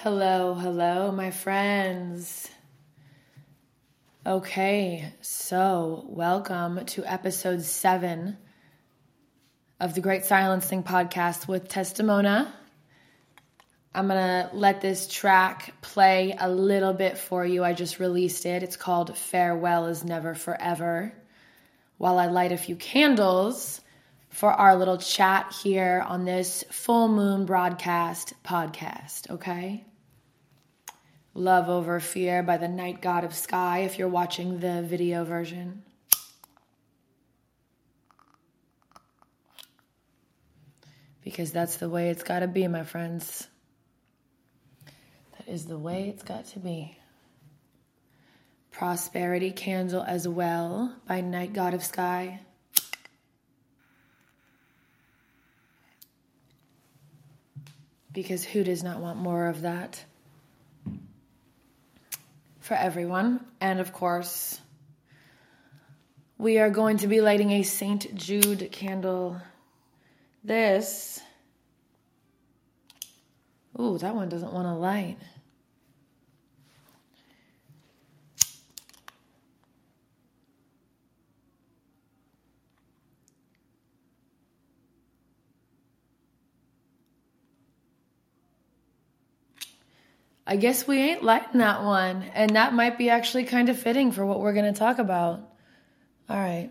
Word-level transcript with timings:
Hello, 0.00 0.52
hello, 0.52 1.10
my 1.10 1.30
friends. 1.30 2.50
Okay, 4.26 5.10
so 5.22 6.04
welcome 6.06 6.84
to 6.84 7.02
episode 7.06 7.62
seven 7.62 8.36
of 9.80 9.94
the 9.94 10.02
Great 10.02 10.26
Silencing 10.26 10.82
podcast 10.82 11.48
with 11.48 11.68
Tess 11.68 11.94
Tamona. 11.94 12.46
I'm 13.94 14.06
gonna 14.06 14.50
let 14.52 14.82
this 14.82 15.08
track 15.08 15.72
play 15.80 16.36
a 16.38 16.50
little 16.50 16.92
bit 16.92 17.16
for 17.16 17.46
you. 17.46 17.64
I 17.64 17.72
just 17.72 17.98
released 17.98 18.44
it. 18.44 18.62
It's 18.62 18.76
called 18.76 19.16
Farewell 19.16 19.86
is 19.86 20.04
Never 20.04 20.34
Forever. 20.34 21.14
While 21.96 22.18
I 22.18 22.26
light 22.26 22.52
a 22.52 22.58
few 22.58 22.76
candles 22.76 23.80
for 24.36 24.52
our 24.52 24.76
little 24.76 24.98
chat 24.98 25.50
here 25.62 26.04
on 26.06 26.26
this 26.26 26.62
full 26.70 27.08
moon 27.08 27.46
broadcast 27.46 28.34
podcast, 28.44 29.30
okay? 29.30 29.82
Love 31.32 31.70
Over 31.70 32.00
Fear 32.00 32.42
by 32.42 32.58
the 32.58 32.68
Night 32.68 33.00
God 33.00 33.24
of 33.24 33.34
Sky 33.34 33.78
if 33.78 33.98
you're 33.98 34.08
watching 34.08 34.60
the 34.60 34.82
video 34.82 35.24
version. 35.24 35.84
Because 41.24 41.50
that's 41.50 41.78
the 41.78 41.88
way 41.88 42.10
it's 42.10 42.22
got 42.22 42.40
to 42.40 42.46
be, 42.46 42.68
my 42.68 42.84
friends. 42.84 43.48
That 45.38 45.50
is 45.50 45.64
the 45.64 45.78
way 45.78 46.10
it's 46.10 46.24
got 46.24 46.44
to 46.48 46.58
be. 46.58 46.98
Prosperity 48.70 49.52
Candle 49.52 50.02
as 50.02 50.28
well 50.28 50.94
by 51.08 51.22
Night 51.22 51.54
God 51.54 51.72
of 51.72 51.82
Sky. 51.82 52.40
Because 58.16 58.42
who 58.42 58.64
does 58.64 58.82
not 58.82 58.98
want 58.98 59.18
more 59.18 59.46
of 59.46 59.62
that? 59.62 60.04
for 62.66 62.74
everyone. 62.74 63.46
And 63.60 63.78
of 63.78 63.92
course, 63.92 64.60
we 66.36 66.58
are 66.58 66.68
going 66.68 66.96
to 66.98 67.06
be 67.06 67.20
lighting 67.20 67.52
a 67.52 67.62
St. 67.62 68.12
Jude 68.16 68.72
candle. 68.72 69.40
This, 70.42 71.20
ooh, 73.78 73.98
that 73.98 74.16
one 74.16 74.28
doesn't 74.28 74.52
want 74.52 74.66
to 74.66 74.74
light. 74.74 75.16
I 90.46 90.56
guess 90.56 90.86
we 90.86 90.98
ain't 90.98 91.24
lighting 91.24 91.58
that 91.58 91.82
one. 91.82 92.22
And 92.34 92.54
that 92.54 92.72
might 92.72 92.98
be 92.98 93.10
actually 93.10 93.44
kind 93.44 93.68
of 93.68 93.78
fitting 93.78 94.12
for 94.12 94.24
what 94.24 94.40
we're 94.40 94.52
going 94.52 94.72
to 94.72 94.78
talk 94.78 94.98
about. 94.98 95.40
All 96.28 96.36
right. 96.36 96.70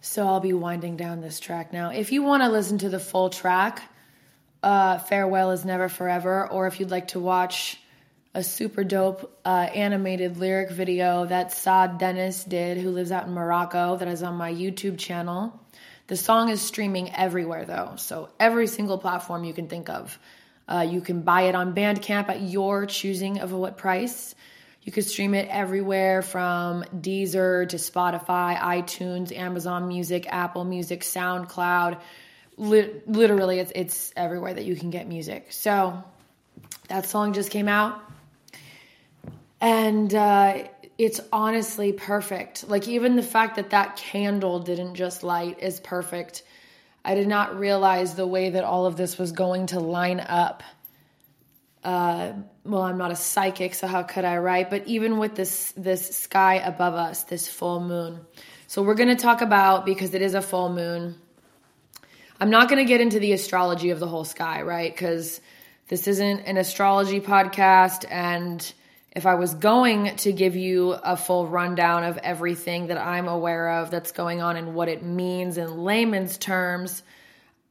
So 0.00 0.26
I'll 0.26 0.40
be 0.40 0.52
winding 0.52 0.96
down 0.96 1.20
this 1.20 1.40
track 1.40 1.72
now. 1.72 1.90
If 1.90 2.12
you 2.12 2.22
want 2.22 2.42
to 2.42 2.48
listen 2.48 2.78
to 2.78 2.88
the 2.88 2.98
full 2.98 3.30
track, 3.30 3.82
uh, 4.62 4.98
Farewell 4.98 5.52
is 5.52 5.64
Never 5.64 5.88
Forever, 5.88 6.48
or 6.48 6.66
if 6.66 6.80
you'd 6.80 6.90
like 6.90 7.08
to 7.08 7.20
watch 7.20 7.78
a 8.34 8.42
super 8.42 8.84
dope 8.84 9.38
uh, 9.44 9.48
animated 9.48 10.36
lyric 10.36 10.70
video 10.70 11.26
that 11.26 11.52
Saad 11.52 11.98
Dennis 11.98 12.44
did, 12.44 12.78
who 12.78 12.90
lives 12.90 13.12
out 13.12 13.26
in 13.26 13.32
Morocco, 13.32 13.96
that 13.96 14.08
is 14.08 14.22
on 14.22 14.34
my 14.34 14.52
YouTube 14.52 14.98
channel. 14.98 15.58
The 16.06 16.16
song 16.16 16.48
is 16.48 16.60
streaming 16.60 17.14
everywhere 17.14 17.64
though, 17.64 17.94
so 17.96 18.30
every 18.40 18.66
single 18.66 18.98
platform 18.98 19.44
you 19.44 19.52
can 19.52 19.68
think 19.68 19.88
of. 19.88 20.18
Uh, 20.68 20.86
you 20.88 21.00
can 21.00 21.22
buy 21.22 21.42
it 21.42 21.54
on 21.54 21.74
Bandcamp 21.74 22.28
at 22.28 22.42
your 22.42 22.84
choosing 22.84 23.40
of 23.40 23.52
what 23.52 23.78
price. 23.78 24.34
You 24.82 24.92
can 24.92 25.02
stream 25.02 25.34
it 25.34 25.48
everywhere 25.50 26.22
from 26.22 26.82
Deezer 26.84 27.68
to 27.68 27.76
Spotify, 27.76 28.58
iTunes, 28.58 29.36
Amazon 29.36 29.88
Music, 29.88 30.26
Apple 30.28 30.64
Music, 30.64 31.00
SoundCloud. 31.00 32.00
Li- 32.56 32.90
literally, 33.06 33.58
it's, 33.60 33.72
it's 33.74 34.12
everywhere 34.16 34.54
that 34.54 34.64
you 34.64 34.76
can 34.76 34.90
get 34.90 35.06
music. 35.06 35.48
So 35.52 36.02
that 36.88 37.06
song 37.06 37.32
just 37.32 37.50
came 37.50 37.68
out. 37.68 38.00
And 39.60 40.14
uh, 40.14 40.64
it's 40.96 41.20
honestly 41.32 41.92
perfect. 41.92 42.68
Like, 42.68 42.88
even 42.88 43.16
the 43.16 43.22
fact 43.22 43.56
that 43.56 43.70
that 43.70 43.96
candle 43.96 44.58
didn't 44.60 44.94
just 44.94 45.22
light 45.22 45.60
is 45.60 45.80
perfect. 45.80 46.42
I 47.04 47.14
did 47.14 47.28
not 47.28 47.58
realize 47.58 48.14
the 48.14 48.26
way 48.26 48.50
that 48.50 48.64
all 48.64 48.86
of 48.86 48.96
this 48.96 49.18
was 49.18 49.32
going 49.32 49.66
to 49.66 49.80
line 49.80 50.20
up. 50.20 50.62
Uh, 51.82 52.32
well, 52.64 52.82
I'm 52.82 52.98
not 52.98 53.12
a 53.12 53.16
psychic, 53.16 53.74
so 53.74 53.86
how 53.86 54.02
could 54.02 54.24
I, 54.24 54.38
right? 54.38 54.68
But 54.68 54.86
even 54.86 55.18
with 55.18 55.34
this 55.34 55.72
this 55.76 56.16
sky 56.16 56.56
above 56.56 56.94
us, 56.94 57.22
this 57.24 57.48
full 57.48 57.80
moon. 57.80 58.20
So 58.66 58.82
we're 58.82 58.94
going 58.94 59.08
to 59.08 59.22
talk 59.22 59.40
about 59.40 59.86
because 59.86 60.12
it 60.12 60.20
is 60.20 60.34
a 60.34 60.42
full 60.42 60.68
moon. 60.70 61.14
I'm 62.40 62.50
not 62.50 62.68
going 62.68 62.84
to 62.84 62.88
get 62.88 63.00
into 63.00 63.18
the 63.18 63.32
astrology 63.32 63.90
of 63.90 64.00
the 64.00 64.06
whole 64.06 64.24
sky, 64.24 64.62
right? 64.62 64.92
Because 64.92 65.40
this 65.88 66.06
isn't 66.06 66.40
an 66.40 66.56
astrology 66.56 67.20
podcast, 67.20 68.04
and 68.10 68.60
if 69.12 69.26
I 69.26 69.34
was 69.34 69.54
going 69.54 70.16
to 70.16 70.32
give 70.32 70.54
you 70.54 70.92
a 70.92 71.16
full 71.16 71.46
rundown 71.46 72.04
of 72.04 72.18
everything 72.18 72.88
that 72.88 72.98
I'm 72.98 73.26
aware 73.26 73.80
of 73.80 73.90
that's 73.90 74.12
going 74.12 74.40
on 74.40 74.56
and 74.56 74.74
what 74.74 74.88
it 74.88 75.02
means 75.02 75.58
in 75.58 75.78
layman's 75.78 76.36
terms, 76.36 77.02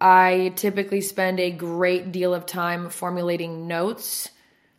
I 0.01 0.53
typically 0.55 1.01
spend 1.01 1.39
a 1.39 1.51
great 1.51 2.11
deal 2.11 2.33
of 2.33 2.45
time 2.45 2.89
formulating 2.89 3.67
notes 3.67 4.29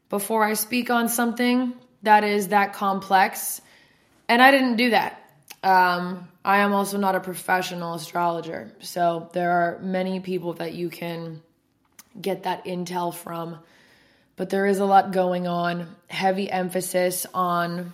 before 0.09 0.45
I 0.45 0.55
speak 0.55 0.91
on 0.91 1.09
something 1.09 1.75
that 2.03 2.25
is 2.25 2.49
that 2.49 2.73
complex. 2.73 3.61
And 4.29 4.43
I 4.43 4.51
didn't 4.51 4.77
do 4.77 4.91
that. 4.91 5.23
Um, 5.63 6.29
I 6.45 6.59
am 6.59 6.73
also 6.73 6.99
not 6.99 7.15
a 7.15 7.21
professional 7.21 7.95
astrologer. 7.95 8.73
So 8.81 9.31
there 9.33 9.51
are 9.51 9.79
many 9.81 10.21
people 10.21 10.55
that 10.55 10.75
you 10.75 10.89
can 10.89 11.43
get 12.21 12.45
that 12.45 12.65
intel 12.65 13.13
from 13.13 13.59
but 14.39 14.51
there 14.51 14.67
is 14.67 14.79
a 14.79 14.85
lot 14.85 15.11
going 15.11 15.47
on. 15.47 15.95
Heavy 16.09 16.51
emphasis 16.51 17.27
on 17.35 17.93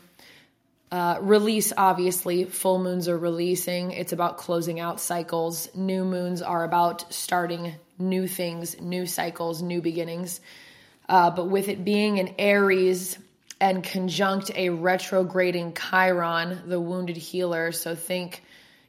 uh, 0.93 1.19
release, 1.23 1.73
obviously. 1.77 2.45
Full 2.45 2.79
moons 2.79 3.09
are 3.09 3.19
releasing, 3.19 3.91
it's 3.91 4.13
about 4.13 4.37
closing 4.37 4.79
out 4.79 5.01
cycles. 5.01 5.75
New 5.75 6.05
moons 6.05 6.43
are 6.43 6.63
about 6.63 7.13
starting 7.13 7.75
new 7.99 8.29
things, 8.29 8.81
new 8.81 9.07
cycles, 9.07 9.63
new 9.63 9.81
beginnings. 9.81 10.41
Uh, 11.09 11.31
but 11.31 11.47
with 11.47 11.69
it 11.69 11.85
being 11.85 12.21
an 12.21 12.35
Aries 12.39 13.19
and 13.61 13.83
conjunct 13.83 14.51
a 14.55 14.69
retrograding 14.69 15.75
Chiron, 15.75 16.63
the 16.67 16.81
wounded 16.81 17.17
healer, 17.17 17.73
so 17.73 17.95
think, 17.95 18.43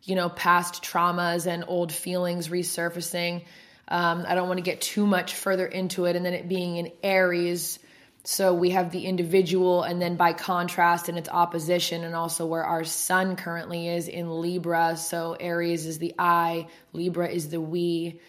you 0.04 0.16
know, 0.16 0.28
past 0.28 0.84
traumas 0.84 1.48
and 1.48 1.64
old 1.68 1.94
feelings 1.94 2.50
resurfacing 2.50 3.44
um, 3.88 4.26
I 4.28 4.36
don't 4.36 4.48
want 4.48 4.58
to 4.58 4.64
get 4.64 4.82
too 4.82 5.06
much 5.06 5.36
further 5.36 5.66
into 5.66 6.06
it. 6.06 6.16
And 6.16 6.26
then 6.26 6.34
it 6.34 6.48
being 6.50 6.78
in 6.78 6.92
Aries. 7.04 7.80
So 8.24 8.54
we 8.56 8.72
have 8.72 8.90
the 8.90 9.06
individual, 9.06 9.84
and 9.84 10.02
then 10.02 10.16
by 10.16 10.34
contrast, 10.34 11.10
and 11.10 11.18
its 11.18 11.30
opposition, 11.30 12.04
and 12.04 12.16
also 12.16 12.48
where 12.48 12.64
our 12.64 12.84
sun 12.84 13.36
currently 13.36 13.88
is 13.88 14.08
in 14.08 14.42
Libra. 14.42 14.98
So 14.98 15.38
Aries 15.40 15.86
is 15.86 16.00
the 16.00 16.16
I, 16.18 16.68
Libra 16.92 17.30
is 17.30 17.50
the 17.50 17.62
we. 17.62 18.20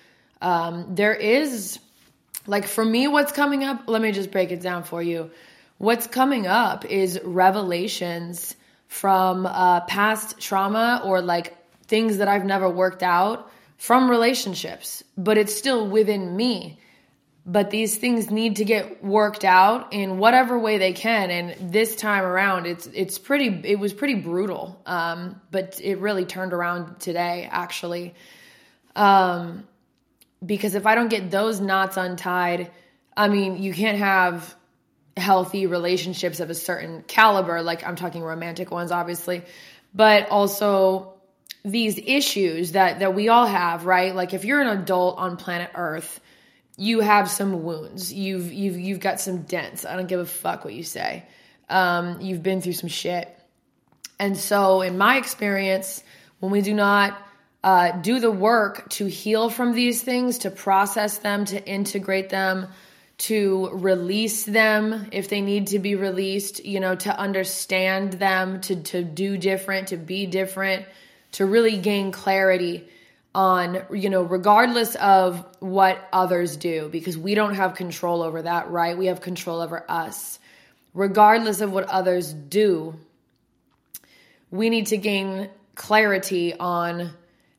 Um, 0.43 0.95
there 0.95 1.15
is, 1.15 1.79
like, 2.47 2.67
for 2.67 2.85
me, 2.85 3.09
what's 3.09 3.33
coming 3.33 3.65
up, 3.65 3.85
let 3.87 4.03
me 4.03 4.13
just 4.13 4.31
break 4.31 4.53
it 4.53 4.61
down 4.61 4.85
for 4.85 5.03
you. 5.03 5.31
What's 5.79 6.07
coming 6.07 6.47
up 6.47 6.85
is 6.85 7.19
revelations 7.25 8.55
from 8.89 9.47
uh, 9.47 9.81
past 9.81 10.39
trauma 10.39 11.03
or 11.05 11.21
like 11.21 11.57
things 11.87 12.19
that 12.19 12.29
I've 12.29 12.45
never 12.45 12.69
worked 12.69 13.03
out 13.03 13.51
from 13.77 14.11
relationships, 14.11 15.05
but 15.17 15.39
it's 15.39 15.55
still 15.55 15.87
within 15.87 16.37
me. 16.37 16.79
But 17.49 17.71
these 17.71 17.97
things 17.97 18.29
need 18.29 18.57
to 18.57 18.65
get 18.65 19.05
worked 19.05 19.45
out 19.45 19.93
in 19.93 20.19
whatever 20.19 20.59
way 20.59 20.79
they 20.79 20.93
can. 20.93 21.31
And 21.31 21.73
this 21.73 21.95
time 21.95 22.25
around, 22.25 22.67
it's 22.67 22.89
it's 22.89 23.19
pretty. 23.19 23.61
It 23.65 23.79
was 23.79 23.93
pretty 23.93 24.15
brutal, 24.15 24.81
um, 24.85 25.41
but 25.53 25.81
it 25.81 26.01
really 26.01 26.25
turned 26.25 26.53
around 26.53 26.99
today, 26.99 27.49
actually. 27.49 28.15
Um, 28.97 29.69
because 30.45 30.75
if 30.75 30.87
I 30.87 30.97
don't 30.97 31.09
get 31.09 31.31
those 31.31 31.61
knots 31.61 31.97
untied, 31.97 32.71
I 33.17 33.29
mean, 33.29 33.63
you 33.63 33.73
can't 33.73 33.99
have 33.99 34.55
healthy 35.17 35.67
relationships 35.67 36.41
of 36.41 36.51
a 36.51 36.55
certain 36.55 37.03
caliber. 37.07 37.63
Like 37.63 37.87
I'm 37.87 37.97
talking 37.97 38.23
romantic 38.23 38.71
ones, 38.71 38.93
obviously, 38.93 39.43
but 39.95 40.29
also 40.31 41.15
these 41.65 41.99
issues 41.99 42.73
that 42.73 43.01
that 43.01 43.15
we 43.15 43.29
all 43.29 43.47
have, 43.47 43.87
right? 43.87 44.15
Like 44.15 44.35
if 44.35 44.45
you're 44.45 44.61
an 44.61 44.69
adult 44.69 45.19
on 45.19 45.37
planet 45.37 45.71
Earth, 45.75 46.21
you 46.77 47.01
have 47.01 47.31
some 47.31 47.65
wounds. 47.65 48.13
You've 48.13 48.53
you've 48.53 48.79
you've 48.79 49.01
got 49.01 49.21
some 49.21 49.43
dents. 49.43 49.85
I 49.85 49.97
don't 49.97 50.07
give 50.07 50.21
a 50.21 50.27
fuck 50.27 50.65
what 50.65 50.75
you 50.75 50.85
say. 50.85 51.25
Um, 51.69 52.21
you've 52.21 52.43
been 52.43 52.61
through 52.61 52.75
some 52.75 52.89
shit. 52.89 53.33
And 54.19 54.37
so 54.37 54.83
in 54.83 54.97
my 54.97 55.17
experience, 55.17 56.03
when 56.39 56.53
we 56.53 56.63
do 56.63 56.73
not 56.73 57.19
uh, 57.65 57.93
do 57.93 58.21
the 58.21 58.31
work 58.31 58.89
to 58.91 59.07
heal 59.07 59.51
from 59.51 59.75
these 59.75 60.01
things, 60.03 60.39
to 60.39 60.51
process 60.51 61.19
them, 61.19 61.45
to 61.47 61.69
integrate 61.69 62.31
them, 62.31 62.69
to 63.19 63.71
release 63.73 64.45
them 64.45 65.09
if 65.11 65.29
they 65.29 65.41
need 65.41 65.69
to 65.69 65.79
be 65.79 65.97
released, 65.97 66.65
you 66.65 66.81
know, 66.81 66.95
to 66.95 67.19
understand 67.19 68.15
them, 68.15 68.61
to, 68.61 68.77
to 68.77 69.03
do 69.03 69.37
different, 69.37 69.89
to 69.89 69.97
be 69.97 70.27
different, 70.27 70.87
to 71.37 71.45
really 71.45 71.77
gain 71.77 72.13
clarity 72.13 72.89
on, 73.35 73.83
you 73.93 74.09
know, 74.09 74.23
regardless 74.23 74.95
of 74.95 75.45
what 75.61 75.99
others 76.11 76.57
do, 76.57 76.89
because 76.91 77.19
we 77.19 77.35
don't 77.35 77.55
have 77.55 77.75
control 77.75 78.23
over 78.23 78.41
that, 78.41 78.71
right? 78.71 78.97
We 78.97 79.07
have 79.07 79.21
control 79.21 79.61
over 79.61 79.85
us. 79.87 80.39
Regardless 80.95 81.61
of 81.61 81.71
what 81.71 81.85
others 81.85 82.33
do, 82.33 82.95
we 84.51 84.71
need 84.71 84.87
to 84.87 84.97
gain 84.97 85.51
clarity 85.75 86.55
on 86.55 87.11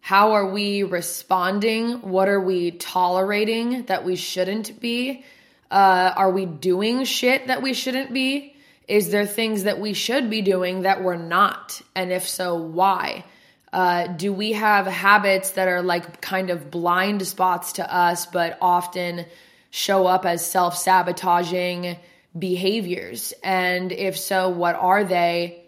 how 0.01 0.31
are 0.31 0.50
we 0.50 0.81
responding? 0.81 2.01
What 2.01 2.30
are 2.30 2.41
we 2.41 2.71
tolerating 2.71 3.83
that 3.83 4.03
we 4.03 4.15
shouldn't 4.15 4.80
be? 4.80 5.23
Uh, 5.69 6.13
are 6.15 6.31
we 6.31 6.47
doing 6.47 7.03
shit 7.03 7.45
that 7.45 7.62
we 7.62 7.75
shouldn't 7.75 8.12
be? 8.12 8.56
Is 8.88 9.12
there 9.12 9.27
things 9.27 9.65
that 9.65 9.80
we 9.80 9.94
should 9.94 10.31
be 10.31 10.41
doing 10.41 10.81
that 10.81 11.03
we're 11.03 11.18
not? 11.18 11.80
And 11.94 12.12
if 12.12 12.27
so, 12.27 12.56
why? 12.56 13.23
Uh, 13.71 14.07
do 14.07 14.31
we 14.31 14.53
have 14.53 14.85
habits 14.87 15.51
that 15.51 15.67
are 15.67 15.81
like 15.81 16.21
kind 16.21 16.49
of 16.49 16.71
blind 16.71 17.25
spots 17.27 17.73
to 17.73 17.93
us, 17.93 18.25
but 18.25 18.57
often 18.61 19.25
show 19.71 20.07
up 20.07 20.25
as 20.25 20.45
self 20.45 20.77
sabotaging 20.77 21.97
behaviors? 22.37 23.33
And 23.43 23.91
if 23.91 24.17
so, 24.17 24.49
what 24.49 24.75
are 24.75 25.03
they? 25.03 25.63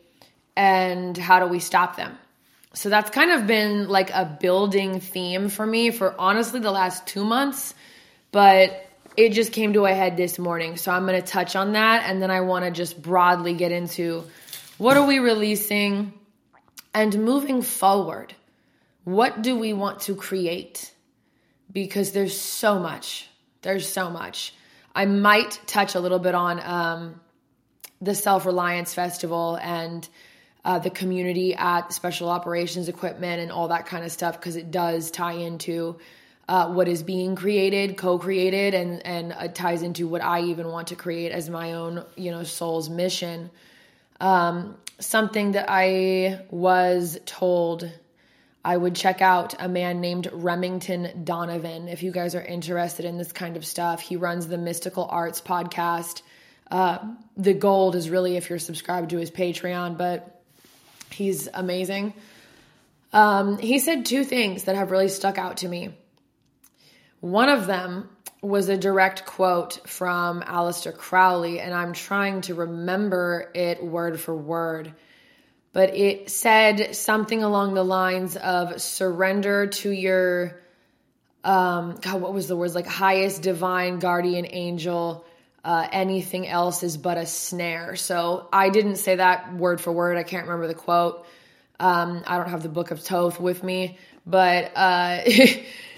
And 0.56 1.18
how 1.18 1.40
do 1.40 1.48
we 1.48 1.60
stop 1.60 1.98
them? 1.98 2.18
So 2.74 2.90
that's 2.90 3.10
kind 3.10 3.32
of 3.32 3.48
been 3.48 3.90
like 3.90 4.12
a 4.12 4.38
building 4.40 5.00
theme 5.00 5.50
for 5.50 5.66
me 5.66 5.92
for 5.92 6.16
honestly 6.20 6.60
the 6.60 6.72
last 6.72 7.06
two 7.08 7.26
months. 7.26 7.74
But 8.32 8.86
it 9.18 9.34
just 9.34 9.52
came 9.52 9.74
to 9.74 9.86
a 9.86 9.94
head 9.94 10.16
this 10.16 10.40
morning. 10.40 10.78
So 10.78 10.92
I'm 10.92 11.06
going 11.06 11.20
to 11.22 11.28
touch 11.28 11.56
on 11.56 11.74
that. 11.74 12.04
And 12.10 12.22
then 12.22 12.32
I 12.32 12.42
want 12.42 12.66
to 12.66 12.72
just 12.72 13.02
broadly 13.02 13.54
get 13.54 13.72
into 13.72 14.24
what 14.78 14.96
are 14.96 15.06
we 15.06 15.20
releasing 15.20 16.14
and 16.94 17.24
moving 17.24 17.62
forward. 17.62 18.34
What 19.04 19.42
do 19.42 19.58
we 19.58 19.74
want 19.74 20.02
to 20.02 20.16
create? 20.16 20.94
Because 21.72 22.12
there's 22.12 22.40
so 22.40 22.80
much. 22.80 23.30
There's 23.62 23.88
so 23.88 24.10
much. 24.10 24.54
I 24.94 25.06
might 25.06 25.60
touch 25.68 25.96
a 25.96 26.00
little 26.00 26.20
bit 26.20 26.36
on 26.36 26.60
um, 26.64 27.22
the 28.02 28.16
Self 28.16 28.46
Reliance 28.46 28.94
Festival 28.94 29.58
and 29.62 30.08
uh, 30.66 30.80
the 30.80 30.90
community 30.90 31.56
at 31.56 31.94
Special 31.94 32.30
Operations 32.30 32.90
Equipment 32.90 33.42
and 33.42 33.52
all 33.52 33.70
that 33.70 33.86
kind 33.86 34.04
of 34.04 34.12
stuff 34.12 34.40
because 34.40 34.56
it 34.56 34.72
does 34.72 35.12
tie 35.12 35.34
into 35.34 35.98
uh, 36.48 36.68
what 36.68 36.88
is 36.88 37.04
being 37.04 37.36
created, 37.36 37.96
co-created, 37.96 38.74
and 38.74 39.06
and 39.06 39.56
ties 39.56 39.84
into 39.84 40.08
what 40.08 40.24
I 40.24 40.42
even 40.42 40.68
want 40.68 40.88
to 40.88 40.96
create 40.96 41.32
as 41.32 41.50
my 41.50 41.74
own, 41.74 42.04
you 42.16 42.32
know, 42.32 42.44
soul's 42.44 42.90
mission. 42.90 43.52
Um, 44.20 44.76
something 45.00 45.54
that 45.54 45.66
I 45.70 46.42
was 46.50 47.20
told 47.26 47.90
I 48.64 48.76
would 48.76 48.96
check 48.96 49.22
out 49.22 49.56
a 49.60 49.70
man 49.70 50.02
named 50.02 50.30
Remington 50.32 51.24
Donovan. 51.24 51.88
If 51.88 52.04
you 52.04 52.12
guys 52.12 52.36
are 52.36 52.42
interested 52.44 53.06
in 53.06 53.18
this 53.18 53.32
kind 53.32 53.56
of 53.56 53.66
stuff, 53.66 54.02
he 54.02 54.18
runs 54.18 54.48
the 54.48 54.58
Mystical 54.58 55.08
Arts 55.10 55.42
podcast. 55.42 56.22
Uh, 56.70 57.00
the 57.38 57.54
gold 57.54 57.96
is 57.96 58.10
really 58.10 58.36
if 58.36 58.50
you're 58.50 58.60
subscribed 58.60 59.12
to 59.12 59.18
his 59.18 59.32
Patreon, 59.32 59.98
but 59.98 60.42
he's 61.10 61.48
amazing. 61.54 62.14
Um, 63.14 63.58
he 63.58 63.80
said 63.80 64.06
two 64.06 64.24
things 64.24 64.66
that 64.66 64.76
have 64.76 64.92
really 64.92 65.08
stuck 65.08 65.38
out 65.38 65.58
to 65.58 65.68
me. 65.68 65.96
One 67.22 67.50
of 67.50 67.66
them 67.66 68.10
was 68.42 68.70
a 68.70 68.78
direct 68.78 69.26
quote 69.26 69.80
from 69.88 70.42
Aleister 70.42 70.96
Crowley, 70.96 71.60
and 71.60 71.74
I'm 71.74 71.94
trying 71.94 72.42
to 72.42 72.56
remember 72.56 73.52
it 73.54 73.84
word 73.84 74.20
for 74.20 74.36
word. 74.36 74.94
But 75.74 75.96
it 75.96 76.30
said 76.30 76.96
something 76.96 77.44
along 77.44 77.74
the 77.74 77.84
lines 77.84 78.36
of 78.36 78.82
surrender 78.82 79.68
to 79.68 79.92
your, 79.92 80.60
um, 81.44 82.00
God, 82.02 82.22
what 82.22 82.34
was 82.34 82.48
the 82.48 82.56
words? 82.56 82.74
Like 82.74 82.88
highest 82.88 83.42
divine 83.42 84.00
guardian 84.00 84.48
angel. 84.50 85.26
Uh, 85.64 85.88
anything 85.92 86.48
else 86.48 86.84
is 86.84 86.96
but 86.96 87.18
a 87.18 87.26
snare. 87.26 87.96
So 87.98 88.48
I 88.52 88.70
didn't 88.70 88.96
say 88.96 89.18
that 89.18 89.54
word 89.54 89.82
for 89.82 89.92
word. 89.92 90.18
I 90.18 90.24
can't 90.24 90.48
remember 90.48 90.68
the 90.68 90.74
quote. 90.74 91.26
Um, 91.80 92.24
I 92.26 92.38
don't 92.38 92.50
have 92.50 92.64
the 92.64 92.70
book 92.70 92.92
of 92.92 93.02
Thoth 93.02 93.40
with 93.40 93.64
me, 93.64 93.98
but 94.26 94.72
uh, 94.76 95.22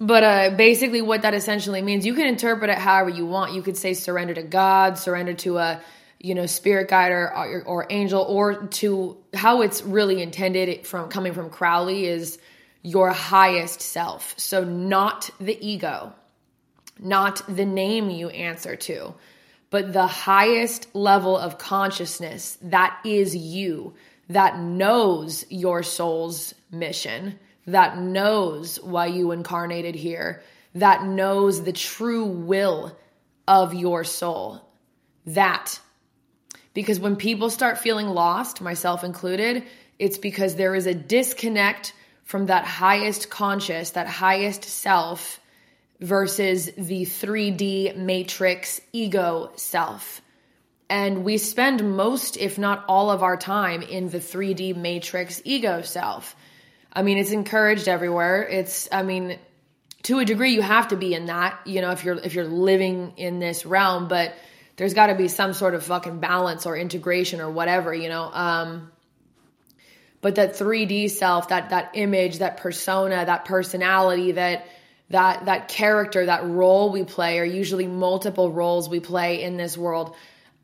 But 0.00 0.22
uh, 0.22 0.50
basically, 0.50 1.02
what 1.02 1.22
that 1.22 1.34
essentially 1.34 1.82
means, 1.82 2.06
you 2.06 2.14
can 2.14 2.26
interpret 2.26 2.70
it 2.70 2.78
however 2.78 3.10
you 3.10 3.26
want. 3.26 3.54
You 3.54 3.62
could 3.62 3.76
say 3.76 3.94
surrender 3.94 4.34
to 4.34 4.42
God, 4.42 4.96
surrender 4.96 5.34
to 5.34 5.58
a 5.58 5.80
you 6.20 6.34
know 6.34 6.46
spirit 6.46 6.88
guide 6.88 7.12
or, 7.12 7.36
or, 7.36 7.62
or 7.62 7.86
angel, 7.90 8.22
or 8.22 8.66
to 8.66 9.16
how 9.34 9.62
it's 9.62 9.82
really 9.82 10.22
intended 10.22 10.86
from 10.86 11.08
coming 11.08 11.32
from 11.32 11.50
Crowley 11.50 12.06
is 12.06 12.38
your 12.82 13.10
highest 13.10 13.80
self. 13.80 14.34
So 14.36 14.62
not 14.62 15.30
the 15.40 15.58
ego, 15.66 16.12
not 17.00 17.42
the 17.48 17.66
name 17.66 18.08
you 18.08 18.28
answer 18.28 18.76
to, 18.76 19.14
but 19.70 19.92
the 19.92 20.06
highest 20.06 20.94
level 20.94 21.36
of 21.36 21.58
consciousness 21.58 22.56
that 22.62 23.00
is 23.04 23.34
you, 23.34 23.94
that 24.28 24.60
knows 24.60 25.44
your 25.50 25.82
soul's 25.82 26.54
mission 26.70 27.38
that 27.68 27.98
knows 27.98 28.80
why 28.80 29.06
you 29.06 29.32
incarnated 29.32 29.94
here, 29.94 30.42
that 30.74 31.04
knows 31.04 31.62
the 31.62 31.72
true 31.72 32.24
will 32.24 32.96
of 33.46 33.74
your 33.74 34.04
soul. 34.04 34.60
That. 35.26 35.78
Because 36.72 36.98
when 36.98 37.16
people 37.16 37.50
start 37.50 37.78
feeling 37.78 38.08
lost, 38.08 38.60
myself 38.60 39.04
included, 39.04 39.64
it's 39.98 40.18
because 40.18 40.54
there 40.54 40.74
is 40.74 40.86
a 40.86 40.94
disconnect 40.94 41.92
from 42.24 42.46
that 42.46 42.64
highest 42.64 43.30
conscious, 43.30 43.90
that 43.90 44.06
highest 44.06 44.64
self 44.64 45.40
versus 46.00 46.70
the 46.76 47.02
3D 47.02 47.96
matrix 47.96 48.80
ego 48.92 49.50
self. 49.56 50.22
And 50.88 51.24
we 51.24 51.36
spend 51.36 51.96
most, 51.96 52.38
if 52.38 52.58
not 52.58 52.84
all 52.88 53.10
of 53.10 53.22
our 53.22 53.36
time 53.36 53.82
in 53.82 54.08
the 54.08 54.20
3D 54.20 54.74
matrix 54.76 55.42
ego 55.44 55.82
self. 55.82 56.34
I 56.92 57.02
mean, 57.02 57.18
it's 57.18 57.32
encouraged 57.32 57.88
everywhere. 57.88 58.42
It's, 58.42 58.88
I 58.90 59.02
mean, 59.02 59.38
to 60.04 60.18
a 60.18 60.24
degree, 60.24 60.52
you 60.52 60.62
have 60.62 60.88
to 60.88 60.96
be 60.96 61.14
in 61.14 61.26
that, 61.26 61.60
you 61.64 61.80
know, 61.80 61.90
if 61.90 62.04
you're, 62.04 62.18
if 62.18 62.34
you're 62.34 62.44
living 62.44 63.14
in 63.16 63.40
this 63.40 63.66
realm, 63.66 64.08
but 64.08 64.34
there's 64.76 64.94
got 64.94 65.08
to 65.08 65.14
be 65.14 65.28
some 65.28 65.52
sort 65.52 65.74
of 65.74 65.84
fucking 65.84 66.20
balance 66.20 66.64
or 66.64 66.76
integration 66.76 67.40
or 67.40 67.50
whatever, 67.50 67.92
you 67.92 68.08
know. 68.08 68.30
Um, 68.32 68.92
but 70.20 70.36
that 70.36 70.54
3D 70.54 71.10
self, 71.10 71.48
that, 71.48 71.70
that 71.70 71.90
image, 71.94 72.38
that 72.38 72.58
persona, 72.58 73.24
that 73.26 73.44
personality, 73.44 74.32
that, 74.32 74.66
that, 75.10 75.46
that 75.46 75.68
character, 75.68 76.26
that 76.26 76.46
role 76.46 76.90
we 76.90 77.04
play 77.04 77.38
are 77.38 77.44
usually 77.44 77.86
multiple 77.86 78.50
roles 78.52 78.88
we 78.88 79.00
play 79.00 79.42
in 79.42 79.56
this 79.56 79.76
world. 79.76 80.14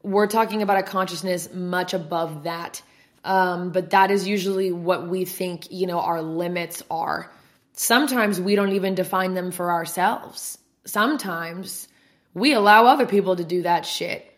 We're 0.02 0.26
talking 0.26 0.62
about 0.62 0.78
a 0.78 0.82
consciousness 0.82 1.52
much 1.52 1.94
above 1.94 2.44
that. 2.44 2.82
Um, 3.24 3.70
but 3.70 3.90
that 3.90 4.10
is 4.10 4.28
usually 4.28 4.70
what 4.70 5.08
we 5.08 5.24
think, 5.24 5.70
you 5.70 5.86
know, 5.86 6.00
our 6.00 6.20
limits 6.20 6.82
are. 6.90 7.30
Sometimes 7.72 8.40
we 8.40 8.54
don't 8.54 8.72
even 8.72 8.94
define 8.94 9.34
them 9.34 9.50
for 9.50 9.72
ourselves. 9.72 10.58
Sometimes 10.84 11.88
we 12.34 12.52
allow 12.52 12.86
other 12.86 13.06
people 13.06 13.34
to 13.36 13.44
do 13.44 13.62
that 13.62 13.86
shit. 13.86 14.30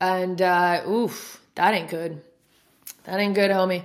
And, 0.00 0.40
uh, 0.40 0.82
oof, 0.86 1.40
that 1.54 1.72
ain't 1.74 1.88
good. 1.88 2.20
That 3.04 3.18
ain't 3.18 3.34
good, 3.34 3.50
homie. 3.50 3.84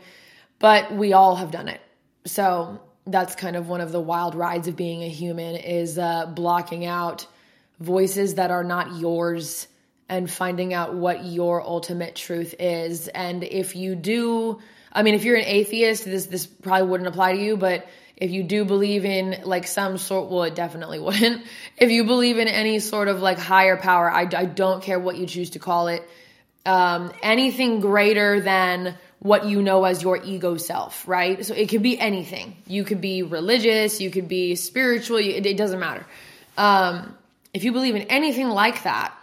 But 0.60 0.92
we 0.92 1.14
all 1.14 1.38
have 1.38 1.52
done 1.52 1.70
it. 1.70 1.82
So 2.26 2.82
that's 3.06 3.36
kind 3.36 3.56
of 3.56 3.70
one 3.70 3.80
of 3.80 3.92
the 3.92 4.02
wild 4.02 4.36
rides 4.36 4.68
of 4.68 4.76
being 4.76 5.04
a 5.04 5.10
human 5.10 5.56
is 5.56 5.98
uh, 5.98 6.26
blocking 6.26 6.86
out 6.86 7.26
voices 7.80 8.36
that 8.36 8.52
are 8.52 8.64
not 8.64 8.98
yours 8.98 9.68
and 10.10 10.30
finding 10.30 10.74
out 10.74 10.94
what 10.94 11.26
your 11.26 11.62
ultimate 11.62 12.16
truth 12.16 12.56
is. 12.60 13.08
And 13.08 13.44
if 13.44 13.76
you 13.76 13.96
do, 13.96 14.60
I 14.92 15.04
mean, 15.04 15.16
if 15.16 15.24
you're 15.24 15.36
an 15.36 15.46
atheist, 15.46 16.06
this 16.06 16.28
this 16.28 16.46
probably 16.46 16.88
wouldn't 16.88 17.08
apply 17.08 17.34
to 17.34 17.42
you, 17.42 17.58
but 17.58 17.88
if 18.16 18.32
you 18.32 18.44
do 18.44 18.66
believe 18.66 19.06
in 19.06 19.42
like 19.44 19.68
some 19.68 19.98
sort, 19.98 20.30
well, 20.30 20.44
it 20.44 20.56
definitely 20.56 21.00
wouldn't. 21.08 21.44
If 21.78 21.92
you 21.92 22.04
believe 22.04 22.38
in 22.40 22.48
any 22.48 22.80
sort 22.80 23.08
of 23.08 23.22
like 23.22 23.38
higher 23.38 23.78
power, 23.78 24.12
I, 24.12 24.28
I 24.36 24.46
don't 24.46 24.84
care 24.84 25.00
what 25.00 25.18
you 25.18 25.26
choose 25.26 25.52
to 25.52 25.60
call 25.60 25.88
it, 25.88 26.08
um, 26.66 27.12
anything 27.22 27.80
greater 27.80 28.42
than 28.42 28.98
what 29.20 29.46
you 29.46 29.62
know 29.62 29.84
as 29.84 30.04
your 30.04 30.18
ego 30.24 30.58
self, 30.58 31.08
right? 31.08 31.44
So 31.44 31.54
it 31.54 31.70
could 31.70 31.82
be 31.82 32.00
anything. 32.00 32.56
You 32.68 32.84
could 32.84 33.02
be 33.02 33.24
religious, 33.24 34.00
you 34.00 34.12
could 34.12 34.28
be 34.28 34.56
spiritual, 34.56 35.18
it, 35.18 35.46
it 35.46 35.58
doesn't 35.58 35.80
matter. 35.80 36.06
Um, 36.58 37.16
if 37.54 37.64
you 37.64 37.72
believe 37.72 37.96
in 37.96 38.04
anything 38.04 38.50
like 38.50 38.84
that, 38.84 39.17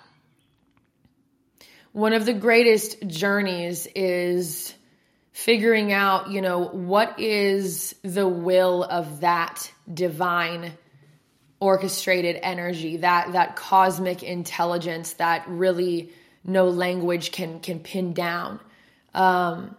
one 1.94 2.12
of 2.12 2.26
the 2.26 2.32
greatest 2.32 3.06
journeys 3.06 3.86
is 3.94 4.74
figuring 5.30 5.92
out, 5.92 6.28
you 6.28 6.42
know, 6.42 6.64
what 6.64 7.20
is 7.20 7.94
the 8.02 8.26
will 8.26 8.82
of 8.82 9.20
that 9.20 9.70
divine 9.92 10.72
orchestrated 11.60 12.36
energy, 12.42 12.96
that 12.96 13.32
that 13.34 13.54
cosmic 13.54 14.24
intelligence 14.24 15.12
that 15.14 15.44
really 15.46 16.12
no 16.42 16.68
language 16.68 17.30
can 17.30 17.60
can 17.60 17.78
pin 17.78 18.12
down. 18.12 18.58
Um, 19.14 19.76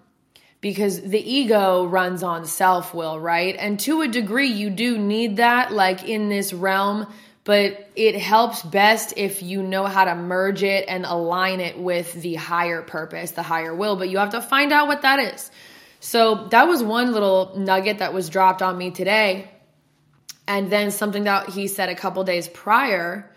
because 0.61 1.01
the 1.01 1.19
ego 1.19 1.85
runs 1.85 2.23
on 2.23 2.45
self 2.45 2.93
will, 2.93 3.19
right? 3.19 3.57
And 3.59 3.77
to 3.81 4.01
a 4.01 4.07
degree, 4.07 4.47
you 4.47 4.69
do 4.69 4.97
need 4.97 5.35
that, 5.35 5.73
like 5.73 6.07
in 6.07 6.29
this 6.29 6.53
realm, 6.53 7.13
but 7.45 7.89
it 7.95 8.15
helps 8.15 8.63
best 8.63 9.13
if 9.17 9.43
you 9.43 9.61
know 9.61 9.85
how 9.85 10.03
to 10.03 10.15
merge 10.15 10.63
it 10.63 10.85
and 10.87 11.05
align 11.05 11.61
it 11.61 11.77
with 11.77 12.11
the 12.13 12.33
higher 12.33 12.81
purpose, 12.81 13.31
the 13.31 13.43
higher 13.43 13.73
will. 13.73 13.95
But 13.95 14.09
you 14.09 14.17
have 14.17 14.31
to 14.31 14.41
find 14.41 14.73
out 14.73 14.87
what 14.87 15.03
that 15.03 15.19
is. 15.19 15.49
So 15.99 16.47
that 16.49 16.67
was 16.67 16.83
one 16.83 17.13
little 17.13 17.53
nugget 17.55 17.99
that 17.99 18.13
was 18.13 18.29
dropped 18.29 18.63
on 18.63 18.75
me 18.75 18.89
today. 18.89 19.49
And 20.47 20.71
then 20.71 20.89
something 20.89 21.25
that 21.25 21.49
he 21.49 21.67
said 21.67 21.89
a 21.89 21.95
couple 21.95 22.23
days 22.23 22.47
prior 22.47 23.31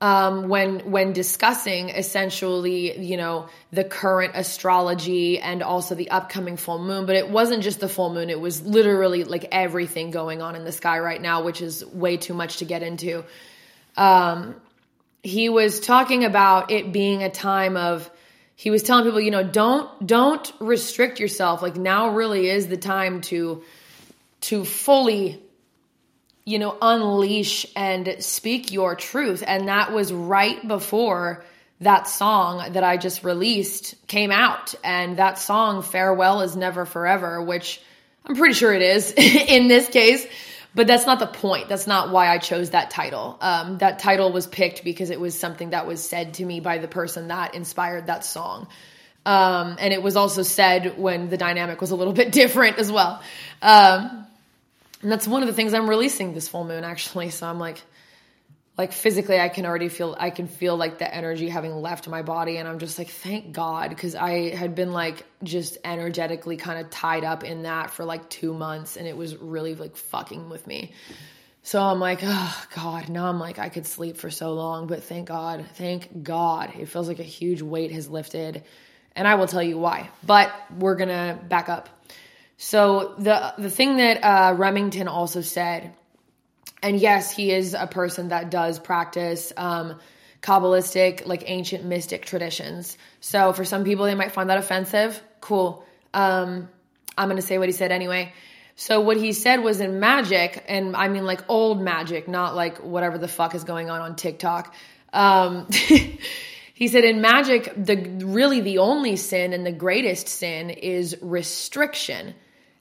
um, 0.00 0.48
when 0.48 0.90
when 0.90 1.12
discussing 1.12 1.90
essentially, 1.90 2.98
you 2.98 3.18
know, 3.18 3.48
the 3.70 3.84
current 3.84 4.32
astrology 4.34 5.38
and 5.38 5.62
also 5.62 5.94
the 5.94 6.10
upcoming 6.10 6.56
full 6.56 6.78
moon. 6.78 7.04
But 7.04 7.16
it 7.16 7.28
wasn't 7.28 7.62
just 7.62 7.80
the 7.80 7.88
full 7.88 8.12
moon; 8.12 8.30
it 8.30 8.40
was 8.40 8.62
literally 8.62 9.24
like 9.24 9.48
everything 9.52 10.10
going 10.10 10.40
on 10.40 10.56
in 10.56 10.64
the 10.64 10.72
sky 10.72 10.98
right 11.00 11.20
now, 11.20 11.42
which 11.42 11.60
is 11.60 11.84
way 11.84 12.16
too 12.16 12.32
much 12.32 12.58
to 12.58 12.64
get 12.64 12.82
into. 12.82 13.24
Um, 13.96 14.54
he 15.22 15.50
was 15.50 15.80
talking 15.80 16.24
about 16.24 16.70
it 16.70 16.92
being 16.92 17.22
a 17.22 17.30
time 17.30 17.76
of. 17.76 18.10
He 18.56 18.70
was 18.70 18.82
telling 18.82 19.04
people, 19.04 19.20
you 19.20 19.30
know, 19.30 19.42
don't 19.42 20.06
don't 20.06 20.50
restrict 20.60 21.20
yourself. 21.20 21.60
Like 21.60 21.76
now, 21.76 22.10
really 22.10 22.48
is 22.48 22.68
the 22.68 22.76
time 22.76 23.20
to 23.22 23.62
to 24.42 24.64
fully 24.64 25.42
you 26.44 26.58
know, 26.58 26.76
unleash 26.80 27.66
and 27.76 28.16
speak 28.20 28.72
your 28.72 28.94
truth. 28.94 29.42
And 29.46 29.68
that 29.68 29.92
was 29.92 30.12
right 30.12 30.66
before 30.66 31.44
that 31.80 32.08
song 32.08 32.72
that 32.72 32.84
I 32.84 32.96
just 32.96 33.24
released 33.24 33.94
came 34.06 34.30
out. 34.30 34.74
And 34.84 35.16
that 35.16 35.38
song, 35.38 35.82
Farewell 35.82 36.42
is 36.42 36.56
Never 36.56 36.84
Forever, 36.84 37.42
which 37.42 37.80
I'm 38.24 38.36
pretty 38.36 38.54
sure 38.54 38.72
it 38.72 38.82
is 38.82 39.12
in 39.16 39.68
this 39.68 39.88
case. 39.88 40.26
But 40.72 40.86
that's 40.86 41.04
not 41.04 41.18
the 41.18 41.26
point. 41.26 41.68
That's 41.68 41.88
not 41.88 42.10
why 42.10 42.28
I 42.28 42.38
chose 42.38 42.70
that 42.70 42.90
title. 42.90 43.36
Um, 43.40 43.78
that 43.78 43.98
title 43.98 44.30
was 44.30 44.46
picked 44.46 44.84
because 44.84 45.10
it 45.10 45.18
was 45.18 45.36
something 45.36 45.70
that 45.70 45.86
was 45.86 46.02
said 46.06 46.34
to 46.34 46.44
me 46.44 46.60
by 46.60 46.78
the 46.78 46.86
person 46.86 47.28
that 47.28 47.56
inspired 47.56 48.06
that 48.06 48.24
song. 48.24 48.68
Um, 49.26 49.76
and 49.80 49.92
it 49.92 50.00
was 50.00 50.16
also 50.16 50.42
said 50.42 50.96
when 50.96 51.28
the 51.28 51.36
dynamic 51.36 51.80
was 51.80 51.90
a 51.90 51.96
little 51.96 52.12
bit 52.22 52.30
different 52.30 52.78
as 52.78 52.90
well. 52.90 53.20
Um, 53.60 54.26
and 55.02 55.10
that's 55.10 55.26
one 55.26 55.42
of 55.42 55.48
the 55.48 55.54
things 55.54 55.74
I'm 55.74 55.88
releasing 55.88 56.34
this 56.34 56.48
full 56.48 56.64
moon 56.64 56.84
actually. 56.84 57.30
So 57.30 57.46
I'm 57.46 57.58
like, 57.58 57.82
like 58.76 58.92
physically 58.92 59.38
I 59.38 59.50
can 59.50 59.66
already 59.66 59.88
feel 59.88 60.16
I 60.18 60.30
can 60.30 60.46
feel 60.46 60.76
like 60.76 60.98
the 60.98 61.14
energy 61.14 61.48
having 61.48 61.74
left 61.74 62.08
my 62.08 62.22
body 62.22 62.56
and 62.56 62.66
I'm 62.66 62.78
just 62.78 62.98
like 62.98 63.08
thank 63.08 63.52
God 63.52 63.90
because 63.90 64.14
I 64.14 64.54
had 64.54 64.74
been 64.74 64.92
like 64.92 65.26
just 65.42 65.76
energetically 65.84 66.56
kind 66.56 66.80
of 66.80 66.90
tied 66.90 67.24
up 67.24 67.44
in 67.44 67.64
that 67.64 67.90
for 67.90 68.04
like 68.04 68.30
2 68.30 68.54
months 68.54 68.96
and 68.96 69.06
it 69.06 69.16
was 69.16 69.36
really 69.36 69.74
like 69.74 69.96
fucking 69.96 70.48
with 70.48 70.66
me. 70.66 70.92
So 71.62 71.82
I'm 71.82 72.00
like, 72.00 72.20
oh 72.22 72.64
God, 72.74 73.10
now 73.10 73.26
I'm 73.26 73.38
like, 73.38 73.58
I 73.58 73.68
could 73.68 73.86
sleep 73.86 74.16
for 74.16 74.30
so 74.30 74.54
long, 74.54 74.86
but 74.86 75.02
thank 75.02 75.28
God, 75.28 75.66
thank 75.74 76.22
God. 76.22 76.72
It 76.78 76.86
feels 76.86 77.06
like 77.06 77.18
a 77.18 77.24
huge 77.24 77.60
weight 77.60 77.92
has 77.92 78.08
lifted. 78.08 78.64
And 79.14 79.28
I 79.28 79.34
will 79.34 79.46
tell 79.46 79.62
you 79.62 79.76
why. 79.76 80.08
But 80.22 80.52
we're 80.78 80.94
gonna 80.94 81.38
back 81.48 81.68
up. 81.68 81.90
So 82.62 83.14
the 83.16 83.54
the 83.56 83.70
thing 83.70 83.96
that 83.96 84.22
uh, 84.22 84.54
Remington 84.54 85.08
also 85.08 85.40
said, 85.40 85.94
and 86.82 87.00
yes, 87.00 87.30
he 87.30 87.52
is 87.52 87.72
a 87.72 87.86
person 87.86 88.28
that 88.28 88.50
does 88.50 88.78
practice 88.78 89.50
um, 89.56 89.98
kabbalistic, 90.42 91.24
like 91.24 91.44
ancient 91.46 91.86
mystic 91.86 92.26
traditions. 92.26 92.98
So 93.20 93.54
for 93.54 93.64
some 93.64 93.82
people, 93.82 94.04
they 94.04 94.14
might 94.14 94.32
find 94.32 94.50
that 94.50 94.58
offensive. 94.58 95.22
Cool. 95.40 95.82
Um, 96.12 96.68
I'm 97.16 97.30
gonna 97.30 97.40
say 97.40 97.56
what 97.56 97.66
he 97.66 97.72
said 97.72 97.92
anyway. 97.92 98.34
So 98.76 99.00
what 99.00 99.16
he 99.16 99.32
said 99.32 99.60
was 99.60 99.80
in 99.80 99.98
magic, 99.98 100.62
and 100.68 100.94
I 100.94 101.08
mean 101.08 101.24
like 101.24 101.42
old 101.48 101.80
magic, 101.80 102.28
not 102.28 102.54
like 102.54 102.76
whatever 102.84 103.16
the 103.16 103.28
fuck 103.28 103.54
is 103.54 103.64
going 103.64 103.88
on 103.88 104.02
on 104.02 104.16
TikTok. 104.16 104.74
Um, 105.14 105.66
he 106.74 106.88
said 106.88 107.04
in 107.04 107.22
magic, 107.22 107.72
the 107.74 107.96
really 108.22 108.60
the 108.60 108.78
only 108.78 109.16
sin 109.16 109.54
and 109.54 109.64
the 109.64 109.72
greatest 109.72 110.28
sin 110.28 110.68
is 110.68 111.16
restriction. 111.22 112.34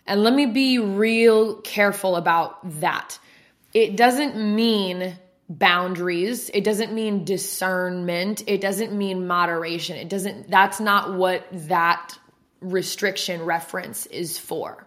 And 0.09 0.23
let 0.23 0.33
me 0.33 0.47
be 0.47 0.79
real 0.79 1.61
careful 1.61 2.15
about 2.15 2.57
that. 2.81 3.19
It 3.75 3.95
doesn't 3.95 4.35
mean 4.35 5.15
boundaries. 5.47 6.49
It 6.51 6.63
doesn't 6.63 6.93
mean 6.93 7.25
discernment. 7.25 8.41
It 8.47 8.59
doesn't 8.59 8.91
mean 8.91 9.27
moderation. 9.27 9.97
It 9.97 10.09
doesn't, 10.09 10.49
that's 10.49 10.79
not 10.79 11.13
what 11.13 11.45
that 11.67 12.17
restriction 12.59 13.43
reference 13.43 14.07
is 14.07 14.39
for. 14.39 14.83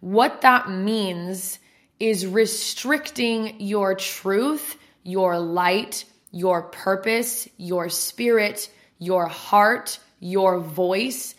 What 0.00 0.40
that 0.40 0.68
means 0.68 1.60
is 2.00 2.26
restricting 2.26 3.60
your 3.60 3.94
truth, 3.94 4.76
your 5.04 5.38
light, 5.38 6.04
your 6.32 6.62
purpose, 6.62 7.48
your 7.58 7.88
spirit, 7.90 8.68
your 8.98 9.28
heart, 9.28 10.00
your 10.18 10.58
voice 10.58 11.36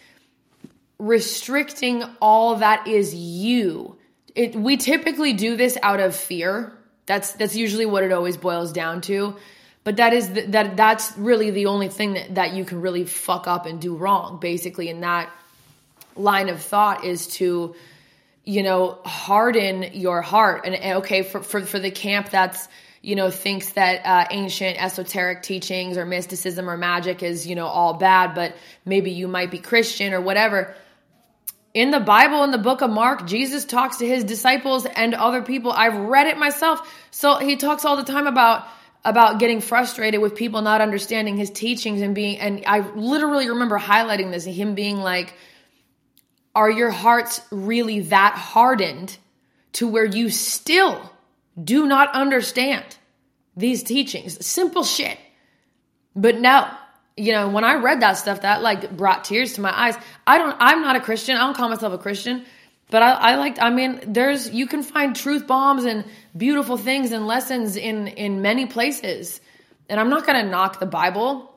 restricting 0.99 2.03
all 2.21 2.55
that 2.55 2.87
is 2.87 3.13
you. 3.13 3.97
It, 4.35 4.55
we 4.55 4.77
typically 4.77 5.33
do 5.33 5.55
this 5.55 5.77
out 5.81 5.99
of 5.99 6.15
fear. 6.15 6.73
That's 7.05 7.33
that's 7.33 7.55
usually 7.55 7.85
what 7.85 8.03
it 8.03 8.11
always 8.11 8.37
boils 8.37 8.71
down 8.71 9.01
to. 9.01 9.35
But 9.83 9.97
that 9.97 10.13
is 10.13 10.31
the, 10.31 10.41
that 10.47 10.77
that's 10.77 11.15
really 11.17 11.51
the 11.51 11.65
only 11.65 11.89
thing 11.89 12.13
that, 12.13 12.35
that 12.35 12.53
you 12.53 12.63
can 12.63 12.81
really 12.81 13.03
fuck 13.05 13.47
up 13.47 13.65
and 13.65 13.81
do 13.81 13.95
wrong, 13.95 14.39
basically. 14.39 14.89
In 14.89 15.01
that 15.01 15.29
line 16.15 16.49
of 16.49 16.61
thought 16.61 17.03
is 17.03 17.27
to, 17.27 17.75
you 18.45 18.63
know, 18.63 18.99
harden 19.03 19.89
your 19.93 20.21
heart. 20.21 20.65
And, 20.65 20.73
and 20.73 20.97
okay, 20.99 21.23
for, 21.23 21.43
for 21.43 21.61
for 21.61 21.79
the 21.79 21.91
camp 21.91 22.29
that's 22.29 22.67
you 23.01 23.15
know 23.15 23.29
thinks 23.29 23.73
that 23.73 24.05
uh, 24.05 24.27
ancient 24.31 24.81
esoteric 24.81 25.43
teachings 25.43 25.97
or 25.97 26.05
mysticism 26.05 26.69
or 26.69 26.77
magic 26.77 27.21
is 27.21 27.45
you 27.45 27.55
know 27.55 27.67
all 27.67 27.95
bad, 27.95 28.33
but 28.33 28.55
maybe 28.85 29.11
you 29.11 29.27
might 29.27 29.51
be 29.51 29.59
Christian 29.59 30.13
or 30.13 30.21
whatever 30.21 30.75
in 31.73 31.89
the 31.91 31.99
Bible, 31.99 32.43
in 32.43 32.51
the 32.51 32.57
book 32.57 32.81
of 32.81 32.89
Mark, 32.89 33.25
Jesus 33.25 33.65
talks 33.65 33.97
to 33.97 34.07
his 34.07 34.23
disciples 34.23 34.85
and 34.85 35.13
other 35.13 35.41
people. 35.41 35.71
I've 35.71 35.95
read 35.95 36.27
it 36.27 36.37
myself. 36.37 36.87
So 37.11 37.37
he 37.37 37.55
talks 37.55 37.83
all 37.85 37.97
the 37.97 38.03
time 38.03 38.27
about 38.27 38.67
about 39.05 39.37
getting 39.37 39.59
frustrated 39.59 40.21
with 40.21 40.33
people 40.33 40.61
not 40.61 40.79
understanding 40.79 41.35
his 41.35 41.49
teachings 41.49 41.99
and 41.99 42.15
being 42.15 42.39
and 42.39 42.63
I 42.65 42.79
literally 42.79 43.49
remember 43.49 43.77
highlighting 43.77 44.31
this 44.31 44.45
him 44.45 44.75
being 44.75 44.97
like 44.97 45.33
are 46.55 46.71
your 46.71 46.89
hearts 46.89 47.41
really 47.51 48.01
that 48.01 48.35
hardened 48.35 49.17
to 49.73 49.87
where 49.87 50.05
you 50.05 50.29
still 50.29 51.11
do 51.61 51.85
not 51.85 52.13
understand 52.13 52.85
these 53.57 53.83
teachings? 53.83 54.45
Simple 54.45 54.83
shit. 54.83 55.17
But 56.15 56.39
no, 56.39 56.69
you 57.15 57.31
know, 57.31 57.49
when 57.49 57.63
I 57.63 57.75
read 57.75 58.01
that 58.01 58.13
stuff, 58.13 58.41
that 58.41 58.61
like 58.61 58.95
brought 58.95 59.23
tears 59.23 59.53
to 59.53 59.61
my 59.61 59.77
eyes. 59.77 59.95
I 60.25 60.37
don't, 60.37 60.55
I'm 60.59 60.81
not 60.81 60.95
a 60.95 60.99
Christian. 60.99 61.35
I 61.35 61.41
don't 61.41 61.55
call 61.55 61.69
myself 61.69 61.93
a 61.93 61.97
Christian, 61.97 62.45
but 62.89 63.03
I, 63.03 63.11
I 63.11 63.35
like, 63.35 63.61
I 63.61 63.69
mean, 63.69 63.99
there's, 64.07 64.49
you 64.49 64.67
can 64.67 64.83
find 64.83 65.15
truth 65.15 65.45
bombs 65.45 65.85
and 65.85 66.05
beautiful 66.35 66.77
things 66.77 67.11
and 67.11 67.27
lessons 67.27 67.75
in, 67.75 68.07
in 68.07 68.41
many 68.41 68.65
places. 68.65 69.41
And 69.89 69.99
I'm 69.99 70.09
not 70.09 70.25
going 70.25 70.43
to 70.43 70.49
knock 70.49 70.79
the 70.79 70.85
Bible. 70.85 71.53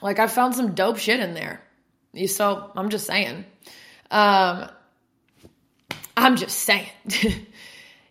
Like 0.00 0.18
I 0.18 0.28
found 0.28 0.54
some 0.54 0.74
dope 0.74 0.98
shit 0.98 1.18
in 1.20 1.34
there. 1.34 1.60
So 2.26 2.70
I'm 2.76 2.88
just 2.88 3.06
saying. 3.06 3.44
Um, 4.10 4.68
I'm 6.16 6.36
just 6.36 6.58
saying. 6.58 6.88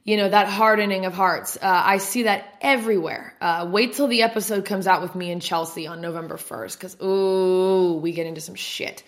you 0.08 0.16
know, 0.16 0.30
that 0.30 0.48
hardening 0.48 1.06
of 1.06 1.14
hearts. 1.14 1.58
Uh, 1.58 1.60
I 1.64 1.98
see 1.98 2.24
that 2.24 2.46
everywhere. 2.62 3.36
Uh, 3.42 3.68
wait 3.70 3.94
till 3.94 4.08
the 4.08 4.22
episode 4.22 4.64
comes 4.64 4.88
out 4.88 5.02
with 5.02 5.14
me 5.16 5.32
and 5.32 5.42
Chelsea 5.42 5.86
on 5.86 6.00
November 6.00 6.38
1st, 6.38 6.80
because, 6.80 6.98
ooh, 7.04 8.00
we 8.02 8.14
get 8.14 8.26
into 8.26 8.40
some 8.40 8.56
shit. 8.56 9.04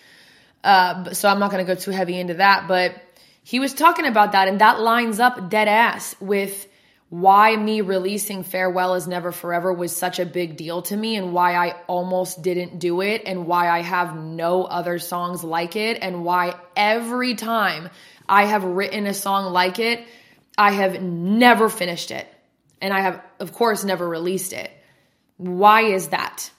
Uh, 0.61 1.13
so 1.13 1.29
I'm 1.29 1.39
not 1.39 1.51
going 1.51 1.65
to 1.65 1.73
go 1.73 1.79
too 1.79 1.91
heavy 1.91 2.19
into 2.19 2.33
that, 2.33 2.67
but 2.67 2.93
he 3.45 3.61
was 3.61 3.73
talking 3.73 4.07
about 4.07 4.33
that, 4.33 4.49
and 4.49 4.59
that 4.59 4.81
lines 4.81 5.21
up 5.21 5.49
dead 5.49 5.69
ass 5.69 6.17
with 6.19 6.67
why 7.07 7.55
me 7.55 7.79
releasing 7.79 8.43
Farewell 8.43 8.95
is 8.95 9.07
Never 9.07 9.31
Forever 9.31 9.71
was 9.71 9.95
such 9.95 10.19
a 10.19 10.25
big 10.25 10.57
deal 10.57 10.81
to 10.81 10.97
me, 10.97 11.15
and 11.15 11.31
why 11.31 11.55
I 11.55 11.77
almost 11.87 12.41
didn't 12.41 12.77
do 12.77 12.99
it, 12.99 13.23
and 13.25 13.47
why 13.47 13.69
I 13.69 13.83
have 13.83 14.17
no 14.17 14.65
other 14.65 14.99
songs 14.99 15.45
like 15.45 15.77
it, 15.77 15.99
and 16.01 16.25
why 16.25 16.55
every 16.75 17.35
time 17.35 17.89
I 18.27 18.45
have 18.47 18.65
written 18.65 19.07
a 19.07 19.13
song 19.13 19.53
like 19.53 19.79
it, 19.79 20.05
I 20.59 20.71
have 20.73 21.01
never 21.01 21.69
finished 21.69 22.11
it. 22.11 22.27
And 22.81 22.93
I 22.93 22.99
have, 22.99 23.23
of 23.39 23.53
course, 23.53 23.85
never 23.85 24.07
released 24.07 24.51
it. 24.51 24.69
Why 25.37 25.83
is 25.83 26.09
that? 26.09 26.51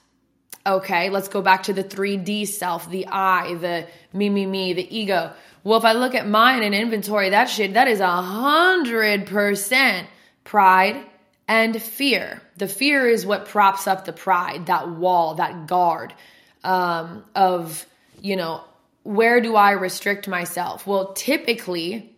Okay, 0.65 1.11
let's 1.11 1.27
go 1.27 1.43
back 1.43 1.63
to 1.63 1.73
the 1.73 1.83
3D 1.83 2.47
self, 2.47 2.89
the 2.89 3.07
I, 3.07 3.53
the 3.53 3.87
me, 4.11 4.27
me, 4.27 4.47
me, 4.47 4.73
the 4.73 4.97
ego. 4.97 5.31
Well, 5.63 5.77
if 5.77 5.85
I 5.85 5.93
look 5.93 6.15
at 6.15 6.27
mine 6.27 6.63
and 6.63 6.73
inventory 6.73 7.29
that 7.29 7.45
shit, 7.45 7.75
that 7.75 7.87
is 7.87 7.99
a 7.99 8.07
hundred 8.07 9.27
percent 9.27 10.07
pride 10.43 11.03
and 11.47 11.79
fear. 11.79 12.41
The 12.57 12.67
fear 12.67 13.07
is 13.07 13.23
what 13.23 13.45
props 13.45 13.85
up 13.85 14.05
the 14.05 14.13
pride, 14.13 14.65
that 14.65 14.89
wall, 14.89 15.35
that 15.35 15.67
guard 15.67 16.13
um, 16.63 17.23
of, 17.35 17.85
you 18.19 18.35
know, 18.35 18.63
where 19.03 19.41
do 19.41 19.55
I 19.55 19.71
restrict 19.71 20.27
myself? 20.27 20.87
Well, 20.87 21.13
typically 21.13 22.10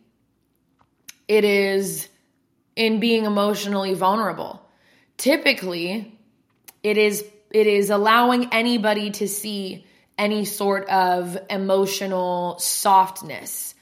it 1.27 1.43
is 1.43 2.07
in 2.75 2.99
being 2.99 3.25
emotionally 3.25 3.93
vulnerable. 3.93 4.61
Typically, 5.17 6.17
it 6.81 6.97
is 6.97 7.23
it 7.51 7.67
is 7.67 7.89
allowing 7.89 8.51
anybody 8.51 9.11
to 9.11 9.27
see 9.27 9.85
any 10.17 10.45
sort 10.45 10.87
of 10.89 11.37
emotional 11.49 12.57
softness. 12.59 13.75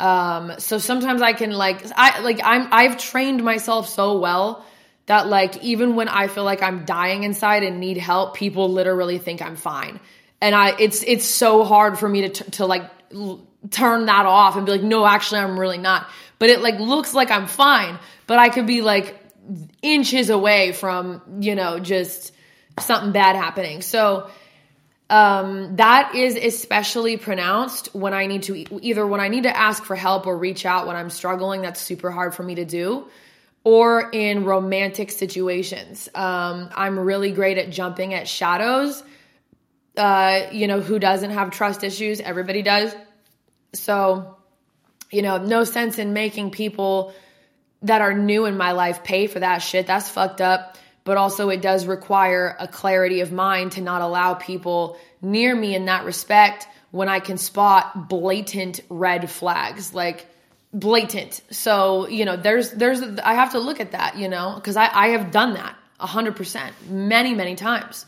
Um, 0.00 0.54
so 0.58 0.78
sometimes 0.78 1.22
I 1.22 1.32
can 1.32 1.52
like 1.52 1.84
I 1.94 2.20
like 2.20 2.40
I'm 2.42 2.68
I've 2.72 2.98
trained 2.98 3.44
myself 3.44 3.88
so 3.88 4.18
well 4.18 4.64
that 5.06 5.28
like 5.28 5.62
even 5.62 5.94
when 5.94 6.08
I 6.08 6.26
feel 6.28 6.44
like 6.44 6.62
I'm 6.62 6.84
dying 6.84 7.24
inside 7.24 7.62
and 7.62 7.78
need 7.78 7.98
help, 7.98 8.34
people 8.34 8.70
literally 8.70 9.18
think 9.18 9.40
I'm 9.42 9.56
fine. 9.56 10.00
And 10.40 10.54
I 10.54 10.74
it's 10.78 11.04
it's 11.04 11.24
so 11.24 11.64
hard 11.64 11.98
for 11.98 12.08
me 12.08 12.22
to 12.22 12.28
t- 12.30 12.50
to 12.52 12.66
like 12.66 12.90
l- 13.14 13.46
turn 13.70 14.06
that 14.06 14.26
off 14.26 14.56
and 14.56 14.66
be 14.66 14.72
like 14.72 14.82
no, 14.82 15.06
actually 15.06 15.40
I'm 15.40 15.58
really 15.58 15.78
not. 15.78 16.08
But 16.42 16.50
it 16.50 16.60
like 16.60 16.80
looks 16.80 17.14
like 17.14 17.30
I'm 17.30 17.46
fine, 17.46 18.00
but 18.26 18.40
I 18.40 18.48
could 18.48 18.66
be 18.66 18.82
like 18.82 19.16
inches 19.80 20.28
away 20.28 20.72
from, 20.72 21.22
you 21.38 21.54
know, 21.54 21.78
just 21.78 22.32
something 22.80 23.12
bad 23.12 23.36
happening. 23.36 23.80
So 23.80 24.28
um, 25.08 25.76
that 25.76 26.16
is 26.16 26.34
especially 26.34 27.16
pronounced 27.16 27.94
when 27.94 28.12
I 28.12 28.26
need 28.26 28.42
to 28.42 28.56
either 28.84 29.06
when 29.06 29.20
I 29.20 29.28
need 29.28 29.44
to 29.44 29.56
ask 29.56 29.84
for 29.84 29.94
help 29.94 30.26
or 30.26 30.36
reach 30.36 30.66
out 30.66 30.88
when 30.88 30.96
I'm 30.96 31.10
struggling. 31.10 31.62
That's 31.62 31.80
super 31.80 32.10
hard 32.10 32.34
for 32.34 32.42
me 32.42 32.56
to 32.56 32.64
do. 32.64 33.06
Or 33.62 34.10
in 34.10 34.44
romantic 34.44 35.12
situations. 35.12 36.08
Um, 36.12 36.70
I'm 36.74 36.98
really 36.98 37.30
great 37.30 37.56
at 37.56 37.70
jumping 37.70 38.14
at 38.14 38.26
shadows. 38.26 39.00
Uh, 39.96 40.46
you 40.50 40.66
know, 40.66 40.80
who 40.80 40.98
doesn't 40.98 41.30
have 41.30 41.52
trust 41.52 41.84
issues? 41.84 42.20
Everybody 42.20 42.62
does. 42.62 42.92
So, 43.74 44.38
you 45.12 45.22
know, 45.22 45.38
no 45.38 45.62
sense 45.64 45.98
in 45.98 46.12
making 46.12 46.50
people 46.50 47.14
that 47.82 48.00
are 48.00 48.14
new 48.14 48.46
in 48.46 48.56
my 48.56 48.72
life 48.72 49.04
pay 49.04 49.28
for 49.28 49.40
that 49.40 49.58
shit. 49.58 49.86
That's 49.86 50.08
fucked 50.08 50.40
up 50.40 50.76
but 51.04 51.16
also 51.16 51.48
it 51.48 51.62
does 51.62 51.86
require 51.86 52.56
a 52.58 52.68
clarity 52.68 53.20
of 53.20 53.32
mind 53.32 53.72
to 53.72 53.80
not 53.80 54.02
allow 54.02 54.34
people 54.34 54.96
near 55.20 55.54
me 55.54 55.74
in 55.74 55.86
that 55.86 56.04
respect 56.04 56.68
when 56.90 57.08
I 57.08 57.20
can 57.20 57.38
spot 57.38 58.08
blatant 58.08 58.80
red 58.88 59.30
flags, 59.30 59.94
like 59.94 60.26
blatant. 60.72 61.40
So, 61.50 62.06
you 62.08 62.24
know, 62.24 62.36
there's, 62.36 62.70
there's, 62.70 63.02
I 63.02 63.34
have 63.34 63.52
to 63.52 63.58
look 63.58 63.80
at 63.80 63.92
that, 63.92 64.16
you 64.16 64.28
know, 64.28 64.60
cause 64.62 64.76
I, 64.76 64.88
I 64.92 65.08
have 65.08 65.30
done 65.30 65.54
that 65.54 65.76
a 65.98 66.06
hundred 66.06 66.36
percent 66.36 66.74
many, 66.88 67.34
many 67.34 67.56
times. 67.56 68.06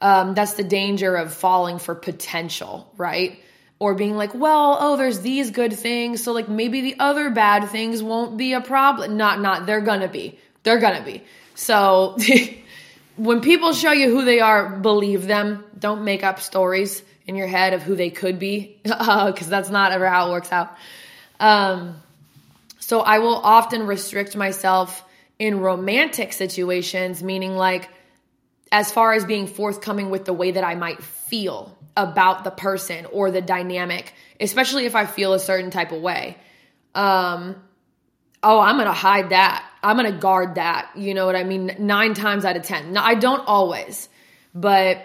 Um, 0.00 0.34
that's 0.34 0.54
the 0.54 0.64
danger 0.64 1.16
of 1.16 1.32
falling 1.32 1.78
for 1.78 1.94
potential, 1.94 2.92
right? 2.96 3.40
Or 3.78 3.94
being 3.94 4.16
like, 4.16 4.34
well, 4.34 4.78
oh, 4.80 4.96
there's 4.96 5.20
these 5.20 5.50
good 5.50 5.72
things. 5.72 6.24
So 6.24 6.32
like 6.32 6.48
maybe 6.48 6.80
the 6.80 6.96
other 6.98 7.30
bad 7.30 7.68
things 7.68 8.02
won't 8.02 8.36
be 8.36 8.54
a 8.54 8.60
problem. 8.60 9.16
Not, 9.16 9.40
not, 9.40 9.66
they're 9.66 9.82
gonna 9.82 10.08
be. 10.08 10.38
They're 10.62 10.80
gonna 10.80 11.04
be. 11.04 11.22
So 11.54 12.16
when 13.16 13.40
people 13.40 13.72
show 13.72 13.92
you 13.92 14.10
who 14.10 14.24
they 14.24 14.40
are, 14.40 14.68
believe 14.68 15.26
them. 15.26 15.64
Don't 15.78 16.04
make 16.04 16.24
up 16.24 16.40
stories 16.40 17.02
in 17.26 17.36
your 17.36 17.48
head 17.48 17.72
of 17.74 17.82
who 17.82 17.96
they 17.96 18.10
could 18.10 18.38
be, 18.38 18.78
because 18.82 19.08
uh, 19.46 19.50
that's 19.50 19.68
not 19.68 19.92
ever 19.92 20.08
how 20.08 20.28
it 20.28 20.32
works 20.32 20.52
out. 20.52 20.74
Um, 21.40 21.96
so 22.78 23.00
I 23.00 23.18
will 23.18 23.36
often 23.36 23.86
restrict 23.86 24.36
myself 24.36 25.04
in 25.38 25.60
romantic 25.60 26.32
situations, 26.32 27.22
meaning 27.22 27.56
like 27.56 27.90
as 28.72 28.92
far 28.92 29.12
as 29.12 29.24
being 29.24 29.46
forthcoming 29.46 30.10
with 30.10 30.24
the 30.24 30.32
way 30.32 30.52
that 30.52 30.64
I 30.64 30.74
might 30.74 31.02
feel 31.02 31.76
about 31.96 32.44
the 32.44 32.50
person 32.50 33.06
or 33.06 33.30
the 33.30 33.40
dynamic, 33.40 34.12
especially 34.40 34.86
if 34.86 34.94
I 34.94 35.06
feel 35.06 35.32
a 35.32 35.38
certain 35.38 35.70
type 35.70 35.92
of 35.92 36.02
way. 36.02 36.36
Um, 36.94 37.56
oh, 38.42 38.60
I'm 38.60 38.76
going 38.76 38.86
to 38.86 38.92
hide 38.92 39.30
that. 39.30 39.64
I'm 39.82 39.96
going 39.96 40.12
to 40.12 40.18
guard 40.18 40.56
that. 40.56 40.90
You 40.96 41.14
know 41.14 41.26
what 41.26 41.36
I 41.36 41.44
mean? 41.44 41.76
Nine 41.78 42.14
times 42.14 42.44
out 42.44 42.56
of 42.56 42.62
10. 42.62 42.92
Now, 42.92 43.04
I 43.04 43.14
don't 43.14 43.46
always, 43.46 44.08
but 44.54 44.98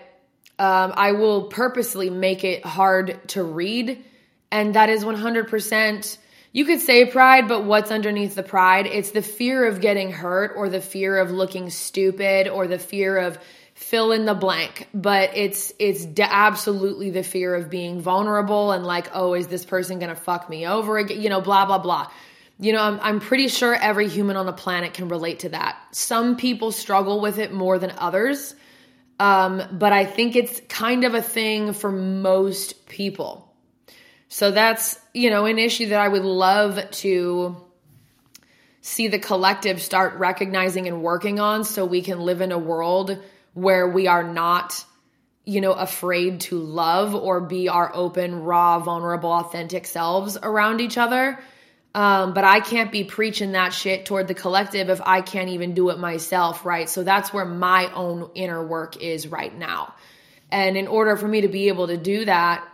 um, 0.60 0.94
I 0.96 1.14
will 1.14 1.44
purposely 1.44 2.10
make 2.10 2.44
it 2.44 2.66
hard 2.66 3.20
to 3.30 3.44
read. 3.44 4.04
And 4.52 4.76
that 4.76 4.90
is 4.90 5.04
100%. 5.04 6.18
You 6.52 6.66
could 6.66 6.82
say 6.82 7.06
pride, 7.06 7.48
but 7.48 7.64
what's 7.64 7.92
underneath 7.92 8.36
the 8.36 8.44
pride? 8.44 8.86
It's 8.86 9.12
the 9.12 9.22
fear 9.22 9.66
of 9.66 9.80
getting 9.80 10.12
hurt 10.12 10.54
or 10.56 10.68
the 10.70 10.82
fear 10.82 11.18
of 11.18 11.32
looking 11.32 11.70
stupid 11.70 12.48
or 12.48 12.68
the 12.68 12.80
fear 12.80 13.18
of 13.18 13.38
fill 13.74 14.12
in 14.12 14.26
the 14.26 14.36
blank 14.36 14.88
but 14.94 15.36
it's 15.36 15.74
it's 15.80 16.06
absolutely 16.20 17.10
the 17.10 17.24
fear 17.24 17.56
of 17.56 17.68
being 17.68 18.00
vulnerable 18.00 18.72
and 18.72 18.86
like 18.86 19.10
oh 19.14 19.34
is 19.34 19.48
this 19.48 19.66
person 19.66 19.98
gonna 19.98 20.14
fuck 20.14 20.48
me 20.48 20.68
over 20.68 21.00
again 21.00 21.20
you 21.20 21.30
know 21.30 21.42
blah 21.42 21.66
blah 21.66 21.80
blah 21.80 22.08
you 22.62 22.74
know, 22.74 22.84
I'm, 22.84 23.00
I'm 23.02 23.20
pretty 23.20 23.48
sure 23.48 23.74
every 23.74 24.08
human 24.08 24.38
on 24.38 24.46
the 24.46 24.54
planet 24.54 24.94
can 24.94 25.10
relate 25.10 25.40
to 25.40 25.50
that. 25.50 25.78
Some 25.94 26.38
people 26.38 26.72
struggle 26.72 27.20
with 27.20 27.40
it 27.40 27.52
more 27.52 27.80
than 27.80 27.92
others, 27.98 28.56
um, 29.20 29.64
but 29.72 29.92
I 29.92 30.06
think 30.06 30.36
it's 30.36 30.62
kind 30.70 31.04
of 31.04 31.16
a 31.16 31.24
thing 31.24 31.74
for 31.74 31.92
most 31.92 32.88
people. 32.88 33.51
So 34.34 34.50
that's, 34.50 34.98
you 35.14 35.30
know, 35.30 35.44
an 35.44 35.60
issue 35.60 35.90
that 35.90 36.00
I 36.00 36.08
would 36.08 36.24
love 36.24 36.80
to 36.90 37.58
see 38.80 39.10
the 39.10 39.20
collective 39.20 39.82
start 39.82 40.20
recognizing 40.20 40.88
and 40.88 41.04
working 41.04 41.42
on 41.42 41.66
so 41.66 41.84
we 41.84 42.02
can 42.02 42.22
live 42.22 42.40
in 42.40 42.54
a 42.54 42.58
world 42.58 43.22
where 43.54 43.90
we 43.90 44.08
are 44.08 44.24
not 44.24 44.86
you 45.44 45.60
know 45.60 45.74
afraid 45.74 46.40
to 46.42 46.58
love 46.58 47.14
or 47.14 47.42
be 47.42 47.68
our 47.68 47.94
open 47.94 48.44
raw 48.44 48.80
vulnerable 48.80 49.32
authentic 49.32 49.86
selves 49.86 50.38
around 50.42 50.80
each 50.80 50.98
other 50.98 51.38
um, 51.94 52.34
but 52.34 52.46
I 52.46 52.62
can't 52.62 52.92
be 52.92 53.04
preaching 53.04 53.52
that 53.52 53.74
shit 53.74 54.06
toward 54.06 54.30
the 54.30 54.34
collective 54.34 54.90
if 54.90 55.02
I 55.04 55.20
can't 55.20 55.50
even 55.50 55.74
do 55.74 55.90
it 55.90 56.00
myself, 56.00 56.66
right? 56.66 56.88
So 56.88 57.04
that's 57.04 57.34
where 57.34 57.44
my 57.44 57.92
own 57.92 58.30
inner 58.34 58.66
work 58.66 58.96
is 58.96 59.28
right 59.28 59.54
now. 59.54 59.94
And 60.50 60.78
in 60.78 60.88
order 60.88 61.18
for 61.18 61.28
me 61.28 61.42
to 61.42 61.50
be 61.50 61.68
able 61.68 61.88
to 61.88 61.98
do 61.98 62.24
that, 62.24 62.66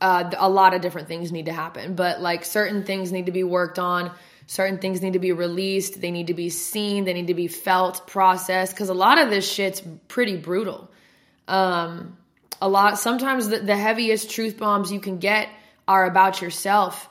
uh, 0.00 0.30
a 0.36 0.48
lot 0.48 0.74
of 0.74 0.80
different 0.80 1.08
things 1.08 1.32
need 1.32 1.46
to 1.46 1.52
happen. 1.52 1.94
But 1.94 2.20
like 2.20 2.44
certain 2.44 2.84
things 2.84 3.12
need 3.12 3.26
to 3.26 3.32
be 3.32 3.44
worked 3.44 3.78
on, 3.78 4.10
certain 4.46 4.78
things 4.78 5.02
need 5.02 5.14
to 5.14 5.18
be 5.18 5.32
released, 5.32 6.00
they 6.00 6.10
need 6.10 6.28
to 6.28 6.34
be 6.34 6.50
seen, 6.50 7.04
they 7.04 7.14
need 7.14 7.28
to 7.28 7.34
be 7.34 7.48
felt, 7.48 8.06
processed, 8.06 8.72
because 8.72 8.88
a 8.88 8.94
lot 8.94 9.18
of 9.18 9.30
this 9.30 9.50
shit's 9.50 9.82
pretty 10.08 10.36
brutal. 10.36 10.90
Um, 11.48 12.16
a 12.60 12.68
lot, 12.68 12.98
sometimes 12.98 13.48
the, 13.48 13.58
the 13.58 13.76
heaviest 13.76 14.30
truth 14.30 14.58
bombs 14.58 14.90
you 14.90 15.00
can 15.00 15.18
get 15.18 15.48
are 15.86 16.06
about 16.06 16.40
yourself 16.40 17.08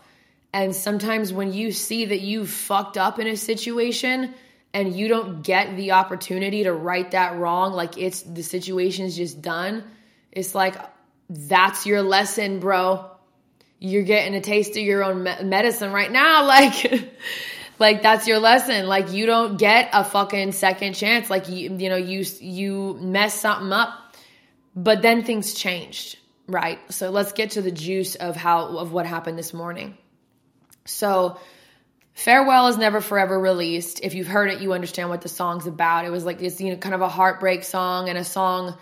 and 0.55 0.73
sometimes 0.73 1.33
when 1.33 1.51
you 1.51 1.73
see 1.73 2.05
that 2.05 2.21
you've 2.21 2.49
fucked 2.49 2.97
up 2.97 3.19
in 3.19 3.27
a 3.27 3.35
situation 3.35 4.33
and 4.73 4.95
you 4.95 5.09
don't 5.09 5.41
get 5.41 5.75
the 5.75 5.91
opportunity 5.91 6.63
to 6.63 6.71
right 6.71 7.11
that 7.11 7.35
wrong, 7.35 7.73
like 7.73 7.97
it's 7.97 8.21
the 8.21 8.41
situation's 8.41 9.17
just 9.17 9.41
done, 9.41 9.83
it's 10.31 10.55
like 10.55 10.77
that's 11.29 11.85
your 11.85 12.01
lesson, 12.01 12.59
bro. 12.59 13.09
You're 13.79 14.03
getting 14.03 14.35
a 14.35 14.41
taste 14.41 14.71
of 14.71 14.83
your 14.83 15.03
own 15.03 15.23
me- 15.23 15.43
medicine 15.43 15.91
right 15.91 16.11
now. 16.11 16.45
Like, 16.47 17.11
like 17.77 18.01
that's 18.03 18.25
your 18.25 18.39
lesson. 18.39 18.87
Like 18.87 19.11
you 19.11 19.25
don't 19.25 19.57
get 19.57 19.89
a 19.91 20.03
fucking 20.03 20.53
second 20.53 20.93
chance. 20.93 21.29
Like 21.29 21.49
you, 21.49 21.75
you 21.75 21.89
know, 21.89 21.97
you, 21.97 22.23
you 22.39 22.97
mess 23.01 23.39
something 23.39 23.73
up, 23.73 24.15
but 24.75 25.01
then 25.01 25.23
things 25.23 25.53
changed, 25.53 26.17
right? 26.47 26.79
So 26.89 27.09
let's 27.09 27.33
get 27.33 27.51
to 27.51 27.61
the 27.61 27.71
juice 27.71 28.15
of 28.15 28.37
how, 28.37 28.77
of 28.77 28.93
what 28.93 29.05
happened 29.05 29.37
this 29.37 29.53
morning. 29.53 29.97
So, 30.85 31.37
Farewell 32.13 32.67
is 32.67 32.77
never 32.77 33.01
forever 33.01 33.37
released. 33.37 33.99
If 34.01 34.13
you've 34.13 34.27
heard 34.27 34.49
it, 34.49 34.61
you 34.61 34.71
understand 34.71 35.09
what 35.09 35.21
the 35.21 35.27
song's 35.27 35.67
about. 35.67 36.05
It 36.05 36.11
was 36.11 36.23
like 36.23 36.41
it's 36.41 36.61
you 36.61 36.71
know 36.71 36.77
kind 36.77 36.95
of 36.95 37.01
a 37.01 37.09
heartbreak 37.09 37.65
song 37.65 38.07
and 38.07 38.17
a 38.17 38.23
song 38.23 38.77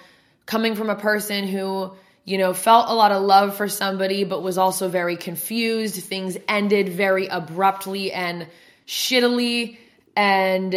coming 0.45 0.75
from 0.75 0.91
a 0.91 0.95
person 0.95 1.47
who, 1.47 1.93
you 2.25 2.37
know, 2.37 2.53
felt 2.53 2.89
a 2.89 2.93
lot 2.93 3.11
of 3.11 3.21
love 3.23 3.57
for 3.57 3.67
somebody 3.67 4.23
but 4.23 4.41
was 4.41 4.57
also 4.57 4.87
very 4.87 5.17
confused. 5.17 5.95
Things 5.95 6.37
ended 6.47 6.89
very 6.89 7.27
abruptly 7.27 8.11
and 8.11 8.47
shittily 8.87 9.77
and 10.15 10.75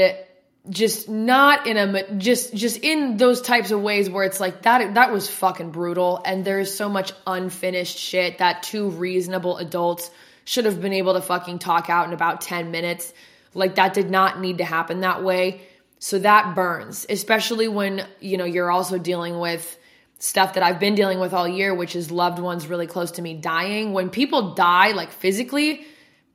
just 0.69 1.09
not 1.09 1.67
in 1.69 1.77
a 1.77 2.15
just 2.15 2.53
just 2.55 2.79
in 2.79 3.17
those 3.17 3.41
types 3.41 3.71
of 3.71 3.81
ways 3.81 4.11
where 4.11 4.25
it's 4.25 4.41
like 4.41 4.63
that 4.63 4.95
that 4.95 5.13
was 5.13 5.31
fucking 5.31 5.71
brutal 5.71 6.21
and 6.25 6.45
there's 6.45 6.75
so 6.75 6.89
much 6.89 7.13
unfinished 7.25 7.97
shit 7.97 8.39
that 8.39 8.65
two 8.65 8.91
reasonable 8.91 9.59
adults 9.59 10.11
should 10.47 10.65
have 10.65 10.81
been 10.81 10.93
able 10.95 11.13
to 11.15 11.21
fucking 11.21 11.59
talk 11.59 11.91
out 11.91 12.07
in 12.07 12.15
about 12.15 12.41
10 12.41 12.71
minutes. 12.71 13.13
Like 13.53 13.75
that 13.75 13.93
did 13.93 14.11
not 14.11 14.41
need 14.41 14.59
to 14.59 14.65
happen 14.65 15.01
that 15.01 15.23
way. 15.23 15.61
So 15.99 16.21
that 16.21 16.55
burns, 16.55 17.05
especially 17.09 17.69
when, 17.69 18.07
you 18.21 18.37
know, 18.37 18.45
you're 18.45 18.71
also 18.71 18.97
dealing 18.97 19.39
with 19.39 19.77
stuff 20.19 20.55
that 20.55 20.63
I've 20.63 20.81
been 20.81 20.95
dealing 20.95 21.21
with 21.21 21.33
all 21.35 21.47
year, 21.47 21.75
which 21.75 21.95
is 21.95 22.11
loved 22.11 22.39
ones 22.39 22.67
really 22.67 22.87
close 22.87 23.13
to 23.13 23.23
me 23.23 23.35
dying. 23.35 23.93
When 23.93 24.11
people 24.11 24.55
die, 24.55 24.93
like 24.93 25.13
physically, 25.13 25.87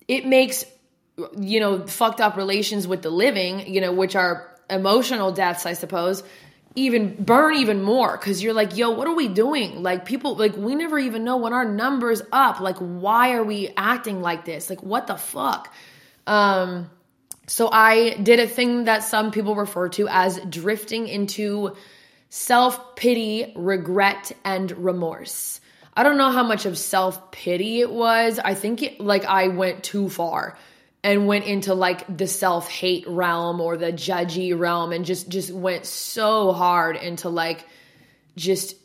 it 0.08 0.26
makes, 0.26 0.66
you 1.38 1.60
know, 1.60 1.88
fucked 1.88 2.22
up 2.22 2.38
relations 2.38 2.88
with 2.88 3.02
the 3.02 3.10
living, 3.10 3.74
you 3.74 3.82
know, 3.82 3.92
which 3.92 4.16
are 4.16 4.48
emotional 4.70 5.32
deaths, 5.32 5.66
I 5.66 5.74
suppose, 5.74 6.24
even 6.76 7.22
burn 7.22 7.56
even 7.56 7.82
more 7.82 8.18
because 8.18 8.42
you're 8.42 8.54
like, 8.54 8.78
yo, 8.78 8.92
what 8.92 9.08
are 9.08 9.16
we 9.16 9.28
doing? 9.28 9.84
Like, 9.84 10.06
people, 10.06 10.36
like, 10.36 10.56
we 10.56 10.76
never 10.76 10.98
even 10.98 11.24
know 11.24 11.38
when 11.38 11.54
our 11.54 11.66
number's 11.66 12.22
up. 12.32 12.62
Like, 12.62 12.78
why 12.78 13.34
are 13.34 13.44
we 13.44 13.74
acting 13.76 14.22
like 14.22 14.46
this? 14.46 14.70
Like, 14.70 14.82
what 14.82 15.08
the 15.08 15.18
fuck? 15.18 15.74
Um, 16.28 16.90
so 17.48 17.70
I 17.70 18.12
did 18.12 18.40
a 18.40 18.48
thing 18.48 18.86
that 18.86 19.04
some 19.04 19.32
people 19.32 19.56
refer 19.56 19.90
to 19.90 20.08
as 20.08 20.40
drifting 20.40 21.08
into 21.08 21.76
self 22.32 22.96
pity, 22.96 23.52
regret, 23.56 24.32
and 24.44 24.72
remorse. 24.72 25.60
I 25.94 26.04
don't 26.04 26.18
know 26.18 26.32
how 26.32 26.44
much 26.44 26.66
of 26.66 26.78
self 26.78 27.32
pity 27.32 27.82
it 27.82 27.92
was. 27.92 28.40
I 28.40 28.56
think 28.56 28.82
it, 28.82 29.00
like 29.00 29.26
I 29.26 29.50
went 29.50 29.84
too 29.84 30.10
far 30.10 30.58
and 31.04 31.28
went 31.28 31.46
into 31.46 31.74
like 31.74 32.18
the 32.18 32.28
self 32.28 32.70
hate 32.70 33.08
realm 33.08 33.60
or 33.60 33.78
the 33.78 33.92
judgy 33.92 34.58
realm 34.58 34.94
and 34.94 35.06
just 35.06 35.30
just 35.30 35.52
went 35.52 35.86
so 35.86 36.54
hard 36.54 36.96
into 36.96 37.30
like 37.30 37.68
just 38.38 38.76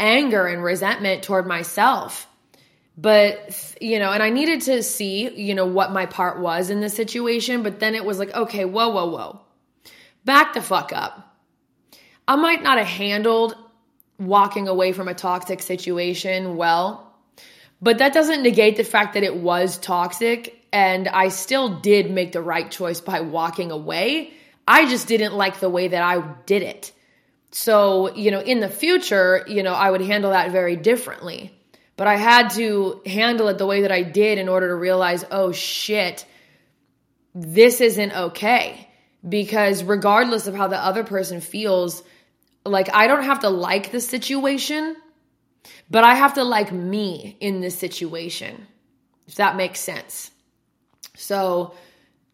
anger 0.00 0.46
and 0.46 0.62
resentment 0.62 1.22
toward 1.22 1.46
myself. 1.46 2.26
But 2.96 3.76
you 3.80 4.00
know, 4.00 4.10
and 4.10 4.24
I 4.24 4.30
needed 4.30 4.62
to 4.62 4.82
see, 4.82 5.30
you 5.30 5.54
know, 5.54 5.66
what 5.66 5.92
my 5.92 6.06
part 6.06 6.40
was 6.40 6.68
in 6.68 6.80
the 6.80 6.90
situation, 6.90 7.62
but 7.62 7.78
then 7.78 7.94
it 7.94 8.04
was 8.04 8.18
like, 8.18 8.34
okay, 8.34 8.64
whoa, 8.64 8.88
whoa, 8.88 9.06
whoa. 9.06 9.40
Back 10.24 10.54
the 10.54 10.60
fuck 10.60 10.92
up 10.92 11.27
I 12.28 12.36
might 12.36 12.62
not 12.62 12.76
have 12.76 12.86
handled 12.86 13.56
walking 14.18 14.68
away 14.68 14.92
from 14.92 15.08
a 15.08 15.14
toxic 15.14 15.62
situation 15.62 16.56
well, 16.56 17.14
but 17.80 17.98
that 17.98 18.12
doesn't 18.12 18.42
negate 18.42 18.76
the 18.76 18.84
fact 18.84 19.14
that 19.14 19.22
it 19.22 19.34
was 19.34 19.78
toxic 19.78 20.62
and 20.70 21.08
I 21.08 21.28
still 21.28 21.80
did 21.80 22.10
make 22.10 22.32
the 22.32 22.42
right 22.42 22.70
choice 22.70 23.00
by 23.00 23.20
walking 23.20 23.70
away. 23.70 24.34
I 24.66 24.86
just 24.90 25.08
didn't 25.08 25.34
like 25.34 25.60
the 25.60 25.70
way 25.70 25.88
that 25.88 26.02
I 26.02 26.20
did 26.44 26.62
it. 26.62 26.92
So, 27.50 28.14
you 28.14 28.30
know, 28.30 28.40
in 28.40 28.60
the 28.60 28.68
future, 28.68 29.42
you 29.48 29.62
know, 29.62 29.72
I 29.72 29.90
would 29.90 30.02
handle 30.02 30.32
that 30.32 30.50
very 30.50 30.76
differently. 30.76 31.54
But 31.96 32.08
I 32.08 32.16
had 32.16 32.50
to 32.50 33.00
handle 33.06 33.48
it 33.48 33.56
the 33.56 33.66
way 33.66 33.82
that 33.82 33.90
I 33.90 34.02
did 34.02 34.36
in 34.36 34.50
order 34.50 34.68
to 34.68 34.74
realize, 34.74 35.24
oh 35.30 35.52
shit, 35.52 36.26
this 37.34 37.80
isn't 37.80 38.12
okay. 38.12 38.86
Because 39.26 39.82
regardless 39.82 40.46
of 40.46 40.54
how 40.54 40.68
the 40.68 40.78
other 40.78 41.02
person 41.02 41.40
feels, 41.40 42.02
like, 42.64 42.94
I 42.94 43.06
don't 43.06 43.24
have 43.24 43.40
to 43.40 43.50
like 43.50 43.92
the 43.92 44.00
situation, 44.00 44.96
but 45.90 46.04
I 46.04 46.14
have 46.14 46.34
to 46.34 46.44
like 46.44 46.72
me 46.72 47.36
in 47.40 47.60
this 47.60 47.78
situation, 47.78 48.66
if 49.26 49.36
that 49.36 49.56
makes 49.56 49.80
sense. 49.80 50.30
So, 51.16 51.74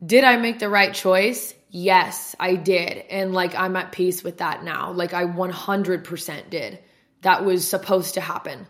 did 0.05 0.25
I 0.25 0.37
make 0.37 0.59
the 0.59 0.69
right 0.69 0.93
choice? 0.93 1.55
Yes, 1.71 2.37
I 2.39 2.57
did. 2.57 3.05
And 3.11 3.33
like, 3.33 3.55
I'm 3.55 3.77
at 3.77 3.93
peace 3.93 4.23
with 4.23 4.39
that 4.39 4.63
now. 4.63 4.93
Like, 4.93 5.15
I 5.15 5.25
100% 5.25 6.51
did. 6.51 6.79
That 7.23 7.45
was 7.45 7.67
supposed 7.67 8.15
to 8.15 8.21
happen. 8.21 8.67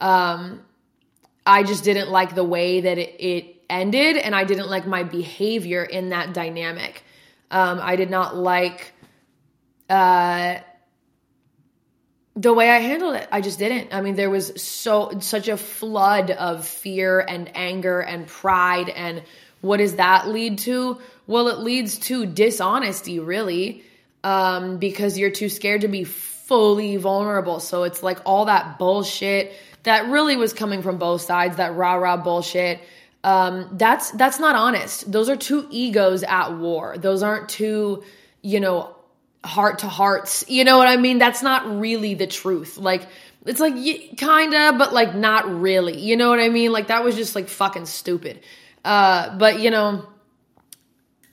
Um, 0.00 0.62
I 1.44 1.62
just 1.64 1.84
didn't 1.84 2.10
like 2.10 2.34
the 2.34 2.44
way 2.44 2.82
that 2.82 2.98
it, 2.98 3.16
it 3.18 3.56
ended, 3.68 4.16
and 4.16 4.34
I 4.34 4.44
didn't 4.44 4.68
like 4.68 4.86
my 4.86 5.02
behavior 5.02 5.82
in 5.82 6.10
that 6.10 6.32
dynamic. 6.32 7.02
Um, 7.50 7.80
I 7.82 7.96
did 7.96 8.10
not 8.10 8.36
like 8.36 8.92
uh, 9.88 10.58
the 12.36 12.52
way 12.54 12.70
I 12.70 12.78
handled 12.78 13.16
it. 13.16 13.28
I 13.30 13.40
just 13.40 13.58
didn't. 13.58 13.92
I 13.92 14.00
mean, 14.00 14.14
there 14.14 14.30
was 14.30 14.62
so 14.62 15.18
such 15.20 15.48
a 15.48 15.56
flood 15.56 16.30
of 16.30 16.66
fear 16.66 17.20
and 17.20 17.50
anger 17.54 18.00
and 18.00 18.26
pride 18.26 18.88
and 18.88 19.22
what 19.60 19.76
does 19.76 19.96
that 19.96 20.28
lead 20.28 20.58
to? 20.60 20.98
Well, 21.26 21.48
it 21.48 21.58
leads 21.58 21.98
to 22.00 22.26
dishonesty, 22.26 23.18
really, 23.18 23.84
um, 24.24 24.78
because 24.78 25.18
you're 25.18 25.30
too 25.30 25.48
scared 25.48 25.82
to 25.82 25.88
be 25.88 26.04
fully 26.04 26.96
vulnerable. 26.96 27.60
So 27.60 27.84
it's 27.84 28.02
like 28.02 28.18
all 28.24 28.46
that 28.46 28.78
bullshit 28.78 29.52
that 29.82 30.08
really 30.08 30.36
was 30.36 30.52
coming 30.52 30.82
from 30.82 30.98
both 30.98 31.22
sides, 31.22 31.56
that 31.56 31.74
rah 31.74 31.94
rah 31.94 32.16
bullshit. 32.16 32.80
Um, 33.22 33.68
that's 33.72 34.10
that's 34.12 34.38
not 34.38 34.56
honest. 34.56 35.10
Those 35.10 35.28
are 35.28 35.36
two 35.36 35.66
egos 35.70 36.22
at 36.22 36.56
war. 36.56 36.96
Those 36.96 37.22
aren't 37.22 37.50
two, 37.50 38.02
you 38.40 38.60
know, 38.60 38.96
heart 39.44 39.80
to 39.80 39.86
hearts. 39.86 40.44
You 40.48 40.64
know 40.64 40.78
what 40.78 40.88
I 40.88 40.96
mean? 40.96 41.18
That's 41.18 41.42
not 41.42 41.80
really 41.80 42.14
the 42.14 42.26
truth. 42.26 42.78
Like, 42.78 43.06
it's 43.46 43.60
like, 43.60 43.74
kinda, 43.74 44.74
but 44.78 44.92
like 44.92 45.14
not 45.14 45.60
really. 45.60 45.98
You 45.98 46.16
know 46.16 46.28
what 46.28 46.40
I 46.40 46.48
mean? 46.48 46.72
Like, 46.72 46.88
that 46.88 47.04
was 47.04 47.16
just 47.16 47.34
like 47.34 47.48
fucking 47.48 47.86
stupid. 47.86 48.40
Uh, 48.84 49.36
but 49.36 49.60
you 49.60 49.70
know, 49.70 50.06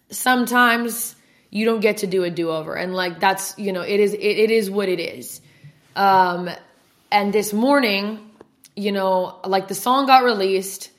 sometimes 0.10 1.15
you 1.50 1.65
don't 1.65 1.80
get 1.80 1.98
to 1.98 2.08
do 2.08 2.24
a 2.24 2.30
do 2.30 2.50
over. 2.50 2.76
And 2.76 2.93
like, 2.93 3.20
that's, 3.20 3.58
you 3.58 3.72
know, 3.74 3.82
it 3.82 4.00
is, 4.00 4.13
it, 4.13 4.20
it 4.20 4.52
is 4.52 4.70
what 4.70 4.89
it 4.89 5.00
is. 5.00 5.41
Um, 5.96 6.50
and 7.12 7.34
this 7.34 7.54
morning, 7.54 8.32
you 8.76 8.91
know, 8.91 9.39
like 9.46 9.67
the 9.67 9.76
song 9.76 10.06
got 10.06 10.24
released. 10.24 10.91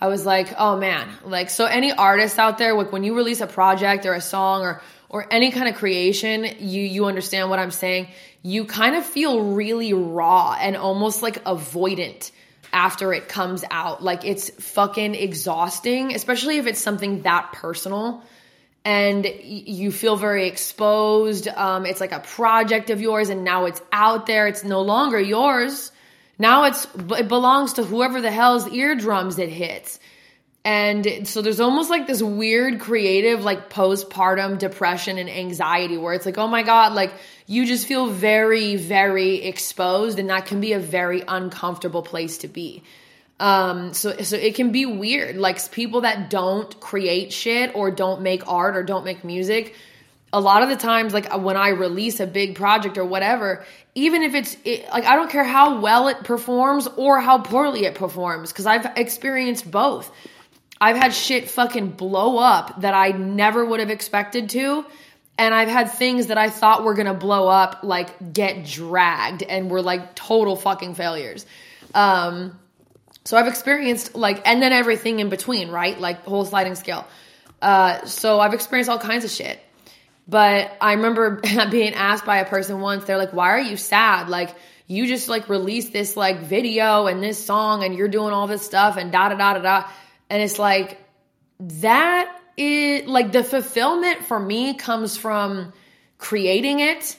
I 0.00 0.08
was 0.08 0.26
like, 0.26 0.54
oh 0.58 0.76
man, 0.76 1.08
like, 1.24 1.48
so 1.48 1.64
any 1.64 1.92
artists 1.92 2.38
out 2.38 2.58
there, 2.58 2.74
like 2.74 2.92
when 2.92 3.04
you 3.04 3.16
release 3.16 3.40
a 3.40 3.46
project 3.46 4.04
or 4.04 4.12
a 4.12 4.20
song 4.20 4.62
or 4.62 4.82
or 5.14 5.24
any 5.30 5.52
kind 5.52 5.68
of 5.68 5.76
creation, 5.76 6.44
you 6.58 6.82
you 6.82 7.04
understand 7.04 7.48
what 7.48 7.60
I'm 7.60 7.70
saying. 7.70 8.08
You 8.42 8.64
kind 8.64 8.96
of 8.96 9.06
feel 9.06 9.52
really 9.52 9.92
raw 9.92 10.56
and 10.60 10.76
almost 10.76 11.22
like 11.22 11.44
avoidant 11.44 12.32
after 12.72 13.14
it 13.14 13.28
comes 13.28 13.62
out. 13.70 14.02
Like 14.02 14.24
it's 14.24 14.50
fucking 14.50 15.14
exhausting, 15.14 16.12
especially 16.16 16.56
if 16.58 16.66
it's 16.66 16.80
something 16.80 17.22
that 17.22 17.52
personal 17.52 18.24
and 18.84 19.24
you 19.24 19.92
feel 19.92 20.16
very 20.16 20.48
exposed. 20.48 21.46
Um, 21.46 21.86
it's 21.86 22.00
like 22.00 22.10
a 22.10 22.18
project 22.18 22.90
of 22.90 23.00
yours 23.00 23.28
and 23.28 23.44
now 23.44 23.66
it's 23.66 23.80
out 23.92 24.26
there. 24.26 24.48
It's 24.48 24.64
no 24.64 24.82
longer 24.82 25.20
yours. 25.20 25.92
Now 26.40 26.64
it's 26.64 26.88
it 27.16 27.28
belongs 27.28 27.74
to 27.74 27.84
whoever 27.84 28.20
the 28.20 28.32
hell's 28.32 28.66
eardrums 28.66 29.38
it 29.38 29.48
hits. 29.48 30.00
And 30.66 31.28
so 31.28 31.42
there's 31.42 31.60
almost 31.60 31.90
like 31.90 32.06
this 32.06 32.22
weird 32.22 32.80
creative, 32.80 33.44
like 33.44 33.68
postpartum 33.68 34.58
depression 34.58 35.18
and 35.18 35.28
anxiety 35.28 35.98
where 35.98 36.14
it's 36.14 36.24
like, 36.24 36.38
oh 36.38 36.48
my 36.48 36.62
God, 36.62 36.94
like 36.94 37.12
you 37.46 37.66
just 37.66 37.86
feel 37.86 38.06
very, 38.06 38.76
very 38.76 39.42
exposed. 39.42 40.18
And 40.18 40.30
that 40.30 40.46
can 40.46 40.62
be 40.62 40.72
a 40.72 40.78
very 40.78 41.22
uncomfortable 41.28 42.02
place 42.02 42.38
to 42.38 42.48
be. 42.48 42.82
Um, 43.38 43.92
so, 43.92 44.16
so 44.22 44.36
it 44.36 44.54
can 44.54 44.72
be 44.72 44.86
weird. 44.86 45.36
Like 45.36 45.70
people 45.70 46.00
that 46.02 46.30
don't 46.30 46.80
create 46.80 47.34
shit 47.34 47.74
or 47.74 47.90
don't 47.90 48.22
make 48.22 48.48
art 48.48 48.74
or 48.74 48.84
don't 48.84 49.04
make 49.04 49.22
music, 49.22 49.74
a 50.32 50.40
lot 50.40 50.62
of 50.62 50.70
the 50.70 50.76
times, 50.76 51.12
like 51.12 51.30
when 51.36 51.56
I 51.56 51.68
release 51.68 52.20
a 52.20 52.26
big 52.26 52.54
project 52.54 52.96
or 52.96 53.04
whatever, 53.04 53.66
even 53.94 54.22
if 54.22 54.34
it's 54.34 54.56
it, 54.64 54.88
like, 54.90 55.04
I 55.04 55.14
don't 55.14 55.30
care 55.30 55.44
how 55.44 55.80
well 55.80 56.08
it 56.08 56.24
performs 56.24 56.88
or 56.96 57.20
how 57.20 57.38
poorly 57.38 57.84
it 57.84 57.94
performs, 57.94 58.50
because 58.50 58.66
I've 58.66 58.86
experienced 58.96 59.70
both 59.70 60.10
I've 60.80 60.96
had 60.96 61.14
shit 61.14 61.48
fucking 61.48 61.90
blow 61.90 62.38
up 62.38 62.80
that 62.80 62.94
I 62.94 63.10
never 63.10 63.64
would 63.64 63.80
have 63.80 63.90
expected 63.90 64.50
to. 64.50 64.84
And 65.36 65.52
I've 65.52 65.68
had 65.68 65.90
things 65.90 66.28
that 66.28 66.38
I 66.38 66.48
thought 66.48 66.84
were 66.84 66.94
gonna 66.94 67.14
blow 67.14 67.48
up, 67.48 67.80
like 67.82 68.32
get 68.32 68.64
dragged 68.64 69.42
and 69.42 69.70
were 69.70 69.82
like 69.82 70.14
total 70.14 70.56
fucking 70.56 70.94
failures. 70.94 71.44
Um, 71.94 72.58
so 73.24 73.36
I've 73.36 73.48
experienced 73.48 74.14
like, 74.14 74.46
and 74.46 74.62
then 74.62 74.72
everything 74.72 75.20
in 75.20 75.30
between, 75.30 75.70
right? 75.70 75.98
Like 75.98 76.24
whole 76.24 76.44
sliding 76.44 76.74
scale. 76.74 77.06
Uh, 77.60 78.04
so 78.04 78.38
I've 78.38 78.54
experienced 78.54 78.90
all 78.90 78.98
kinds 78.98 79.24
of 79.24 79.30
shit. 79.30 79.58
But 80.28 80.76
I 80.80 80.92
remember 80.92 81.40
being 81.70 81.94
asked 81.94 82.24
by 82.24 82.38
a 82.38 82.44
person 82.44 82.80
once, 82.80 83.04
they're 83.04 83.18
like, 83.18 83.32
why 83.32 83.50
are 83.50 83.60
you 83.60 83.76
sad? 83.76 84.28
Like, 84.28 84.54
you 84.86 85.06
just 85.06 85.28
like 85.28 85.48
released 85.48 85.92
this 85.92 86.16
like 86.16 86.40
video 86.40 87.06
and 87.06 87.22
this 87.22 87.42
song 87.42 87.84
and 87.84 87.94
you're 87.94 88.08
doing 88.08 88.32
all 88.32 88.46
this 88.46 88.62
stuff 88.62 88.98
and 88.98 89.10
da 89.10 89.30
da 89.30 89.36
da 89.36 89.54
da 89.54 89.60
da. 89.60 89.88
And 90.30 90.42
it's 90.42 90.58
like 90.58 90.98
that 91.60 92.40
is 92.56 93.06
like 93.06 93.32
the 93.32 93.44
fulfillment 93.44 94.24
for 94.24 94.38
me 94.38 94.74
comes 94.74 95.16
from 95.16 95.72
creating 96.18 96.80
it 96.80 97.16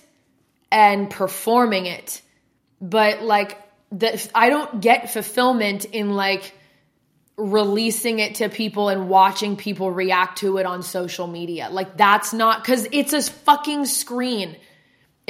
and 0.71 1.09
performing 1.09 1.85
it. 1.85 2.21
But 2.81 3.21
like 3.21 3.61
the 3.91 4.29
I 4.33 4.49
don't 4.49 4.81
get 4.81 5.11
fulfillment 5.11 5.85
in 5.85 6.11
like 6.11 6.53
releasing 7.37 8.19
it 8.19 8.35
to 8.35 8.49
people 8.49 8.87
and 8.89 9.09
watching 9.09 9.57
people 9.57 9.91
react 9.91 10.39
to 10.39 10.57
it 10.57 10.65
on 10.65 10.83
social 10.83 11.27
media. 11.27 11.69
Like 11.69 11.97
that's 11.97 12.33
not 12.33 12.63
cuz 12.63 12.87
it's 12.91 13.13
a 13.13 13.21
fucking 13.21 13.85
screen. 13.85 14.55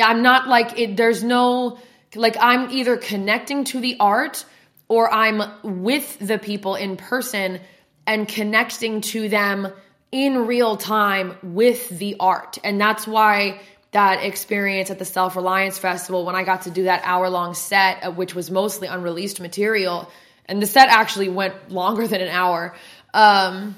I'm 0.02 0.22
not 0.22 0.48
like 0.48 0.80
it 0.80 0.98
there's 0.98 1.24
no 1.24 1.80
like 2.16 2.38
I'm 2.40 2.72
either 2.72 2.98
connecting 2.98 3.64
to 3.66 3.80
the 3.80 3.98
art 4.00 4.46
or 4.88 5.12
I'm 5.12 5.42
with 5.64 6.20
the 6.20 6.38
people 6.38 6.76
in 6.76 6.98
person 6.98 7.60
and 8.06 8.28
connecting 8.28 9.02
to 9.02 9.30
them 9.30 9.72
in 10.12 10.46
real 10.46 10.78
time 10.78 11.38
with 11.42 11.90
the 11.90 12.16
art. 12.20 12.58
And 12.64 12.80
that's 12.80 13.08
why 13.08 13.60
that 13.92 14.24
experience 14.24 14.92
at 14.92 15.00
the 15.00 15.06
Self 15.06 15.36
Reliance 15.36 15.78
Festival 15.78 16.26
when 16.26 16.36
I 16.36 16.44
got 16.44 16.64
to 16.64 16.72
do 16.72 16.84
that 16.84 17.02
hour 17.04 17.30
long 17.30 17.54
set, 17.54 18.04
uh, 18.04 18.12
which 18.12 18.36
was 18.36 18.52
mostly 18.52 18.88
unreleased 18.88 19.40
material. 19.40 20.12
And 20.46 20.62
the 20.62 20.68
set 20.68 20.90
actually 20.90 21.30
went 21.30 21.72
longer 21.72 22.08
than 22.10 22.22
an 22.22 22.30
hour. 22.30 22.76
Um, 23.14 23.76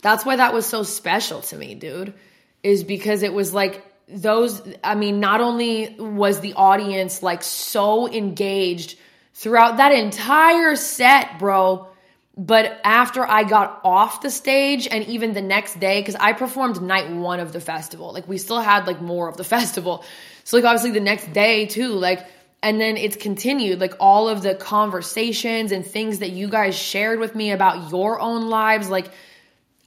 that's 0.00 0.24
why 0.24 0.36
that 0.36 0.54
was 0.54 0.66
so 0.66 0.82
special 0.82 1.42
to 1.42 1.56
me, 1.56 1.74
dude, 1.74 2.14
is 2.62 2.84
because 2.84 3.22
it 3.22 3.32
was 3.32 3.52
like 3.52 3.84
those, 4.08 4.62
I 4.82 4.94
mean, 4.94 5.20
not 5.20 5.40
only 5.40 5.96
was 5.98 6.40
the 6.40 6.54
audience 6.54 7.22
like 7.22 7.42
so 7.42 8.08
engaged 8.08 8.96
throughout 9.34 9.78
that 9.78 9.92
entire 9.92 10.76
set, 10.76 11.38
bro, 11.38 11.88
but 12.36 12.80
after 12.82 13.26
I 13.26 13.44
got 13.44 13.80
off 13.84 14.22
the 14.22 14.30
stage 14.30 14.88
and 14.90 15.04
even 15.04 15.34
the 15.34 15.42
next 15.42 15.78
day, 15.78 16.00
because 16.00 16.16
I 16.16 16.32
performed 16.32 16.80
night 16.80 17.10
one 17.10 17.40
of 17.40 17.52
the 17.52 17.60
festival, 17.60 18.12
like 18.12 18.26
we 18.26 18.38
still 18.38 18.60
had 18.60 18.86
like 18.86 19.00
more 19.00 19.28
of 19.28 19.36
the 19.36 19.44
festival. 19.56 20.04
So, 20.44 20.56
like, 20.56 20.64
obviously 20.64 20.90
the 20.90 21.00
next 21.00 21.32
day 21.32 21.66
too, 21.66 21.90
like, 21.90 22.26
and 22.64 22.80
then 22.80 22.96
it's 22.96 23.16
continued, 23.16 23.80
like, 23.80 23.94
all 23.98 24.28
of 24.28 24.42
the 24.42 24.54
conversations 24.54 25.72
and 25.72 25.84
things 25.84 26.20
that 26.20 26.30
you 26.30 26.48
guys 26.48 26.76
shared 26.76 27.18
with 27.18 27.34
me 27.34 27.50
about 27.50 27.90
your 27.90 28.20
own 28.20 28.48
lives. 28.48 28.88
Like, 28.88 29.10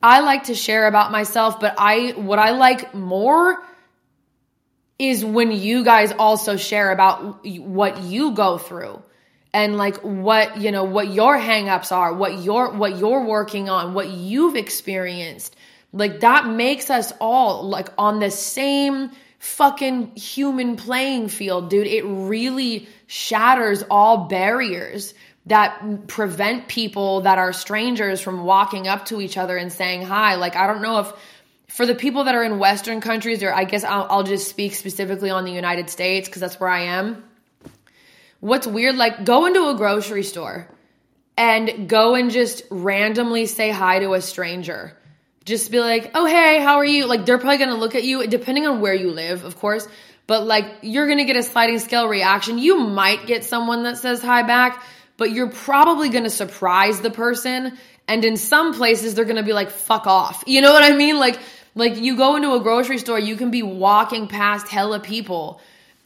I 0.02 0.20
like 0.20 0.46
to 0.46 0.56
share 0.56 0.88
about 0.88 1.12
myself, 1.12 1.60
but 1.60 1.76
I, 1.78 2.12
what 2.12 2.38
I 2.38 2.52
like 2.52 2.94
more 2.94 3.64
is 5.00 5.24
when 5.24 5.52
you 5.52 5.84
guys 5.84 6.14
also 6.14 6.58
share 6.58 6.92
about 6.92 7.46
what 7.46 8.02
you 8.04 8.32
go 8.32 8.58
through 8.58 9.02
and 9.56 9.78
like 9.78 9.96
what 10.02 10.58
you 10.62 10.72
know 10.72 10.84
what 10.84 11.08
your 11.08 11.38
hangups 11.38 11.92
are 11.92 12.14
what 12.14 12.44
you're 12.44 12.72
what 12.72 12.98
you're 12.98 13.24
working 13.24 13.70
on 13.70 13.94
what 13.94 14.10
you've 14.10 14.56
experienced 14.56 15.56
like 15.94 16.20
that 16.20 16.46
makes 16.46 16.90
us 16.90 17.14
all 17.22 17.68
like 17.68 17.88
on 17.98 18.20
the 18.20 18.30
same 18.30 19.10
fucking 19.40 20.16
human 20.16 20.76
playing 20.76 21.30
field 21.30 21.70
dude. 21.70 21.88
It 21.88 22.04
really 22.04 22.90
shatters 23.08 23.84
all 23.90 24.26
barriers 24.26 25.14
that 25.46 26.08
prevent 26.08 26.68
people 26.68 27.22
that 27.22 27.38
are 27.38 27.54
strangers 27.54 28.20
from 28.20 28.44
walking 28.44 28.88
up 28.88 29.06
to 29.06 29.22
each 29.22 29.38
other 29.38 29.56
and 29.56 29.72
saying 29.72 30.02
hi. 30.02 30.36
Like 30.36 30.56
i 30.56 30.68
don't 30.68 30.82
know 30.82 31.00
if 31.00 31.14
for 31.70 31.86
the 31.86 31.96
people 31.96 32.26
that 32.26 32.36
are 32.36 32.44
in 32.44 32.60
western 32.60 33.02
countries 33.02 33.44
or 33.44 33.54
i 33.54 33.64
guess 33.64 33.84
i'll, 33.84 34.08
I'll 34.10 34.24
just 34.24 34.50
speak 34.50 34.76
specifically 34.76 35.30
on 35.30 35.46
the 35.46 35.52
united 35.52 35.90
states 35.90 36.28
because 36.30 36.40
that's 36.40 36.60
where 36.60 36.70
i 36.70 36.82
am 36.82 37.24
what's 38.40 38.68
weird, 38.68 38.96
like 38.96 39.26
go 39.26 39.46
into 39.46 39.70
a 39.70 39.76
grocery 39.76 40.24
store 40.24 40.70
and 41.38 41.90
go 41.90 42.16
and 42.16 42.32
just 42.32 42.64
randomly 42.70 43.46
say 43.46 43.70
hi 43.72 44.00
to 44.00 44.14
a 44.14 44.22
stranger. 44.22 44.98
Just 45.44 45.72
be 45.72 45.80
like, 45.80 46.12
oh, 46.16 46.26
hey, 46.26 46.60
how 46.60 46.78
are 46.78 46.86
you? 46.86 47.06
Like, 47.06 47.26
they're 47.26 47.38
probably 47.38 47.58
gonna 47.58 47.76
look 47.76 47.94
at 47.94 48.04
you, 48.04 48.26
depending 48.28 48.66
on 48.66 48.82
where 48.82 48.96
you 48.96 49.12
live, 49.12 49.44
of 49.44 49.58
course, 49.58 49.88
but 50.28 50.46
like, 50.46 50.66
you're 50.82 51.08
gonna 51.08 51.26
get 51.26 51.36
a 51.36 51.44
sliding 51.44 51.80
scale 51.80 52.08
reaction. 52.08 52.58
You 52.58 52.80
might 52.80 53.28
get 53.28 53.44
someone 53.44 53.84
that 53.84 53.98
says 53.98 54.22
hi 54.22 54.44
back, 54.44 54.84
but 55.18 55.32
you're 55.32 55.50
probably 55.50 56.10
gonna 56.10 56.30
surprise 56.32 57.02
the 57.02 57.12
person. 57.12 57.78
And 58.08 58.24
in 58.26 58.38
some 58.38 58.74
places, 58.74 59.14
they're 59.14 59.26
gonna 59.26 59.44
be 59.44 59.54
like, 59.54 59.70
fuck 59.70 60.08
off. 60.08 60.44
You 60.48 60.62
know 60.62 60.74
what 60.74 60.84
I 60.84 60.96
mean? 60.96 61.20
Like, 61.20 61.40
like 61.76 61.98
you 61.98 62.18
go 62.18 62.38
into 62.38 62.54
a 62.54 62.60
grocery 62.60 62.98
store, 62.98 63.20
you 63.20 63.36
can 63.36 63.52
be 63.52 63.62
walking 63.62 64.28
past 64.28 64.68
hella 64.68 65.00
people 65.00 65.62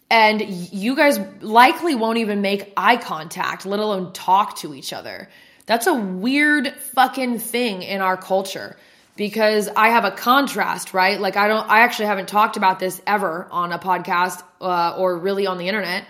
and 0.09 0.41
you 0.41 0.95
guys 0.95 1.19
likely 1.41 1.95
won't 1.95 2.17
even 2.17 2.41
make 2.41 2.73
eye 2.75 2.97
contact, 2.97 3.65
let 3.65 3.79
alone 3.79 4.11
talk 4.13 4.57
to 4.57 4.73
each 4.73 4.91
other. 4.91 5.29
That's 5.65 5.85
a 5.85 5.93
weird 5.93 6.73
fucking 6.73 7.39
thing 7.39 7.83
in 7.83 8.01
our 8.01 8.17
culture 8.17 8.75
because 9.15 9.67
I 9.67 9.89
have 9.89 10.05
a 10.05 10.11
contrast, 10.11 10.93
right? 10.93 11.19
Like 11.19 11.37
I 11.37 11.47
don't, 11.47 11.69
I 11.69 11.81
actually 11.81 12.07
haven't 12.07 12.27
talked 12.27 12.57
about 12.57 12.79
this 12.79 12.99
ever 13.05 13.47
on 13.51 13.71
a 13.71 13.77
podcast 13.77 14.41
uh, 14.61 14.95
or 14.97 15.17
really 15.17 15.45
on 15.45 15.57
the 15.57 15.67
internet, 15.67 16.05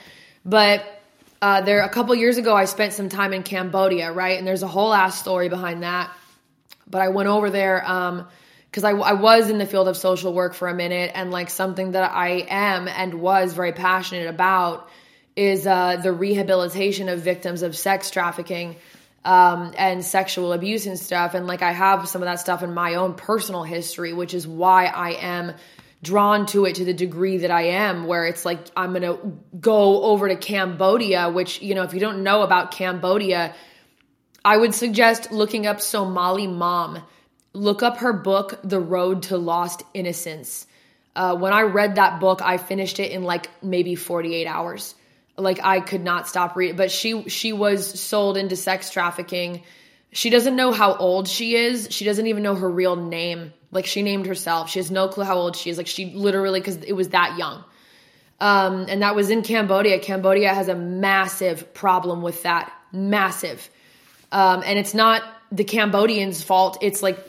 but 0.45 0.85
uh, 1.41 1.61
there 1.61 1.81
a 1.81 1.89
couple 1.89 2.15
years 2.15 2.37
ago 2.37 2.55
I 2.55 2.65
spent 2.65 2.93
some 2.93 3.09
time 3.09 3.33
in 3.33 3.43
Cambodia, 3.43 4.11
right? 4.11 4.37
And 4.37 4.47
there's 4.47 4.63
a 4.63 4.67
whole 4.67 4.93
ass 4.93 5.19
story 5.19 5.49
behind 5.49 5.83
that. 5.83 6.11
But 6.89 7.01
I 7.01 7.09
went 7.09 7.29
over 7.29 7.49
there. 7.49 7.83
Um, 7.89 8.27
because 8.69 8.83
I, 8.83 8.91
I 8.91 9.13
was 9.13 9.49
in 9.49 9.57
the 9.57 9.65
field 9.65 9.87
of 9.87 9.97
social 9.97 10.33
work 10.33 10.53
for 10.53 10.67
a 10.67 10.73
minute 10.73 11.11
and 11.15 11.31
like 11.31 11.49
something 11.49 11.91
that 11.91 12.11
I 12.11 12.45
am 12.49 12.87
and 12.87 13.15
was 13.15 13.53
very 13.53 13.71
passionate 13.71 14.27
about 14.27 14.89
is 15.35 15.65
uh, 15.65 15.97
the 15.97 16.11
rehabilitation 16.11 17.09
of 17.09 17.19
victims 17.19 17.61
of 17.61 17.75
sex 17.75 18.11
trafficking 18.11 18.75
um, 19.25 19.73
and 19.77 20.03
sexual 20.03 20.53
abuse 20.53 20.85
and 20.85 20.99
stuff. 20.99 21.33
And 21.33 21.47
like 21.47 21.61
I 21.61 21.71
have 21.71 22.07
some 22.07 22.21
of 22.21 22.27
that 22.27 22.39
stuff 22.39 22.61
in 22.61 22.73
my 22.73 22.95
own 22.95 23.15
personal 23.15 23.63
history, 23.63 24.13
which 24.13 24.33
is 24.33 24.47
why 24.47 24.85
I 24.85 25.11
am 25.13 25.53
drawn 26.01 26.45
to 26.47 26.65
it 26.65 26.75
to 26.75 26.85
the 26.85 26.93
degree 26.93 27.37
that 27.39 27.51
I 27.51 27.63
am, 27.63 28.05
where 28.05 28.25
it's 28.25 28.45
like 28.45 28.59
I'm 28.75 28.93
gonna 28.93 29.17
go 29.59 30.03
over 30.03 30.29
to 30.29 30.35
Cambodia, 30.35 31.29
which, 31.29 31.61
you 31.61 31.73
know, 31.73 31.83
if 31.83 31.93
you 31.93 31.99
don't 31.99 32.23
know 32.23 32.43
about 32.43 32.71
Cambodia, 32.71 33.55
I 34.45 34.57
would 34.57 34.73
suggest 34.73 35.31
looking 35.31 35.67
up 35.67 35.77
Somaly 35.77 36.47
Mam 36.47 37.01
look 37.53 37.83
up 37.83 37.97
her 37.97 38.13
book, 38.13 38.59
The 38.63 38.79
Road 38.79 39.23
to 39.23 39.37
Lost 39.37 39.83
Innocence. 39.93 40.67
Uh, 41.15 41.35
when 41.35 41.53
I 41.53 41.63
read 41.63 41.95
that 41.95 42.19
book, 42.19 42.41
I 42.41 42.57
finished 42.57 42.99
it 42.99 43.11
in 43.11 43.23
like 43.23 43.49
maybe 43.63 43.95
48 43.95 44.45
hours. 44.47 44.95
Like 45.37 45.59
I 45.63 45.79
could 45.79 46.03
not 46.03 46.27
stop 46.27 46.55
reading, 46.55 46.75
but 46.75 46.91
she 46.91 47.29
she 47.29 47.53
was 47.53 47.99
sold 47.99 48.37
into 48.37 48.55
sex 48.55 48.89
trafficking. 48.89 49.63
She 50.11 50.29
doesn't 50.29 50.55
know 50.55 50.71
how 50.71 50.95
old 50.95 51.27
she 51.27 51.55
is. 51.55 51.87
She 51.91 52.03
doesn't 52.03 52.27
even 52.27 52.43
know 52.43 52.55
her 52.55 52.69
real 52.69 52.95
name. 52.95 53.53
Like 53.71 53.85
she 53.85 54.01
named 54.01 54.25
herself. 54.25 54.69
She 54.69 54.79
has 54.79 54.91
no 54.91 55.07
clue 55.07 55.23
how 55.23 55.35
old 55.37 55.55
she 55.55 55.69
is. 55.69 55.77
Like 55.77 55.87
she 55.87 56.07
literally 56.13 56.59
because 56.59 56.77
it 56.77 56.93
was 56.93 57.09
that 57.09 57.37
young. 57.37 57.63
Um, 58.41 58.85
and 58.89 59.01
that 59.01 59.15
was 59.15 59.29
in 59.29 59.41
Cambodia. 59.41 59.99
Cambodia 59.99 60.53
has 60.53 60.67
a 60.67 60.75
massive 60.75 61.73
problem 61.73 62.21
with 62.21 62.43
that. 62.43 62.71
Massive. 62.91 63.69
Um, 64.31 64.63
and 64.65 64.79
it's 64.79 64.93
not 64.93 65.23
the 65.51 65.63
Cambodians' 65.63 66.41
fault. 66.41 66.77
It's 66.81 67.03
like 67.03 67.19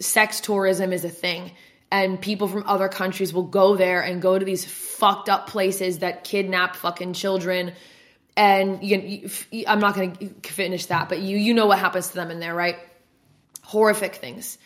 sex 0.00 0.40
tourism 0.40 0.92
is 0.92 1.04
a 1.04 1.10
thing. 1.10 1.52
And 1.92 2.20
people 2.20 2.46
from 2.46 2.64
other 2.66 2.88
countries 2.88 3.32
will 3.32 3.44
go 3.44 3.76
there 3.76 4.00
and 4.00 4.22
go 4.22 4.38
to 4.38 4.44
these 4.44 4.64
fucked 4.64 5.28
up 5.28 5.48
places 5.48 6.00
that 6.00 6.24
kidnap 6.24 6.76
fucking 6.76 7.14
children. 7.14 7.72
And 8.36 8.82
you, 8.82 9.28
you, 9.50 9.64
I'm 9.66 9.80
not 9.80 9.94
going 9.96 10.16
to 10.16 10.52
finish 10.52 10.86
that 10.86 11.08
but 11.08 11.18
you 11.18 11.36
you 11.36 11.52
know 11.52 11.66
what 11.66 11.78
happens 11.78 12.08
to 12.08 12.14
them 12.14 12.30
in 12.30 12.38
there 12.38 12.54
right? 12.54 12.76
Horrific 13.62 14.14
things. 14.16 14.56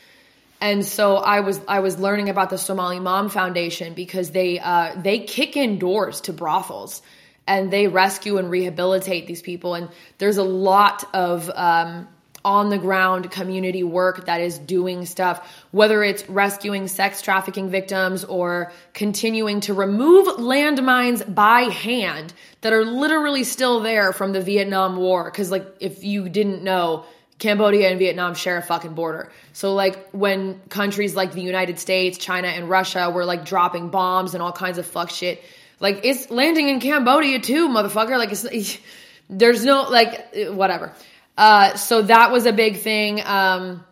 And 0.60 0.84
so 0.84 1.16
I 1.16 1.40
was 1.40 1.60
I 1.66 1.80
was 1.80 1.98
learning 1.98 2.28
about 2.28 2.50
the 2.50 2.56
Somaly 2.56 3.02
Mam 3.02 3.28
Foundation 3.28 3.94
because 3.94 4.30
they 4.30 4.58
uh, 4.58 4.94
they 4.96 5.20
kick 5.20 5.56
in 5.56 5.78
doors 5.78 6.22
to 6.22 6.32
brothels 6.32 7.02
and 7.46 7.70
they 7.70 7.86
rescue 7.86 8.38
and 8.38 8.50
rehabilitate 8.50 9.26
these 9.26 9.42
people. 9.42 9.74
And 9.74 9.88
there's 10.18 10.38
a 10.38 10.44
lot 10.44 11.04
of 11.12 11.50
um, 11.54 12.08
on 12.44 12.68
the 12.68 12.78
ground 12.78 13.30
community 13.30 13.82
work 13.82 14.26
that 14.26 14.40
is 14.40 14.58
doing 14.58 15.06
stuff, 15.06 15.64
whether 15.70 16.02
it's 16.02 16.28
rescuing 16.28 16.88
sex 16.88 17.22
trafficking 17.22 17.70
victims 17.70 18.24
or 18.24 18.72
continuing 18.92 19.60
to 19.60 19.74
remove 19.74 20.26
landmines 20.36 21.34
by 21.34 21.62
hand 21.62 22.32
that 22.60 22.72
are 22.72 22.84
literally 22.84 23.44
still 23.44 23.80
there 23.80 24.12
from 24.12 24.32
the 24.32 24.40
Vietnam 24.40 24.96
War. 24.96 25.30
Cause 25.30 25.50
like, 25.50 25.66
if 25.80 26.04
you 26.04 26.28
didn't 26.28 26.62
know, 26.62 27.06
Cambodia 27.38 27.90
and 27.90 27.98
Vietnam 27.98 28.34
share 28.34 28.58
a 28.58 28.62
fucking 28.62 28.94
border. 28.94 29.30
So 29.52 29.74
like 29.74 30.10
when 30.10 30.60
countries 30.68 31.16
like 31.16 31.32
the 31.32 31.42
United 31.42 31.78
States, 31.78 32.16
China 32.18 32.48
and 32.48 32.68
Russia 32.68 33.10
were 33.10 33.24
like 33.24 33.44
dropping 33.44 33.88
bombs 33.88 34.34
and 34.34 34.42
all 34.42 34.52
kinds 34.52 34.78
of 34.78 34.86
fuck 34.86 35.10
shit, 35.10 35.42
like 35.80 36.00
it's 36.04 36.30
landing 36.30 36.68
in 36.68 36.80
Cambodia 36.80 37.40
too, 37.40 37.68
motherfucker. 37.68 38.16
Like 38.18 38.30
it's, 38.32 38.78
there's 39.30 39.64
no 39.64 39.82
like 39.90 40.32
whatever. 40.50 40.94
Uh, 41.36 41.74
so 41.76 42.02
that 42.02 42.30
was 42.30 42.46
a 42.46 42.52
big 42.52 42.78
thing. 42.78 43.22
Um, 43.24 43.84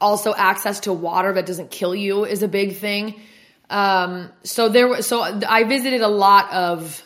also 0.00 0.34
access 0.34 0.80
to 0.80 0.92
water 0.92 1.32
that 1.34 1.46
doesn't 1.46 1.70
kill 1.70 1.94
you 1.94 2.24
is 2.24 2.42
a 2.42 2.48
big 2.48 2.76
thing. 2.76 3.20
Um, 3.70 4.30
so 4.42 4.68
there 4.68 4.88
was, 4.88 5.06
so 5.06 5.22
I 5.22 5.64
visited 5.64 6.00
a 6.00 6.08
lot 6.08 6.52
of, 6.52 7.02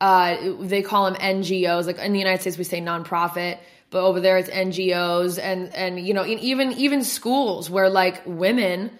uh, 0.00 0.36
they 0.60 0.82
call 0.82 1.10
them 1.10 1.20
NGOs. 1.20 1.86
Like 1.86 1.98
in 1.98 2.12
the 2.12 2.18
United 2.18 2.40
States, 2.40 2.56
we 2.56 2.64
say 2.64 2.80
nonprofit, 2.80 3.58
but 3.90 4.02
over 4.02 4.20
there 4.20 4.38
it's 4.38 4.48
NGOs 4.48 5.38
and, 5.42 5.74
and, 5.74 5.98
you 6.00 6.14
know, 6.14 6.24
even, 6.24 6.72
even 6.72 7.04
schools 7.04 7.68
where 7.68 7.90
like 7.90 8.22
women, 8.24 8.96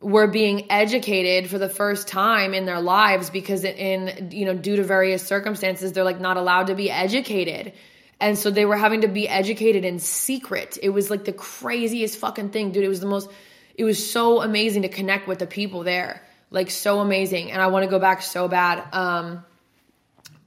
were 0.00 0.26
being 0.26 0.70
educated 0.70 1.48
for 1.50 1.58
the 1.58 1.70
first 1.70 2.06
time 2.06 2.52
in 2.52 2.66
their 2.66 2.80
lives 2.80 3.30
because 3.30 3.64
in 3.64 4.30
you 4.30 4.44
know 4.44 4.54
due 4.54 4.76
to 4.76 4.84
various 4.84 5.26
circumstances 5.26 5.92
they're 5.92 6.04
like 6.04 6.20
not 6.20 6.36
allowed 6.36 6.66
to 6.66 6.74
be 6.74 6.90
educated 6.90 7.72
and 8.20 8.38
so 8.38 8.50
they 8.50 8.64
were 8.64 8.76
having 8.76 9.02
to 9.02 9.08
be 9.08 9.28
educated 9.28 9.84
in 9.84 9.98
secret. 9.98 10.78
It 10.82 10.90
was 10.90 11.10
like 11.10 11.24
the 11.24 11.32
craziest 11.32 12.18
fucking 12.18 12.50
thing, 12.50 12.72
dude. 12.72 12.84
It 12.84 12.88
was 12.88 13.00
the 13.00 13.06
most, 13.06 13.30
it 13.74 13.84
was 13.84 14.10
so 14.10 14.40
amazing 14.40 14.82
to 14.82 14.88
connect 14.88 15.28
with 15.28 15.38
the 15.38 15.46
people 15.46 15.82
there. 15.82 16.22
Like 16.50 16.70
so 16.70 17.00
amazing. 17.00 17.52
And 17.52 17.60
I 17.60 17.66
want 17.66 17.84
to 17.84 17.90
go 17.90 17.98
back 17.98 18.22
so 18.22 18.48
bad. 18.48 18.82
Um, 18.94 19.44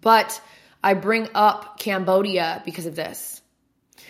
but 0.01 0.41
I 0.83 0.95
bring 0.95 1.27
up 1.35 1.77
Cambodia 1.77 2.63
because 2.65 2.87
of 2.87 2.95
this. 2.95 3.41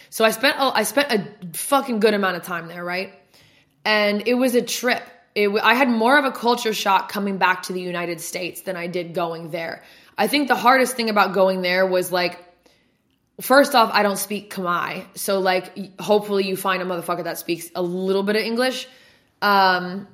So 0.10 0.24
I 0.24 0.32
spent, 0.32 0.56
I 0.58 0.84
spent 0.84 1.12
a 1.12 1.58
fucking 1.58 2.00
good 2.00 2.14
amount 2.14 2.38
of 2.38 2.44
time 2.44 2.68
there, 2.68 2.84
right? 2.84 3.14
And 3.84 4.28
it 4.28 4.36
was 4.36 4.56
a 4.56 4.62
trip. 4.62 5.04
it, 5.36 5.50
I 5.62 5.74
had 5.74 5.90
more 5.90 6.18
of 6.18 6.26
a 6.26 6.32
culture 6.32 6.74
shock 6.74 7.12
coming 7.12 7.38
back 7.38 7.64
to 7.64 7.74
the 7.74 7.82
United 7.82 8.22
States 8.22 8.62
than 8.62 8.76
I 8.76 8.88
did 8.88 9.14
going 9.14 9.52
there. 9.52 9.84
I 10.18 10.28
think 10.28 10.48
the 10.48 10.56
hardest 10.56 10.96
thing 10.96 11.10
about 11.10 11.34
going 11.34 11.62
there 11.62 11.86
was 11.86 12.12
like, 12.12 12.40
first 13.42 13.76
off, 13.76 13.92
I 13.94 14.04
don't 14.04 14.18
speak 14.18 14.54
Khmer. 14.54 15.06
So, 15.16 15.40
like, 15.40 16.00
hopefully 16.00 16.48
you 16.48 16.56
find 16.56 16.82
a 16.82 16.86
motherfucker 16.86 17.24
that 17.24 17.38
speaks 17.38 17.70
a 17.76 17.82
little 17.82 18.24
bit 18.24 18.36
of 18.36 18.44
English. 18.44 18.88
Um, 19.42 20.08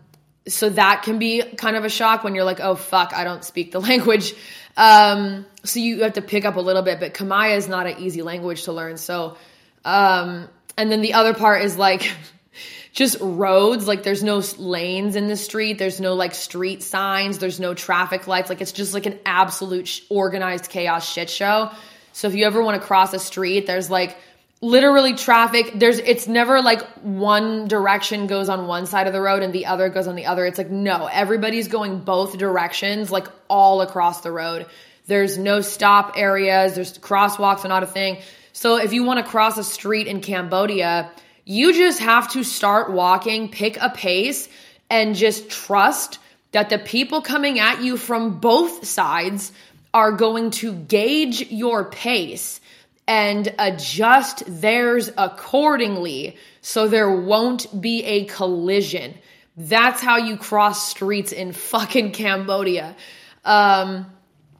so 0.47 0.69
that 0.69 1.03
can 1.03 1.17
be 1.17 1.41
kind 1.41 1.75
of 1.75 1.85
a 1.85 1.89
shock 1.89 2.23
when 2.23 2.35
you're 2.35 2.43
like, 2.43 2.59
oh 2.59 2.75
fuck, 2.75 3.13
I 3.13 3.23
don't 3.23 3.43
speak 3.43 3.71
the 3.71 3.81
language. 3.81 4.33
Um, 4.77 5.45
so 5.63 5.79
you 5.79 6.03
have 6.03 6.13
to 6.13 6.21
pick 6.21 6.45
up 6.45 6.55
a 6.55 6.61
little 6.61 6.83
bit, 6.83 6.99
but 6.99 7.13
Khmer 7.13 7.55
is 7.55 7.67
not 7.67 7.87
an 7.87 7.99
easy 7.99 8.21
language 8.21 8.63
to 8.63 8.71
learn. 8.71 8.97
So, 8.97 9.37
um, 9.83 10.49
and 10.77 10.91
then 10.91 11.01
the 11.01 11.13
other 11.13 11.33
part 11.33 11.63
is 11.63 11.77
like, 11.77 12.09
just 12.93 13.17
roads 13.19 13.87
like 13.87 14.03
there's 14.03 14.23
no 14.23 14.41
lanes 14.57 15.17
in 15.17 15.27
the 15.27 15.35
street 15.35 15.77
there's 15.77 15.99
no 15.99 16.13
like 16.13 16.33
street 16.33 16.81
signs 16.81 17.39
there's 17.39 17.59
no 17.59 17.73
traffic 17.73 18.25
lights 18.25 18.49
like 18.49 18.61
it's 18.61 18.71
just 18.71 18.93
like 18.93 19.05
an 19.05 19.19
absolute 19.25 20.01
organized 20.09 20.69
chaos 20.69 21.05
shit 21.05 21.29
show 21.29 21.69
so 22.15 22.27
if 22.29 22.33
you 22.33 22.45
ever 22.45 22.63
want 22.63 22.79
to 22.79 22.87
cross 22.87 23.13
a 23.13 23.19
street 23.19 23.67
there's 23.67 23.89
like 23.89 24.17
literally 24.61 25.13
traffic 25.13 25.73
there's 25.75 25.99
it's 25.99 26.27
never 26.27 26.61
like 26.61 26.81
one 27.01 27.67
direction 27.67 28.25
goes 28.25 28.49
on 28.49 28.67
one 28.67 28.85
side 28.85 29.05
of 29.05 29.13
the 29.13 29.21
road 29.21 29.43
and 29.43 29.53
the 29.53 29.65
other 29.65 29.89
goes 29.89 30.07
on 30.07 30.15
the 30.15 30.25
other. 30.25 30.45
It's 30.45 30.57
like 30.57 30.71
no 30.71 31.07
everybody's 31.07 31.67
going 31.67 31.99
both 31.99 32.37
directions 32.37 33.11
like 33.11 33.27
all 33.49 33.81
across 33.81 34.21
the 34.21 34.31
road. 34.31 34.65
There's 35.07 35.37
no 35.37 35.61
stop 35.61 36.13
areas 36.15 36.73
there's 36.73 36.97
crosswalks 36.97 37.65
are 37.65 37.67
not 37.67 37.83
a 37.83 37.87
thing. 37.87 38.19
So 38.53 38.77
if 38.77 38.93
you 38.93 39.03
want 39.03 39.23
to 39.23 39.29
cross 39.29 39.57
a 39.57 39.63
street 39.63 40.07
in 40.07 40.21
cambodia 40.21 41.11
you 41.43 41.73
just 41.73 41.99
have 41.99 42.31
to 42.31 42.43
start 42.43 42.91
walking 42.91 43.49
pick 43.49 43.77
a 43.77 43.89
pace 43.89 44.47
and 44.89 45.15
just 45.15 45.49
trust 45.49 46.17
that 46.53 46.69
the 46.69 46.79
people 46.79 47.21
coming 47.21 47.59
at 47.59 47.83
you 47.83 47.97
from 47.97 48.39
both 48.39 48.85
sides 48.85 49.51
are 49.95 50.11
going 50.11 50.51
to 50.51 50.73
gauge 50.73 51.49
your 51.49 51.85
pace 51.85 52.59
and 53.07 53.55
adjust 53.57 54.43
theirs 54.45 55.09
accordingly 55.17 56.35
so 56.59 56.89
there 56.89 57.09
won't 57.09 57.79
be 57.79 58.03
a 58.03 58.25
collision. 58.25 59.13
That's 59.55 60.01
how 60.01 60.17
you 60.17 60.35
cross 60.35 60.89
streets 60.89 61.31
in 61.31 61.53
fucking 61.53 62.11
Cambodia. 62.11 62.93
Um, 63.45 64.11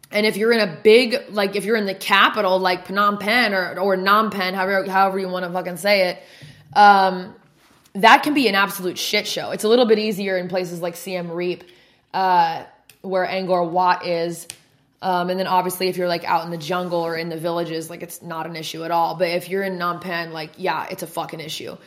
and 0.09 0.25
if 0.25 0.37
you're 0.37 0.53
in 0.53 0.61
a 0.61 0.79
big, 0.81 1.17
like 1.31 1.57
if 1.57 1.65
you're 1.65 1.75
in 1.75 1.85
the 1.85 1.93
capital, 1.93 2.57
like 2.57 2.87
Phnom 2.87 3.19
Penh 3.19 3.53
or, 3.53 3.77
or 3.77 3.97
Phnom 3.97 4.31
Penh, 4.31 4.53
however, 4.53 4.89
however 4.89 5.19
you 5.19 5.27
want 5.27 5.43
to 5.43 5.51
fucking 5.51 5.75
say 5.75 6.11
it, 6.11 6.23
um, 6.77 7.35
that 7.91 8.23
can 8.23 8.33
be 8.33 8.47
an 8.47 8.55
absolute 8.55 8.97
shit 8.97 9.27
show. 9.27 9.51
It's 9.51 9.65
a 9.65 9.67
little 9.67 9.85
bit 9.85 9.99
easier 9.99 10.37
in 10.37 10.47
places 10.47 10.79
like 10.79 10.95
Siem 10.95 11.29
Reap, 11.29 11.65
uh, 12.13 12.63
where 13.01 13.27
Angkor 13.27 13.69
Wat 13.69 14.05
is. 14.05 14.47
Um, 15.01 15.29
and 15.29 15.39
then 15.39 15.47
obviously 15.47 15.88
if 15.88 15.97
you're 15.97 16.08
like 16.08 16.23
out 16.23 16.45
in 16.45 16.51
the 16.51 16.58
jungle 16.58 17.01
or 17.01 17.15
in 17.15 17.29
the 17.29 17.38
villages, 17.38 17.89
like 17.89 18.01
it's 18.01 18.21
not 18.21 18.47
an 18.47 18.55
issue 18.55 18.84
at 18.84 18.91
all. 18.91 19.15
But 19.15 19.29
if 19.29 19.49
you're 19.49 19.63
in 19.63 19.77
Phnom 19.77 20.01
Penh, 20.01 20.31
like 20.31 20.51
yeah, 20.58 20.88
it's 20.89 21.03
a 21.03 21.08
fucking 21.08 21.39
issue. 21.39 21.77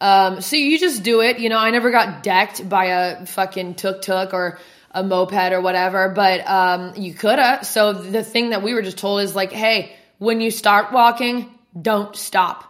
Um, 0.00 0.40
so 0.40 0.56
you 0.56 0.78
just 0.78 1.02
do 1.02 1.22
it. 1.22 1.38
You 1.38 1.48
know, 1.48 1.58
I 1.58 1.70
never 1.70 1.90
got 1.90 2.22
decked 2.22 2.68
by 2.68 2.86
a 2.86 3.26
fucking 3.26 3.76
tuk 3.76 4.02
tuk 4.02 4.34
or 4.34 4.58
a 4.90 5.02
moped 5.02 5.52
or 5.52 5.60
whatever, 5.60 6.10
but 6.10 6.46
um, 6.46 6.94
you 6.96 7.14
coulda. 7.14 7.64
So 7.64 7.92
the 7.92 8.24
thing 8.24 8.50
that 8.50 8.62
we 8.62 8.74
were 8.74 8.82
just 8.82 8.98
told 8.98 9.22
is 9.22 9.34
like, 9.34 9.52
hey, 9.52 9.94
when 10.18 10.40
you 10.40 10.50
start 10.50 10.92
walking, 10.92 11.50
don't 11.80 12.16
stop. 12.16 12.64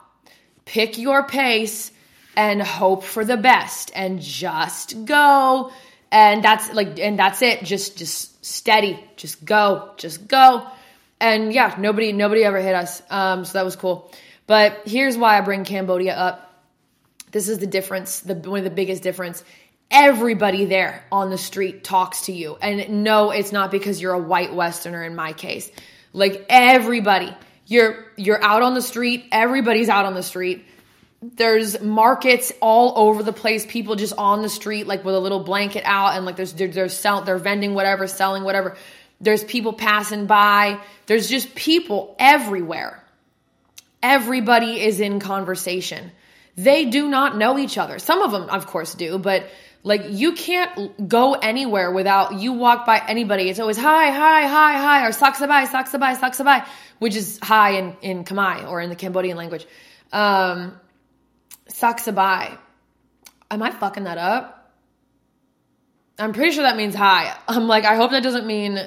Pick 0.65 0.99
your 0.99 1.27
pace 1.27 1.93
and 2.37 2.61
hope 2.61 3.05
for 3.05 3.25
the 3.25 3.37
best 3.37 3.91
and 3.95 4.21
just 4.21 5.05
go 5.05 5.73
and 6.17 6.43
that's 6.43 6.73
like 6.73 6.99
and 6.99 7.19
that's 7.19 7.43
it. 7.43 7.63
Just 7.63 7.99
just 7.99 8.45
steady. 8.45 8.99
Just 9.17 9.45
go. 9.45 9.91
Just 9.99 10.27
go. 10.27 10.67
And 11.21 11.53
yeah 11.53 11.75
nobody 11.79 12.13
nobody 12.13 12.43
ever 12.43 12.59
hit 12.59 12.75
us. 12.75 13.03
Um 13.11 13.45
so 13.45 13.53
that 13.59 13.65
was 13.67 13.77
cool. 13.77 14.11
But 14.47 14.83
here's 14.87 15.19
why 15.19 15.37
i 15.37 15.41
bring 15.43 15.65
cambodia 15.65 16.15
up. 16.15 16.43
This 17.33 17.51
is 17.51 17.59
the 17.59 17.67
difference 17.67 18.21
the 18.21 18.35
one 18.35 18.61
of 18.61 18.65
the 18.65 18.71
biggest 18.71 19.03
difference. 19.03 19.45
Everybody 19.91 20.65
there 20.65 21.05
on 21.13 21.29
the 21.29 21.39
street 21.39 21.85
talks 21.85 22.23
to 22.23 22.33
you. 22.33 22.57
And 22.63 23.05
no 23.05 23.31
it's 23.31 23.53
not 23.53 23.71
because 23.71 24.01
you're 24.01 24.15
a 24.15 24.19
white 24.19 24.55
westerner 24.55 25.05
in 25.05 25.15
my 25.15 25.35
case. 25.35 25.71
Like 26.15 26.47
everybody 26.49 27.35
you're 27.67 28.07
you're 28.17 28.43
out 28.43 28.63
on 28.63 28.73
the 28.73 28.83
street. 28.83 29.27
Everybody's 29.33 29.91
out 29.91 30.07
on 30.07 30.15
the 30.15 30.23
street 30.23 30.65
there's 31.23 31.81
markets 31.81 32.53
all 32.61 32.93
over 32.97 33.23
the 33.23 33.33
place 33.33 33.65
people 33.67 33.97
just 33.97 34.13
on 34.19 34.43
the 34.43 34.49
street 34.49 34.87
like 34.87 35.05
with 35.05 35.15
a 35.15 35.21
little 35.21 35.41
blanket 35.41 35.83
out 35.85 36.15
and 36.17 36.27
like 36.27 36.37
there's 36.37 36.53
they're, 36.53 36.69
they're 36.69 36.89
selling 36.89 37.25
they're 37.25 37.39
vending 37.39 37.75
whatever 37.75 38.07
selling 38.07 38.45
whatever. 38.45 38.77
There's 39.19 39.43
people 39.43 39.73
passing 39.73 40.27
by. 40.27 40.79
There's 41.07 41.29
just 41.31 41.55
people 41.55 42.15
everywhere. 42.19 43.03
Everybody 44.03 44.79
is 44.83 45.01
in 45.01 45.21
conversation. 45.21 46.13
They 46.55 46.85
do 46.85 47.09
not 47.09 47.37
know 47.37 47.59
each 47.59 47.79
other. 47.79 47.99
Some 47.99 48.21
of 48.21 48.31
them 48.31 48.51
of 48.51 48.67
course 48.67 48.95
do 48.95 49.19
but 49.19 49.49
like 49.83 50.03
you 50.11 50.33
can't 50.33 51.09
go 51.09 51.33
anywhere 51.35 51.91
without 51.93 52.35
you 52.35 52.53
walk 52.53 52.85
by 52.85 53.03
anybody. 53.09 53.49
It's 53.49 53.59
always 53.59 53.79
hi 53.79 54.11
hi 54.11 54.47
hi 54.47 54.73
hi 54.77 55.07
or 55.07 55.13
saksabai 55.13 55.67
saksabai 55.67 56.17
saksabai 56.17 56.67
which 56.99 57.17
is 57.17 57.39
hi 57.43 57.71
in 57.79 57.97
in 58.03 58.25
khmer 58.25 58.69
or 58.69 58.83
in 58.83 58.91
the 58.91 58.97
cambodian 58.97 59.39
language. 59.39 59.67
Um 60.13 60.79
Saksabai. 61.69 62.59
Am 63.51 63.63
I 63.63 63.71
fucking 63.71 64.05
that 64.05 64.19
up? 64.19 64.73
I'm 66.19 66.33
pretty 66.33 66.53
sure 66.53 66.63
that 66.63 66.77
means 66.77 66.95
hi. 66.95 67.37
I'm 67.47 67.69
like, 67.69 67.85
I 67.85 67.95
hope 67.97 68.11
that 68.13 68.23
doesn't 68.23 68.47
mean 68.47 68.81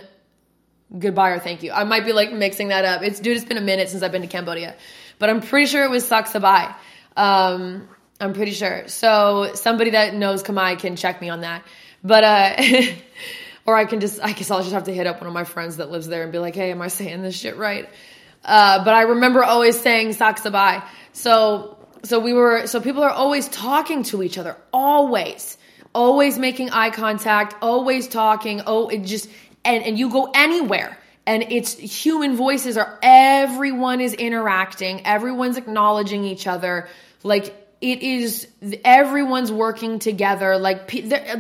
goodbye 0.98 1.30
or 1.30 1.40
thank 1.40 1.62
you. 1.62 1.72
I 1.72 1.84
might 1.84 2.06
be 2.06 2.14
like 2.14 2.32
mixing 2.34 2.70
that 2.70 2.86
up. 2.86 3.04
It's 3.04 3.20
dude, 3.20 3.38
it's 3.38 3.46
been 3.46 3.58
a 3.58 3.62
minute 3.62 3.90
since 3.90 4.02
I've 4.02 4.12
been 4.12 4.24
to 4.24 4.28
Cambodia, 4.28 4.76
but 5.20 5.30
I'm 5.30 5.42
pretty 5.42 5.68
sure 5.68 5.84
it 5.84 5.90
was 5.90 6.10
Saksabai. 6.10 6.74
Um, 7.16 7.88
I'm 8.20 8.34
pretty 8.34 8.52
sure. 8.52 8.88
So 8.88 9.52
somebody 9.54 9.92
that 9.92 10.16
knows 10.16 10.44
Khmer 10.44 10.80
can 10.80 10.96
check 10.96 11.22
me 11.22 11.30
on 11.30 11.42
that. 11.42 11.64
But 12.04 12.24
uh 12.24 12.62
or 13.66 13.76
I 13.76 13.86
can 13.86 14.00
just 14.00 14.20
I 14.22 14.34
guess 14.34 14.50
I'll 14.52 14.62
just 14.62 14.74
have 14.74 14.86
to 14.86 14.94
hit 14.94 15.06
up 15.06 15.22
one 15.22 15.28
of 15.28 15.34
my 15.34 15.44
friends 15.44 15.78
that 15.78 15.92
lives 15.92 16.08
there 16.08 16.24
and 16.24 16.32
be 16.32 16.40
like, 16.40 16.56
"Hey, 16.56 16.72
am 16.72 16.82
I 16.82 16.88
saying 16.88 17.22
this 17.22 17.36
shit 17.36 17.58
right?" 17.58 17.88
Uh, 18.44 18.84
but 18.84 18.94
I 18.94 19.04
remember 19.04 19.44
always 19.44 19.80
saying 19.80 20.10
Saksabai. 20.10 20.84
So 21.14 21.78
so 22.04 22.20
we 22.20 22.34
were 22.34 22.68
so 22.68 22.80
people 22.80 23.04
are 23.04 23.10
always 23.10 23.48
talking 23.50 24.04
to 24.04 24.24
each 24.24 24.38
other 24.38 24.56
always 24.74 25.58
always 25.94 26.38
making 26.38 26.70
eye 26.70 26.90
contact 26.90 27.56
always 27.62 28.08
talking 28.08 28.62
oh 28.68 28.88
it 28.90 29.04
just 29.04 29.30
and 29.66 29.84
and 29.84 29.98
you 29.98 30.10
go 30.10 30.32
anywhere 30.34 30.98
and 31.26 31.44
it's 31.50 31.78
human 31.78 32.36
voices 32.36 32.78
are 32.78 32.98
everyone 33.02 34.02
is 34.02 34.14
interacting 34.14 35.06
everyone's 35.06 35.58
acknowledging 35.58 36.24
each 36.24 36.48
other 36.48 36.88
like 37.24 37.56
it 37.82 38.02
is 38.02 38.48
everyone's 38.84 39.52
working 39.52 40.00
together 40.00 40.58
like 40.58 40.92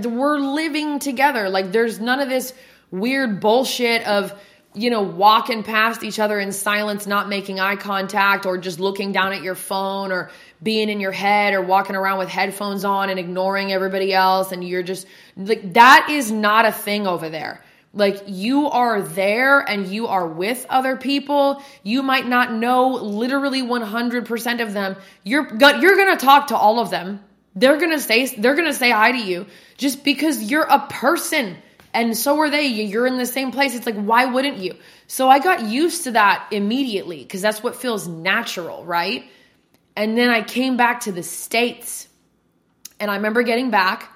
we're 0.06 0.40
living 0.40 1.00
together 1.00 1.50
like 1.50 1.72
there's 1.72 2.00
none 2.00 2.20
of 2.20 2.30
this 2.30 2.54
weird 2.92 3.40
bullshit 3.40 4.06
of 4.08 4.34
you 4.76 4.90
know, 4.92 5.02
walking 5.02 5.64
past 5.64 6.04
each 6.04 6.20
other 6.20 6.40
in 6.40 6.52
silence, 6.52 7.08
not 7.08 7.28
making 7.28 7.60
eye 7.60 7.76
contact, 7.76 8.46
or 8.46 8.58
just 8.58 8.80
looking 8.80 9.12
down 9.12 9.34
at 9.34 9.42
your 9.42 9.56
phone, 9.56 10.12
or 10.12 10.30
being 10.62 10.90
in 10.90 11.00
your 11.00 11.12
head, 11.12 11.54
or 11.54 11.62
walking 11.62 11.96
around 11.96 12.20
with 12.20 12.30
headphones 12.30 12.86
on 12.86 13.10
and 13.10 13.20
ignoring 13.20 13.72
everybody 13.72 14.14
else. 14.14 14.52
And 14.52 14.64
you're 14.64 14.84
just 14.84 15.08
like, 15.36 15.74
that 15.74 16.10
is 16.12 16.32
not 16.32 16.66
a 16.66 16.72
thing 16.72 17.08
over 17.08 17.30
there. 17.30 17.64
Like, 17.92 18.22
you 18.28 18.70
are 18.70 19.02
there 19.02 19.60
and 19.60 19.88
you 19.88 20.08
are 20.08 20.28
with 20.28 20.64
other 20.70 20.96
people. 20.96 21.64
You 21.82 22.04
might 22.04 22.28
not 22.28 22.54
know 22.54 22.90
literally 22.90 23.64
100% 23.64 24.62
of 24.62 24.74
them. 24.74 24.96
You're, 25.24 25.48
you're 25.58 25.98
gonna 25.98 26.18
talk 26.18 26.48
to 26.48 26.58
all 26.58 26.80
of 26.80 26.92
them. 26.92 27.24
They're 27.56 27.80
gonna 27.80 28.00
say, 28.00 28.28
they're 28.28 28.56
gonna 28.56 28.74
say 28.74 28.92
hi 28.92 29.14
to 29.14 29.18
you 29.18 29.48
just 29.78 30.04
because 30.04 30.52
you're 30.52 30.68
a 30.70 30.86
person 30.88 31.58
and 31.94 32.16
so 32.16 32.38
are 32.40 32.50
they. 32.50 32.68
You're 32.68 33.08
in 33.08 33.18
the 33.18 33.26
same 33.26 33.52
place. 33.52 33.76
It's 33.76 33.86
like, 33.86 33.96
why 33.96 34.26
wouldn't 34.26 34.58
you? 34.58 34.76
So 35.08 35.30
I 35.30 35.40
got 35.40 35.64
used 35.64 36.04
to 36.04 36.12
that 36.12 36.48
immediately 36.52 37.24
because 37.24 37.42
that's 37.42 37.64
what 37.64 37.76
feels 37.76 38.08
natural, 38.08 38.86
right? 38.86 39.26
And 39.96 40.18
then 40.18 40.30
I 40.30 40.44
came 40.44 40.78
back 40.78 41.02
to 41.02 41.12
the 41.12 41.24
States. 41.24 42.08
And 43.00 43.10
I 43.10 43.16
remember 43.16 43.44
getting 43.44 43.72
back, 43.72 44.12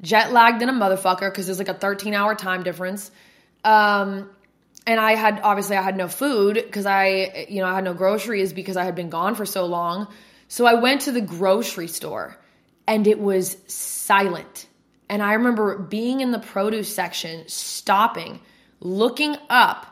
jet 0.00 0.32
lagged 0.32 0.60
in 0.60 0.68
a 0.68 0.72
motherfucker 0.72 1.30
because 1.30 1.46
there's 1.46 1.58
like 1.58 1.68
a 1.68 1.74
13 1.74 2.14
hour 2.14 2.34
time 2.34 2.62
difference. 2.62 3.10
Um, 3.62 4.28
and 4.86 5.00
I 5.00 5.14
had 5.14 5.40
obviously 5.40 5.76
I 5.76 5.82
had 5.82 5.96
no 5.96 6.08
food 6.08 6.54
because 6.54 6.84
I, 6.84 7.46
you 7.48 7.62
know, 7.62 7.66
I 7.68 7.74
had 7.74 7.84
no 7.84 7.94
groceries 7.94 8.52
because 8.52 8.76
I 8.76 8.84
had 8.84 8.94
been 8.94 9.08
gone 9.08 9.34
for 9.34 9.46
so 9.46 9.64
long. 9.66 10.08
So 10.48 10.66
I 10.66 10.74
went 10.74 11.02
to 11.02 11.12
the 11.12 11.22
grocery 11.22 11.88
store 11.88 12.36
and 12.86 13.06
it 13.06 13.18
was 13.18 13.56
silent. 13.66 14.66
And 15.08 15.22
I 15.22 15.34
remember 15.34 15.78
being 15.78 16.20
in 16.20 16.30
the 16.30 16.38
produce 16.38 16.92
section, 16.94 17.48
stopping, 17.48 18.40
looking 18.80 19.36
up, 19.50 19.86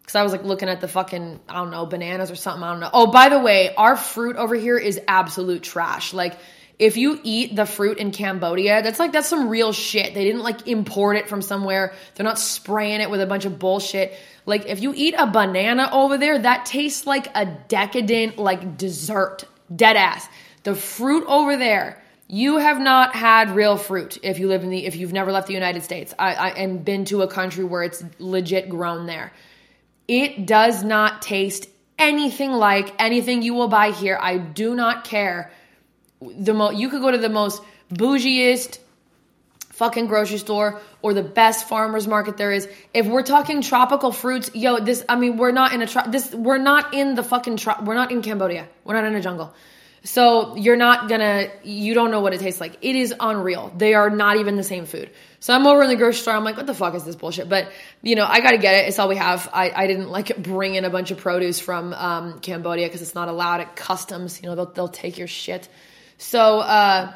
because 0.00 0.16
I 0.16 0.22
was 0.22 0.32
like 0.32 0.44
looking 0.44 0.68
at 0.68 0.80
the 0.80 0.88
fucking, 0.88 1.40
I 1.48 1.54
don't 1.54 1.70
know, 1.70 1.86
bananas 1.86 2.30
or 2.30 2.36
something. 2.36 2.62
I 2.62 2.70
don't 2.72 2.80
know. 2.80 2.90
Oh, 2.92 3.08
by 3.08 3.28
the 3.28 3.38
way, 3.38 3.74
our 3.74 3.96
fruit 3.96 4.36
over 4.36 4.54
here 4.54 4.78
is 4.78 5.00
absolute 5.06 5.62
trash. 5.62 6.14
Like, 6.14 6.38
if 6.78 6.96
you 6.96 7.18
eat 7.24 7.56
the 7.56 7.66
fruit 7.66 7.98
in 7.98 8.12
Cambodia, 8.12 8.82
that's 8.82 9.00
like 9.00 9.12
that's 9.12 9.28
some 9.28 9.48
real 9.48 9.72
shit. 9.72 10.14
They 10.14 10.24
didn't 10.24 10.42
like 10.42 10.68
import 10.68 11.16
it 11.16 11.28
from 11.28 11.42
somewhere. 11.42 11.92
They're 12.14 12.24
not 12.24 12.38
spraying 12.38 13.00
it 13.00 13.10
with 13.10 13.20
a 13.20 13.26
bunch 13.26 13.44
of 13.44 13.58
bullshit. 13.58 14.16
Like 14.46 14.66
if 14.66 14.80
you 14.80 14.92
eat 14.94 15.14
a 15.18 15.26
banana 15.26 15.90
over 15.92 16.18
there, 16.18 16.38
that 16.38 16.66
tastes 16.66 17.06
like 17.06 17.28
a 17.34 17.46
decadent 17.46 18.38
like 18.38 18.78
dessert. 18.78 19.44
Dead 19.74 19.96
ass. 19.96 20.28
The 20.62 20.74
fruit 20.74 21.24
over 21.26 21.56
there, 21.56 22.02
you 22.28 22.58
have 22.58 22.78
not 22.78 23.14
had 23.14 23.56
real 23.56 23.78
fruit 23.78 24.18
if 24.22 24.38
you 24.38 24.48
live 24.48 24.62
in 24.62 24.68
the 24.68 24.84
if 24.84 24.94
you've 24.96 25.14
never 25.14 25.32
left 25.32 25.46
the 25.46 25.54
United 25.54 25.82
States. 25.82 26.14
I, 26.18 26.34
I 26.34 26.48
and 26.50 26.84
been 26.84 27.06
to 27.06 27.22
a 27.22 27.28
country 27.28 27.64
where 27.64 27.82
it's 27.82 28.04
legit 28.18 28.68
grown 28.68 29.06
there. 29.06 29.32
It 30.06 30.46
does 30.46 30.84
not 30.84 31.22
taste 31.22 31.68
anything 31.98 32.52
like 32.52 32.94
anything 32.98 33.42
you 33.42 33.54
will 33.54 33.68
buy 33.68 33.90
here. 33.90 34.18
I 34.20 34.36
do 34.36 34.74
not 34.74 35.04
care. 35.04 35.50
The 36.20 36.52
mo 36.52 36.70
you 36.70 36.90
could 36.90 37.00
go 37.00 37.10
to 37.10 37.18
the 37.18 37.30
most 37.30 37.62
bougiest 37.90 38.78
fucking 39.70 40.06
grocery 40.06 40.38
store 40.38 40.80
or 41.00 41.14
the 41.14 41.22
best 41.22 41.66
farmers 41.66 42.06
market 42.06 42.36
there 42.36 42.52
is. 42.52 42.68
If 42.92 43.06
we're 43.06 43.22
talking 43.22 43.62
tropical 43.62 44.12
fruits, 44.12 44.50
yo, 44.54 44.80
this 44.80 45.02
I 45.08 45.16
mean, 45.16 45.38
we're 45.38 45.52
not 45.52 45.72
in 45.72 45.80
a 45.80 45.86
tro- 45.86 46.10
this 46.10 46.34
we're 46.34 46.58
not 46.58 46.92
in 46.92 47.14
the 47.14 47.22
fucking 47.22 47.56
tro- 47.56 47.82
we're 47.82 47.94
not 47.94 48.12
in 48.12 48.20
Cambodia. 48.20 48.68
We're 48.84 48.94
not 48.94 49.04
in 49.06 49.14
a 49.14 49.22
jungle. 49.22 49.54
So 50.08 50.56
you're 50.56 50.74
not 50.76 51.10
gonna, 51.10 51.50
you 51.64 51.92
don't 51.92 52.10
know 52.10 52.20
what 52.20 52.32
it 52.32 52.40
tastes 52.40 52.62
like. 52.62 52.78
It 52.80 52.96
is 52.96 53.14
unreal. 53.20 53.70
They 53.76 53.92
are 53.92 54.08
not 54.08 54.38
even 54.38 54.56
the 54.56 54.62
same 54.62 54.86
food. 54.86 55.10
So 55.38 55.54
I'm 55.54 55.66
over 55.66 55.82
in 55.82 55.90
the 55.90 55.96
grocery 55.96 56.22
store. 56.22 56.32
I'm 56.32 56.44
like, 56.44 56.56
what 56.56 56.66
the 56.66 56.72
fuck 56.72 56.94
is 56.94 57.04
this 57.04 57.14
bullshit? 57.14 57.50
But 57.50 57.70
you 58.00 58.16
know, 58.16 58.24
I 58.24 58.40
gotta 58.40 58.56
get 58.56 58.74
it. 58.74 58.88
It's 58.88 58.98
all 58.98 59.06
we 59.06 59.16
have. 59.16 59.50
I, 59.52 59.70
I 59.70 59.86
didn't 59.86 60.08
like 60.08 60.34
bring 60.42 60.76
in 60.76 60.86
a 60.86 60.88
bunch 60.88 61.10
of 61.10 61.18
produce 61.18 61.60
from 61.60 61.92
um, 61.92 62.40
Cambodia 62.40 62.86
because 62.86 63.02
it's 63.02 63.14
not 63.14 63.28
allowed 63.28 63.60
at 63.60 63.76
customs. 63.76 64.42
You 64.42 64.48
know, 64.48 64.54
they'll 64.54 64.72
they'll 64.72 64.88
take 64.88 65.18
your 65.18 65.28
shit. 65.28 65.68
So 66.16 66.60
uh, 66.60 67.12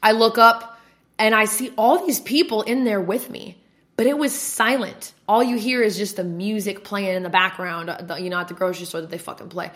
I 0.00 0.12
look 0.12 0.38
up 0.38 0.78
and 1.18 1.34
I 1.34 1.46
see 1.46 1.72
all 1.76 2.06
these 2.06 2.20
people 2.20 2.62
in 2.62 2.84
there 2.84 3.00
with 3.00 3.28
me, 3.28 3.56
but 3.96 4.06
it 4.06 4.16
was 4.16 4.32
silent. 4.32 5.12
All 5.26 5.42
you 5.42 5.56
hear 5.56 5.82
is 5.82 5.96
just 5.96 6.14
the 6.14 6.24
music 6.24 6.84
playing 6.84 7.16
in 7.16 7.24
the 7.24 7.30
background. 7.30 7.90
Uh, 7.90 8.14
you 8.14 8.30
know, 8.30 8.38
at 8.38 8.46
the 8.46 8.54
grocery 8.54 8.86
store 8.86 9.00
that 9.00 9.10
they 9.10 9.18
fucking 9.18 9.48
play. 9.48 9.72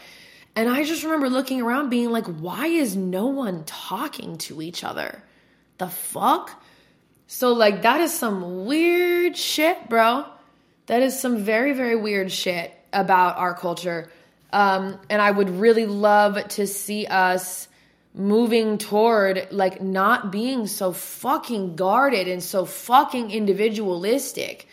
And 0.56 0.68
I 0.68 0.84
just 0.84 1.04
remember 1.04 1.28
looking 1.28 1.62
around 1.62 1.90
being 1.90 2.10
like, 2.10 2.26
why 2.26 2.66
is 2.66 2.96
no 2.96 3.26
one 3.26 3.64
talking 3.64 4.38
to 4.38 4.60
each 4.60 4.84
other? 4.84 5.22
The 5.78 5.88
fuck? 5.88 6.62
So, 7.26 7.52
like, 7.52 7.82
that 7.82 8.00
is 8.00 8.12
some 8.12 8.66
weird 8.66 9.36
shit, 9.36 9.88
bro. 9.88 10.26
That 10.86 11.02
is 11.02 11.18
some 11.18 11.38
very, 11.38 11.72
very 11.72 11.94
weird 11.94 12.32
shit 12.32 12.72
about 12.92 13.38
our 13.38 13.54
culture. 13.54 14.10
Um, 14.52 14.98
and 15.08 15.22
I 15.22 15.30
would 15.30 15.48
really 15.48 15.86
love 15.86 16.48
to 16.48 16.66
see 16.66 17.06
us 17.06 17.68
moving 18.12 18.78
toward 18.78 19.46
like 19.52 19.80
not 19.80 20.32
being 20.32 20.66
so 20.66 20.92
fucking 20.92 21.76
guarded 21.76 22.26
and 22.26 22.42
so 22.42 22.64
fucking 22.64 23.30
individualistic. 23.30 24.66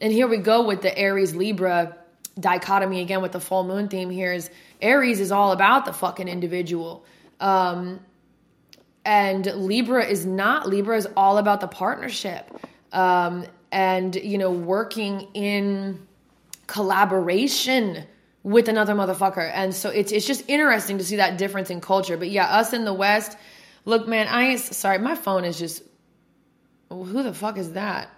And 0.00 0.12
here 0.12 0.26
we 0.26 0.38
go 0.38 0.66
with 0.66 0.80
the 0.80 0.96
Aries 0.96 1.34
Libra 1.34 1.96
dichotomy 2.38 3.00
again 3.00 3.22
with 3.22 3.32
the 3.32 3.40
full 3.40 3.64
moon 3.64 3.88
theme 3.88 4.10
here 4.10 4.32
is 4.32 4.50
Aries 4.80 5.20
is 5.20 5.32
all 5.32 5.52
about 5.52 5.84
the 5.84 5.92
fucking 5.92 6.28
individual. 6.28 7.04
Um, 7.40 8.00
and 9.04 9.46
Libra 9.46 10.04
is 10.04 10.26
not. 10.26 10.68
Libra 10.68 10.96
is 10.96 11.08
all 11.16 11.38
about 11.38 11.60
the 11.60 11.66
partnership. 11.66 12.50
Um, 12.92 13.46
and, 13.70 14.14
you 14.14 14.38
know, 14.38 14.50
working 14.50 15.28
in 15.34 16.06
collaboration 16.66 18.04
with 18.42 18.68
another 18.68 18.94
motherfucker. 18.94 19.50
And 19.52 19.74
so 19.74 19.90
it's 19.90 20.12
it's 20.12 20.26
just 20.26 20.44
interesting 20.48 20.98
to 20.98 21.04
see 21.04 21.16
that 21.16 21.38
difference 21.38 21.70
in 21.70 21.80
culture. 21.80 22.16
But 22.16 22.30
yeah, 22.30 22.46
us 22.46 22.72
in 22.72 22.84
the 22.84 22.94
West, 22.94 23.36
look, 23.84 24.06
man, 24.06 24.28
I 24.28 24.48
ain't 24.48 24.60
sorry, 24.60 24.98
my 24.98 25.14
phone 25.14 25.44
is 25.44 25.58
just 25.58 25.82
who 26.88 27.22
the 27.22 27.34
fuck 27.34 27.58
is 27.58 27.72
that? 27.72 28.10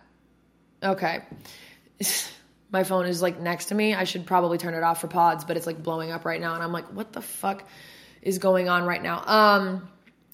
Okay. 0.83 1.23
my 2.73 2.85
phone 2.85 3.07
is 3.07 3.21
like 3.21 3.41
next 3.41 3.67
to 3.67 3.75
me. 3.75 3.95
I 3.95 4.05
should 4.05 4.27
probably 4.27 4.59
turn 4.59 4.75
it 4.75 4.83
off 4.83 5.01
for 5.01 5.09
pods, 5.09 5.45
but 5.45 5.57
it's 5.57 5.67
like 5.67 5.83
blowing 5.83 6.13
up 6.13 6.25
right 6.25 6.41
now 6.41 6.55
and 6.55 6.63
I'm 6.63 6.73
like, 6.73 6.87
what 6.93 7.13
the 7.13 7.23
fuck 7.23 7.65
is 8.23 8.39
going 8.39 8.69
on 8.69 8.85
right 8.85 9.03
now? 9.03 9.23
Um 9.27 9.89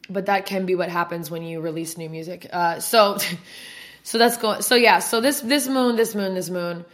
but 0.08 0.26
that 0.26 0.46
can 0.46 0.66
be 0.66 0.74
what 0.74 0.88
happens 0.88 1.30
when 1.30 1.42
you 1.42 1.60
release 1.60 1.96
new 1.96 2.08
music. 2.08 2.46
Uh 2.52 2.80
so 2.80 3.18
so 4.02 4.18
that's 4.18 4.36
going 4.36 4.62
so 4.62 4.74
yeah, 4.74 4.98
so 4.98 5.20
this 5.20 5.40
this 5.40 5.66
moon, 5.66 5.96
this 5.96 6.14
moon, 6.14 6.34
this 6.34 6.50
moon, 6.50 6.84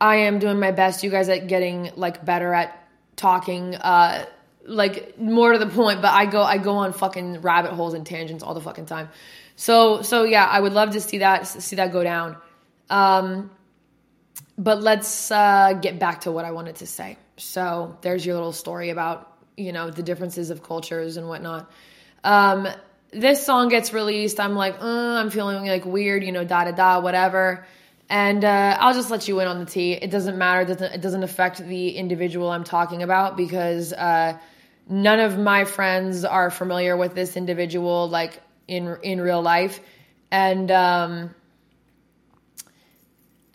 I 0.00 0.16
am 0.16 0.38
doing 0.38 0.58
my 0.58 0.72
best 0.72 1.04
you 1.04 1.10
guys 1.10 1.28
at 1.28 1.46
getting 1.46 1.92
like 1.96 2.24
better 2.24 2.52
at 2.52 2.88
talking 3.16 3.74
uh 3.76 4.26
like 4.64 5.18
more 5.18 5.52
to 5.52 5.58
the 5.58 5.66
point, 5.66 6.02
but 6.02 6.12
I 6.12 6.26
go 6.26 6.42
I 6.42 6.58
go 6.58 6.76
on 6.76 6.92
fucking 6.92 7.40
rabbit 7.40 7.72
holes 7.72 7.94
and 7.94 8.04
tangents 8.04 8.42
all 8.42 8.54
the 8.54 8.60
fucking 8.60 8.86
time. 8.86 9.10
So 9.54 10.02
so 10.02 10.24
yeah, 10.24 10.44
I 10.44 10.58
would 10.58 10.72
love 10.72 10.90
to 10.90 11.00
see 11.00 11.18
that 11.18 11.46
see 11.46 11.76
that 11.76 11.92
go 11.92 12.02
down. 12.02 12.36
Um 12.90 13.50
but 14.58 14.82
let's 14.82 15.30
uh, 15.30 15.74
get 15.80 15.98
back 15.98 16.22
to 16.22 16.32
what 16.32 16.44
I 16.44 16.50
wanted 16.50 16.76
to 16.76 16.86
say. 16.86 17.16
So 17.36 17.96
there's 18.02 18.26
your 18.26 18.34
little 18.34 18.52
story 18.52 18.90
about 18.90 19.32
you 19.56 19.72
know 19.72 19.90
the 19.90 20.02
differences 20.02 20.50
of 20.50 20.62
cultures 20.62 21.16
and 21.16 21.28
whatnot. 21.28 21.70
Um, 22.24 22.68
this 23.10 23.46
song 23.46 23.68
gets 23.68 23.92
released. 23.94 24.38
I'm 24.40 24.54
like, 24.54 24.82
uh, 24.82 24.84
I'm 24.84 25.30
feeling 25.30 25.64
like 25.66 25.86
weird, 25.86 26.24
you 26.24 26.32
know, 26.32 26.44
da 26.44 26.64
da 26.64 26.72
da, 26.72 27.00
whatever. 27.00 27.66
And 28.10 28.44
uh, 28.44 28.76
I'll 28.80 28.94
just 28.94 29.10
let 29.10 29.28
you 29.28 29.40
in 29.40 29.48
on 29.48 29.58
the 29.58 29.66
tea. 29.66 29.92
It 29.92 30.10
doesn't 30.10 30.36
matter. 30.36 30.62
It 30.62 30.66
doesn't, 30.66 30.92
it 30.94 31.00
doesn't 31.00 31.22
affect 31.22 31.58
the 31.58 31.90
individual 31.90 32.50
I'm 32.50 32.64
talking 32.64 33.02
about 33.02 33.36
because 33.36 33.92
uh, 33.92 34.38
none 34.88 35.20
of 35.20 35.38
my 35.38 35.64
friends 35.64 36.24
are 36.24 36.50
familiar 36.50 36.96
with 36.96 37.14
this 37.14 37.36
individual, 37.36 38.08
like 38.08 38.40
in 38.66 38.96
in 39.02 39.20
real 39.20 39.42
life. 39.42 39.80
And 40.30 40.70
um, 40.70 41.34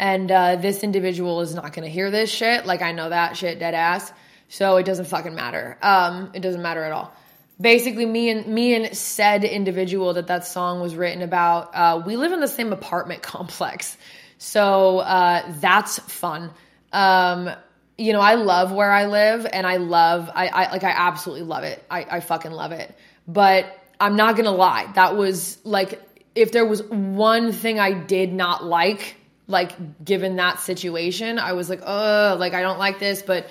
and 0.04 0.30
uh, 0.30 0.58
this 0.58 0.84
individual 0.84 1.40
is 1.40 1.56
not 1.56 1.72
to 1.86 1.90
hear 1.90 2.12
this 2.12 2.30
shit. 2.30 2.66
Like 2.66 2.82
I 2.82 2.92
know 2.92 3.08
that 3.08 3.38
shit 3.38 3.58
dead 3.58 3.74
ass. 3.74 4.12
So 4.50 4.76
it 4.76 4.86
doesn't 4.86 5.06
fucking 5.06 5.34
matter. 5.34 5.78
Um, 5.82 6.32
it 6.34 6.42
doesn't 6.42 6.62
matter 6.62 6.84
at 6.84 6.92
all. 6.92 7.14
Basically, 7.62 8.06
me 8.06 8.30
and 8.30 8.46
me 8.48 8.76
and 8.76 8.98
said 8.98 9.46
individual 9.46 10.16
that 10.16 10.28
that 10.28 10.46
song 10.46 10.82
was 10.82 10.94
written 10.98 11.22
about. 11.22 11.74
Uh, 11.74 12.04
we 12.06 12.18
live 12.18 12.34
in 12.34 12.42
the 12.42 12.50
same 12.50 12.74
apartment 12.74 13.22
complex, 13.34 13.98
so 14.38 15.00
uh, 15.00 15.50
that's 15.62 16.00
fun. 16.00 16.52
Um, 16.92 17.50
you 17.98 18.12
know, 18.12 18.20
I 18.20 18.36
love 18.36 18.74
where 18.74 18.92
I 18.92 19.06
live, 19.06 19.48
and 19.54 19.66
I 19.66 19.78
love, 19.78 20.30
I, 20.36 20.48
I 20.48 20.72
like, 20.72 20.84
I 20.84 20.92
absolutely 20.92 21.46
love 21.46 21.64
it. 21.64 21.82
I, 21.90 22.06
I 22.12 22.20
fucking 22.20 22.52
love 22.52 22.74
it. 22.74 22.94
But 23.26 23.80
I'm 24.02 24.18
not 24.18 24.36
gonna 24.36 24.52
lie, 24.52 24.92
that 24.96 25.16
was 25.16 25.60
like, 25.64 26.02
if 26.36 26.52
there 26.52 26.66
was 26.66 26.84
one 26.84 27.54
thing 27.54 27.80
I 27.80 27.94
did 27.94 28.34
not 28.34 28.66
like 28.66 29.16
like 29.54 30.04
given 30.04 30.36
that 30.36 30.60
situation 30.60 31.40
i 31.40 31.54
was 31.54 31.70
like 31.70 31.82
oh 31.86 32.36
like 32.38 32.54
i 32.54 32.62
don't 32.62 32.80
like 32.80 33.00
this 33.00 33.22
but 33.22 33.48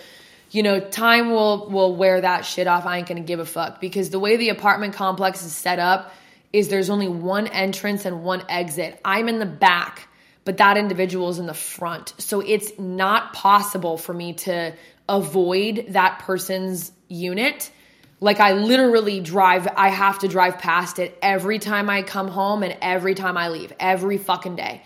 you 0.51 0.63
know 0.63 0.79
time 0.79 1.31
will 1.31 1.71
will 1.71 1.97
wear 1.97 2.21
that 2.21 2.45
shit 2.45 2.67
off. 2.67 2.85
I 2.85 2.99
ain't 2.99 3.09
gonna 3.09 3.21
give 3.21 3.41
a 3.41 3.47
fuck. 3.47 3.81
Because 3.81 4.11
the 4.11 4.19
way 4.19 4.37
the 4.37 4.51
apartment 4.51 4.93
complex 4.93 5.43
is 5.43 5.53
set 5.53 5.79
up 5.79 6.13
is 6.53 6.69
there's 6.69 6.91
only 6.91 7.09
one 7.09 7.47
entrance 7.47 8.05
and 8.05 8.23
one 8.23 8.45
exit. 8.51 9.01
I'm 9.03 9.31
in 9.31 9.39
the 9.39 9.47
back 9.47 10.09
but 10.45 10.57
that 10.57 10.77
individual 10.77 11.29
is 11.29 11.39
in 11.39 11.47
the 11.47 11.55
front. 11.55 12.15
So 12.19 12.41
it's 12.41 12.79
not 12.79 13.33
possible 13.33 13.97
for 13.97 14.13
me 14.13 14.35
to 14.35 14.75
avoid 15.09 15.87
that 15.91 16.21
person's 16.21 16.91
unit. 17.09 17.71
Like 18.21 18.41
I 18.41 18.53
literally 18.53 19.21
drive, 19.21 19.69
I 19.77 19.89
have 19.89 20.21
to 20.21 20.29
drive 20.29 20.59
past 20.59 20.99
it 20.99 21.17
every 21.23 21.59
time 21.59 21.91
I 21.91 22.03
come 22.03 22.29
home 22.29 22.63
and 22.63 22.77
every 22.81 23.15
time 23.15 23.37
I 23.37 23.49
leave, 23.49 23.73
every 23.79 24.19
fucking 24.19 24.57
day. 24.57 24.83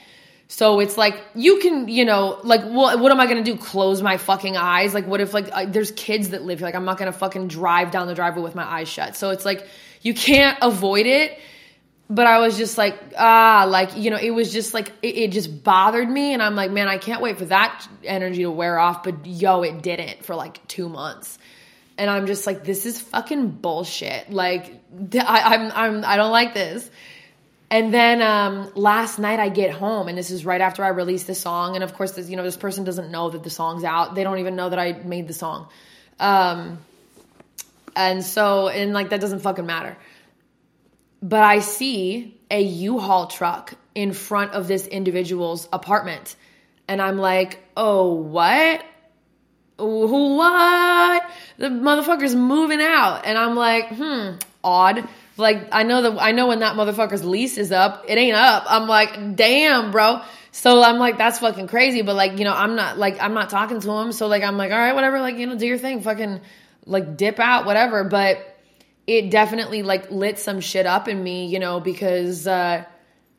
So 0.49 0.79
it's 0.79 0.97
like 0.97 1.21
you 1.35 1.59
can, 1.59 1.89
you 1.89 2.05
know, 2.05 2.39
like 2.45 2.63
what 2.63 3.01
what 3.01 3.11
am 3.11 3.21
I 3.21 3.27
gonna 3.27 3.43
do? 3.43 3.57
Close 3.57 4.01
my 4.01 4.17
fucking 4.17 4.57
eyes? 4.57 4.95
Like 4.95 5.07
what 5.07 5.21
if 5.21 5.35
like 5.35 5.49
uh, 5.53 5.67
there's 5.67 5.91
kids 5.91 6.31
that 6.31 6.43
live 6.45 6.61
here? 6.61 6.67
Like 6.67 6.77
I'm 6.77 6.85
not 6.85 6.99
gonna 6.99 7.13
fucking 7.13 7.49
drive 7.49 7.91
down 7.91 8.07
the 8.07 8.15
driveway 8.15 8.43
with 8.43 8.55
my 8.55 8.65
eyes 8.65 8.89
shut. 8.89 9.17
So 9.17 9.31
it's 9.31 9.45
like 9.45 9.67
you 10.03 10.15
can't 10.15 10.57
avoid 10.63 11.07
it. 11.07 11.39
But 12.09 12.29
I 12.29 12.39
was 12.39 12.57
just 12.57 12.79
like 12.79 12.97
ah, 13.19 13.67
like 13.69 13.97
you 13.97 14.11
know, 14.11 14.17
it 14.17 14.31
was 14.31 14.53
just 14.53 14.73
like 14.73 14.93
it, 15.03 15.17
it 15.17 15.33
just 15.33 15.65
bothered 15.65 16.09
me, 16.09 16.33
and 16.33 16.41
I'm 16.41 16.55
like, 16.55 16.71
man, 16.71 16.87
I 16.87 16.99
can't 16.99 17.21
wait 17.21 17.39
for 17.39 17.47
that 17.47 17.85
energy 18.05 18.43
to 18.43 18.51
wear 18.51 18.79
off. 18.79 19.03
But 19.03 19.27
yo, 19.27 19.63
it 19.63 19.83
didn't 19.83 20.25
for 20.25 20.37
like 20.37 20.65
two 20.69 20.89
months, 20.89 21.37
and 21.99 22.09
I'm 22.09 22.29
just 22.29 22.47
like, 22.47 22.63
this 22.63 22.87
is 22.87 23.01
fucking 23.01 23.51
bullshit. 23.51 24.31
Like 24.31 24.81
I, 25.15 25.57
I'm 25.57 25.73
I'm 25.73 26.05
I 26.05 26.17
don't 26.17 26.31
like 26.31 26.55
this. 26.55 26.89
And 27.71 27.93
then 27.93 28.23
um, 28.23 28.71
last 28.75 29.19
night 29.19 29.41
I 29.41 29.49
get 29.49 29.73
home, 29.73 30.07
and 30.07 30.17
this 30.17 30.31
is 30.31 30.45
right 30.45 30.61
after 30.61 30.85
I 30.85 30.89
released 30.89 31.27
the 31.27 31.35
song. 31.35 31.75
And 31.75 31.83
of 31.83 31.95
course, 31.95 32.13
this 32.13 32.31
you 32.31 32.37
know 32.37 32.45
this 32.45 32.57
person 32.57 32.85
doesn't 32.85 33.11
know 33.11 33.31
that 33.31 33.43
the 33.43 33.51
song's 33.51 33.83
out. 33.83 34.15
They 34.15 34.23
don't 34.23 34.39
even 34.39 34.55
know 34.55 34.69
that 34.69 34.79
I 34.79 34.93
made 34.93 35.27
the 35.27 35.35
song. 35.35 35.69
Um, 36.21 36.79
and 37.97 38.25
so, 38.25 38.69
and 38.69 38.93
like 38.93 39.11
that 39.11 39.21
doesn't 39.21 39.41
fucking 39.41 39.67
matter. 39.67 39.97
But 41.23 41.43
I 41.43 41.59
see 41.59 42.39
a 42.51 42.63
U-Haul 42.63 43.27
truck 43.27 43.75
in 43.95 44.13
front 44.13 44.53
of 44.53 44.69
this 44.69 44.87
individual's 44.87 45.69
apartment, 45.73 46.37
and 46.87 47.03
I'm 47.03 47.19
like, 47.19 47.59
oh, 47.77 48.13
what? 48.13 48.85
What? 49.79 51.23
The 51.59 51.69
motherfucker's 51.69 52.35
moving 52.35 52.81
out, 52.81 53.27
and 53.27 53.37
I'm 53.37 53.57
like, 53.57 53.89
hmm, 53.89 54.37
odd 54.63 55.09
like 55.37 55.69
I 55.73 55.83
know 55.83 56.03
that 56.03 56.23
I 56.23 56.33
know 56.33 56.47
when 56.49 56.61
that 56.61 56.77
motherfucker's 56.77 57.25
lease 57.25 57.59
is 57.59 57.73
up, 57.73 58.05
it 58.09 58.17
ain't 58.17 58.37
up. 58.37 58.65
I'm 58.69 58.87
like, 58.89 59.37
damn, 59.37 59.91
bro. 59.91 60.23
So 60.51 60.83
I'm 60.83 60.99
like, 60.99 61.19
that's 61.19 61.41
fucking 61.41 61.67
crazy. 61.67 62.03
But 62.03 62.17
like, 62.17 62.39
you 62.39 62.45
know, 62.45 62.55
I'm 62.55 62.77
not 62.77 62.99
like 62.99 63.21
I'm 63.21 63.35
not 63.35 63.51
talking 63.51 63.81
to 63.81 63.91
him. 63.91 64.13
So 64.13 64.27
like 64.27 64.43
I'm 64.43 64.57
like, 64.57 64.73
all 64.73 64.79
right, 64.79 64.95
whatever, 64.95 65.21
like, 65.21 65.37
you 65.37 65.47
know, 65.47 65.57
do 65.57 65.67
your 65.67 65.79
thing, 65.79 66.01
fucking 66.01 66.41
like 66.87 67.17
dip 67.17 67.39
out, 67.39 67.67
whatever. 67.67 68.05
But 68.05 68.57
it 69.07 69.31
definitely 69.31 69.83
like 69.83 70.11
lit 70.11 70.39
some 70.39 70.61
shit 70.61 70.87
up 70.87 71.09
in 71.09 71.23
me, 71.23 71.47
you 71.47 71.59
know, 71.59 71.81
because 71.81 72.47
uh 72.47 72.85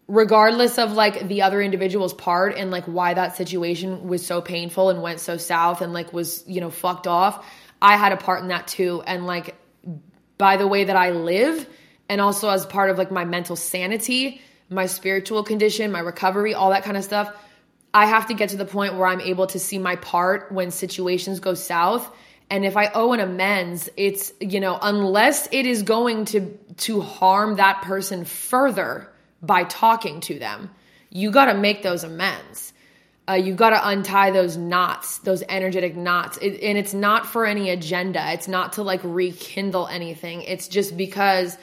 regardless 0.08 0.78
of 0.78 0.94
like 0.94 1.28
the 1.28 1.42
other 1.42 1.62
individual's 1.62 2.14
part 2.14 2.56
and 2.56 2.72
like 2.72 2.86
why 2.86 3.14
that 3.14 3.36
situation 3.36 4.08
was 4.08 4.26
so 4.26 4.40
painful 4.40 4.90
and 4.90 5.02
went 5.02 5.20
so 5.20 5.36
south 5.36 5.82
and 5.82 5.92
like 5.94 6.14
was, 6.14 6.44
you 6.48 6.62
know, 6.62 6.70
fucked 6.70 7.08
off, 7.08 7.46
I 7.82 7.98
had 7.98 8.14
a 8.14 8.18
part 8.18 8.42
in 8.42 8.50
that 8.50 8.68
too. 8.68 9.02
And 9.06 9.26
like 9.26 9.56
by 10.38 10.58
the 10.58 10.68
way 10.68 10.86
that 10.86 10.96
I 10.96 11.12
live 11.12 11.68
and 12.10 12.22
also 12.22 12.50
as 12.50 12.66
part 12.66 12.90
of 12.90 12.98
like 12.98 13.12
my 13.12 13.26
mental 13.26 13.56
sanity, 13.56 14.42
my 14.70 14.86
spiritual 14.86 15.44
condition, 15.44 15.92
my 15.92 16.00
recovery, 16.00 16.54
all 16.54 16.72
that 16.72 16.84
kind 16.84 16.98
of 16.98 17.04
stuff, 17.04 17.34
I 17.94 18.06
have 18.06 18.28
to 18.28 18.34
get 18.34 18.50
to 18.50 18.58
the 18.58 18.66
point 18.66 18.96
where 18.96 19.08
I'm 19.08 19.22
able 19.22 19.48
to 19.48 19.60
see 19.60 19.78
my 19.78 19.96
part 19.96 20.52
when 20.52 20.72
situations 20.72 21.40
go 21.40 21.54
south. 21.54 22.10
And 22.50 22.66
if 22.66 22.78
I 22.78 22.88
owe 22.94 23.14
an 23.14 23.20
amends, 23.20 23.90
it's, 23.98 24.32
you 24.40 24.60
know, 24.60 24.78
unless 24.82 25.48
it 25.52 25.66
is 25.66 25.84
going 25.84 26.26
to 26.26 26.58
to 26.78 27.02
harm 27.02 27.56
that 27.56 27.82
person 27.82 28.24
further, 28.24 29.10
by 29.42 29.64
talking 29.64 30.22
to 30.22 30.40
them. 30.40 30.70
You 31.10 31.32
got 31.32 31.46
to 31.46 31.54
make 31.54 31.84
those 31.84 32.04
amends. 32.04 32.74
Uh, 33.30 33.34
you 33.34 33.54
got 33.54 33.72
to 33.72 33.88
untie 33.88 34.32
those 34.32 34.56
knots, 34.56 35.20
those 35.20 35.44
energetic 35.50 35.96
knots. 35.96 36.38
It, 36.38 36.62
and 36.64 36.78
it's 36.78 36.94
not 36.94 37.26
for 37.26 37.46
any 37.46 37.70
agenda. 37.70 38.32
It's 38.32 38.48
not 38.48 38.74
to 38.74 38.84
like 38.84 39.02
rekindle 39.04 39.88
anything. 39.88 40.44
It's 40.44 40.68
just 40.68 40.96
because 40.96 41.58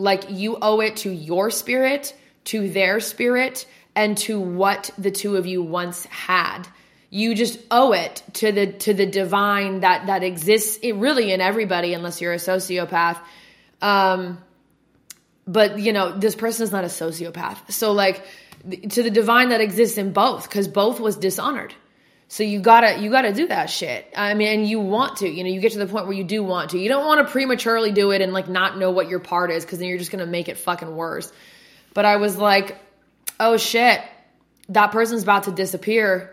like 0.00 0.30
you 0.30 0.58
owe 0.60 0.80
it 0.80 0.96
to 0.98 1.10
your 1.10 1.50
spirit, 1.50 2.14
to 2.44 2.68
their 2.68 3.00
spirit, 3.00 3.66
and 3.94 4.16
to 4.18 4.40
what 4.40 4.90
the 4.98 5.10
two 5.10 5.36
of 5.36 5.46
you 5.46 5.62
once 5.62 6.04
had. 6.06 6.62
You 7.10 7.34
just 7.34 7.58
owe 7.70 7.92
it 7.92 8.22
to 8.34 8.52
the 8.52 8.72
to 8.72 8.94
the 8.94 9.06
divine 9.06 9.80
that 9.80 10.06
that 10.06 10.22
exists 10.22 10.78
really 10.82 11.32
in 11.32 11.40
everybody, 11.40 11.94
unless 11.94 12.20
you're 12.20 12.32
a 12.32 12.36
sociopath. 12.36 13.18
Um, 13.82 14.38
but 15.46 15.78
you 15.78 15.92
know 15.92 16.16
this 16.16 16.34
person 16.34 16.64
is 16.64 16.72
not 16.72 16.84
a 16.84 16.88
sociopath 16.88 17.70
so 17.70 17.92
like 17.92 18.24
to 18.88 19.02
the 19.02 19.10
divine 19.10 19.48
that 19.48 19.60
exists 19.60 19.98
in 19.98 20.12
both 20.12 20.48
because 20.48 20.68
both 20.68 21.00
was 21.00 21.16
dishonored 21.16 21.74
so 22.32 22.44
you 22.44 22.60
gotta 22.60 23.00
you 23.00 23.10
gotta 23.10 23.32
do 23.32 23.48
that 23.48 23.70
shit. 23.70 24.06
I 24.16 24.34
mean 24.34 24.60
and 24.60 24.68
you 24.68 24.78
want 24.78 25.16
to 25.16 25.28
you 25.28 25.42
know 25.42 25.50
you 25.50 25.60
get 25.60 25.72
to 25.72 25.80
the 25.80 25.88
point 25.88 26.06
where 26.06 26.16
you 26.16 26.22
do 26.22 26.44
want 26.44 26.70
to. 26.70 26.78
You 26.78 26.88
don't 26.88 27.04
want 27.04 27.26
to 27.26 27.30
prematurely 27.30 27.90
do 27.90 28.12
it 28.12 28.22
and 28.22 28.32
like 28.32 28.48
not 28.48 28.78
know 28.78 28.92
what 28.92 29.08
your 29.08 29.18
part 29.18 29.50
is 29.50 29.64
because 29.64 29.80
then 29.80 29.88
you're 29.88 29.98
just 29.98 30.12
gonna 30.12 30.26
make 30.26 30.48
it 30.48 30.56
fucking 30.56 30.94
worse. 30.94 31.32
But 31.92 32.04
i 32.04 32.18
was 32.18 32.36
like 32.36 32.78
oh 33.40 33.56
shit 33.56 34.00
that 34.68 34.92
person's 34.92 35.24
about 35.24 35.42
to 35.44 35.50
disappear. 35.50 36.32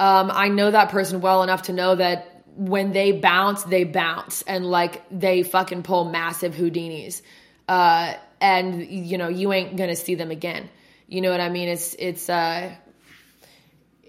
Um, 0.00 0.32
i 0.34 0.48
know 0.48 0.72
that 0.72 0.88
person 0.88 1.20
well 1.20 1.44
enough 1.44 1.62
to 1.62 1.72
know 1.72 1.94
that 1.94 2.42
when 2.56 2.90
they 2.90 3.12
bounce 3.12 3.62
they 3.62 3.84
bounce. 3.84 4.42
And 4.42 4.66
like 4.66 5.04
they 5.16 5.44
fucking 5.44 5.84
pull 5.84 6.06
massive 6.06 6.52
houdinis. 6.56 7.22
Uh, 7.68 8.14
and 8.40 8.84
you 8.84 9.18
know 9.18 9.28
you 9.28 9.52
ain't 9.52 9.76
gonna 9.76 9.94
see 9.94 10.16
them 10.16 10.32
again. 10.32 10.68
You 11.06 11.20
know 11.20 11.30
what 11.30 11.40
I 11.40 11.48
mean? 11.48 11.68
It's 11.68 11.94
it's 11.96 12.28
uh 12.28 12.74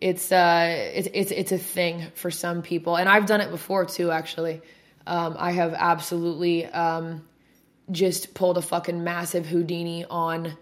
it's 0.01 0.31
uh 0.31 0.91
it's 0.93 1.07
it's 1.13 1.31
it's 1.31 1.51
a 1.51 1.57
thing 1.57 2.07
for 2.15 2.31
some 2.31 2.61
people, 2.61 2.95
and 2.95 3.09
I've 3.09 3.25
done 3.25 3.41
it 3.41 3.51
before 3.51 3.85
too. 3.85 4.11
Actually, 4.11 4.61
um, 5.07 5.35
I 5.37 5.51
have 5.51 5.73
absolutely 5.73 6.65
um, 6.65 7.27
just 7.91 8.33
pulled 8.33 8.57
a 8.57 8.61
fucking 8.61 9.03
massive 9.03 9.45
Houdini 9.45 10.05
on 10.05 10.55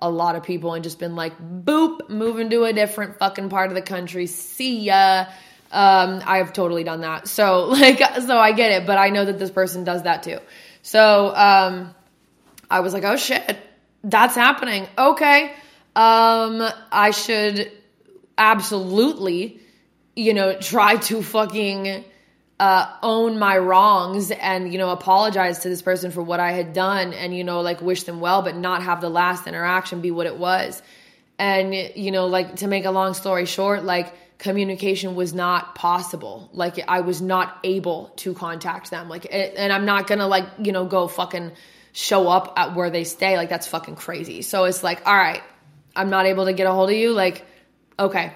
a 0.00 0.10
lot 0.10 0.36
of 0.36 0.42
people 0.42 0.74
and 0.74 0.82
just 0.82 0.98
been 0.98 1.14
like, 1.14 1.32
boop, 1.40 2.10
moving 2.10 2.50
to 2.50 2.64
a 2.64 2.72
different 2.72 3.18
fucking 3.18 3.48
part 3.48 3.70
of 3.70 3.74
the 3.74 3.82
country. 3.82 4.26
See 4.26 4.80
ya. 4.80 5.26
Um, 5.70 6.20
I 6.26 6.38
have 6.38 6.52
totally 6.52 6.84
done 6.84 7.00
that. 7.00 7.28
So 7.28 7.64
like, 7.68 8.00
so 8.20 8.36
I 8.36 8.52
get 8.52 8.72
it, 8.72 8.86
but 8.86 8.98
I 8.98 9.08
know 9.08 9.24
that 9.24 9.38
this 9.38 9.50
person 9.50 9.84
does 9.84 10.02
that 10.02 10.22
too. 10.22 10.38
So, 10.82 11.34
um, 11.34 11.94
I 12.68 12.80
was 12.80 12.92
like, 12.92 13.04
oh 13.04 13.16
shit, 13.16 13.58
that's 14.02 14.34
happening. 14.34 14.86
Okay. 14.98 15.52
Um, 15.94 16.66
I 16.90 17.12
should 17.12 17.70
absolutely, 18.42 19.60
you 20.16 20.34
know, 20.34 20.58
try 20.58 20.96
to 20.96 21.22
fucking 21.22 22.04
uh, 22.58 22.86
own 23.02 23.38
my 23.38 23.56
wrongs 23.56 24.30
and, 24.30 24.72
you 24.72 24.78
know, 24.78 24.90
apologize 24.90 25.60
to 25.60 25.68
this 25.68 25.82
person 25.82 26.10
for 26.10 26.22
what 26.22 26.40
I 26.40 26.52
had 26.52 26.72
done 26.72 27.12
and, 27.12 27.34
you 27.34 27.44
know, 27.44 27.60
like 27.60 27.80
wish 27.80 28.02
them 28.02 28.20
well, 28.20 28.42
but 28.42 28.56
not 28.56 28.82
have 28.82 29.00
the 29.00 29.08
last 29.08 29.46
interaction 29.46 30.00
be 30.00 30.10
what 30.10 30.26
it 30.26 30.36
was. 30.36 30.82
And, 31.38 31.72
you 31.74 32.10
know, 32.10 32.26
like 32.26 32.56
to 32.56 32.66
make 32.66 32.84
a 32.84 32.90
long 32.90 33.14
story 33.14 33.46
short, 33.46 33.84
like, 33.84 34.12
communication 34.38 35.14
was 35.14 35.32
not 35.32 35.76
possible. 35.76 36.50
Like 36.52 36.76
I 36.88 37.02
was 37.02 37.22
not 37.22 37.58
able 37.62 38.12
to 38.16 38.34
contact 38.34 38.90
them. 38.90 39.08
Like, 39.08 39.28
and 39.30 39.72
I'm 39.72 39.84
not 39.84 40.08
gonna 40.08 40.26
like, 40.26 40.46
you 40.58 40.72
know, 40.72 40.84
go 40.84 41.06
fucking 41.06 41.52
show 41.92 42.28
up 42.28 42.54
at 42.56 42.74
where 42.74 42.90
they 42.90 43.04
stay, 43.04 43.36
like 43.36 43.48
that's 43.48 43.68
fucking 43.68 43.94
crazy. 43.94 44.42
So 44.42 44.64
it's 44.64 44.82
like, 44.82 45.06
all 45.06 45.14
right, 45.14 45.42
I'm 45.94 46.10
not 46.10 46.26
able 46.26 46.46
to 46.46 46.52
get 46.52 46.66
a 46.66 46.72
hold 46.72 46.90
of 46.90 46.96
you. 46.96 47.12
Like, 47.12 47.46
okay, 48.02 48.32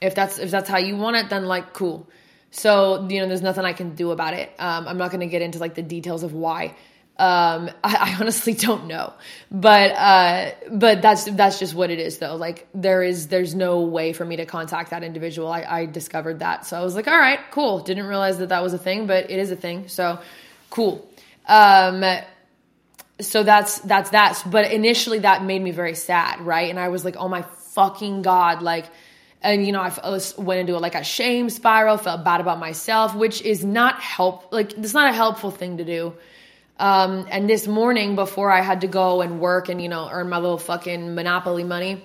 if 0.00 0.14
that's 0.14 0.38
if 0.38 0.50
that's 0.50 0.68
how 0.68 0.78
you 0.78 0.96
want 0.96 1.16
it, 1.16 1.28
then 1.28 1.46
like 1.46 1.72
cool. 1.72 2.08
So 2.50 3.06
you 3.08 3.20
know, 3.20 3.28
there's 3.28 3.42
nothing 3.42 3.64
I 3.64 3.72
can 3.72 3.94
do 3.94 4.10
about 4.10 4.34
it. 4.34 4.50
Um, 4.58 4.88
I'm 4.88 4.98
not 4.98 5.10
going 5.10 5.20
to 5.20 5.26
get 5.26 5.42
into 5.42 5.58
like 5.58 5.74
the 5.74 5.82
details 5.82 6.22
of 6.22 6.32
why. 6.32 6.76
Um, 7.18 7.70
I, 7.84 8.12
I, 8.12 8.16
honestly 8.20 8.52
don't 8.52 8.86
know, 8.86 9.12
but 9.50 9.92
uh, 9.92 10.50
but 10.70 11.02
that's 11.02 11.24
that's 11.24 11.58
just 11.58 11.74
what 11.74 11.90
it 11.90 11.98
is 11.98 12.18
though. 12.18 12.36
Like 12.36 12.68
there 12.74 13.02
is 13.02 13.28
there's 13.28 13.54
no 13.54 13.80
way 13.82 14.12
for 14.12 14.24
me 14.24 14.36
to 14.36 14.46
contact 14.46 14.90
that 14.90 15.02
individual. 15.02 15.48
I, 15.48 15.62
I 15.62 15.86
discovered 15.86 16.40
that, 16.40 16.66
so 16.66 16.78
I 16.78 16.82
was 16.82 16.94
like, 16.94 17.08
all 17.08 17.18
right, 17.18 17.40
cool. 17.50 17.80
Didn't 17.80 18.06
realize 18.06 18.38
that 18.38 18.50
that 18.50 18.62
was 18.62 18.74
a 18.74 18.78
thing, 18.78 19.06
but 19.06 19.30
it 19.30 19.38
is 19.38 19.50
a 19.50 19.56
thing. 19.56 19.88
So 19.88 20.20
cool. 20.70 21.08
Um, 21.48 22.04
so 23.20 23.42
that's 23.42 23.78
that's 23.80 24.10
that 24.10 24.42
but 24.46 24.70
initially 24.70 25.20
that 25.20 25.42
made 25.42 25.62
me 25.62 25.70
very 25.70 25.94
sad 25.94 26.40
right 26.40 26.68
and 26.68 26.78
i 26.78 26.88
was 26.88 27.02
like 27.02 27.16
oh 27.16 27.28
my 27.28 27.42
fucking 27.76 28.22
god 28.22 28.62
like 28.62 28.86
and 29.42 29.66
you 29.66 29.72
know 29.72 29.80
i 29.80 30.20
went 30.38 30.60
into 30.60 30.78
like 30.78 30.94
a 30.94 31.04
shame 31.04 31.50
spiral 31.50 31.98
felt 31.98 32.24
bad 32.24 32.40
about 32.40 32.58
myself 32.58 33.14
which 33.14 33.42
is 33.42 33.64
not 33.64 34.00
help 34.00 34.50
like 34.52 34.72
it's 34.78 34.94
not 34.94 35.10
a 35.10 35.12
helpful 35.12 35.50
thing 35.50 35.76
to 35.76 35.84
do 35.84 36.14
um, 36.78 37.26
and 37.30 37.48
this 37.48 37.66
morning 37.66 38.16
before 38.16 38.50
i 38.50 38.62
had 38.62 38.80
to 38.80 38.86
go 38.86 39.20
and 39.20 39.38
work 39.40 39.68
and 39.68 39.82
you 39.82 39.90
know 39.90 40.08
earn 40.10 40.28
my 40.28 40.38
little 40.38 40.58
fucking 40.58 41.14
monopoly 41.14 41.64
money 41.64 42.02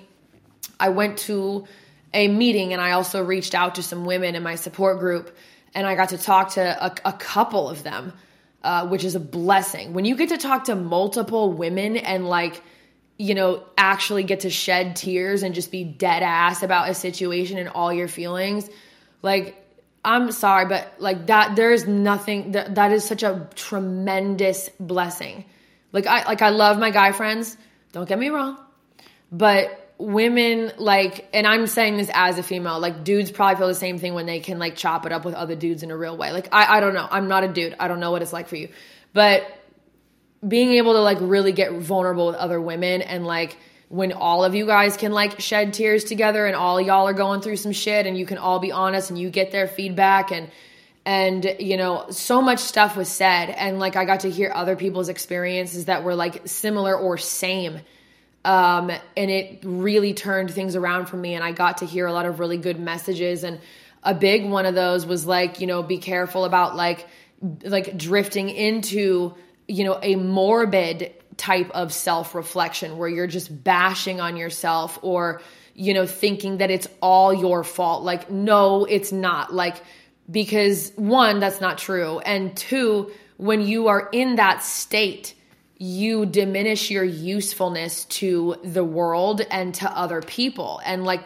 i 0.78 0.90
went 0.90 1.16
to 1.18 1.66
a 2.12 2.28
meeting 2.28 2.74
and 2.74 2.82
i 2.82 2.92
also 2.92 3.24
reached 3.24 3.54
out 3.54 3.76
to 3.76 3.82
some 3.82 4.04
women 4.04 4.34
in 4.34 4.42
my 4.42 4.56
support 4.56 4.98
group 4.98 5.34
and 5.74 5.86
i 5.86 5.94
got 5.94 6.10
to 6.10 6.18
talk 6.18 6.50
to 6.50 6.60
a, 6.60 6.94
a 7.06 7.12
couple 7.14 7.70
of 7.70 7.82
them 7.82 8.12
uh, 8.64 8.86
which 8.86 9.04
is 9.04 9.14
a 9.14 9.20
blessing. 9.20 9.92
When 9.92 10.04
you 10.04 10.14
get 10.16 10.28
to 10.28 10.38
talk 10.38 10.64
to 10.64 10.76
multiple 10.76 11.52
women 11.52 11.96
and 11.96 12.28
like, 12.28 12.62
you 13.18 13.34
know, 13.34 13.62
actually 13.76 14.24
get 14.24 14.40
to 14.40 14.50
shed 14.50 14.96
tears 14.96 15.42
and 15.42 15.54
just 15.54 15.70
be 15.70 15.84
dead 15.84 16.22
ass 16.22 16.62
about 16.62 16.88
a 16.88 16.94
situation 16.94 17.58
and 17.58 17.68
all 17.68 17.92
your 17.92 18.08
feelings, 18.08 18.68
like, 19.22 19.58
I'm 20.04 20.32
sorry, 20.32 20.66
but 20.66 20.94
like 20.98 21.26
that, 21.26 21.54
there's 21.54 21.86
nothing 21.86 22.52
that 22.52 22.74
that 22.74 22.90
is 22.90 23.04
such 23.04 23.22
a 23.22 23.48
tremendous 23.54 24.68
blessing. 24.80 25.44
Like 25.92 26.06
I 26.08 26.24
like 26.24 26.42
I 26.42 26.48
love 26.48 26.78
my 26.78 26.90
guy 26.90 27.12
friends. 27.12 27.56
Don't 27.92 28.08
get 28.08 28.18
me 28.18 28.30
wrong, 28.30 28.56
but 29.30 29.78
women 29.98 30.72
like 30.78 31.28
and 31.32 31.46
i'm 31.46 31.68
saying 31.68 31.96
this 31.96 32.10
as 32.12 32.36
a 32.36 32.42
female 32.42 32.80
like 32.80 33.04
dudes 33.04 33.30
probably 33.30 33.56
feel 33.56 33.68
the 33.68 33.74
same 33.74 33.98
thing 33.98 34.14
when 34.14 34.26
they 34.26 34.40
can 34.40 34.58
like 34.58 34.74
chop 34.74 35.06
it 35.06 35.12
up 35.12 35.24
with 35.24 35.32
other 35.34 35.54
dudes 35.54 35.84
in 35.84 35.92
a 35.92 35.96
real 35.96 36.16
way 36.16 36.32
like 36.32 36.48
i, 36.50 36.78
I 36.78 36.80
don't 36.80 36.92
know 36.92 37.06
i'm 37.08 37.28
not 37.28 37.44
a 37.44 37.48
dude 37.48 37.76
i 37.78 37.86
don't 37.86 38.00
know 38.00 38.10
what 38.10 38.20
it's 38.20 38.32
like 38.32 38.48
for 38.48 38.56
you 38.56 38.68
but 39.12 39.46
being 40.46 40.72
able 40.72 40.94
to 40.94 41.00
like 41.00 41.18
really 41.20 41.52
get 41.52 41.72
vulnerable 41.72 42.26
with 42.26 42.36
other 42.36 42.60
women 42.60 43.02
and 43.02 43.26
like 43.26 43.56
when 43.88 44.12
all 44.12 44.44
of 44.44 44.54
you 44.54 44.66
guys 44.66 44.96
can 44.96 45.12
like 45.12 45.40
shed 45.40 45.74
tears 45.74 46.04
together 46.04 46.46
and 46.46 46.56
all 46.56 46.80
y'all 46.80 47.06
are 47.06 47.12
going 47.12 47.40
through 47.40 47.56
some 47.56 47.72
shit 47.72 48.06
and 48.06 48.16
you 48.16 48.26
can 48.26 48.38
all 48.38 48.58
be 48.58 48.72
honest 48.72 49.10
and 49.10 49.18
you 49.18 49.30
get 49.30 49.52
their 49.52 49.68
feedback 49.68 50.32
and 50.32 50.50
and 51.04 51.56
you 51.58 51.76
know 51.76 52.06
so 52.10 52.40
much 52.40 52.58
stuff 52.58 52.96
was 52.96 53.08
said 53.08 53.50
and 53.50 53.78
like 53.78 53.96
i 53.96 54.04
got 54.04 54.20
to 54.20 54.30
hear 54.30 54.50
other 54.54 54.76
people's 54.76 55.08
experiences 55.08 55.86
that 55.86 56.04
were 56.04 56.14
like 56.14 56.46
similar 56.46 56.96
or 56.96 57.18
same 57.18 57.80
um, 58.44 58.90
and 59.16 59.30
it 59.30 59.60
really 59.62 60.14
turned 60.14 60.50
things 60.50 60.74
around 60.74 61.06
for 61.06 61.16
me. 61.16 61.34
And 61.34 61.44
I 61.44 61.52
got 61.52 61.78
to 61.78 61.86
hear 61.86 62.06
a 62.06 62.12
lot 62.12 62.26
of 62.26 62.40
really 62.40 62.56
good 62.56 62.78
messages. 62.78 63.44
And 63.44 63.60
a 64.02 64.14
big 64.14 64.44
one 64.44 64.66
of 64.66 64.74
those 64.74 65.06
was 65.06 65.26
like, 65.26 65.60
you 65.60 65.66
know, 65.66 65.82
be 65.82 65.98
careful 65.98 66.44
about 66.44 66.74
like, 66.74 67.06
like 67.64 67.96
drifting 67.96 68.48
into, 68.48 69.34
you 69.72 69.84
know, 69.84 69.98
a 70.02 70.16
morbid 70.16 71.14
type 71.38 71.70
of 71.70 71.94
self 71.94 72.34
reflection 72.34 72.98
where 72.98 73.08
you're 73.08 73.26
just 73.26 73.64
bashing 73.64 74.20
on 74.20 74.36
yourself 74.36 74.98
or, 75.00 75.40
you 75.74 75.94
know, 75.94 76.04
thinking 76.04 76.58
that 76.58 76.70
it's 76.70 76.86
all 77.00 77.32
your 77.32 77.64
fault. 77.64 78.04
Like, 78.04 78.30
no, 78.30 78.84
it's 78.84 79.12
not. 79.12 79.52
Like, 79.52 79.82
because 80.30 80.92
one, 80.96 81.40
that's 81.40 81.60
not 81.60 81.78
true. 81.78 82.18
And 82.18 82.54
two, 82.54 83.12
when 83.38 83.62
you 83.62 83.88
are 83.88 84.10
in 84.12 84.36
that 84.36 84.62
state, 84.62 85.34
you 85.78 86.26
diminish 86.26 86.90
your 86.90 87.02
usefulness 87.02 88.04
to 88.04 88.56
the 88.62 88.84
world 88.84 89.40
and 89.50 89.74
to 89.76 89.90
other 89.90 90.20
people. 90.20 90.82
And 90.84 91.04
like, 91.04 91.24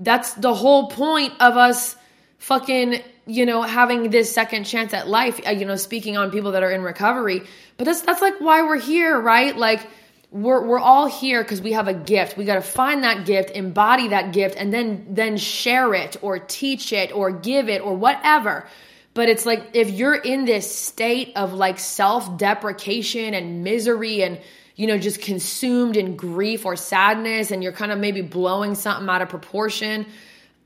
that's 0.00 0.34
the 0.34 0.52
whole 0.52 0.88
point 0.90 1.32
of 1.40 1.56
us 1.56 1.94
fucking, 2.38 3.02
you 3.26 3.44
know, 3.44 3.62
having 3.62 4.10
this 4.10 4.32
second 4.32 4.64
chance 4.64 4.94
at 4.94 5.08
life, 5.08 5.40
uh, 5.46 5.50
you 5.50 5.64
know, 5.64 5.76
speaking 5.76 6.16
on 6.16 6.30
people 6.30 6.52
that 6.52 6.62
are 6.62 6.70
in 6.70 6.82
recovery. 6.82 7.42
But 7.76 7.84
that's, 7.84 8.02
that's 8.02 8.22
like 8.22 8.40
why 8.40 8.62
we're 8.62 8.80
here, 8.80 9.18
right? 9.18 9.56
Like, 9.56 9.86
we're, 10.30 10.64
we're 10.64 10.78
all 10.78 11.06
here 11.06 11.42
because 11.42 11.60
we 11.60 11.72
have 11.72 11.88
a 11.88 11.94
gift. 11.94 12.36
We 12.36 12.44
got 12.44 12.56
to 12.56 12.60
find 12.60 13.04
that 13.04 13.26
gift, 13.26 13.50
embody 13.50 14.08
that 14.08 14.32
gift, 14.32 14.56
and 14.56 14.72
then 14.72 15.06
then 15.10 15.36
share 15.36 15.94
it 15.94 16.16
or 16.20 16.38
teach 16.38 16.92
it 16.92 17.12
or 17.12 17.30
give 17.30 17.68
it 17.68 17.80
or 17.80 17.94
whatever. 17.94 18.66
But 19.14 19.28
it's 19.28 19.46
like 19.46 19.70
if 19.72 19.90
you're 19.90 20.14
in 20.14 20.44
this 20.44 20.70
state 20.74 21.32
of 21.36 21.54
like 21.54 21.78
self 21.78 22.36
deprecation 22.36 23.34
and 23.34 23.64
misery 23.64 24.22
and, 24.22 24.38
you 24.74 24.86
know, 24.86 24.98
just 24.98 25.22
consumed 25.22 25.96
in 25.96 26.16
grief 26.16 26.66
or 26.66 26.76
sadness 26.76 27.50
and 27.50 27.62
you're 27.62 27.72
kind 27.72 27.92
of 27.92 27.98
maybe 27.98 28.20
blowing 28.20 28.74
something 28.74 29.08
out 29.08 29.22
of 29.22 29.30
proportion 29.30 30.06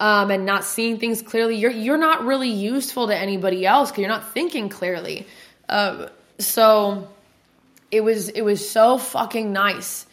um, 0.00 0.30
and 0.30 0.44
not 0.44 0.64
seeing 0.64 0.98
things 0.98 1.22
clearly, 1.22 1.56
you're, 1.56 1.70
you're 1.70 1.98
not 1.98 2.24
really 2.24 2.48
useful 2.50 3.06
to 3.06 3.16
anybody 3.16 3.64
else 3.64 3.90
because 3.90 4.00
you're 4.00 4.08
not 4.08 4.32
thinking 4.32 4.68
clearly. 4.68 5.26
Uh, 5.68 6.08
so 6.38 7.08
it 7.92 8.02
was, 8.02 8.30
it 8.30 8.42
was 8.42 8.68
so 8.68 8.98
fucking 8.98 9.52
nice 9.52 10.06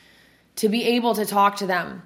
to 0.57 0.69
be 0.69 0.83
able 0.83 1.15
to 1.15 1.25
talk 1.25 1.57
to 1.57 1.65
them. 1.67 2.03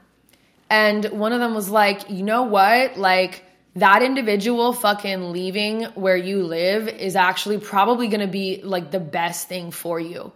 And 0.69 1.03
one 1.05 1.33
of 1.33 1.39
them 1.39 1.53
was 1.53 1.69
like, 1.69 2.09
you 2.09 2.23
know 2.23 2.43
what? 2.43 2.97
Like, 2.97 3.43
that 3.75 4.01
individual 4.01 4.73
fucking 4.73 5.31
leaving 5.31 5.83
where 5.95 6.17
you 6.17 6.43
live 6.43 6.87
is 6.87 7.15
actually 7.15 7.57
probably 7.57 8.07
going 8.07 8.21
to 8.21 8.27
be 8.27 8.61
like 8.63 8.91
the 8.91 8.99
best 8.99 9.47
thing 9.47 9.71
for 9.71 9.99
you. 9.99 10.33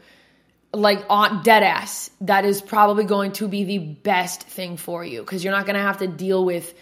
Like 0.74 1.06
on 1.10 1.44
dead 1.44 1.64
ass, 1.64 2.10
that 2.22 2.46
is 2.46 2.62
probably 2.62 3.04
going 3.04 3.34
to 3.34 3.48
be 3.48 3.64
the 3.66 3.78
best 3.80 4.44
thing 4.44 4.78
for 4.78 5.04
you 5.04 5.22
because 5.22 5.44
you're 5.44 5.54
not 5.54 5.66
going 5.66 5.76
to 5.76 5.82
have 5.82 5.98
to 5.98 6.08
deal 6.08 6.44
with, 6.46 6.74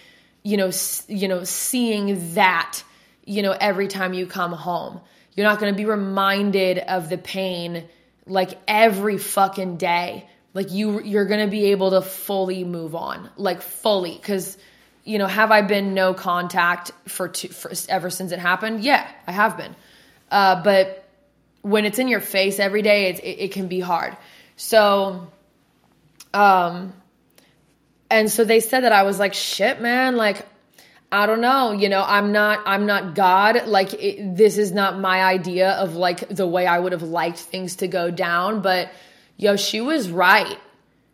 you 0.43 0.57
know, 0.57 0.71
you 1.07 1.27
know, 1.27 1.43
seeing 1.43 2.33
that, 2.35 2.83
you 3.25 3.41
know, 3.41 3.55
every 3.59 3.87
time 3.87 4.13
you 4.13 4.27
come 4.27 4.51
home. 4.51 4.99
You're 5.35 5.47
not 5.47 5.59
going 5.59 5.73
to 5.73 5.77
be 5.77 5.85
reminded 5.85 6.77
of 6.77 7.09
the 7.09 7.17
pain 7.17 7.85
like 8.27 8.59
every 8.67 9.17
fucking 9.17 9.77
day. 9.77 10.29
Like 10.53 10.71
you, 10.71 11.01
you're 11.01 11.25
going 11.25 11.43
to 11.43 11.49
be 11.49 11.71
able 11.71 11.91
to 11.91 12.01
fully 12.01 12.63
move 12.63 12.93
on, 12.93 13.31
like 13.37 13.63
fully, 13.63 14.15
because 14.15 14.57
you 15.03 15.17
know, 15.17 15.27
have 15.27 15.51
I 15.51 15.61
been 15.61 15.93
no 15.93 16.13
contact 16.13 16.91
for, 17.07 17.27
two, 17.27 17.49
for 17.49 17.71
ever 17.89 18.09
since 18.09 18.31
it 18.31 18.39
happened? 18.39 18.83
Yeah, 18.83 19.05
I 19.27 19.31
have 19.31 19.57
been. 19.57 19.75
Uh, 20.31 20.63
but 20.63 21.07
when 21.61 21.85
it's 21.85 21.99
in 21.99 22.07
your 22.07 22.21
face 22.21 22.59
every 22.59 22.81
day, 22.81 23.07
it, 23.07 23.19
it 23.23 23.51
can 23.51 23.67
be 23.67 23.79
hard. 23.79 24.15
So, 24.55 25.27
um, 26.33 26.93
and 28.13 28.31
so 28.31 28.43
they 28.43 28.59
said 28.59 28.81
that 28.81 28.91
I 28.91 29.03
was 29.03 29.17
like, 29.17 29.33
shit, 29.33 29.81
man, 29.81 30.15
like, 30.15 30.45
I 31.11 31.25
don't 31.25 31.41
know, 31.41 31.71
you 31.71 31.89
know, 31.89 32.03
I'm 32.05 32.31
not, 32.31 32.61
I'm 32.67 32.85
not 32.85 33.15
God. 33.15 33.65
Like, 33.65 33.95
it, 33.95 34.35
this 34.35 34.59
is 34.59 34.71
not 34.71 34.99
my 34.99 35.23
idea 35.23 35.71
of 35.71 35.95
like 35.95 36.29
the 36.29 36.45
way 36.45 36.67
I 36.67 36.77
would 36.77 36.91
have 36.91 37.01
liked 37.01 37.39
things 37.39 37.77
to 37.77 37.87
go 37.87 38.11
down. 38.11 38.61
But 38.61 38.91
yo, 39.35 39.55
she 39.55 39.81
was 39.81 40.11
right. 40.11 40.59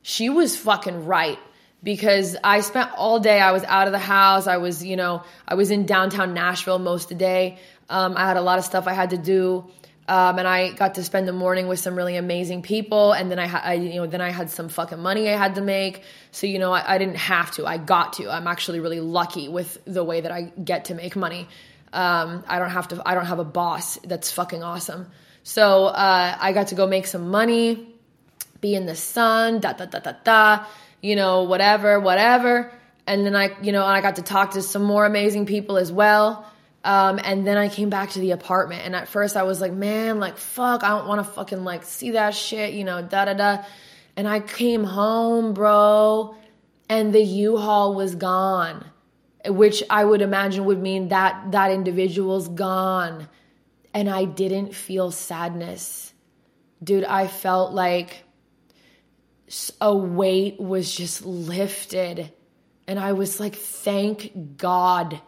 She 0.02 0.30
was 0.30 0.58
fucking 0.58 1.06
right 1.06 1.40
because 1.82 2.36
I 2.44 2.60
spent 2.60 2.92
all 2.98 3.22
day. 3.22 3.40
I 3.40 3.54
was 3.54 3.64
out 3.64 3.88
of 3.88 3.94
the 3.94 4.00
house. 4.00 4.46
I 4.46 4.58
was, 4.58 4.84
you 4.84 4.98
know, 4.98 5.24
I 5.48 5.56
was 5.56 5.72
in 5.72 5.86
downtown 5.86 6.34
Nashville 6.34 6.80
most 6.80 7.04
of 7.04 7.10
the 7.10 7.16
day. 7.16 7.60
Um, 7.90 8.18
I 8.18 8.28
had 8.28 8.36
a 8.36 8.42
lot 8.42 8.60
of 8.60 8.66
stuff 8.66 8.88
I 8.88 8.94
had 8.94 9.12
to 9.12 9.18
do. 9.18 9.72
Um, 10.10 10.40
and 10.40 10.48
I 10.48 10.72
got 10.72 10.96
to 10.96 11.04
spend 11.04 11.28
the 11.28 11.34
morning 11.34 11.68
with 11.68 11.80
some 11.80 11.96
really 11.96 12.18
amazing 12.18 12.64
people, 12.64 13.14
and 13.14 13.30
then 13.30 13.38
I, 13.40 13.46
I, 13.46 13.74
you 13.74 14.02
know, 14.02 14.08
then 14.08 14.22
I 14.22 14.32
had 14.32 14.50
some 14.50 14.68
fucking 14.68 15.00
money 15.00 15.30
I 15.30 15.38
had 15.38 15.56
to 15.56 15.62
make. 15.62 16.02
So 16.32 16.48
you 16.48 16.60
know, 16.60 16.74
I, 16.74 16.96
I, 16.96 16.98
didn't 16.98 17.18
have 17.18 17.52
to. 17.52 17.66
I 17.66 17.78
got 17.78 18.14
to. 18.14 18.30
I'm 18.30 18.48
actually 18.48 18.80
really 18.80 19.00
lucky 19.00 19.50
with 19.50 19.78
the 19.86 20.04
way 20.04 20.22
that 20.22 20.32
I 20.32 20.52
get 20.64 20.86
to 20.86 20.96
make 20.96 21.16
money. 21.16 21.48
Um, 21.94 22.44
I 22.48 22.60
don't 22.60 22.72
have 22.72 22.88
to. 22.90 23.02
I 23.06 23.14
don't 23.14 23.28
have 23.28 23.40
a 23.40 23.46
boss. 23.46 23.98
That's 24.00 24.32
fucking 24.32 24.64
awesome. 24.64 25.12
So 25.44 25.86
uh, 25.86 26.38
I 26.40 26.54
got 26.54 26.70
to 26.70 26.76
go 26.76 26.88
make 26.88 27.06
some 27.06 27.30
money, 27.30 27.94
be 28.62 28.74
in 28.74 28.88
the 28.88 28.96
sun, 28.96 29.60
da 29.60 29.74
da 29.74 29.86
da 29.86 30.00
da 30.00 30.14
da 30.24 30.66
you 31.02 31.16
know, 31.16 31.44
whatever, 31.44 32.00
whatever. 32.00 32.72
And 33.08 33.26
then 33.26 33.36
I, 33.36 33.56
you 33.62 33.72
know, 33.72 33.86
I 33.86 34.02
got 34.02 34.18
to 34.18 34.22
talk 34.22 34.52
to 34.52 34.62
some 34.62 34.84
more 34.84 35.06
amazing 35.06 35.46
people 35.46 35.78
as 35.78 35.92
well. 35.92 36.49
Um, 36.84 37.20
and 37.24 37.46
then 37.46 37.58
I 37.58 37.68
came 37.68 37.90
back 37.90 38.12
to 38.12 38.20
the 38.20 38.32
apartment. 38.32 38.84
And 38.86 38.96
at 38.96 39.08
first 39.08 39.36
I 39.36 39.44
was 39.44 39.60
like, 39.60 39.74
man, 39.74 40.20
like, 40.20 40.38
fuck, 40.38 40.84
I 40.84 40.90
don't 40.90 41.08
want 41.08 41.26
to 41.26 41.32
fucking 41.32 41.64
like 41.64 41.84
see 41.84 42.12
that 42.12 42.34
shit, 42.36 42.74
you 42.74 42.84
know, 42.84 43.02
da 43.02 43.26
da 43.26 43.34
da. 43.34 43.64
And 44.16 44.28
I 44.28 44.40
came 44.40 44.84
home, 44.84 45.54
bro, 45.54 46.36
and 46.90 47.14
the 47.14 47.22
U-Haul 47.22 47.96
was 47.96 48.16
gone, 48.16 48.86
which 49.46 49.84
I 49.90 50.04
would 50.04 50.22
imagine 50.22 50.66
would 50.66 50.82
mean 50.82 51.10
that 51.10 51.52
that 51.52 51.72
individual's 51.72 52.48
gone. 52.48 53.28
And 53.94 54.10
I 54.10 54.26
didn't 54.26 54.76
feel 54.76 55.12
sadness. 55.12 56.14
Dude, 56.84 57.04
I 57.04 57.28
felt 57.28 57.74
like 57.74 58.24
a 59.82 59.96
weight 59.96 60.60
was 60.60 60.94
just 60.94 61.26
lifted. 61.26 62.32
And 62.88 63.00
I 63.00 63.14
was 63.14 63.40
like, 63.40 63.56
thank 63.56 64.58
God. 64.58 65.22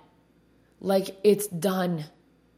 Like, 0.81 1.15
it's 1.23 1.47
done. 1.47 2.03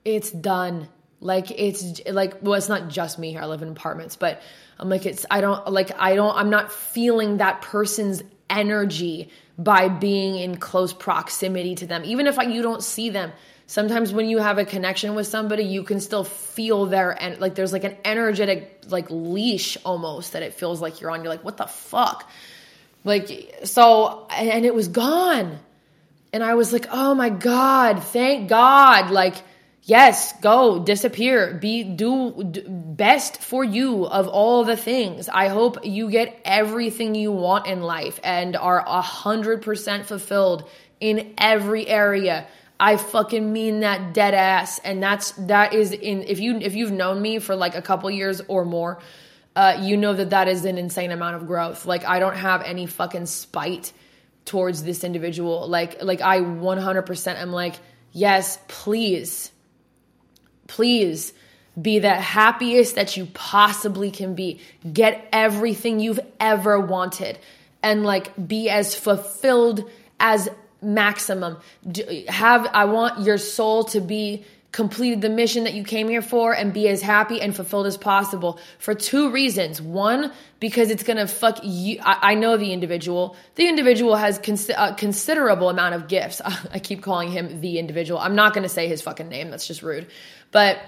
It's 0.03 0.32
done. 0.32 0.89
Like, 1.19 1.51
it's 1.51 2.01
like, 2.09 2.41
well, 2.41 2.55
it's 2.55 2.69
not 2.69 2.89
just 2.89 3.19
me 3.19 3.32
here. 3.32 3.41
I 3.41 3.45
live 3.45 3.61
in 3.61 3.69
apartments, 3.69 4.15
but 4.15 4.41
I'm 4.80 4.89
like, 4.89 5.05
it's, 5.05 5.26
I 5.30 5.41
don't, 5.41 5.71
like, 5.71 5.91
I 5.99 6.15
don't, 6.15 6.36
I'm 6.36 6.49
not 6.49 6.71
feeling 6.71 7.38
that 7.38 7.61
person's 7.61 8.24
energy 8.49 9.30
by 9.57 9.88
being 9.88 10.36
in 10.36 10.57
close 10.57 10.93
proximity 10.93 11.76
to 11.76 11.86
them. 11.86 12.03
Even 12.05 12.26
if 12.26 12.38
you 12.38 12.61
don't 12.61 12.82
see 12.82 13.09
them, 13.09 13.32
sometimes 13.67 14.13
when 14.13 14.28
you 14.28 14.39
have 14.39 14.57
a 14.57 14.65
connection 14.65 15.15
with 15.15 15.28
somebody 15.28 15.63
you 15.63 15.84
can 15.84 15.99
still 15.99 16.24
feel 16.24 16.86
their 16.86 17.11
and 17.11 17.39
like 17.39 17.55
there's 17.55 17.74
like 17.74 17.84
an 17.84 17.95
energetic 18.03 18.84
like 18.89 19.07
leash 19.09 19.78
almost 19.86 20.34
that 20.34 20.43
it 20.43 20.53
feels 20.53 20.82
like 20.82 21.01
you're 21.01 21.09
on 21.09 21.24
you're 21.24 21.32
like 21.32 21.43
what 21.43 21.57
the 21.57 21.65
fuck 21.65 22.30
like 23.03 23.61
so 23.63 24.28
and 24.30 24.65
it 24.65 24.76
was 24.76 24.88
gone 24.88 25.59
and 26.34 26.44
i 26.44 26.56
was 26.56 26.74
like 26.74 26.88
oh 26.92 27.16
my 27.16 27.30
god 27.30 28.04
thank 28.04 28.50
god 28.50 29.12
like 29.12 29.36
yes 29.84 30.34
go 30.42 30.80
disappear 30.80 31.54
be 31.54 31.84
do, 31.84 32.44
do 32.44 32.64
best 32.68 33.42
for 33.42 33.64
you 33.64 34.06
of 34.06 34.28
all 34.28 34.64
the 34.64 34.78
things 34.78 35.30
i 35.30 35.48
hope 35.48 35.86
you 35.86 36.10
get 36.10 36.38
everything 36.44 37.16
you 37.16 37.32
want 37.32 37.68
in 37.68 37.82
life 37.82 38.20
and 38.24 38.56
are 38.56 38.84
a 38.86 39.02
hundred 39.02 39.62
percent 39.62 40.06
fulfilled 40.06 40.68
in 41.00 41.34
every 41.38 41.88
area 41.88 42.48
I 42.80 42.98
fucking 42.98 43.54
mean 43.54 43.80
that 43.80 44.14
dead 44.14 44.34
ass. 44.34 44.80
And 44.80 45.02
that's, 45.02 45.32
that 45.34 45.74
is 45.74 45.94
in, 45.94 46.24
if 46.24 46.42
you, 46.42 46.58
if 46.58 46.76
you've 46.76 46.92
known 46.92 47.22
me 47.22 47.40
for 47.40 47.56
like 47.56 47.76
a 47.76 47.82
couple 47.82 48.12
years 48.12 48.42
or 48.50 48.66
more, 48.66 49.00
uh, 49.56 49.78
you 49.82 49.96
know 49.96 50.14
that 50.14 50.32
that 50.32 50.48
is 50.48 50.66
an 50.66 50.78
insane 50.78 51.12
amount 51.12 51.38
of 51.38 51.48
growth. 51.48 51.86
Like 51.86 52.06
I 52.06 52.20
don't 52.20 52.36
have 52.36 52.62
any 52.64 52.86
fucking 52.86 53.28
spite 53.28 53.94
towards 54.46 54.84
this 54.84 55.04
individual. 55.04 55.68
Like, 55.68 56.02
like 56.04 56.22
I 56.22 56.39
100% 56.39 57.36
am 57.36 57.52
like, 57.52 57.76
yes, 58.12 58.60
please, 58.68 59.52
please 60.68 61.34
be 61.80 62.00
the 62.00 62.14
happiest 62.14 62.96
that 62.96 63.18
you 63.18 63.26
possibly 63.34 64.12
can 64.12 64.36
be. 64.36 64.60
Get 64.91 65.28
everything 65.32 66.00
you've 66.00 66.20
ever 66.39 66.80
wanted 66.80 67.39
and 67.82 68.04
like 68.04 68.48
be 68.48 68.70
as 68.70 68.96
fulfilled 68.96 69.89
as 70.20 70.50
maximum. 70.82 71.58
Have 72.28 72.68
I 72.74 72.86
want 72.86 73.26
your 73.26 73.38
soul 73.38 73.86
to 73.86 74.02
be 74.02 74.46
completed 74.74 75.21
the 75.21 75.30
mission 75.30 75.63
that 75.63 75.76
you 75.76 75.84
came 75.84 76.09
here 76.09 76.21
for 76.21 76.51
and 76.51 76.74
be 76.74 76.89
as 76.89 77.01
happy 77.01 77.39
and 77.39 77.55
fulfilled 77.55 77.86
as 77.86 77.95
possible 77.95 78.59
for 78.80 78.93
two 78.93 79.30
reasons. 79.30 79.82
One, 79.82 80.34
because 80.59 80.89
it's 80.89 81.03
gonna 81.03 81.28
fuck 81.28 81.59
you. 81.63 81.99
I, 82.01 82.32
I 82.32 82.36
know 82.36 82.57
the 82.57 82.74
individual. 82.74 83.38
The 83.55 83.69
individual 83.69 84.15
has 84.15 84.39
cons- 84.39 84.69
a 84.69 84.95
considerable 84.95 85.69
amount 85.69 85.95
of 85.95 86.07
gifts. 86.09 86.41
I 86.74 86.80
keep 86.80 87.03
calling 87.03 87.32
him 87.32 87.61
the 87.61 87.80
individual. 87.80 88.19
I'm 88.19 88.36
not 88.36 88.53
gonna 88.53 88.67
say 88.67 88.89
his 88.89 89.01
fucking 89.01 89.30
name. 89.30 89.51
That's 89.51 89.67
just 89.67 89.84
rude. 89.84 90.07
But 90.51 90.80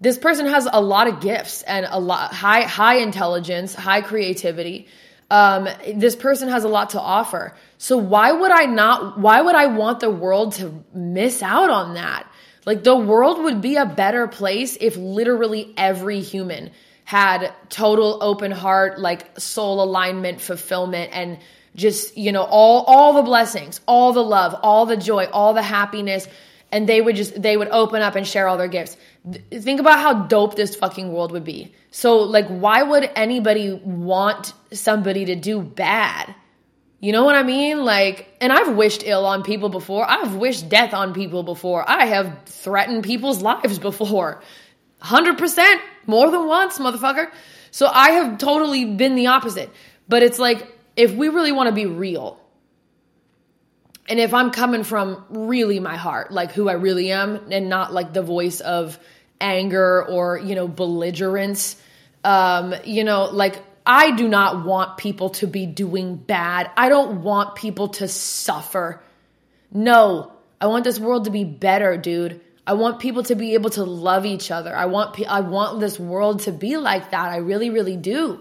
this 0.00 0.18
person 0.18 0.46
has 0.46 0.68
a 0.70 0.80
lot 0.80 1.08
of 1.08 1.20
gifts 1.20 1.62
and 1.62 1.86
a 1.90 1.98
lot 1.98 2.32
high 2.32 2.62
high 2.62 2.98
intelligence, 2.98 3.74
high 3.74 4.02
creativity 4.02 4.86
um, 5.32 5.66
this 5.94 6.14
person 6.14 6.50
has 6.50 6.62
a 6.64 6.68
lot 6.68 6.90
to 6.90 7.00
offer. 7.00 7.56
So 7.78 7.96
why 7.96 8.30
would 8.32 8.50
I 8.50 8.66
not, 8.66 9.18
why 9.18 9.40
would 9.40 9.54
I 9.54 9.64
want 9.64 10.00
the 10.00 10.10
world 10.10 10.52
to 10.56 10.84
miss 10.92 11.42
out 11.42 11.70
on 11.70 11.94
that? 11.94 12.30
Like 12.64 12.84
the 12.84 12.96
world 12.96 13.42
would 13.44 13.60
be 13.60 13.76
a 13.76 13.86
better 13.86 14.28
place 14.28 14.76
if 14.80 14.96
literally 14.96 15.72
every 15.76 16.20
human 16.20 16.70
had 17.04 17.52
total 17.68 18.18
open 18.22 18.52
heart, 18.52 19.00
like 19.00 19.38
soul 19.38 19.82
alignment, 19.82 20.40
fulfillment, 20.40 21.10
and 21.12 21.38
just, 21.74 22.16
you 22.16 22.32
know, 22.32 22.42
all, 22.42 22.84
all 22.86 23.14
the 23.14 23.22
blessings, 23.22 23.80
all 23.86 24.12
the 24.12 24.22
love, 24.22 24.54
all 24.62 24.86
the 24.86 24.96
joy, 24.96 25.24
all 25.32 25.54
the 25.54 25.62
happiness, 25.62 26.28
and 26.70 26.88
they 26.88 27.00
would 27.00 27.16
just 27.16 27.40
they 27.40 27.56
would 27.56 27.68
open 27.68 28.00
up 28.00 28.16
and 28.16 28.26
share 28.26 28.48
all 28.48 28.56
their 28.56 28.68
gifts. 28.68 28.96
Think 29.50 29.78
about 29.78 29.98
how 29.98 30.24
dope 30.24 30.56
this 30.56 30.74
fucking 30.74 31.12
world 31.12 31.32
would 31.32 31.44
be. 31.44 31.74
So 31.90 32.20
like 32.20 32.46
why 32.48 32.82
would 32.82 33.10
anybody 33.14 33.72
want 33.72 34.54
somebody 34.72 35.26
to 35.26 35.36
do 35.36 35.60
bad? 35.60 36.34
You 37.02 37.10
know 37.10 37.24
what 37.24 37.34
I 37.34 37.42
mean? 37.42 37.84
Like 37.84 38.32
and 38.40 38.52
I've 38.52 38.76
wished 38.76 39.02
ill 39.04 39.26
on 39.26 39.42
people 39.42 39.68
before. 39.68 40.08
I've 40.08 40.36
wished 40.36 40.68
death 40.68 40.94
on 40.94 41.12
people 41.12 41.42
before. 41.42 41.84
I 41.86 42.06
have 42.06 42.44
threatened 42.46 43.02
people's 43.02 43.42
lives 43.42 43.78
before. 43.78 44.40
100% 45.02 45.80
more 46.06 46.30
than 46.30 46.46
once, 46.46 46.78
motherfucker. 46.78 47.28
So 47.72 47.88
I 47.92 48.12
have 48.12 48.38
totally 48.38 48.84
been 48.84 49.16
the 49.16 49.26
opposite. 49.26 49.68
But 50.08 50.22
it's 50.22 50.38
like 50.38 50.66
if 50.96 51.12
we 51.12 51.28
really 51.28 51.50
want 51.50 51.68
to 51.68 51.74
be 51.74 51.86
real, 51.86 52.38
and 54.08 54.20
if 54.20 54.32
I'm 54.32 54.52
coming 54.52 54.84
from 54.84 55.24
really 55.30 55.80
my 55.80 55.96
heart, 55.96 56.30
like 56.30 56.52
who 56.52 56.68
I 56.68 56.74
really 56.74 57.10
am, 57.10 57.50
and 57.50 57.68
not 57.68 57.92
like 57.92 58.12
the 58.12 58.22
voice 58.22 58.60
of 58.60 58.96
anger 59.40 60.04
or, 60.04 60.38
you 60.38 60.54
know, 60.54 60.68
belligerence, 60.68 61.76
um, 62.22 62.74
you 62.84 63.02
know, 63.02 63.24
like 63.24 63.60
I 63.84 64.12
do 64.12 64.28
not 64.28 64.64
want 64.64 64.96
people 64.96 65.30
to 65.30 65.46
be 65.46 65.66
doing 65.66 66.16
bad. 66.16 66.70
I 66.76 66.88
don't 66.88 67.22
want 67.22 67.56
people 67.56 67.88
to 67.88 68.08
suffer. 68.08 69.02
No, 69.72 70.32
I 70.60 70.66
want 70.66 70.84
this 70.84 71.00
world 71.00 71.24
to 71.24 71.30
be 71.30 71.44
better, 71.44 71.96
dude. 71.96 72.40
I 72.66 72.74
want 72.74 73.00
people 73.00 73.24
to 73.24 73.34
be 73.34 73.54
able 73.54 73.70
to 73.70 73.84
love 73.84 74.24
each 74.24 74.50
other. 74.50 74.74
I 74.74 74.86
want 74.86 75.20
I 75.28 75.40
want 75.40 75.80
this 75.80 75.98
world 75.98 76.40
to 76.40 76.52
be 76.52 76.76
like 76.76 77.10
that. 77.10 77.30
I 77.30 77.38
really 77.38 77.70
really 77.70 77.96
do. 77.96 78.40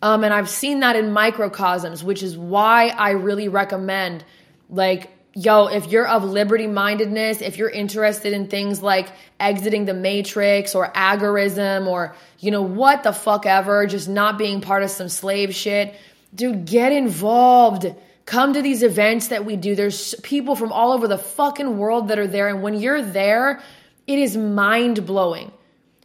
Um, 0.00 0.22
and 0.22 0.32
I've 0.32 0.48
seen 0.48 0.80
that 0.80 0.96
in 0.96 1.12
microcosms, 1.12 2.04
which 2.04 2.22
is 2.22 2.36
why 2.36 2.88
I 2.88 3.10
really 3.10 3.48
recommend 3.48 4.24
like, 4.70 5.10
yo, 5.34 5.66
if 5.66 5.86
you're 5.86 6.06
of 6.06 6.24
liberty 6.24 6.66
mindedness, 6.66 7.40
if 7.42 7.58
you're 7.58 7.70
interested 7.70 8.32
in 8.32 8.48
things 8.48 8.82
like 8.82 9.08
exiting 9.38 9.84
the 9.84 9.94
matrix 9.94 10.74
or 10.74 10.90
agorism 10.92 11.86
or, 11.86 12.14
you 12.40 12.50
know, 12.50 12.62
what 12.62 13.02
the 13.02 13.12
fuck 13.12 13.46
ever, 13.46 13.86
just 13.86 14.08
not 14.08 14.38
being 14.38 14.60
part 14.60 14.82
of 14.82 14.90
some 14.90 15.08
slave 15.08 15.54
shit, 15.54 15.94
dude, 16.34 16.64
get 16.64 16.92
involved. 16.92 17.86
Come 18.26 18.54
to 18.54 18.62
these 18.62 18.82
events 18.82 19.28
that 19.28 19.44
we 19.44 19.56
do. 19.56 19.74
There's 19.74 20.14
people 20.16 20.56
from 20.56 20.72
all 20.72 20.92
over 20.92 21.08
the 21.08 21.18
fucking 21.18 21.78
world 21.78 22.08
that 22.08 22.18
are 22.18 22.26
there. 22.26 22.48
And 22.48 22.62
when 22.62 22.74
you're 22.74 23.02
there, 23.02 23.62
it 24.06 24.18
is 24.18 24.36
mind 24.36 25.06
blowing. 25.06 25.52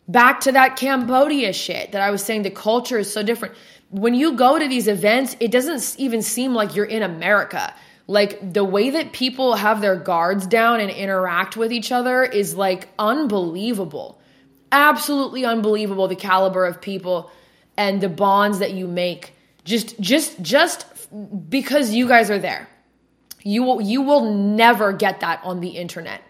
Back 0.08 0.42
to 0.42 0.52
that 0.52 0.76
Cambodia 0.76 1.54
shit 1.54 1.94
that 1.94 2.02
I 2.02 2.12
was 2.12 2.24
saying, 2.24 2.44
the 2.44 2.50
culture 2.50 3.00
is 3.00 3.12
so 3.12 3.24
different. 3.24 3.56
When 3.90 4.14
you 4.14 4.36
go 4.36 4.60
to 4.60 4.68
these 4.68 4.88
events, 4.88 5.36
it 5.40 5.52
doesn't 5.52 6.00
even 6.00 6.22
seem 6.22 6.54
like 6.54 6.76
you're 6.76 6.86
in 6.86 7.04
America. 7.04 7.74
Like 8.14 8.54
the 8.54 8.64
way 8.64 8.92
that 8.92 9.12
people 9.12 9.56
have 9.56 9.82
their 9.82 9.96
guards 9.96 10.46
down 10.46 10.80
and 10.80 10.92
interact 10.92 11.58
with 11.58 11.74
each 11.74 11.92
other 11.92 12.24
is 12.24 12.56
like 12.56 12.88
unbelievable. 13.00 14.22
Absolutely 14.72 15.46
unbelievable 15.46 16.08
the 16.08 16.16
caliber 16.16 16.64
of 16.64 16.80
people 16.80 17.32
and 17.76 18.00
the 18.00 18.10
bonds 18.10 18.60
that 18.60 18.72
you 18.72 18.88
make 18.88 19.34
just 19.66 20.00
just 20.00 20.40
just 20.44 20.86
because 21.50 21.92
you 21.92 22.08
guys 22.08 22.30
are 22.30 22.38
there. 22.38 22.70
You 23.42 23.64
will 23.64 23.82
you 23.82 24.04
will 24.04 24.32
never 24.32 24.94
get 24.94 25.22
that 25.22 25.42
on 25.44 25.60
the 25.60 25.70
internet. 25.70 26.22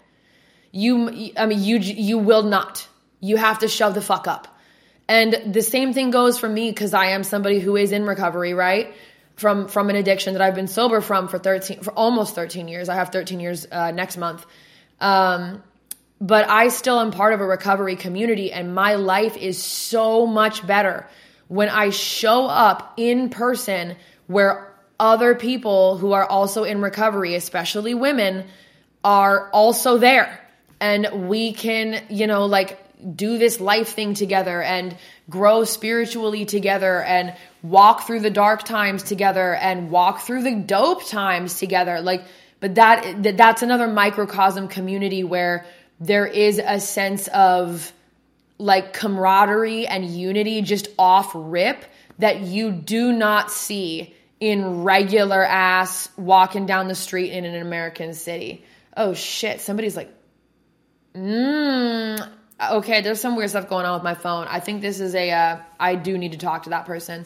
You 0.71 1.31
I 1.35 1.47
mean 1.47 1.61
you 1.61 1.79
you 1.79 2.17
will 2.17 2.43
not. 2.43 2.87
You 3.19 3.35
have 3.35 3.59
to 3.59 3.67
shove 3.67 3.93
the 3.93 4.01
fuck 4.01 4.25
up. 4.25 4.47
And 5.09 5.53
the 5.53 5.61
same 5.61 5.93
thing 5.93 6.11
goes 6.11 6.39
for 6.39 6.47
me 6.47 6.71
cuz 6.71 6.93
I 6.93 7.07
am 7.07 7.25
somebody 7.25 7.59
who 7.59 7.75
is 7.75 7.91
in 7.91 8.05
recovery, 8.05 8.53
right? 8.53 8.93
From 9.35 9.67
from 9.67 9.89
an 9.89 9.95
addiction 9.95 10.33
that 10.33 10.41
I've 10.41 10.55
been 10.55 10.67
sober 10.67 11.01
from 11.01 11.27
for 11.27 11.39
13 11.39 11.81
for 11.81 11.91
almost 11.91 12.35
13 12.35 12.67
years. 12.67 12.89
I 12.89 12.95
have 12.95 13.09
13 13.09 13.39
years 13.39 13.67
uh, 13.71 13.91
next 13.91 14.17
month. 14.17 14.45
Um, 14.99 15.63
but 16.21 16.47
I 16.47 16.69
still 16.69 16.99
am 16.99 17.11
part 17.11 17.33
of 17.33 17.41
a 17.41 17.45
recovery 17.45 17.95
community 17.95 18.51
and 18.51 18.73
my 18.73 18.95
life 18.95 19.35
is 19.35 19.61
so 19.61 20.25
much 20.25 20.65
better 20.65 21.07
when 21.49 21.69
I 21.69 21.89
show 21.89 22.45
up 22.45 22.93
in 22.97 23.29
person 23.29 23.97
where 24.27 24.73
other 24.99 25.35
people 25.35 25.97
who 25.97 26.13
are 26.13 26.25
also 26.25 26.63
in 26.63 26.81
recovery, 26.81 27.35
especially 27.35 27.93
women, 27.93 28.47
are 29.03 29.49
also 29.49 29.97
there. 29.97 30.39
And 30.79 31.27
we 31.27 31.51
can, 31.53 32.03
you 32.09 32.27
know, 32.27 32.45
like 32.45 32.79
do 33.15 33.37
this 33.37 33.59
life 33.59 33.89
thing 33.89 34.13
together 34.13 34.61
and 34.61 34.95
grow 35.29 35.63
spiritually 35.63 36.45
together 36.45 37.01
and 37.01 37.35
walk 37.61 38.07
through 38.07 38.19
the 38.19 38.29
dark 38.29 38.63
times 38.63 39.03
together 39.03 39.53
and 39.53 39.89
walk 39.89 40.21
through 40.21 40.43
the 40.43 40.55
dope 40.55 41.07
times 41.07 41.59
together 41.59 42.01
like 42.01 42.23
but 42.59 42.75
that 42.75 43.37
that's 43.37 43.61
another 43.61 43.87
microcosm 43.87 44.67
community 44.67 45.23
where 45.23 45.65
there 45.99 46.25
is 46.25 46.59
a 46.63 46.79
sense 46.79 47.27
of 47.29 47.91
like 48.57 48.93
camaraderie 48.93 49.87
and 49.87 50.05
unity 50.05 50.61
just 50.61 50.87
off 50.97 51.31
rip 51.33 51.83
that 52.19 52.41
you 52.41 52.71
do 52.71 53.11
not 53.11 53.51
see 53.51 54.13
in 54.39 54.83
regular 54.83 55.43
ass 55.43 56.09
walking 56.17 56.65
down 56.65 56.87
the 56.87 56.95
street 56.95 57.31
in 57.31 57.45
an 57.45 57.55
American 57.61 58.13
city. 58.13 58.65
Oh 58.95 59.13
shit, 59.13 59.61
somebody's 59.61 59.95
like, 59.95 60.13
mmm, 61.15 62.29
okay, 62.61 63.01
there's 63.01 63.19
some 63.19 63.35
weird 63.35 63.49
stuff 63.49 63.69
going 63.69 63.85
on 63.85 63.93
with 63.95 64.03
my 64.03 64.13
phone. 64.13 64.47
I 64.47 64.59
think 64.59 64.81
this 64.81 64.99
is 64.99 65.15
a. 65.15 65.31
Uh, 65.31 65.57
I 65.79 65.95
do 65.95 66.17
need 66.17 66.33
to 66.33 66.37
talk 66.37 66.63
to 66.63 66.71
that 66.71 66.85
person. 66.85 67.25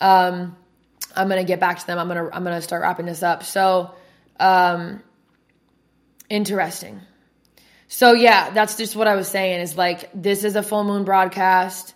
Um, 0.00 0.56
I'm 1.14 1.28
gonna 1.28 1.44
get 1.44 1.60
back 1.60 1.78
to 1.80 1.86
them. 1.86 1.98
I'm 1.98 2.08
gonna 2.08 2.28
I'm 2.32 2.44
gonna 2.44 2.62
start 2.62 2.82
wrapping 2.82 3.06
this 3.06 3.22
up. 3.22 3.42
So, 3.42 3.94
um, 4.38 5.02
interesting. 6.28 7.00
So 7.88 8.12
yeah, 8.12 8.50
that's 8.50 8.76
just 8.76 8.96
what 8.96 9.08
I 9.08 9.14
was 9.14 9.28
saying. 9.28 9.60
Is 9.60 9.76
like 9.76 10.10
this 10.14 10.44
is 10.44 10.56
a 10.56 10.62
full 10.62 10.84
moon 10.84 11.04
broadcast. 11.04 11.94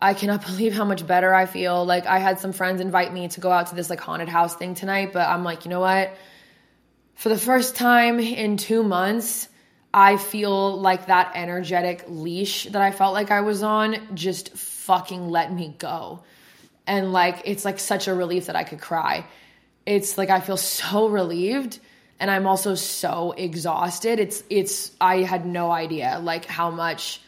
I 0.00 0.14
cannot 0.14 0.44
believe 0.46 0.74
how 0.74 0.84
much 0.84 1.06
better 1.06 1.34
I 1.34 1.46
feel. 1.46 1.84
Like 1.84 2.06
I 2.06 2.18
had 2.18 2.38
some 2.38 2.52
friends 2.52 2.80
invite 2.80 3.12
me 3.12 3.28
to 3.28 3.40
go 3.40 3.50
out 3.50 3.68
to 3.68 3.74
this 3.74 3.90
like 3.90 4.00
haunted 4.00 4.28
house 4.28 4.54
thing 4.54 4.74
tonight, 4.74 5.12
but 5.12 5.28
I'm 5.28 5.44
like, 5.44 5.64
you 5.64 5.70
know 5.70 5.80
what? 5.80 6.14
For 7.14 7.28
the 7.28 7.38
first 7.38 7.76
time 7.76 8.18
in 8.18 8.56
two 8.56 8.82
months, 8.82 9.48
I 9.92 10.16
feel 10.16 10.80
like 10.80 11.06
that 11.06 11.32
energetic 11.34 12.04
leash 12.08 12.64
that 12.64 12.80
I 12.80 12.92
felt 12.92 13.12
like 13.12 13.30
I 13.30 13.40
was 13.40 13.62
on 13.62 14.14
just 14.14 14.56
fucking 14.56 15.28
let 15.28 15.52
me 15.52 15.74
go. 15.78 16.22
And 16.86 17.12
like, 17.12 17.42
it's 17.44 17.64
like 17.64 17.78
such 17.78 18.06
a 18.06 18.14
relief 18.14 18.46
that 18.46 18.56
I 18.56 18.64
could 18.64 18.80
cry. 18.80 19.26
It's 19.86 20.16
like 20.16 20.30
I 20.30 20.40
feel 20.40 20.56
so 20.56 21.08
relieved 21.08 21.80
and 22.20 22.30
I'm 22.30 22.46
also 22.46 22.74
so 22.76 23.32
exhausted. 23.32 24.20
It's, 24.20 24.44
it's, 24.48 24.92
I 25.00 25.18
had 25.22 25.44
no 25.44 25.70
idea 25.70 26.20
like 26.22 26.44
how 26.44 26.70
much 26.70 27.20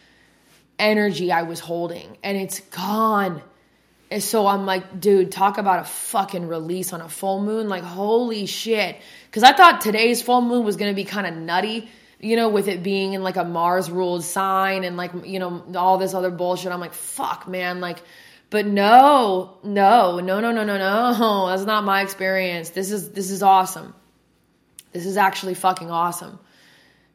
energy 0.78 1.32
I 1.32 1.42
was 1.42 1.58
holding 1.58 2.16
and 2.22 2.36
it's 2.36 2.60
gone. 2.60 3.42
And 4.10 4.22
so 4.22 4.46
I'm 4.46 4.66
like, 4.66 5.00
dude, 5.00 5.32
talk 5.32 5.58
about 5.58 5.80
a 5.80 5.84
fucking 5.84 6.46
release 6.46 6.92
on 6.92 7.00
a 7.00 7.08
full 7.08 7.42
moon. 7.42 7.68
Like, 7.68 7.82
holy 7.82 8.46
shit. 8.46 8.96
Cause 9.32 9.42
I 9.42 9.52
thought 9.52 9.80
today's 9.80 10.22
full 10.22 10.42
moon 10.42 10.64
was 10.64 10.76
gonna 10.76 10.94
be 10.94 11.04
kind 11.04 11.26
of 11.26 11.34
nutty 11.34 11.88
you 12.22 12.36
know, 12.36 12.48
with 12.48 12.68
it 12.68 12.84
being 12.84 13.14
in 13.14 13.22
like 13.24 13.36
a 13.36 13.44
Mars 13.44 13.90
ruled 13.90 14.22
sign 14.22 14.84
and 14.84 14.96
like, 14.96 15.10
you 15.26 15.40
know, 15.40 15.64
all 15.74 15.98
this 15.98 16.14
other 16.14 16.30
bullshit. 16.30 16.70
I'm 16.70 16.80
like, 16.80 16.94
fuck, 16.94 17.48
man. 17.48 17.80
Like, 17.80 17.98
but 18.48 18.64
no, 18.64 19.58
no, 19.64 20.20
no, 20.20 20.40
no, 20.40 20.52
no, 20.52 20.64
no, 20.64 20.78
no. 20.78 21.46
That's 21.50 21.64
not 21.64 21.82
my 21.82 22.00
experience. 22.02 22.70
This 22.70 22.92
is, 22.92 23.10
this 23.10 23.30
is 23.32 23.42
awesome. 23.42 23.92
This 24.92 25.04
is 25.04 25.16
actually 25.16 25.54
fucking 25.54 25.90
awesome 25.90 26.38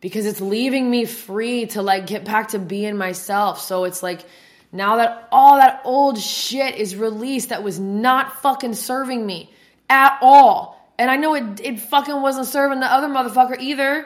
because 0.01 0.25
it's 0.25 0.41
leaving 0.41 0.91
me 0.91 1.05
free 1.05 1.67
to 1.67 1.81
like 1.81 2.05
get 2.05 2.25
back 2.25 2.49
to 2.49 2.59
being 2.59 2.97
myself. 2.97 3.61
So 3.61 3.85
it's 3.85 4.03
like, 4.03 4.25
now 4.73 4.97
that 4.97 5.29
all 5.31 5.55
that 5.55 5.81
old 5.85 6.19
shit 6.19 6.75
is 6.75 6.97
released 6.97 7.49
that 7.49 7.63
was 7.63 7.79
not 7.79 8.41
fucking 8.41 8.73
serving 8.73 9.25
me 9.25 9.53
at 9.89 10.17
all. 10.21 10.91
And 10.99 11.09
I 11.09 11.15
know 11.15 11.33
it, 11.35 11.61
it 11.61 11.79
fucking 11.79 12.21
wasn't 12.21 12.47
serving 12.47 12.81
the 12.81 12.91
other 12.91 13.07
motherfucker 13.07 13.57
either. 13.61 14.05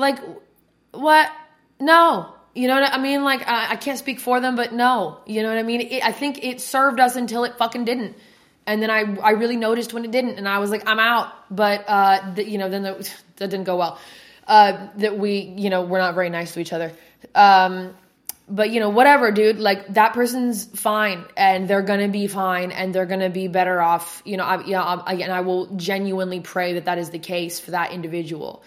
Like, 0.00 0.18
what? 0.92 1.30
No. 1.78 2.34
You 2.54 2.66
know 2.66 2.80
what 2.80 2.92
I 2.92 2.98
mean? 2.98 3.22
Like, 3.22 3.46
I, 3.46 3.72
I 3.72 3.76
can't 3.76 3.98
speak 3.98 4.18
for 4.18 4.40
them, 4.40 4.56
but 4.56 4.72
no. 4.72 5.20
You 5.26 5.42
know 5.42 5.48
what 5.48 5.58
I 5.58 5.62
mean? 5.62 5.82
It, 5.82 6.04
I 6.04 6.12
think 6.12 6.42
it 6.44 6.60
served 6.60 6.98
us 6.98 7.14
until 7.14 7.44
it 7.44 7.56
fucking 7.58 7.84
didn't. 7.84 8.16
And 8.66 8.82
then 8.82 8.90
I, 8.90 9.00
I 9.22 9.30
really 9.32 9.56
noticed 9.56 9.92
when 9.92 10.04
it 10.04 10.10
didn't, 10.10 10.36
and 10.36 10.48
I 10.48 10.58
was 10.58 10.70
like, 10.70 10.88
I'm 10.88 10.98
out. 10.98 11.32
But, 11.50 11.84
uh, 11.86 12.32
the, 12.34 12.48
you 12.48 12.58
know, 12.58 12.68
then 12.68 12.82
the, 12.82 12.94
that 13.36 13.50
didn't 13.50 13.64
go 13.64 13.76
well. 13.76 13.98
Uh, 14.48 14.88
that 14.96 15.16
we, 15.16 15.40
you 15.56 15.70
know, 15.70 15.82
we're 15.82 15.98
not 15.98 16.14
very 16.14 16.30
nice 16.30 16.54
to 16.54 16.60
each 16.60 16.72
other. 16.72 16.92
Um, 17.34 17.94
but 18.48 18.70
you 18.70 18.80
know, 18.80 18.88
whatever, 18.88 19.30
dude. 19.30 19.60
Like 19.60 19.94
that 19.94 20.12
person's 20.12 20.64
fine, 20.64 21.24
and 21.36 21.68
they're 21.68 21.82
gonna 21.82 22.08
be 22.08 22.26
fine, 22.26 22.72
and 22.72 22.92
they're 22.92 23.06
gonna 23.06 23.30
be 23.30 23.46
better 23.46 23.80
off. 23.80 24.22
You 24.24 24.38
know, 24.38 24.44
I, 24.44 24.56
know, 24.56 24.80
I, 24.80 25.14
and 25.14 25.30
I 25.30 25.42
will 25.42 25.66
genuinely 25.76 26.40
pray 26.40 26.72
that 26.72 26.86
that 26.86 26.98
is 26.98 27.10
the 27.10 27.20
case 27.20 27.60
for 27.60 27.70
that 27.70 27.92
individual 27.92 28.64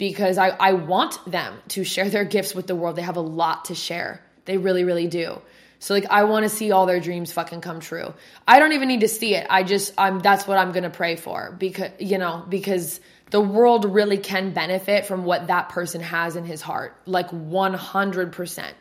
because 0.00 0.38
I, 0.38 0.48
I 0.48 0.72
want 0.72 1.22
them 1.30 1.58
to 1.68 1.84
share 1.84 2.08
their 2.08 2.24
gifts 2.24 2.54
with 2.54 2.66
the 2.66 2.74
world. 2.74 2.96
They 2.96 3.02
have 3.02 3.18
a 3.18 3.20
lot 3.20 3.66
to 3.66 3.74
share. 3.74 4.22
They 4.46 4.56
really, 4.56 4.82
really 4.82 5.06
do. 5.06 5.42
So 5.78 5.92
like 5.92 6.06
I 6.08 6.24
want 6.24 6.44
to 6.44 6.48
see 6.48 6.72
all 6.72 6.86
their 6.86 7.00
dreams 7.00 7.32
fucking 7.32 7.60
come 7.60 7.80
true. 7.80 8.14
I 8.48 8.60
don't 8.60 8.72
even 8.72 8.88
need 8.88 9.00
to 9.00 9.08
see 9.08 9.34
it. 9.34 9.46
I 9.50 9.62
just 9.62 9.92
I'm 9.98 10.18
that's 10.18 10.46
what 10.46 10.56
I'm 10.56 10.72
going 10.72 10.84
to 10.84 10.90
pray 10.90 11.16
for 11.16 11.54
because 11.58 11.90
you 11.98 12.16
know, 12.16 12.46
because 12.48 12.98
the 13.30 13.42
world 13.42 13.84
really 13.84 14.16
can 14.16 14.54
benefit 14.54 15.04
from 15.04 15.26
what 15.26 15.48
that 15.48 15.68
person 15.68 16.00
has 16.00 16.34
in 16.34 16.46
his 16.46 16.62
heart. 16.62 16.96
Like 17.04 17.28
100%. 17.30 18.72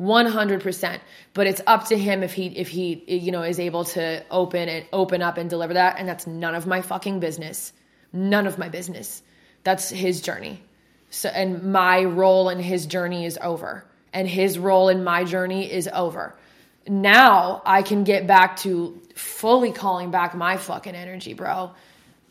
100% 0.00 1.00
but 1.34 1.46
it's 1.46 1.60
up 1.68 1.86
to 1.86 1.96
him 1.96 2.24
if 2.24 2.32
he 2.32 2.46
if 2.46 2.68
he 2.68 3.04
you 3.06 3.30
know 3.30 3.42
is 3.42 3.60
able 3.60 3.84
to 3.84 4.24
open 4.28 4.68
and 4.68 4.84
open 4.92 5.22
up 5.22 5.36
and 5.38 5.48
deliver 5.48 5.74
that 5.74 6.00
and 6.00 6.08
that's 6.08 6.26
none 6.26 6.56
of 6.56 6.66
my 6.66 6.80
fucking 6.80 7.20
business 7.20 7.72
none 8.12 8.48
of 8.48 8.58
my 8.58 8.68
business 8.68 9.22
that's 9.64 9.90
his 9.90 10.20
journey 10.20 10.62
so 11.14 11.28
and 11.28 11.72
my 11.72 12.04
role 12.04 12.48
in 12.48 12.58
his 12.58 12.86
journey 12.86 13.24
is 13.24 13.38
over 13.40 13.84
and 14.12 14.28
his 14.28 14.58
role 14.58 14.88
in 14.88 15.04
my 15.04 15.24
journey 15.24 15.70
is 15.70 15.88
over. 15.92 16.34
Now 16.88 17.62
I 17.64 17.82
can 17.82 18.04
get 18.04 18.26
back 18.26 18.58
to 18.58 19.00
fully 19.14 19.72
calling 19.72 20.10
back 20.10 20.34
my 20.34 20.56
fucking 20.56 20.94
energy, 20.94 21.34
bro. 21.34 21.72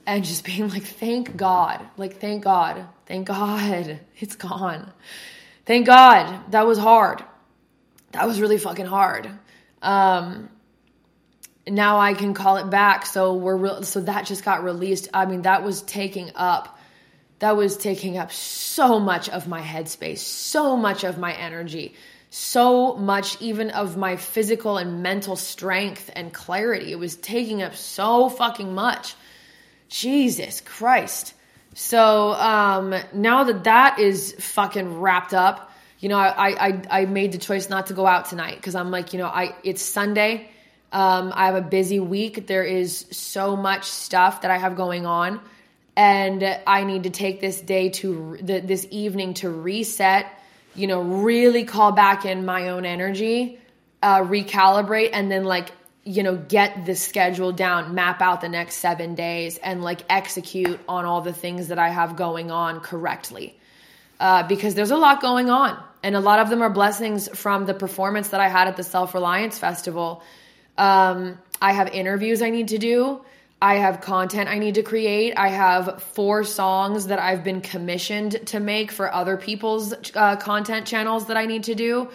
And 0.06 0.24
just 0.24 0.44
being 0.46 0.70
like, 0.70 0.84
thank 0.84 1.36
God. 1.36 1.86
Like, 1.98 2.20
thank 2.20 2.44
God. 2.44 2.88
Thank 3.06 3.28
God. 3.28 4.00
It's 4.18 4.36
gone. 4.36 4.92
Thank 5.66 5.86
God. 5.86 6.52
That 6.52 6.66
was 6.66 6.78
hard. 6.78 7.24
That 8.12 8.28
was 8.28 8.40
really 8.40 8.58
fucking 8.58 8.86
hard. 8.86 9.30
Um, 9.82 10.50
now 11.68 12.00
I 12.00 12.14
can 12.14 12.34
call 12.34 12.58
it 12.58 12.70
back. 12.70 13.06
So 13.06 13.34
we're 13.36 13.58
real, 13.58 13.84
so 13.84 14.02
that 14.02 14.26
just 14.26 14.46
got 14.46 14.64
released. 14.64 15.10
I 15.14 15.26
mean, 15.26 15.42
that 15.44 15.64
was 15.64 15.82
taking 15.82 16.32
up 16.36 16.73
that 17.44 17.58
was 17.58 17.76
taking 17.76 18.18
up 18.18 18.32
so 18.32 19.02
much 19.02 19.28
of 19.28 19.50
my 19.50 19.60
headspace, 19.60 20.20
so 20.20 20.78
much 20.78 21.04
of 21.04 21.18
my 21.18 21.34
energy, 21.34 21.94
so 22.30 22.96
much 22.96 23.36
even 23.42 23.70
of 23.72 23.98
my 23.98 24.16
physical 24.16 24.78
and 24.78 25.04
mental 25.04 25.36
strength 25.36 26.10
and 26.16 26.32
clarity. 26.32 26.94
It 26.94 26.98
was 26.98 27.18
taking 27.18 27.62
up 27.62 27.76
so 27.76 28.30
fucking 28.30 28.74
much. 28.74 29.16
Jesus 29.90 30.62
Christ. 30.62 31.34
So 31.74 32.32
um, 32.32 32.96
now 33.12 33.44
that 33.44 33.66
that 33.66 34.00
is 34.00 34.38
fucking 34.40 35.02
wrapped 35.02 35.34
up, 35.34 35.70
you 36.00 36.08
know, 36.08 36.18
I, 36.18 36.68
I, 36.68 36.82
I 37.02 37.06
made 37.08 37.34
the 37.34 37.40
choice 37.40 37.68
not 37.68 37.88
to 37.88 37.94
go 37.94 38.08
out 38.08 38.30
tonight 38.30 38.56
because 38.56 38.76
I'm 38.76 38.90
like, 38.90 39.12
you 39.12 39.20
know, 39.20 39.28
I 39.28 39.54
it's 39.66 39.82
Sunday. 39.82 40.50
Um, 40.94 41.34
I 41.36 41.48
have 41.48 41.56
a 41.56 41.62
busy 41.62 42.00
week. 42.00 42.48
There 42.48 42.64
is 42.64 43.06
so 43.12 43.58
much 43.58 43.84
stuff 43.84 44.44
that 44.44 44.50
I 44.52 44.58
have 44.58 44.78
going 44.78 45.06
on 45.06 45.42
and 45.96 46.44
I 46.66 46.84
need 46.84 47.04
to 47.04 47.10
take 47.10 47.40
this 47.40 47.62
day 47.62 47.90
to 47.90 48.38
this 48.42 48.88
evening 48.90 49.36
to 49.36 49.50
reset, 49.50 50.26
you 50.76 50.88
know, 50.88 51.02
really 51.02 51.66
call 51.66 51.92
back 51.92 52.26
in 52.26 52.46
my 52.46 52.70
own 52.70 52.86
energy, 52.86 53.60
uh, 54.02 54.22
recalibrate, 54.22 55.12
and 55.14 55.32
then 55.32 55.44
like 55.44 55.72
you 56.04 56.24
know 56.24 56.36
get 56.36 56.86
the 56.86 56.96
schedule 56.96 57.52
down, 57.52 57.94
map 57.94 58.22
out 58.22 58.42
the 58.42 58.50
next 58.50 58.78
seven 58.78 59.14
days, 59.14 59.58
and 59.60 59.84
like 59.84 60.02
execute 60.10 60.80
on 60.88 61.06
all 61.06 61.22
the 61.22 61.34
things 61.34 61.68
that 61.68 61.78
I 61.78 61.90
have 61.90 62.16
going 62.16 62.50
on 62.50 62.80
correctly, 62.80 63.56
uh, 64.20 64.48
because 64.48 64.74
there's 64.74 64.92
a 64.92 64.98
lot 64.98 65.22
going 65.22 65.52
on, 65.52 65.82
and 66.02 66.16
a 66.16 66.20
lot 66.20 66.40
of 66.40 66.50
them 66.50 66.64
are 66.64 66.72
blessings 66.72 67.28
from 67.28 67.68
the 67.68 67.74
performance 67.76 68.30
that 68.30 68.42
I 68.42 68.48
had 68.48 68.68
at 68.68 68.78
the 68.78 68.84
Self 68.84 69.14
Reliance 69.14 69.60
Festival. 69.60 70.24
Um, 70.76 71.38
I 71.62 71.74
have 71.74 71.90
interviews 71.90 72.42
I 72.42 72.50
need 72.50 72.70
to 72.70 72.80
do. 72.80 73.22
I 73.64 73.76
have 73.76 74.02
content 74.02 74.50
I 74.50 74.60
need 74.60 74.76
to 74.76 74.84
create. 74.84 75.36
I 75.38 75.48
have 75.48 76.04
four 76.04 76.44
songs 76.44 77.08
that 77.08 77.20
I've 77.20 77.46
been 77.46 77.62
commissioned 77.62 78.48
to 78.48 78.60
make 78.60 78.92
for 78.92 79.12
other 79.12 79.38
people's 79.38 79.94
uh, 80.14 80.36
content 80.36 80.86
channels 80.86 81.28
that 81.28 81.38
I 81.38 81.46
need 81.46 81.64
to 81.64 81.74
do. 81.74 82.10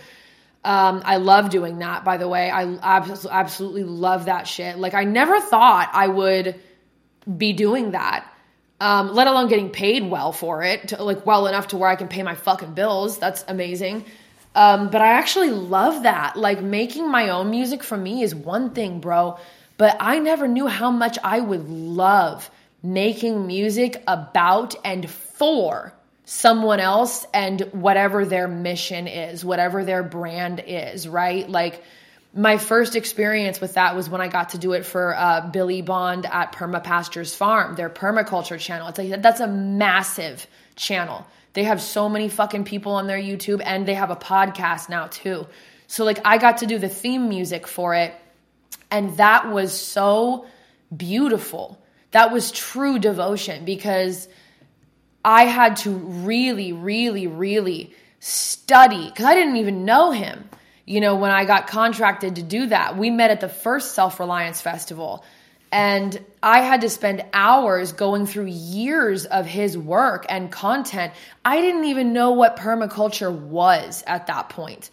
Um, 0.62 1.00
I 1.06 1.16
love 1.16 1.48
doing 1.48 1.78
that, 1.78 2.04
by 2.04 2.18
the 2.18 2.28
way. 2.28 2.50
I 2.50 2.64
absolutely 2.82 3.84
love 3.84 4.26
that 4.26 4.46
shit. 4.46 4.76
Like, 4.76 4.92
I 4.92 5.04
never 5.04 5.40
thought 5.40 5.88
I 5.94 6.08
would 6.08 6.60
be 7.38 7.54
doing 7.54 7.92
that, 7.92 8.30
um, 8.78 9.14
let 9.14 9.26
alone 9.26 9.48
getting 9.48 9.70
paid 9.70 10.04
well 10.04 10.32
for 10.32 10.62
it, 10.64 10.88
to, 10.88 11.02
like, 11.02 11.24
well 11.24 11.46
enough 11.46 11.68
to 11.68 11.78
where 11.78 11.88
I 11.88 11.96
can 11.96 12.08
pay 12.08 12.22
my 12.22 12.34
fucking 12.34 12.74
bills. 12.74 13.16
That's 13.16 13.42
amazing. 13.48 14.04
Um, 14.54 14.90
but 14.90 15.00
I 15.00 15.12
actually 15.12 15.50
love 15.50 16.02
that. 16.02 16.36
Like, 16.36 16.60
making 16.60 17.10
my 17.10 17.30
own 17.30 17.48
music 17.48 17.82
for 17.82 17.96
me 17.96 18.22
is 18.22 18.34
one 18.34 18.74
thing, 18.74 19.00
bro 19.00 19.38
but 19.78 19.96
I 20.00 20.18
never 20.18 20.46
knew 20.46 20.66
how 20.66 20.90
much 20.90 21.18
I 21.24 21.40
would 21.40 21.68
love 21.68 22.50
making 22.82 23.46
music 23.46 24.02
about 24.06 24.74
and 24.84 25.08
for 25.08 25.94
someone 26.26 26.80
else 26.80 27.26
and 27.32 27.60
whatever 27.72 28.26
their 28.26 28.48
mission 28.48 29.06
is, 29.06 29.42
whatever 29.44 29.84
their 29.84 30.02
brand 30.02 30.62
is, 30.66 31.08
right? 31.08 31.48
Like, 31.48 31.82
my 32.34 32.58
first 32.58 32.94
experience 32.94 33.60
with 33.60 33.74
that 33.74 33.96
was 33.96 34.10
when 34.10 34.20
I 34.20 34.28
got 34.28 34.50
to 34.50 34.58
do 34.58 34.72
it 34.72 34.84
for 34.84 35.16
uh, 35.16 35.48
Billy 35.48 35.80
Bond 35.80 36.26
at 36.26 36.52
Perma 36.52 36.84
Pastures 36.84 37.34
Farm, 37.34 37.74
their 37.74 37.88
permaculture 37.88 38.58
channel. 38.58 38.88
It's 38.88 38.98
like 38.98 39.22
that's 39.22 39.40
a 39.40 39.48
massive 39.48 40.46
channel. 40.76 41.26
They 41.54 41.64
have 41.64 41.80
so 41.80 42.08
many 42.08 42.28
fucking 42.28 42.64
people 42.64 42.92
on 42.92 43.06
their 43.06 43.18
YouTube 43.18 43.62
and 43.64 43.88
they 43.88 43.94
have 43.94 44.10
a 44.10 44.16
podcast 44.16 44.88
now 44.90 45.06
too. 45.06 45.46
So 45.86 46.04
like 46.04 46.20
I 46.24 46.36
got 46.36 46.58
to 46.58 46.66
do 46.66 46.78
the 46.78 46.88
theme 46.88 47.28
music 47.30 47.66
for 47.66 47.94
it 47.94 48.14
and 48.90 49.16
that 49.16 49.50
was 49.50 49.78
so 49.78 50.46
beautiful. 50.94 51.80
That 52.12 52.32
was 52.32 52.50
true 52.50 52.98
devotion 52.98 53.64
because 53.64 54.28
I 55.24 55.44
had 55.44 55.76
to 55.78 55.90
really, 55.90 56.72
really, 56.72 57.26
really 57.26 57.94
study 58.20 59.06
because 59.08 59.26
I 59.26 59.34
didn't 59.34 59.56
even 59.56 59.84
know 59.84 60.10
him. 60.10 60.48
You 60.86 61.00
know, 61.00 61.16
when 61.16 61.30
I 61.30 61.44
got 61.44 61.66
contracted 61.66 62.36
to 62.36 62.42
do 62.42 62.66
that, 62.68 62.96
we 62.96 63.10
met 63.10 63.30
at 63.30 63.40
the 63.40 63.48
first 63.48 63.94
Self 63.94 64.18
Reliance 64.20 64.60
Festival. 64.60 65.22
And 65.70 66.18
I 66.42 66.60
had 66.62 66.80
to 66.80 66.88
spend 66.88 67.26
hours 67.34 67.92
going 67.92 68.24
through 68.26 68.46
years 68.46 69.26
of 69.26 69.44
his 69.44 69.76
work 69.76 70.24
and 70.30 70.50
content. 70.50 71.12
I 71.44 71.60
didn't 71.60 71.84
even 71.84 72.14
know 72.14 72.30
what 72.30 72.56
permaculture 72.56 73.30
was 73.30 74.02
at 74.06 74.28
that 74.28 74.48
point. 74.48 74.88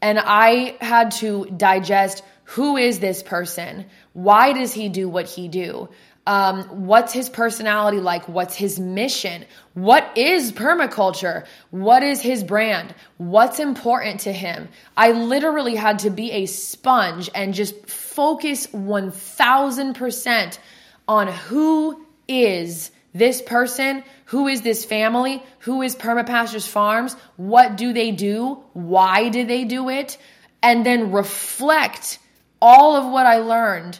And 0.00 0.20
I 0.20 0.76
had 0.80 1.10
to 1.12 1.46
digest 1.46 2.22
who 2.44 2.76
is 2.76 3.00
this 3.00 3.22
person? 3.22 3.86
Why 4.12 4.52
does 4.52 4.72
he 4.72 4.88
do 4.88 5.08
what 5.08 5.26
he 5.26 5.48
do? 5.48 5.88
Um, 6.26 6.86
what's 6.86 7.12
his 7.12 7.28
personality 7.28 7.98
like? 7.98 8.28
What's 8.28 8.54
his 8.54 8.80
mission? 8.80 9.44
What 9.74 10.16
is 10.16 10.52
permaculture? 10.52 11.44
What 11.70 12.02
is 12.02 12.22
his 12.22 12.42
brand? 12.42 12.94
What's 13.18 13.58
important 13.60 14.20
to 14.20 14.32
him? 14.32 14.68
I 14.96 15.12
literally 15.12 15.74
had 15.74 15.98
to 16.00 16.10
be 16.10 16.32
a 16.32 16.46
sponge 16.46 17.28
and 17.34 17.52
just 17.52 17.86
focus 17.88 18.66
1000% 18.68 20.58
on 21.06 21.28
who 21.28 22.06
is 22.26 22.90
this 23.12 23.42
person, 23.42 24.02
who 24.26 24.48
is 24.48 24.62
this 24.62 24.84
family, 24.84 25.42
who 25.60 25.82
is 25.82 25.94
Permapastures 25.94 26.66
Farms, 26.66 27.14
what 27.36 27.76
do 27.76 27.92
they 27.92 28.10
do, 28.10 28.64
why 28.72 29.28
do 29.28 29.44
they 29.44 29.64
do 29.64 29.90
it, 29.90 30.16
and 30.62 30.86
then 30.86 31.12
reflect 31.12 32.18
all 32.60 32.96
of 32.96 33.10
what 33.12 33.26
I 33.26 33.38
learned 33.38 33.98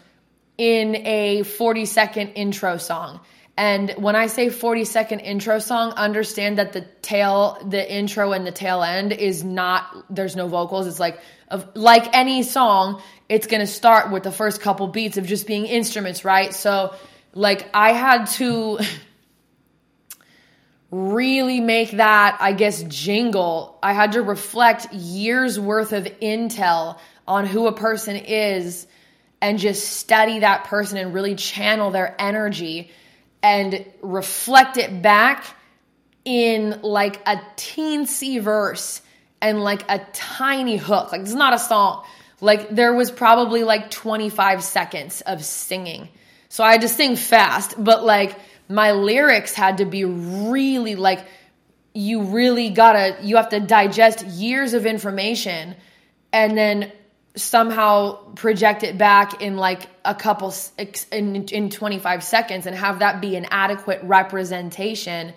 in 0.58 0.96
a 1.06 1.42
40 1.42 1.86
second 1.86 2.28
intro 2.30 2.76
song. 2.76 3.20
And 3.56 3.90
when 3.92 4.16
I 4.16 4.26
say 4.26 4.48
40 4.48 4.84
second 4.84 5.20
intro 5.20 5.60
song, 5.60 5.92
understand 5.92 6.58
that 6.58 6.72
the 6.72 6.80
tail, 7.02 7.58
the 7.64 7.92
intro 7.92 8.32
and 8.32 8.44
the 8.44 8.50
tail 8.50 8.82
end 8.82 9.12
is 9.12 9.44
not, 9.44 10.12
there's 10.12 10.34
no 10.34 10.48
vocals. 10.48 10.88
It's 10.88 10.98
like, 10.98 11.20
like 11.74 12.16
any 12.16 12.42
song, 12.42 13.00
it's 13.28 13.46
going 13.46 13.60
to 13.60 13.66
start 13.66 14.10
with 14.10 14.24
the 14.24 14.32
first 14.32 14.60
couple 14.60 14.88
beats 14.88 15.18
of 15.18 15.26
just 15.26 15.46
being 15.46 15.66
instruments, 15.66 16.24
right? 16.24 16.52
So, 16.52 16.94
like, 17.32 17.68
I 17.72 17.92
had 17.92 18.24
to 18.32 18.80
really 20.90 21.60
make 21.60 21.92
that, 21.92 22.38
I 22.40 22.52
guess, 22.52 22.82
jingle. 22.84 23.78
I 23.82 23.92
had 23.92 24.12
to 24.12 24.22
reflect 24.22 24.92
years 24.92 25.60
worth 25.60 25.92
of 25.92 26.04
intel 26.20 26.98
on 27.26 27.46
who 27.46 27.66
a 27.66 27.72
person 27.72 28.16
is 28.16 28.86
and 29.40 29.58
just 29.58 29.88
study 29.98 30.40
that 30.40 30.64
person 30.64 30.98
and 30.98 31.14
really 31.14 31.34
channel 31.34 31.90
their 31.90 32.14
energy 32.18 32.90
and 33.42 33.84
reflect 34.00 34.76
it 34.78 35.02
back 35.02 35.44
in 36.24 36.80
like 36.82 37.16
a 37.28 37.36
teensy 37.56 38.40
verse 38.40 39.02
and 39.42 39.62
like 39.62 39.84
a 39.90 39.98
tiny 40.12 40.76
hook. 40.76 41.12
Like 41.12 41.20
it's 41.20 41.34
not 41.34 41.52
a 41.52 41.58
song. 41.58 42.04
Like 42.40 42.70
there 42.70 42.94
was 42.94 43.10
probably 43.10 43.62
like 43.62 43.90
25 43.90 44.64
seconds 44.64 45.20
of 45.22 45.44
singing. 45.44 46.08
So 46.48 46.64
I 46.64 46.72
had 46.72 46.80
to 46.80 46.88
sing 46.88 47.16
fast, 47.16 47.74
but 47.76 48.04
like 48.04 48.38
my 48.68 48.92
lyrics 48.92 49.52
had 49.52 49.78
to 49.78 49.84
be 49.84 50.04
really 50.04 50.94
like 50.94 51.26
you 51.92 52.22
really 52.22 52.70
gotta 52.70 53.16
you 53.22 53.36
have 53.36 53.50
to 53.50 53.60
digest 53.60 54.24
years 54.24 54.74
of 54.74 54.86
information 54.86 55.76
and 56.32 56.56
then 56.56 56.90
somehow 57.36 58.12
project 58.34 58.84
it 58.84 58.96
back 58.96 59.42
in 59.42 59.56
like 59.56 59.88
a 60.04 60.14
couple 60.14 60.54
in, 61.10 61.44
in 61.46 61.70
25 61.70 62.22
seconds 62.22 62.66
and 62.66 62.76
have 62.76 63.00
that 63.00 63.20
be 63.20 63.36
an 63.36 63.46
adequate 63.50 64.00
representation 64.04 65.32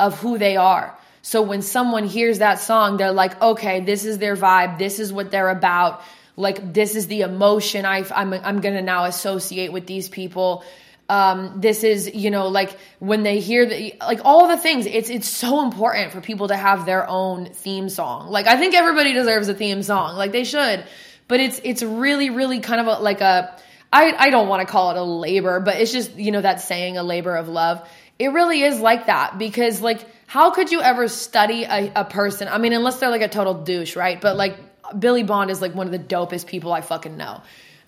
of 0.00 0.18
who 0.18 0.38
they 0.38 0.56
are. 0.56 0.98
So 1.22 1.42
when 1.42 1.62
someone 1.62 2.06
hears 2.06 2.38
that 2.38 2.60
song, 2.60 2.96
they're 2.96 3.12
like, 3.12 3.40
okay, 3.40 3.80
this 3.80 4.04
is 4.04 4.18
their 4.18 4.36
vibe. 4.36 4.78
This 4.78 4.98
is 4.98 5.12
what 5.12 5.30
they're 5.30 5.50
about. 5.50 6.02
like 6.36 6.72
this 6.72 6.94
is 6.94 7.06
the 7.06 7.22
emotion 7.22 7.84
I, 7.86 8.04
I'm, 8.14 8.32
I'm 8.32 8.60
gonna 8.60 8.82
now 8.82 9.04
associate 9.04 9.72
with 9.72 9.86
these 9.86 10.08
people 10.08 10.64
um, 11.08 11.60
this 11.60 11.84
is 11.84 12.14
you 12.14 12.30
know 12.30 12.48
like 12.48 12.76
when 12.98 13.22
they 13.22 13.38
hear 13.40 13.64
the 13.64 13.94
like 14.00 14.20
all 14.24 14.48
the 14.48 14.56
things 14.56 14.86
it's 14.86 15.08
it's 15.08 15.28
so 15.28 15.62
important 15.62 16.12
for 16.12 16.20
people 16.20 16.48
to 16.48 16.56
have 16.56 16.84
their 16.84 17.08
own 17.08 17.46
theme 17.46 17.88
song 17.88 18.28
like 18.30 18.46
i 18.46 18.56
think 18.56 18.74
everybody 18.74 19.12
deserves 19.12 19.48
a 19.48 19.54
theme 19.54 19.82
song 19.82 20.16
like 20.16 20.32
they 20.32 20.44
should 20.44 20.84
but 21.28 21.40
it's 21.40 21.60
it's 21.64 21.82
really 21.82 22.30
really 22.30 22.60
kind 22.60 22.80
of 22.80 22.86
a, 22.86 23.02
like 23.02 23.20
a 23.20 23.56
i 23.92 24.12
i 24.18 24.30
don't 24.30 24.48
want 24.48 24.66
to 24.66 24.70
call 24.70 24.90
it 24.90 24.96
a 24.96 25.02
labor 25.02 25.60
but 25.60 25.76
it's 25.80 25.92
just 25.92 26.14
you 26.16 26.30
know 26.32 26.40
that 26.40 26.60
saying 26.60 26.96
a 26.96 27.02
labor 27.02 27.36
of 27.36 27.48
love. 27.48 27.86
It 28.18 28.28
really 28.28 28.62
is 28.62 28.80
like 28.80 29.06
that 29.06 29.36
because 29.36 29.82
like 29.82 30.06
how 30.26 30.50
could 30.50 30.72
you 30.72 30.80
ever 30.80 31.06
study 31.06 31.64
a, 31.64 31.92
a 31.94 32.04
person? 32.04 32.48
I 32.48 32.58
mean 32.58 32.72
unless 32.72 32.98
they're 32.98 33.10
like 33.10 33.22
a 33.22 33.28
total 33.28 33.54
douche 33.54 33.94
right? 33.94 34.20
But 34.20 34.36
like 34.36 34.56
billy 34.98 35.22
bond 35.22 35.50
is 35.50 35.60
like 35.60 35.74
one 35.74 35.86
of 35.86 35.92
the 35.92 35.98
dopest 35.98 36.46
people 36.46 36.72
i 36.72 36.80
fucking 36.80 37.16
know. 37.16 37.42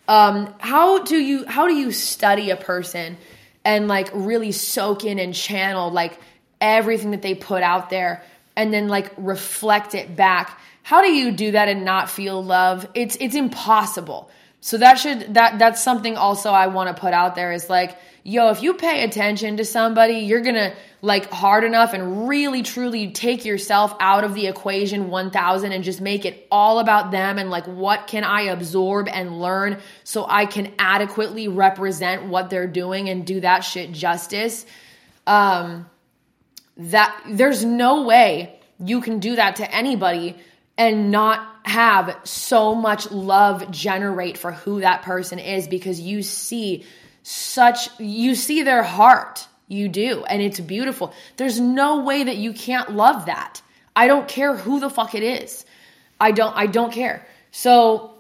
Um, 0.08 0.54
how 0.58 1.02
do 1.04 1.16
you 1.16 1.46
how 1.46 1.66
do 1.66 1.74
you 1.74 1.92
study 1.92 2.50
a 2.50 2.56
person 2.56 3.18
and 3.64 3.88
like 3.88 4.10
really 4.14 4.52
soak 4.52 5.04
in 5.04 5.18
and 5.18 5.34
channel 5.34 5.90
like 5.90 6.18
everything 6.60 7.10
that 7.10 7.22
they 7.22 7.34
put 7.34 7.62
out 7.62 7.90
there 7.90 8.24
and 8.56 8.72
then 8.72 8.88
like 8.88 9.12
reflect 9.16 9.94
it 9.94 10.16
back 10.16 10.57
how 10.88 11.02
do 11.02 11.12
you 11.12 11.30
do 11.30 11.52
that 11.52 11.68
and 11.68 11.84
not 11.84 12.08
feel 12.08 12.42
love 12.42 12.88
it's 12.94 13.16
it's 13.20 13.34
impossible 13.34 14.30
so 14.60 14.78
that 14.78 14.98
should 14.98 15.34
that 15.34 15.58
that's 15.58 15.82
something 15.82 16.16
also 16.16 16.50
i 16.50 16.66
want 16.66 16.94
to 16.94 17.00
put 17.00 17.12
out 17.12 17.34
there 17.34 17.52
is 17.52 17.68
like 17.68 17.98
yo, 18.28 18.50
if 18.50 18.62
you 18.62 18.74
pay 18.74 19.04
attention 19.04 19.56
to 19.56 19.64
somebody, 19.64 20.18
you're 20.18 20.42
gonna 20.42 20.74
like 21.00 21.30
hard 21.30 21.64
enough 21.64 21.94
and 21.94 22.28
really 22.28 22.62
truly 22.62 23.10
take 23.10 23.46
yourself 23.46 23.94
out 24.00 24.22
of 24.22 24.34
the 24.34 24.46
equation 24.46 25.08
1000 25.08 25.72
and 25.72 25.82
just 25.82 26.02
make 26.02 26.26
it 26.26 26.46
all 26.50 26.78
about 26.78 27.10
them 27.10 27.38
and 27.38 27.48
like 27.48 27.64
what 27.64 28.06
can 28.06 28.24
I 28.24 28.42
absorb 28.42 29.08
and 29.08 29.40
learn 29.40 29.78
so 30.04 30.26
I 30.28 30.44
can 30.44 30.74
adequately 30.78 31.48
represent 31.48 32.24
what 32.24 32.50
they're 32.50 32.66
doing 32.66 33.08
and 33.08 33.26
do 33.26 33.40
that 33.40 33.60
shit 33.60 33.92
justice. 33.92 34.66
Um, 35.26 35.88
that 36.76 37.18
there's 37.28 37.64
no 37.64 38.02
way 38.02 38.60
you 38.78 39.00
can 39.00 39.20
do 39.20 39.36
that 39.36 39.56
to 39.56 39.74
anybody 39.74 40.36
and 40.78 41.10
not 41.10 41.44
have 41.64 42.16
so 42.24 42.74
much 42.74 43.10
love 43.10 43.70
generate 43.70 44.38
for 44.38 44.52
who 44.52 44.80
that 44.80 45.02
person 45.02 45.38
is 45.38 45.68
because 45.68 46.00
you 46.00 46.22
see 46.22 46.84
such, 47.24 47.88
you 48.00 48.34
see 48.34 48.62
their 48.62 48.82
heart. 48.82 49.46
You 49.66 49.88
do. 49.88 50.24
And 50.24 50.40
it's 50.40 50.60
beautiful. 50.60 51.12
There's 51.36 51.60
no 51.60 52.02
way 52.04 52.24
that 52.24 52.36
you 52.38 52.54
can't 52.54 52.92
love 52.92 53.26
that. 53.26 53.60
I 53.94 54.06
don't 54.06 54.26
care 54.26 54.56
who 54.56 54.80
the 54.80 54.88
fuck 54.88 55.14
it 55.14 55.22
is. 55.22 55.66
I 56.18 56.30
don't, 56.30 56.56
I 56.56 56.66
don't 56.66 56.90
care. 56.90 57.26
So 57.50 58.14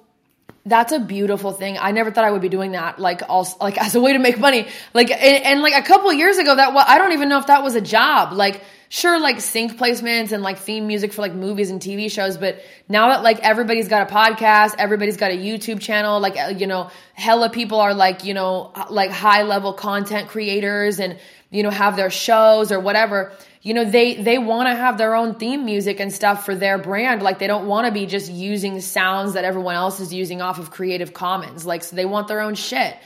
that's 0.66 0.92
a 0.92 0.98
beautiful 0.98 1.52
thing. 1.52 1.78
I 1.78 1.92
never 1.92 2.10
thought 2.10 2.24
I 2.24 2.30
would 2.30 2.42
be 2.42 2.50
doing 2.50 2.72
that, 2.72 2.98
like 2.98 3.22
also, 3.28 3.56
like 3.60 3.78
as 3.82 3.94
a 3.94 4.00
way 4.00 4.12
to 4.12 4.18
make 4.18 4.38
money. 4.38 4.66
Like, 4.92 5.10
and, 5.10 5.44
and 5.44 5.62
like 5.62 5.74
a 5.74 5.86
couple 5.86 6.12
years 6.12 6.36
ago, 6.36 6.54
that 6.54 6.74
well, 6.74 6.84
I 6.86 6.98
don't 6.98 7.12
even 7.12 7.30
know 7.30 7.38
if 7.38 7.46
that 7.46 7.62
was 7.62 7.76
a 7.76 7.80
job. 7.80 8.32
Like, 8.32 8.62
sure 8.88 9.20
like 9.20 9.40
sync 9.40 9.76
placements 9.76 10.32
and 10.32 10.42
like 10.42 10.58
theme 10.58 10.86
music 10.86 11.12
for 11.12 11.22
like 11.22 11.34
movies 11.34 11.70
and 11.70 11.80
TV 11.80 12.10
shows, 12.10 12.36
but 12.36 12.60
now 12.88 13.08
that 13.08 13.22
like 13.22 13.40
everybody's 13.40 13.88
got 13.88 14.10
a 14.10 14.14
podcast, 14.14 14.74
everybody's 14.78 15.16
got 15.16 15.30
a 15.30 15.36
YouTube 15.36 15.80
channel, 15.80 16.20
like 16.20 16.36
uh, 16.38 16.48
you 16.48 16.66
know, 16.66 16.90
hella 17.14 17.50
people 17.50 17.80
are 17.80 17.94
like, 17.94 18.24
you 18.24 18.34
know, 18.34 18.72
like 18.90 19.10
high 19.10 19.42
level 19.42 19.72
content 19.72 20.28
creators 20.28 21.00
and 21.00 21.18
you 21.50 21.62
know, 21.62 21.70
have 21.70 21.96
their 21.96 22.10
shows 22.10 22.72
or 22.72 22.80
whatever. 22.80 23.32
You 23.62 23.74
know, 23.74 23.84
they 23.84 24.14
they 24.14 24.38
want 24.38 24.68
to 24.68 24.74
have 24.74 24.98
their 24.98 25.14
own 25.14 25.34
theme 25.34 25.64
music 25.64 26.00
and 26.00 26.12
stuff 26.12 26.44
for 26.44 26.54
their 26.54 26.78
brand. 26.78 27.22
Like 27.22 27.38
they 27.38 27.46
don't 27.46 27.66
want 27.66 27.86
to 27.86 27.92
be 27.92 28.06
just 28.06 28.30
using 28.30 28.80
sounds 28.80 29.34
that 29.34 29.44
everyone 29.44 29.74
else 29.74 30.00
is 30.00 30.12
using 30.12 30.40
off 30.40 30.58
of 30.58 30.70
Creative 30.70 31.12
Commons. 31.12 31.66
Like 31.66 31.84
so 31.84 31.96
they 31.96 32.06
want 32.06 32.28
their 32.28 32.40
own 32.40 32.54
shit. 32.54 32.96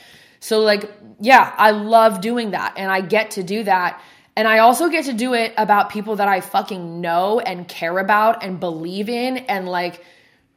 So 0.41 0.61
like, 0.61 0.91
yeah, 1.21 1.55
I 1.57 1.71
love 1.71 2.21
doing 2.21 2.51
that 2.51 2.75
and 2.77 2.91
I 2.91 3.01
get 3.01 3.33
to 3.33 3.45
do 3.45 3.63
that 3.63 4.03
and 4.37 4.49
I 4.49 4.61
also 4.61 4.89
get 4.89 5.07
to 5.07 5.13
do 5.13 5.35
it 5.35 5.53
about 5.59 5.91
people 5.91 6.17
that 6.17 6.29
I 6.29 6.41
fucking 6.41 7.01
know 7.01 7.39
and 7.41 7.69
care 7.69 7.99
about 7.99 8.43
and 8.43 8.59
believe 8.59 9.09
in 9.09 9.37
and 9.37 9.69
like 9.69 10.03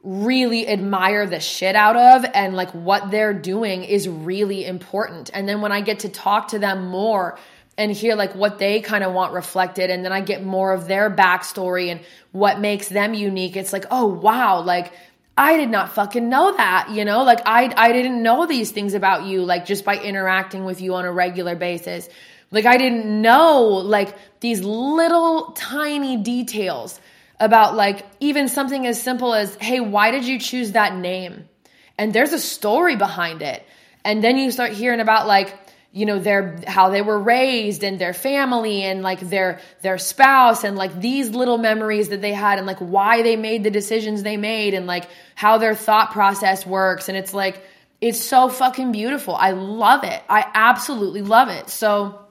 really 0.02 0.68
admire 0.68 1.26
the 1.26 1.40
shit 1.40 1.76
out 1.76 1.98
of 1.98 2.26
and 2.34 2.56
like 2.56 2.72
what 2.72 3.12
they're 3.12 3.34
doing 3.34 3.84
is 3.84 4.08
really 4.08 4.66
important. 4.66 5.32
And 5.34 5.50
then 5.50 5.62
when 5.62 5.72
I 5.72 5.82
get 5.82 6.00
to 6.00 6.10
talk 6.10 6.50
to 6.50 6.60
them 6.60 6.88
more 6.88 7.38
and 7.78 7.92
hear 7.92 8.16
like 8.16 8.34
what 8.34 8.60
they 8.60 8.80
kind 8.80 9.04
of 9.04 9.14
want 9.14 9.34
reflected 9.34 9.90
and 9.90 10.06
then 10.06 10.14
I 10.14 10.22
get 10.22 10.44
more 10.44 10.72
of 10.72 10.88
their 10.88 11.10
backstory 11.10 11.92
and 11.92 12.00
what 12.32 12.62
makes 12.62 12.88
them 12.88 13.14
unique, 13.14 13.58
it's 13.58 13.74
like, 13.74 13.86
oh 13.92 14.06
wow, 14.06 14.62
like 14.62 14.94
I 15.38 15.58
did 15.58 15.70
not 15.70 15.92
fucking 15.92 16.30
know 16.30 16.56
that, 16.56 16.92
you 16.92 17.04
know? 17.04 17.24
Like 17.24 17.42
I 17.46 17.74
I 17.76 17.92
didn't 17.92 18.24
know 18.24 18.46
these 18.46 18.72
things 18.72 18.94
about 18.94 19.26
you 19.26 19.44
like 19.44 19.66
just 19.66 19.84
by 19.84 19.98
interacting 19.98 20.64
with 20.64 20.80
you 20.80 20.96
on 20.96 21.04
a 21.04 21.12
regular 21.12 21.56
basis. 21.56 22.08
Like 22.56 22.66
I 22.66 22.78
didn't 22.78 23.22
know 23.22 23.64
like 23.64 24.16
these 24.40 24.62
little 24.62 25.52
tiny 25.58 26.16
details 26.16 27.02
about 27.38 27.76
like 27.76 28.06
even 28.22 28.48
something 28.48 28.88
as 28.88 29.02
simple 29.02 29.34
as, 29.34 29.54
hey, 29.56 29.82
why 29.82 30.12
did 30.12 30.24
you 30.24 30.40
choose 30.40 30.72
that 30.72 30.96
name? 30.96 31.50
And 31.98 32.14
there's 32.14 32.32
a 32.32 32.40
story 32.40 32.96
behind 32.96 33.42
it. 33.42 33.62
And 34.06 34.24
then 34.24 34.38
you 34.38 34.52
start 34.52 34.72
hearing 34.72 35.02
about 35.02 35.28
like, 35.28 35.54
you 35.92 36.06
know, 36.06 36.18
their 36.18 36.62
how 36.66 36.92
they 36.92 37.02
were 37.02 37.20
raised 37.20 37.84
and 37.84 38.00
their 38.00 38.14
family 38.14 38.84
and 38.84 39.04
like 39.04 39.20
their 39.20 39.60
their 39.82 39.98
spouse 39.98 40.64
and 40.64 40.78
like 40.78 40.98
these 41.02 41.32
little 41.32 41.58
memories 41.58 42.08
that 42.08 42.22
they 42.22 42.34
had 42.34 42.58
and 42.58 42.66
like 42.66 42.80
why 42.80 43.22
they 43.22 43.36
made 43.36 43.66
the 43.66 43.72
decisions 43.72 44.24
they 44.24 44.38
made 44.38 44.74
and 44.74 44.88
like 44.88 45.10
how 45.36 45.58
their 45.58 45.76
thought 45.76 46.12
process 46.12 46.66
works. 46.66 47.10
And 47.10 47.18
it's 47.18 47.34
like, 47.34 47.62
it's 48.00 48.22
so 48.22 48.48
fucking 48.48 48.94
beautiful. 48.94 49.36
I 49.36 49.52
love 49.52 50.06
it. 50.06 50.24
I 50.30 50.50
absolutely 50.54 51.22
love 51.22 51.50
it. 51.50 51.70
So 51.70 52.25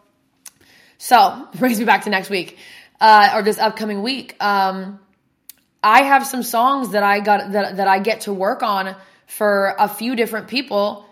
so 0.98 1.48
brings 1.58 1.78
me 1.78 1.84
back 1.84 2.04
to 2.04 2.10
next 2.10 2.30
week, 2.30 2.58
uh, 3.00 3.32
or 3.34 3.42
this 3.42 3.58
upcoming 3.58 4.02
week. 4.02 4.36
Um, 4.42 5.00
I 5.82 6.02
have 6.02 6.26
some 6.26 6.42
songs 6.42 6.92
that 6.92 7.02
I 7.02 7.20
got 7.20 7.52
that 7.52 7.76
that 7.76 7.88
I 7.88 7.98
get 7.98 8.22
to 8.22 8.32
work 8.32 8.62
on 8.62 8.96
for 9.26 9.74
a 9.78 9.88
few 9.88 10.16
different 10.16 10.48
people 10.48 11.06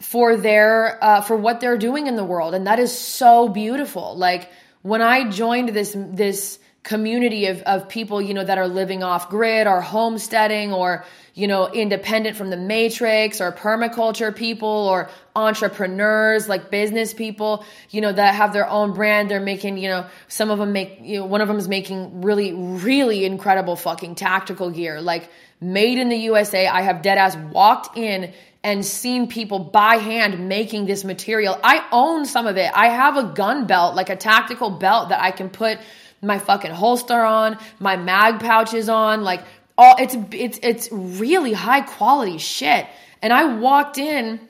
for 0.00 0.36
their 0.36 1.02
uh, 1.02 1.20
for 1.20 1.36
what 1.36 1.60
they're 1.60 1.78
doing 1.78 2.06
in 2.06 2.16
the 2.16 2.24
world, 2.24 2.54
and 2.54 2.66
that 2.66 2.78
is 2.78 2.96
so 2.96 3.48
beautiful. 3.48 4.16
Like 4.16 4.50
when 4.82 5.02
I 5.02 5.28
joined 5.30 5.70
this 5.70 5.94
this 5.96 6.58
community 6.88 7.48
of, 7.48 7.60
of 7.64 7.86
people, 7.86 8.20
you 8.22 8.32
know, 8.32 8.42
that 8.42 8.56
are 8.56 8.66
living 8.66 9.02
off 9.02 9.28
grid 9.28 9.66
or 9.66 9.82
homesteading 9.82 10.72
or, 10.72 11.04
you 11.34 11.46
know, 11.46 11.68
independent 11.68 12.34
from 12.34 12.48
the 12.48 12.56
matrix 12.56 13.42
or 13.42 13.52
permaculture 13.52 14.34
people 14.34 14.88
or 14.88 15.10
entrepreneurs, 15.36 16.48
like 16.48 16.70
business 16.70 17.12
people, 17.12 17.62
you 17.90 18.00
know, 18.00 18.10
that 18.10 18.34
have 18.34 18.54
their 18.54 18.66
own 18.66 18.94
brand. 18.94 19.30
They're 19.30 19.38
making, 19.38 19.76
you 19.76 19.90
know, 19.90 20.06
some 20.28 20.50
of 20.50 20.58
them 20.58 20.72
make, 20.72 21.00
you 21.02 21.18
know, 21.18 21.26
one 21.26 21.42
of 21.42 21.48
them 21.48 21.58
is 21.58 21.68
making 21.68 22.22
really, 22.22 22.54
really 22.54 23.26
incredible 23.26 23.76
fucking 23.76 24.14
tactical 24.14 24.70
gear, 24.70 25.02
like 25.02 25.28
made 25.60 25.98
in 25.98 26.08
the 26.08 26.16
USA. 26.16 26.66
I 26.68 26.80
have 26.80 27.02
dead 27.02 27.18
ass 27.18 27.36
walked 27.36 27.98
in 27.98 28.32
and 28.64 28.82
seen 28.84 29.28
people 29.28 29.58
by 29.58 29.96
hand 29.96 30.48
making 30.48 30.86
this 30.86 31.04
material. 31.04 31.60
I 31.62 31.86
own 31.92 32.24
some 32.24 32.46
of 32.46 32.56
it. 32.56 32.70
I 32.74 32.88
have 32.88 33.18
a 33.18 33.24
gun 33.24 33.66
belt, 33.66 33.94
like 33.94 34.08
a 34.08 34.16
tactical 34.16 34.70
belt 34.70 35.10
that 35.10 35.22
I 35.22 35.32
can 35.32 35.50
put 35.50 35.78
my 36.22 36.38
fucking 36.38 36.70
holster 36.70 37.20
on, 37.20 37.58
my 37.78 37.96
mag 37.96 38.40
pouches 38.40 38.88
on, 38.88 39.22
like 39.22 39.42
all 39.76 39.94
it's 39.98 40.16
it's 40.32 40.58
it's 40.62 40.88
really 40.90 41.52
high 41.52 41.80
quality 41.80 42.38
shit. 42.38 42.86
And 43.22 43.32
I 43.32 43.56
walked 43.58 43.98
in 43.98 44.40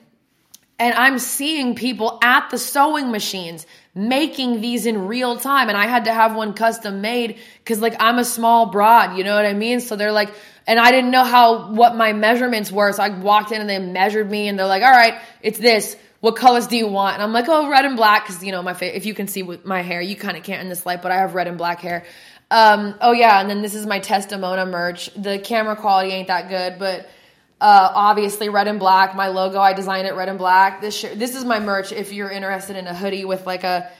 and 0.79 0.93
I'm 0.93 1.19
seeing 1.19 1.75
people 1.75 2.17
at 2.23 2.49
the 2.49 2.57
sewing 2.57 3.11
machines 3.11 3.67
making 3.93 4.61
these 4.61 4.85
in 4.85 5.07
real 5.07 5.37
time 5.37 5.67
and 5.67 5.77
I 5.77 5.87
had 5.87 6.05
to 6.05 6.13
have 6.13 6.35
one 6.35 6.53
custom 6.53 7.01
made 7.01 7.37
cuz 7.65 7.81
like 7.81 7.95
I'm 7.99 8.17
a 8.17 8.25
small 8.25 8.67
broad, 8.67 9.17
you 9.17 9.23
know 9.23 9.35
what 9.35 9.45
I 9.45 9.53
mean? 9.53 9.81
So 9.81 9.95
they're 9.95 10.11
like 10.11 10.31
and 10.65 10.79
I 10.79 10.91
didn't 10.91 11.11
know 11.11 11.23
how 11.23 11.71
what 11.71 11.95
my 11.95 12.13
measurements 12.13 12.71
were. 12.71 12.91
So 12.93 13.03
I 13.03 13.09
walked 13.09 13.51
in 13.51 13.61
and 13.61 13.69
they 13.69 13.79
measured 13.79 14.29
me 14.29 14.47
and 14.47 14.57
they're 14.57 14.67
like, 14.67 14.83
"All 14.83 14.91
right, 14.91 15.19
it's 15.41 15.57
this 15.57 15.95
what 16.19 16.35
colors 16.35 16.67
do 16.67 16.77
you 16.77 16.87
want? 16.87 17.15
And 17.15 17.23
I'm 17.23 17.33
like, 17.33 17.45
oh, 17.47 17.69
red 17.69 17.85
and 17.85 17.95
black, 17.95 18.27
because 18.27 18.43
you 18.43 18.51
know 18.51 18.61
my 18.61 18.73
fa- 18.73 18.95
if 18.95 19.05
you 19.05 19.13
can 19.13 19.27
see 19.27 19.43
with 19.43 19.65
my 19.65 19.81
hair, 19.81 20.01
you 20.01 20.15
kind 20.15 20.37
of 20.37 20.43
can't 20.43 20.61
in 20.61 20.69
this 20.69 20.85
light, 20.85 21.01
but 21.01 21.11
I 21.11 21.17
have 21.17 21.33
red 21.33 21.47
and 21.47 21.57
black 21.57 21.79
hair. 21.79 22.05
Um, 22.51 22.95
oh 22.99 23.11
yeah, 23.11 23.39
and 23.39 23.49
then 23.49 23.61
this 23.61 23.75
is 23.75 23.85
my 23.85 23.99
Tess 23.99 24.25
Tamona 24.25 24.69
merch. 24.69 25.11
The 25.13 25.39
camera 25.39 25.75
quality 25.75 26.11
ain't 26.11 26.27
that 26.27 26.49
good, 26.49 26.79
but 26.79 27.09
uh, 27.61 27.91
obviously 27.93 28.49
red 28.49 28.67
and 28.67 28.79
black. 28.79 29.15
My 29.15 29.27
logo, 29.27 29.59
I 29.59 29.73
designed 29.73 30.07
it 30.07 30.15
red 30.15 30.29
and 30.29 30.37
black. 30.37 30.81
This 30.81 30.95
sh- 30.95 31.15
this 31.15 31.35
is 31.35 31.45
my 31.45 31.59
merch. 31.59 31.91
If 31.91 32.11
you're 32.11 32.31
interested 32.31 32.75
in 32.75 32.87
a 32.87 32.93
hoodie 32.93 33.25
with 33.25 33.45
like 33.45 33.63
a 33.63 33.91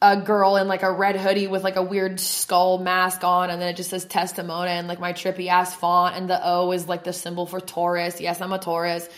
a 0.00 0.16
girl 0.16 0.56
in 0.56 0.68
like 0.68 0.84
a 0.84 0.92
red 0.92 1.16
hoodie 1.16 1.48
with 1.48 1.64
like 1.64 1.76
a 1.76 1.82
weird 1.82 2.20
skull 2.20 2.78
mask 2.78 3.24
on, 3.24 3.50
and 3.50 3.60
then 3.60 3.68
it 3.68 3.76
just 3.76 3.90
says 3.90 4.04
Tess 4.04 4.32
Tamona 4.32 4.68
and 4.68 4.88
like 4.88 5.00
my 5.00 5.12
trippy 5.12 5.48
ass 5.48 5.74
font, 5.74 6.16
and 6.16 6.30
the 6.30 6.40
O 6.42 6.72
is 6.72 6.88
like 6.88 7.04
the 7.04 7.12
symbol 7.12 7.46
for 7.46 7.60
Taurus. 7.60 8.20
Yes, 8.20 8.40
I'm 8.40 8.52
a 8.52 8.58
Taurus. 8.58 9.08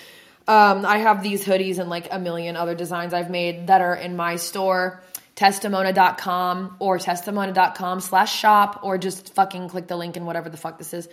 Um, 0.50 0.84
I 0.84 0.98
have 0.98 1.22
these 1.22 1.44
hoodies 1.44 1.78
and 1.78 1.88
like 1.88 2.08
a 2.10 2.18
million 2.18 2.56
other 2.56 2.74
designs 2.74 3.14
I've 3.14 3.30
made 3.30 3.68
that 3.68 3.80
are 3.80 3.94
in 3.94 4.16
my 4.16 4.34
store, 4.34 5.00
tesstamona.com 5.36 6.76
or 6.80 6.98
tesstamona.com 6.98 8.00
slash 8.00 8.34
shop, 8.36 8.80
or 8.82 8.98
just 8.98 9.32
fucking 9.34 9.68
click 9.68 9.86
the 9.86 9.96
link 9.96 10.16
and 10.16 10.26
whatever 10.26 10.48
the 10.48 10.56
fuck 10.56 10.76
this 10.76 10.92
is. 10.92 11.08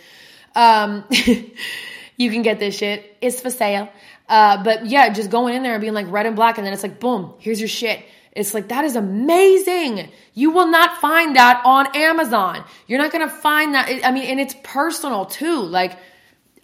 Um, 0.56 1.04
you 2.16 2.30
can 2.32 2.42
get 2.42 2.58
this 2.58 2.76
shit. 2.76 3.16
It's 3.20 3.40
for 3.40 3.50
sale. 3.50 3.88
Uh, 4.28 4.64
but 4.64 4.86
yeah, 4.86 5.08
just 5.10 5.30
going 5.30 5.54
in 5.54 5.62
there 5.62 5.74
and 5.74 5.80
being 5.80 5.94
like 5.94 6.10
red 6.10 6.26
and 6.26 6.34
black, 6.34 6.58
and 6.58 6.66
then 6.66 6.74
it's 6.74 6.82
like, 6.82 6.98
boom, 6.98 7.34
here's 7.38 7.60
your 7.60 7.68
shit. 7.68 8.04
It's 8.32 8.54
like, 8.54 8.70
that 8.70 8.84
is 8.84 8.96
amazing. 8.96 10.10
You 10.34 10.50
will 10.50 10.68
not 10.68 11.00
find 11.00 11.36
that 11.36 11.62
on 11.64 11.94
Amazon. 11.94 12.64
You're 12.88 12.98
not 12.98 13.12
gonna 13.12 13.30
find 13.30 13.74
that. 13.74 14.04
I 14.04 14.10
mean, 14.10 14.24
and 14.24 14.40
it's 14.40 14.56
personal 14.64 15.26
too. 15.26 15.62
Like, 15.62 15.96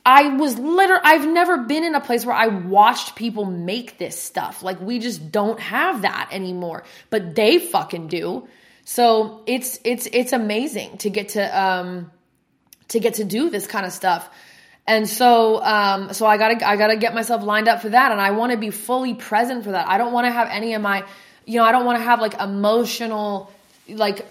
I 0.07 0.29
was 0.37 0.59
literally, 0.59 1.01
I've 1.03 1.27
never 1.27 1.59
been 1.59 1.83
in 1.83 1.95
a 1.95 2.01
place 2.01 2.27
where 2.27 2.37
I 2.37 2.49
watched 2.49 3.17
people 3.17 3.47
make 3.47 3.97
this 3.97 4.21
stuff. 4.21 4.63
Like, 4.63 4.81
we 4.81 4.99
just 4.99 5.33
don't 5.33 5.59
have 5.59 6.03
that 6.03 6.29
anymore, 6.31 6.85
but 7.09 7.35
they 7.35 7.59
fucking 7.59 8.09
do. 8.09 8.47
So 8.85 9.43
it's, 9.47 9.81
it's, 9.83 10.07
it's 10.13 10.35
amazing 10.35 10.99
to 10.99 11.11
get 11.11 11.31
to, 11.31 11.59
um, 11.63 12.11
to 12.89 13.01
get 13.01 13.15
to 13.15 13.25
do 13.25 13.49
this 13.49 13.67
kind 13.67 13.87
of 13.87 13.93
stuff. 13.93 14.29
And 14.87 15.09
so, 15.09 15.63
um, 15.65 16.13
so 16.13 16.27
I 16.27 16.37
gotta, 16.37 16.69
I 16.69 16.77
gotta 16.77 16.97
get 16.97 17.15
myself 17.15 17.43
lined 17.43 17.69
up 17.69 17.81
for 17.81 17.89
that. 17.89 18.13
And 18.13 18.21
I 18.21 18.33
want 18.33 18.53
to 18.53 18.59
be 18.59 18.71
fully 18.71 19.15
present 19.15 19.65
for 19.65 19.71
that. 19.71 19.89
I 19.89 19.97
don't 19.97 20.13
want 20.13 20.27
to 20.27 20.31
have 20.31 20.49
any 20.51 20.75
of 20.75 20.83
my, 20.83 21.07
you 21.47 21.57
know, 21.57 21.65
I 21.65 21.73
don't 21.73 21.87
want 21.87 21.99
to 21.99 22.05
have 22.05 22.21
like 22.21 22.39
emotional, 22.39 23.51
like 23.89 24.27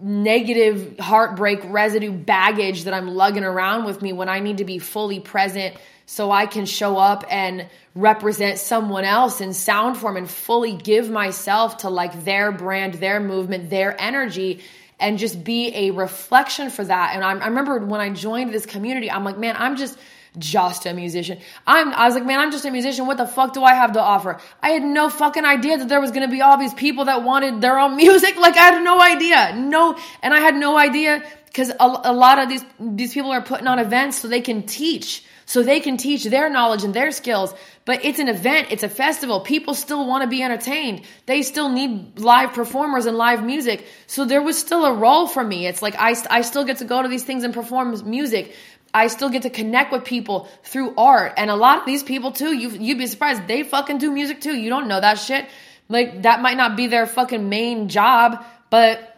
negative 0.00 0.98
heartbreak 0.98 1.60
residue 1.64 2.12
baggage 2.12 2.84
that 2.84 2.94
I'm 2.94 3.08
lugging 3.08 3.44
around 3.44 3.84
with 3.84 4.00
me 4.00 4.12
when 4.12 4.28
I 4.28 4.40
need 4.40 4.58
to 4.58 4.64
be 4.64 4.78
fully 4.78 5.20
present 5.20 5.76
so 6.06 6.30
I 6.30 6.46
can 6.46 6.66
show 6.66 6.96
up 6.96 7.24
and 7.28 7.68
represent 7.94 8.58
someone 8.58 9.04
else 9.04 9.40
in 9.40 9.52
sound 9.52 9.96
form 9.96 10.16
and 10.16 10.30
fully 10.30 10.72
give 10.72 11.10
myself 11.10 11.78
to 11.78 11.90
like 11.90 12.24
their 12.24 12.52
brand, 12.52 12.94
their 12.94 13.20
movement, 13.20 13.70
their 13.70 14.00
energy 14.00 14.60
and 14.98 15.18
just 15.18 15.44
be 15.44 15.74
a 15.74 15.90
reflection 15.90 16.70
for 16.70 16.84
that. 16.84 17.14
And 17.14 17.22
I, 17.22 17.32
I 17.32 17.48
remember 17.48 17.78
when 17.80 18.00
I 18.00 18.10
joined 18.10 18.52
this 18.52 18.66
community, 18.66 19.10
I'm 19.10 19.24
like, 19.24 19.36
man, 19.36 19.56
I'm 19.58 19.76
just 19.76 19.98
just 20.38 20.86
a 20.86 20.92
musician. 20.92 21.38
I'm 21.66 21.92
I 21.92 22.06
was 22.06 22.14
like, 22.14 22.26
man, 22.26 22.40
I'm 22.40 22.52
just 22.52 22.64
a 22.64 22.70
musician. 22.70 23.06
What 23.06 23.16
the 23.16 23.26
fuck 23.26 23.52
do 23.52 23.64
I 23.64 23.74
have 23.74 23.92
to 23.92 24.00
offer? 24.00 24.40
I 24.62 24.70
had 24.70 24.82
no 24.82 25.08
fucking 25.08 25.44
idea 25.44 25.78
that 25.78 25.88
there 25.88 26.00
was 26.00 26.10
gonna 26.10 26.28
be 26.28 26.42
all 26.42 26.58
these 26.58 26.74
people 26.74 27.06
that 27.06 27.22
wanted 27.22 27.60
their 27.60 27.78
own 27.78 27.96
music. 28.04 28.36
Like 28.36 28.56
I 28.56 28.72
had 28.72 28.82
no 28.82 29.00
idea. 29.00 29.54
No, 29.56 29.98
and 30.22 30.34
I 30.34 30.40
had 30.40 30.54
no 30.54 30.76
idea 30.76 31.22
because 31.46 31.70
a, 31.70 32.00
a 32.04 32.12
lot 32.12 32.38
of 32.38 32.48
these 32.48 32.64
these 32.78 33.14
people 33.14 33.32
are 33.32 33.42
putting 33.42 33.66
on 33.66 33.78
events 33.78 34.20
so 34.20 34.28
they 34.28 34.40
can 34.40 34.64
teach 34.64 35.24
so 35.46 35.62
they 35.62 35.78
can 35.78 35.96
teach 35.96 36.24
their 36.24 36.50
knowledge 36.50 36.82
and 36.82 36.92
their 36.92 37.12
skills. 37.12 37.54
But 37.84 38.04
it's 38.04 38.18
an 38.18 38.28
event, 38.28 38.68
it's 38.72 38.82
a 38.82 38.88
festival. 38.88 39.40
People 39.40 39.74
still 39.74 40.06
want 40.06 40.22
to 40.22 40.28
be 40.28 40.42
entertained. 40.42 41.02
They 41.26 41.42
still 41.42 41.68
need 41.68 42.18
live 42.18 42.52
performers 42.52 43.06
and 43.06 43.16
live 43.16 43.44
music. 43.44 43.86
So 44.08 44.24
there 44.24 44.42
was 44.42 44.58
still 44.58 44.84
a 44.84 44.92
role 44.92 45.28
for 45.28 45.44
me. 45.44 45.68
It's 45.68 45.82
like 45.82 45.94
I, 45.96 46.16
I 46.28 46.42
still 46.42 46.64
get 46.64 46.78
to 46.78 46.84
go 46.84 47.00
to 47.00 47.08
these 47.08 47.22
things 47.22 47.44
and 47.44 47.54
perform 47.54 47.96
music. 48.10 48.56
I 48.96 49.08
still 49.08 49.28
get 49.28 49.42
to 49.42 49.50
connect 49.50 49.92
with 49.92 50.04
people 50.04 50.48
through 50.62 50.94
art. 50.96 51.34
And 51.36 51.50
a 51.50 51.54
lot 51.56 51.78
of 51.78 51.84
these 51.84 52.02
people 52.02 52.32
too, 52.32 52.56
you 52.56 52.70
you'd 52.70 52.96
be 52.96 53.06
surprised, 53.06 53.46
they 53.46 53.62
fucking 53.62 53.98
do 53.98 54.10
music 54.10 54.40
too. 54.40 54.56
You 54.56 54.70
don't 54.70 54.88
know 54.88 54.98
that 54.98 55.18
shit. 55.18 55.44
Like 55.90 56.22
that 56.22 56.40
might 56.40 56.56
not 56.56 56.76
be 56.78 56.86
their 56.86 57.06
fucking 57.06 57.46
main 57.48 57.88
job, 57.90 58.42
but 58.70 59.12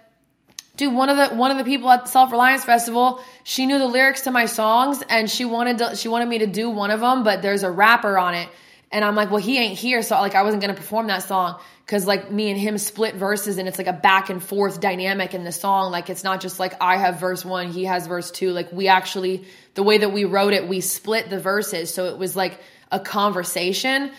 dude 0.78 0.94
one 0.94 1.08
of 1.08 1.16
the 1.16 1.36
one 1.36 1.52
of 1.52 1.58
the 1.58 1.64
people 1.64 1.90
at 1.90 2.04
the 2.04 2.10
self-reliance 2.10 2.64
festival 2.64 3.20
she 3.42 3.66
knew 3.66 3.78
the 3.78 3.86
lyrics 3.86 4.22
to 4.22 4.30
my 4.30 4.46
songs 4.46 5.02
and 5.10 5.28
she 5.28 5.44
wanted 5.44 5.78
to 5.78 5.96
she 5.96 6.08
wanted 6.08 6.28
me 6.28 6.38
to 6.38 6.46
do 6.46 6.70
one 6.70 6.92
of 6.92 7.00
them 7.00 7.24
but 7.24 7.42
there's 7.42 7.64
a 7.64 7.70
rapper 7.70 8.16
on 8.16 8.34
it 8.34 8.48
and 8.92 9.04
i'm 9.04 9.16
like 9.16 9.28
well 9.28 9.42
he 9.42 9.58
ain't 9.58 9.76
here 9.76 10.02
so 10.02 10.14
like 10.20 10.36
i 10.36 10.42
wasn't 10.42 10.60
gonna 10.62 10.74
perform 10.74 11.08
that 11.08 11.24
song 11.24 11.58
because 11.84 12.06
like 12.06 12.30
me 12.30 12.50
and 12.50 12.60
him 12.60 12.78
split 12.78 13.16
verses 13.16 13.58
and 13.58 13.66
it's 13.66 13.78
like 13.78 13.88
a 13.88 13.92
back 13.92 14.30
and 14.30 14.42
forth 14.42 14.80
dynamic 14.80 15.34
in 15.34 15.42
the 15.42 15.52
song 15.52 15.90
like 15.90 16.10
it's 16.10 16.22
not 16.22 16.40
just 16.40 16.60
like 16.60 16.74
i 16.80 16.96
have 16.96 17.18
verse 17.18 17.44
one 17.44 17.70
he 17.70 17.84
has 17.84 18.06
verse 18.06 18.30
two 18.30 18.50
like 18.50 18.70
we 18.72 18.86
actually 18.86 19.46
the 19.78 19.84
way 19.84 19.98
that 19.98 20.12
we 20.12 20.24
wrote 20.24 20.52
it 20.52 20.66
we 20.66 20.80
split 20.80 21.30
the 21.30 21.38
verses 21.38 21.94
so 21.94 22.06
it 22.06 22.18
was 22.18 22.34
like 22.34 22.58
a 22.90 22.98
conversation 22.98 24.10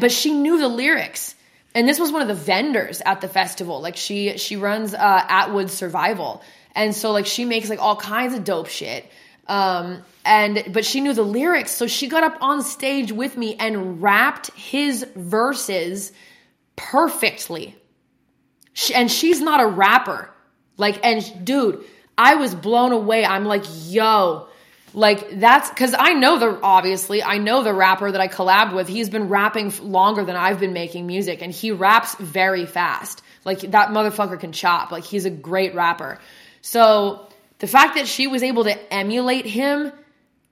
but 0.00 0.10
she 0.10 0.32
knew 0.32 0.58
the 0.58 0.68
lyrics 0.68 1.34
and 1.74 1.88
this 1.88 1.98
was 1.98 2.12
one 2.12 2.22
of 2.22 2.28
the 2.28 2.34
vendors 2.34 3.02
at 3.04 3.20
the 3.20 3.28
festival. 3.28 3.80
Like 3.80 3.96
she 3.96 4.38
she 4.38 4.56
runs 4.56 4.94
uh, 4.94 5.26
Atwood 5.28 5.70
Survival, 5.70 6.42
and 6.74 6.94
so 6.94 7.10
like 7.10 7.26
she 7.26 7.44
makes 7.44 7.68
like 7.68 7.80
all 7.80 7.96
kinds 7.96 8.34
of 8.34 8.44
dope 8.44 8.68
shit. 8.68 9.10
Um, 9.46 10.02
and 10.24 10.64
but 10.72 10.84
she 10.84 11.00
knew 11.00 11.12
the 11.12 11.22
lyrics, 11.22 11.72
so 11.72 11.86
she 11.86 12.08
got 12.08 12.22
up 12.22 12.38
on 12.40 12.62
stage 12.62 13.10
with 13.12 13.36
me 13.36 13.56
and 13.56 14.00
rapped 14.00 14.50
his 14.54 15.04
verses 15.16 16.12
perfectly. 16.76 17.76
She, 18.72 18.94
and 18.94 19.10
she's 19.10 19.40
not 19.40 19.60
a 19.60 19.66
rapper. 19.66 20.30
Like, 20.76 21.04
and 21.04 21.44
dude, 21.44 21.84
I 22.16 22.36
was 22.36 22.54
blown 22.54 22.92
away. 22.92 23.24
I'm 23.24 23.44
like, 23.44 23.64
yo, 23.86 24.48
like 24.94 25.40
that's 25.40 25.68
because 25.68 25.94
I 25.98 26.14
know 26.14 26.38
the 26.38 26.60
obviously 26.62 27.22
I 27.22 27.38
know 27.38 27.62
the 27.62 27.74
rapper 27.74 28.10
that 28.10 28.20
I 28.20 28.28
collabed 28.28 28.74
with. 28.74 28.88
He's 28.88 29.10
been 29.10 29.28
rapping 29.28 29.72
longer 29.82 30.24
than 30.24 30.36
I've 30.36 30.60
been 30.60 30.72
making 30.72 31.06
music, 31.06 31.42
and 31.42 31.52
he 31.52 31.72
raps 31.72 32.14
very 32.14 32.64
fast. 32.64 33.22
Like 33.44 33.60
that 33.72 33.88
motherfucker 33.88 34.38
can 34.38 34.52
chop. 34.52 34.92
Like 34.92 35.04
he's 35.04 35.24
a 35.24 35.30
great 35.30 35.74
rapper. 35.74 36.20
So 36.62 37.28
the 37.58 37.66
fact 37.66 37.96
that 37.96 38.06
she 38.06 38.26
was 38.26 38.42
able 38.42 38.64
to 38.64 38.94
emulate 38.94 39.46
him 39.46 39.92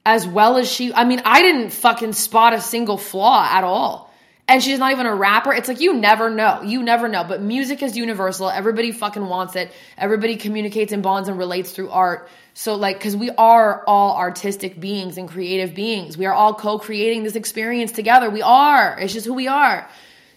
as 0.05 0.27
well 0.27 0.57
as 0.57 0.71
she, 0.71 0.93
I 0.93 1.05
mean, 1.05 1.23
I 1.25 1.43
didn't 1.43 1.71
fucking 1.71 2.13
spot 2.13 2.53
a 2.53 2.61
single 2.61 2.99
flaw 2.99 3.47
at 3.49 3.65
all 3.65 4.12
and 4.53 4.63
she's 4.63 4.79
not 4.79 4.93
even 4.93 5.07
a 5.07 5.15
rapper. 5.15 5.51
It's 5.55 5.67
like 5.67 5.81
you 5.81 5.95
never 5.95 6.29
know. 6.29 6.61
You 6.61 6.83
never 6.83 7.09
know. 7.09 7.25
But 7.25 7.41
music 7.41 7.83
is 7.83 7.97
universal. 7.97 8.51
Everybody 8.51 8.93
fucking 8.93 9.27
wants 9.27 9.57
it. 9.57 9.73
Everybody 9.97 10.37
communicates 10.37 10.93
and 10.93 11.03
bonds 11.03 11.31
and 11.31 11.39
relates 11.39 11.73
through 11.73 11.89
art. 11.89 12.29
So 12.53 12.75
like 12.75 13.01
cuz 13.01 13.17
we 13.17 13.31
are 13.31 13.83
all 13.87 14.15
artistic 14.15 14.79
beings 14.79 15.17
and 15.17 15.27
creative 15.27 15.75
beings. 15.75 16.19
We 16.19 16.27
are 16.27 16.35
all 16.35 16.53
co-creating 16.53 17.23
this 17.23 17.35
experience 17.35 17.93
together. 17.93 18.29
We 18.29 18.43
are. 18.43 18.99
It's 19.01 19.15
just 19.15 19.25
who 19.25 19.33
we 19.33 19.49
are. 19.49 19.89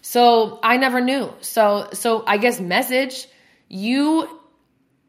So 0.01 0.61
I 0.63 0.77
never 0.77 1.01
knew. 1.01 1.33
So 1.41 1.89
so 1.91 2.23
I 2.25 2.37
guess 2.37 2.61
message 2.61 3.27
you 3.67 4.29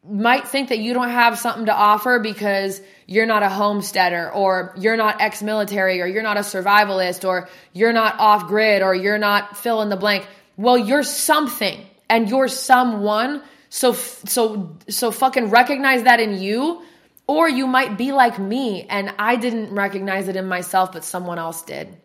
might 0.09 0.47
think 0.47 0.69
that 0.69 0.79
you 0.79 0.93
don't 0.93 1.09
have 1.09 1.37
something 1.37 1.65
to 1.65 1.73
offer 1.73 2.19
because 2.19 2.81
you're 3.05 3.25
not 3.25 3.43
a 3.43 3.49
homesteader 3.49 4.31
or 4.31 4.73
you're 4.77 4.97
not 4.97 5.21
ex 5.21 5.41
military 5.41 6.01
or 6.01 6.07
you're 6.07 6.23
not 6.23 6.37
a 6.37 6.41
survivalist 6.41 7.27
or 7.27 7.49
you're 7.73 7.93
not 7.93 8.19
off 8.19 8.47
grid 8.47 8.81
or 8.81 8.95
you're 8.95 9.17
not 9.17 9.57
fill 9.57 9.81
in 9.81 9.89
the 9.89 9.97
blank. 9.97 10.27
Well, 10.55 10.77
you're 10.77 11.03
something 11.03 11.85
and 12.09 12.29
you're 12.29 12.47
someone. 12.47 13.41
So, 13.69 13.93
so, 13.93 14.77
so 14.89 15.11
fucking 15.11 15.49
recognize 15.49 16.03
that 16.03 16.19
in 16.19 16.37
you. 16.41 16.83
Or 17.27 17.49
you 17.49 17.67
might 17.67 17.97
be 17.97 18.13
like 18.13 18.39
me 18.39 18.83
and 18.83 19.13
I 19.19 19.35
didn't 19.35 19.73
recognize 19.73 20.29
it 20.29 20.37
in 20.37 20.47
myself, 20.47 20.93
but 20.93 21.03
someone 21.03 21.37
else 21.37 21.63
did. 21.63 21.97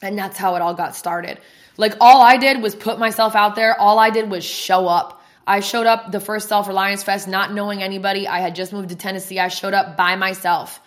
And 0.00 0.18
that's 0.18 0.38
how 0.38 0.54
it 0.56 0.62
all 0.62 0.74
got 0.74 0.96
started. 0.96 1.38
Like 1.76 1.94
all 2.00 2.22
I 2.22 2.38
did 2.38 2.62
was 2.62 2.74
put 2.74 2.98
myself 2.98 3.34
out 3.34 3.56
there. 3.56 3.78
All 3.78 3.98
I 3.98 4.10
did 4.10 4.30
was 4.30 4.44
show 4.44 4.86
up. 4.86 5.23
I 5.46 5.60
showed 5.60 5.86
up 5.86 6.10
the 6.10 6.20
first 6.20 6.48
Self 6.48 6.68
Reliance 6.68 7.02
Fest 7.02 7.28
not 7.28 7.52
knowing 7.52 7.82
anybody. 7.82 8.26
I 8.26 8.40
had 8.40 8.54
just 8.54 8.72
moved 8.72 8.90
to 8.90 8.96
Tennessee. 8.96 9.38
I 9.38 9.48
showed 9.48 9.74
up 9.74 9.96
by 9.96 10.16
myself 10.16 10.80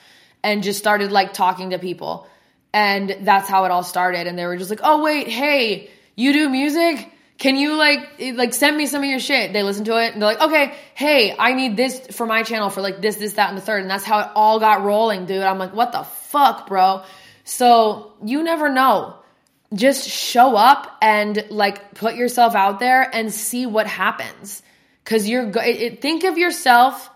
and 0.43 0.63
just 0.63 0.79
started 0.79 1.11
like 1.11 1.33
talking 1.33 1.71
to 1.71 1.79
people. 1.79 2.27
And 2.73 3.17
that's 3.21 3.49
how 3.49 3.65
it 3.65 3.71
all 3.71 3.83
started. 3.83 4.27
And 4.27 4.37
they 4.37 4.45
were 4.45 4.57
just 4.57 4.69
like, 4.69 4.81
oh, 4.83 5.03
wait, 5.03 5.27
hey, 5.27 5.89
you 6.15 6.33
do 6.33 6.49
music? 6.49 7.11
Can 7.37 7.55
you 7.55 7.75
like 7.75 8.19
like 8.33 8.53
send 8.53 8.75
me 8.75 8.87
some 8.87 9.03
of 9.03 9.09
your 9.09 9.19
shit? 9.19 9.53
They 9.53 9.61
listen 9.61 9.85
to 9.85 10.03
it 10.03 10.13
and 10.13 10.21
they're 10.21 10.29
like, 10.29 10.41
okay, 10.41 10.73
hey, 10.95 11.35
I 11.37 11.53
need 11.53 11.77
this 11.77 12.07
for 12.07 12.25
my 12.25 12.41
channel 12.41 12.71
for 12.71 12.81
like 12.81 12.99
this, 12.99 13.17
this, 13.17 13.33
that, 13.33 13.49
and 13.49 13.57
the 13.57 13.61
third. 13.61 13.81
And 13.81 13.91
that's 13.91 14.03
how 14.03 14.19
it 14.21 14.29
all 14.33 14.59
got 14.59 14.83
rolling, 14.83 15.27
dude. 15.27 15.43
I'm 15.43 15.59
like, 15.59 15.73
what 15.73 15.91
the 15.91 16.03
fuck, 16.03 16.67
bro? 16.67 17.03
So 17.43 18.13
you 18.23 18.41
never 18.41 18.69
know 18.69 19.16
just 19.73 20.07
show 20.07 20.55
up 20.55 20.97
and 21.01 21.45
like 21.49 21.93
put 21.95 22.15
yourself 22.15 22.55
out 22.55 22.79
there 22.79 23.03
and 23.13 23.33
see 23.33 23.65
what 23.65 23.87
happens. 23.87 24.61
Cause 25.03 25.27
you're, 25.27 25.51
go- 25.51 25.61
it, 25.61 26.01
think 26.01 26.23
of 26.23 26.37
yourself 26.37 27.09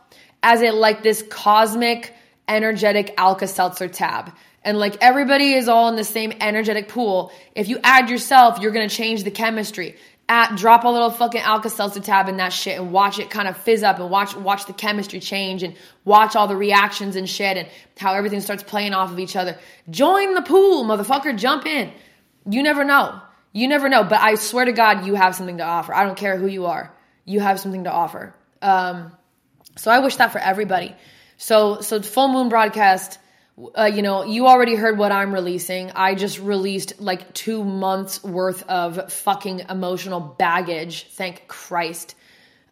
as 0.44 0.62
it 0.62 0.74
like 0.74 1.04
this 1.04 1.22
cosmic, 1.22 2.14
energetic 2.48 3.14
Alka 3.18 3.48
Seltzer 3.48 3.88
tab. 3.88 4.34
And 4.64 4.78
like 4.78 4.98
everybody 5.02 5.54
is 5.54 5.68
all 5.68 5.90
in 5.90 5.96
the 5.96 6.04
same 6.04 6.34
energetic 6.40 6.88
pool. 6.90 7.32
If 7.56 7.68
you 7.68 7.80
add 7.84 8.10
yourself, 8.10 8.60
you're 8.60 8.72
gonna 8.72 8.90
change 8.90 9.24
the 9.24 9.32
chemistry. 9.32 9.96
At, 10.30 10.56
drop 10.56 10.86
a 10.86 10.88
little 10.88 11.10
fucking 11.10 11.42
Alka 11.42 11.70
Seltzer 11.70 12.00
tab 12.00 12.30
in 12.30 12.38
that 12.38 12.54
shit 12.54 12.80
and 12.80 12.94
watch 12.94 13.20
it 13.20 13.30
kind 13.30 13.50
of 13.50 13.58
fizz 13.58 13.84
up 13.84 14.00
and 14.00 14.10
watch 14.10 14.36
watch 14.36 14.66
the 14.66 14.74
chemistry 14.74 15.20
change 15.20 15.64
and 15.64 15.76
watch 16.06 16.36
all 16.36 16.48
the 16.48 16.56
reactions 16.56 17.16
and 17.16 17.30
shit 17.30 17.58
and 17.58 17.68
how 17.98 18.14
everything 18.14 18.40
starts 18.40 18.64
playing 18.64 18.94
off 18.94 19.12
of 19.12 19.20
each 19.20 19.36
other. 19.36 19.58
Join 19.90 20.34
the 20.34 20.42
pool, 20.42 20.86
motherfucker. 20.86 21.38
Jump 21.38 21.66
in. 21.66 21.92
You 22.50 22.64
never 22.64 22.84
know. 22.84 23.22
You 23.54 23.68
never 23.68 23.90
know. 23.90 24.04
But 24.04 24.20
I 24.22 24.36
swear 24.36 24.66
to 24.66 24.72
God, 24.72 25.06
you 25.06 25.16
have 25.16 25.36
something 25.36 25.58
to 25.58 25.64
offer. 25.64 25.94
I 25.94 26.06
don't 26.06 26.18
care 26.18 26.38
who 26.38 26.48
you 26.48 26.66
are. 26.66 26.94
You 27.26 27.40
have 27.40 27.60
something 27.60 27.84
to 27.84 27.92
offer. 27.92 28.34
Um, 28.62 29.12
so 29.78 29.92
I 29.92 30.00
wish 30.00 30.18
that 30.18 30.32
for 30.32 30.40
everybody. 30.40 30.96
So 31.38 31.82
so 31.82 32.02
full 32.02 32.28
moon 32.28 32.50
broadcast. 32.50 33.20
Uh, 33.78 33.84
you 33.84 34.02
know, 34.02 34.24
you 34.24 34.48
already 34.48 34.76
heard 34.76 34.98
what 34.98 35.12
I'm 35.12 35.34
releasing. 35.34 35.92
I 35.92 36.16
just 36.16 36.40
released 36.40 37.00
like 37.02 37.34
two 37.34 37.64
months 37.64 38.24
worth 38.24 38.64
of 38.64 39.12
fucking 39.12 39.64
emotional 39.70 40.20
baggage. 40.20 41.08
Thank 41.12 41.48
Christ. 41.48 42.16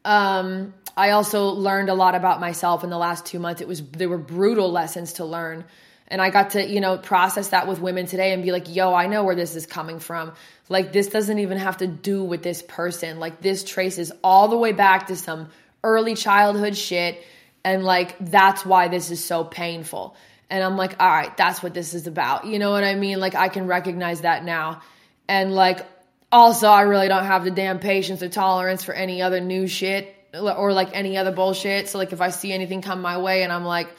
Um, 0.05 0.73
I 0.95 1.11
also 1.11 1.49
learned 1.49 1.89
a 1.89 1.93
lot 1.93 2.15
about 2.15 2.39
myself 2.39 2.83
in 2.83 2.89
the 2.89 2.97
last 2.97 3.25
two 3.25 3.39
months. 3.39 3.61
It 3.61 3.67
was 3.67 3.81
they 3.81 4.07
were 4.07 4.17
brutal 4.17 4.71
lessons 4.71 5.13
to 5.13 5.25
learn 5.25 5.65
And 6.11 6.21
I 6.21 6.31
got 6.31 6.51
to, 6.51 6.67
you 6.67 6.81
know, 6.81 6.97
process 6.97 7.49
that 7.49 7.67
with 7.67 7.79
women 7.79 8.07
today 8.07 8.33
and 8.33 8.41
be 8.41 8.51
like, 8.51 8.73
yo, 8.73 8.93
I 8.93 9.05
know 9.07 9.23
where 9.23 9.35
this 9.35 9.55
is 9.55 9.65
coming 9.65 9.99
from. 9.99 10.33
Like, 10.67 10.91
this 10.91 11.07
doesn't 11.07 11.37
even 11.37 11.57
have 11.59 11.77
to 11.77 11.87
do 11.87 12.23
with 12.23 12.41
this 12.41 12.63
person. 12.63 13.19
Like, 13.19 13.41
this 13.41 13.63
traces 13.63 14.11
all 14.23 14.47
the 14.47 14.57
way 14.57 14.71
back 14.71 15.07
to 15.07 15.15
some 15.15 15.49
early 15.83 16.15
childhood 16.15 16.75
shit. 16.75 17.23
And 17.63 17.83
like, 17.83 18.15
that's 18.19 18.65
why 18.65 18.87
this 18.87 19.11
is 19.11 19.23
so 19.23 19.43
painful. 19.43 20.15
And 20.49 20.63
I'm 20.63 20.77
like, 20.77 20.95
all 20.99 21.07
right, 21.07 21.35
that's 21.37 21.61
what 21.61 21.75
this 21.75 21.93
is 21.93 22.07
about. 22.07 22.45
You 22.45 22.57
know 22.57 22.71
what 22.71 22.83
I 22.83 22.95
mean? 22.95 23.19
Like, 23.19 23.35
I 23.35 23.49
can 23.49 23.67
recognize 23.67 24.21
that 24.21 24.43
now. 24.43 24.81
And 25.27 25.53
like, 25.53 25.85
also, 26.31 26.67
I 26.67 26.81
really 26.81 27.07
don't 27.07 27.25
have 27.25 27.43
the 27.43 27.51
damn 27.51 27.79
patience 27.79 28.23
or 28.23 28.29
tolerance 28.29 28.83
for 28.83 28.93
any 28.93 29.21
other 29.21 29.39
new 29.39 29.67
shit 29.67 30.15
or 30.33 30.73
like 30.73 30.89
any 30.93 31.17
other 31.17 31.31
bullshit. 31.31 31.89
So 31.89 31.99
like, 31.99 32.13
if 32.13 32.21
I 32.21 32.29
see 32.29 32.51
anything 32.51 32.81
come 32.81 33.01
my 33.01 33.19
way 33.19 33.43
and 33.43 33.53
I'm 33.53 33.65
like, 33.65 33.89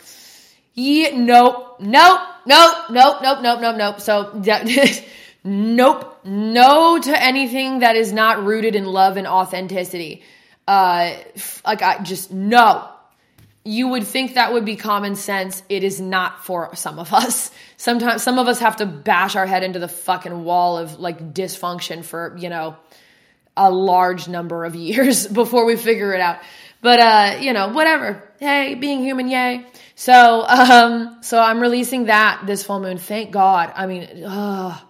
nope, 0.81 1.81
nope, 1.81 2.21
nope, 2.47 2.77
nope, 2.91 3.17
nope, 3.23 3.39
nope, 3.43 3.61
nope, 3.61 3.77
nope. 3.77 4.01
So, 4.01 4.43
nope, 5.45 6.21
no 6.25 6.99
to 6.99 7.23
anything 7.23 7.81
that 7.81 7.97
is 7.97 8.13
not 8.13 8.45
rooted 8.45 8.75
in 8.75 8.85
love 8.85 9.17
and 9.17 9.27
authenticity. 9.27 10.23
Uh, 10.67 11.15
like 11.65 11.83
I 11.83 12.03
just 12.03 12.33
no. 12.33 12.89
You 13.63 13.89
would 13.89 14.05
think 14.05 14.35
that 14.35 14.55
would 14.55 14.65
be 14.65 14.77
common 14.77 15.17
sense. 15.17 15.63
It 15.69 15.85
is 15.85 16.01
not 16.01 16.45
for 16.47 16.75
some 16.75 16.99
of 16.99 17.13
us. 17.13 17.51
Sometimes 17.77 18.23
some 18.23 18.39
of 18.39 18.49
us 18.49 18.61
have 18.61 18.77
to 18.77 18.87
bash 18.87 19.37
our 19.37 19.47
head 19.47 19.63
into 19.63 19.79
the 19.79 19.89
fucking 19.89 20.45
wall 20.45 20.79
of 20.79 20.99
like 20.99 21.35
dysfunction 21.35 22.05
for, 22.05 22.37
you 22.39 22.49
know, 22.49 22.77
a 23.57 23.71
large 23.71 24.29
number 24.29 24.65
of 24.65 24.75
years 24.89 25.27
before 25.27 25.65
we 25.67 25.77
figure 25.77 26.15
it 26.15 26.21
out. 26.21 26.39
But 26.83 27.01
uh, 27.01 27.39
you 27.41 27.53
know, 27.53 27.69
whatever. 27.69 28.23
Hey, 28.39 28.75
being 28.75 29.03
human, 29.03 29.29
yay. 29.29 29.67
So, 30.01 30.47
um, 30.49 31.19
so 31.21 31.39
I'm 31.39 31.61
releasing 31.61 32.07
that 32.07 32.45
this 32.47 32.65
full 32.65 32.81
moon. 32.81 32.97
Thank 32.97 33.33
God. 33.33 33.71
I 33.77 33.87
mean, 33.87 34.09
oh, 34.27 34.83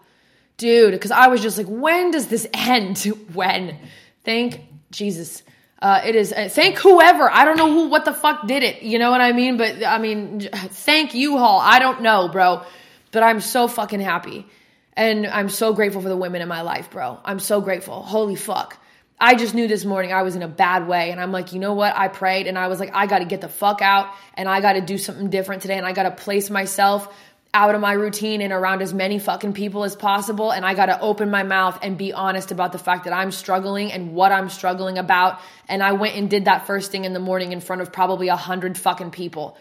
dude, 0.57 0.93
because 0.93 1.11
I 1.11 1.27
was 1.27 1.43
just 1.43 1.59
like, 1.59 1.67
when 1.67 2.13
does 2.13 2.29
this 2.29 2.47
end? 2.55 2.99
when? 3.33 3.77
Thank 4.25 4.61
Jesus. 4.93 5.43
Uh, 5.83 6.01
it 6.05 6.15
is. 6.15 6.33
Uh, 6.33 6.49
thank 6.49 6.79
whoever. 6.79 7.29
I 7.29 7.45
don't 7.45 7.57
know 7.57 7.73
who, 7.73 7.89
what 7.89 8.05
the 8.05 8.13
fuck 8.13 8.47
did 8.47 8.63
it. 8.63 8.83
You 8.83 9.01
know 9.01 9.11
what 9.11 9.21
I 9.21 9.33
mean? 9.33 9.57
But 9.57 9.85
I 9.85 9.99
mean, 9.99 10.41
thank 10.53 11.15
you, 11.15 11.39
Hall. 11.39 11.59
I 11.61 11.81
don't 11.81 12.03
know, 12.03 12.29
bro. 12.29 12.63
But 13.11 13.25
I'm 13.25 13.41
so 13.41 13.67
fucking 13.67 13.99
happy, 13.99 14.47
and 14.93 15.27
I'm 15.27 15.49
so 15.49 15.73
grateful 15.73 16.03
for 16.03 16.09
the 16.09 16.17
women 16.17 16.41
in 16.41 16.47
my 16.47 16.61
life, 16.61 16.91
bro. 16.93 17.19
I'm 17.25 17.41
so 17.41 17.61
grateful. 17.61 18.03
Holy 18.03 18.37
fuck. 18.37 18.80
I 19.21 19.35
just 19.35 19.55
knew 19.55 19.69
this 19.69 19.85
morning 19.85 20.15
I 20.15 20.23
was 20.23 20.35
in 20.35 20.43
a 20.43 20.49
bad 20.49 20.89
way. 20.89 21.11
And 21.11 21.21
I'm 21.21 21.31
like, 21.31 21.53
you 21.53 21.61
know 21.61 21.75
what? 21.75 21.95
I 21.95 22.09
prayed 22.09 22.47
and 22.47 22.59
I 22.59 22.69
was 22.69 22.81
like, 22.81 22.91
I 22.95 23.07
got 23.07 23.19
to 23.19 23.27
get 23.27 23.43
the 23.43 23.51
fuck 23.51 23.83
out 23.83 24.09
and 24.35 24.49
I 24.49 24.63
got 24.63 24.73
to 24.73 24.81
do 24.81 24.97
something 24.97 25.29
different 25.29 25.61
today. 25.61 25.77
And 25.77 25.87
I 25.87 25.93
got 25.93 26.05
to 26.05 26.11
place 26.11 26.49
myself 26.49 27.15
out 27.53 27.75
of 27.75 27.81
my 27.81 27.93
routine 27.93 28.41
and 28.41 28.53
around 28.53 28.81
as 28.81 28.95
many 28.95 29.19
fucking 29.19 29.53
people 29.53 29.85
as 29.85 29.95
possible. 29.95 30.51
And 30.53 30.65
I 30.65 30.73
got 30.73 30.87
to 30.87 30.99
open 31.01 31.31
my 31.31 31.43
mouth 31.43 31.81
and 31.83 31.99
be 31.99 32.15
honest 32.15 32.51
about 32.51 32.73
the 32.73 32.79
fact 32.79 33.05
that 33.05 33.13
I'm 33.13 33.31
struggling 33.31 33.93
and 33.93 34.15
what 34.15 34.33
I'm 34.33 34.49
struggling 34.49 34.97
about. 34.97 35.41
And 35.69 35.83
I 35.83 35.93
went 35.93 36.17
and 36.17 36.31
did 36.31 36.47
that 36.47 36.67
first 36.67 36.91
thing 36.91 37.05
in 37.05 37.13
the 37.13 37.21
morning 37.21 37.53
in 37.53 37.61
front 37.61 37.83
of 37.83 37.93
probably 37.93 38.29
a 38.29 38.37
hundred 38.37 38.79
fucking 38.79 39.11
people. 39.11 39.59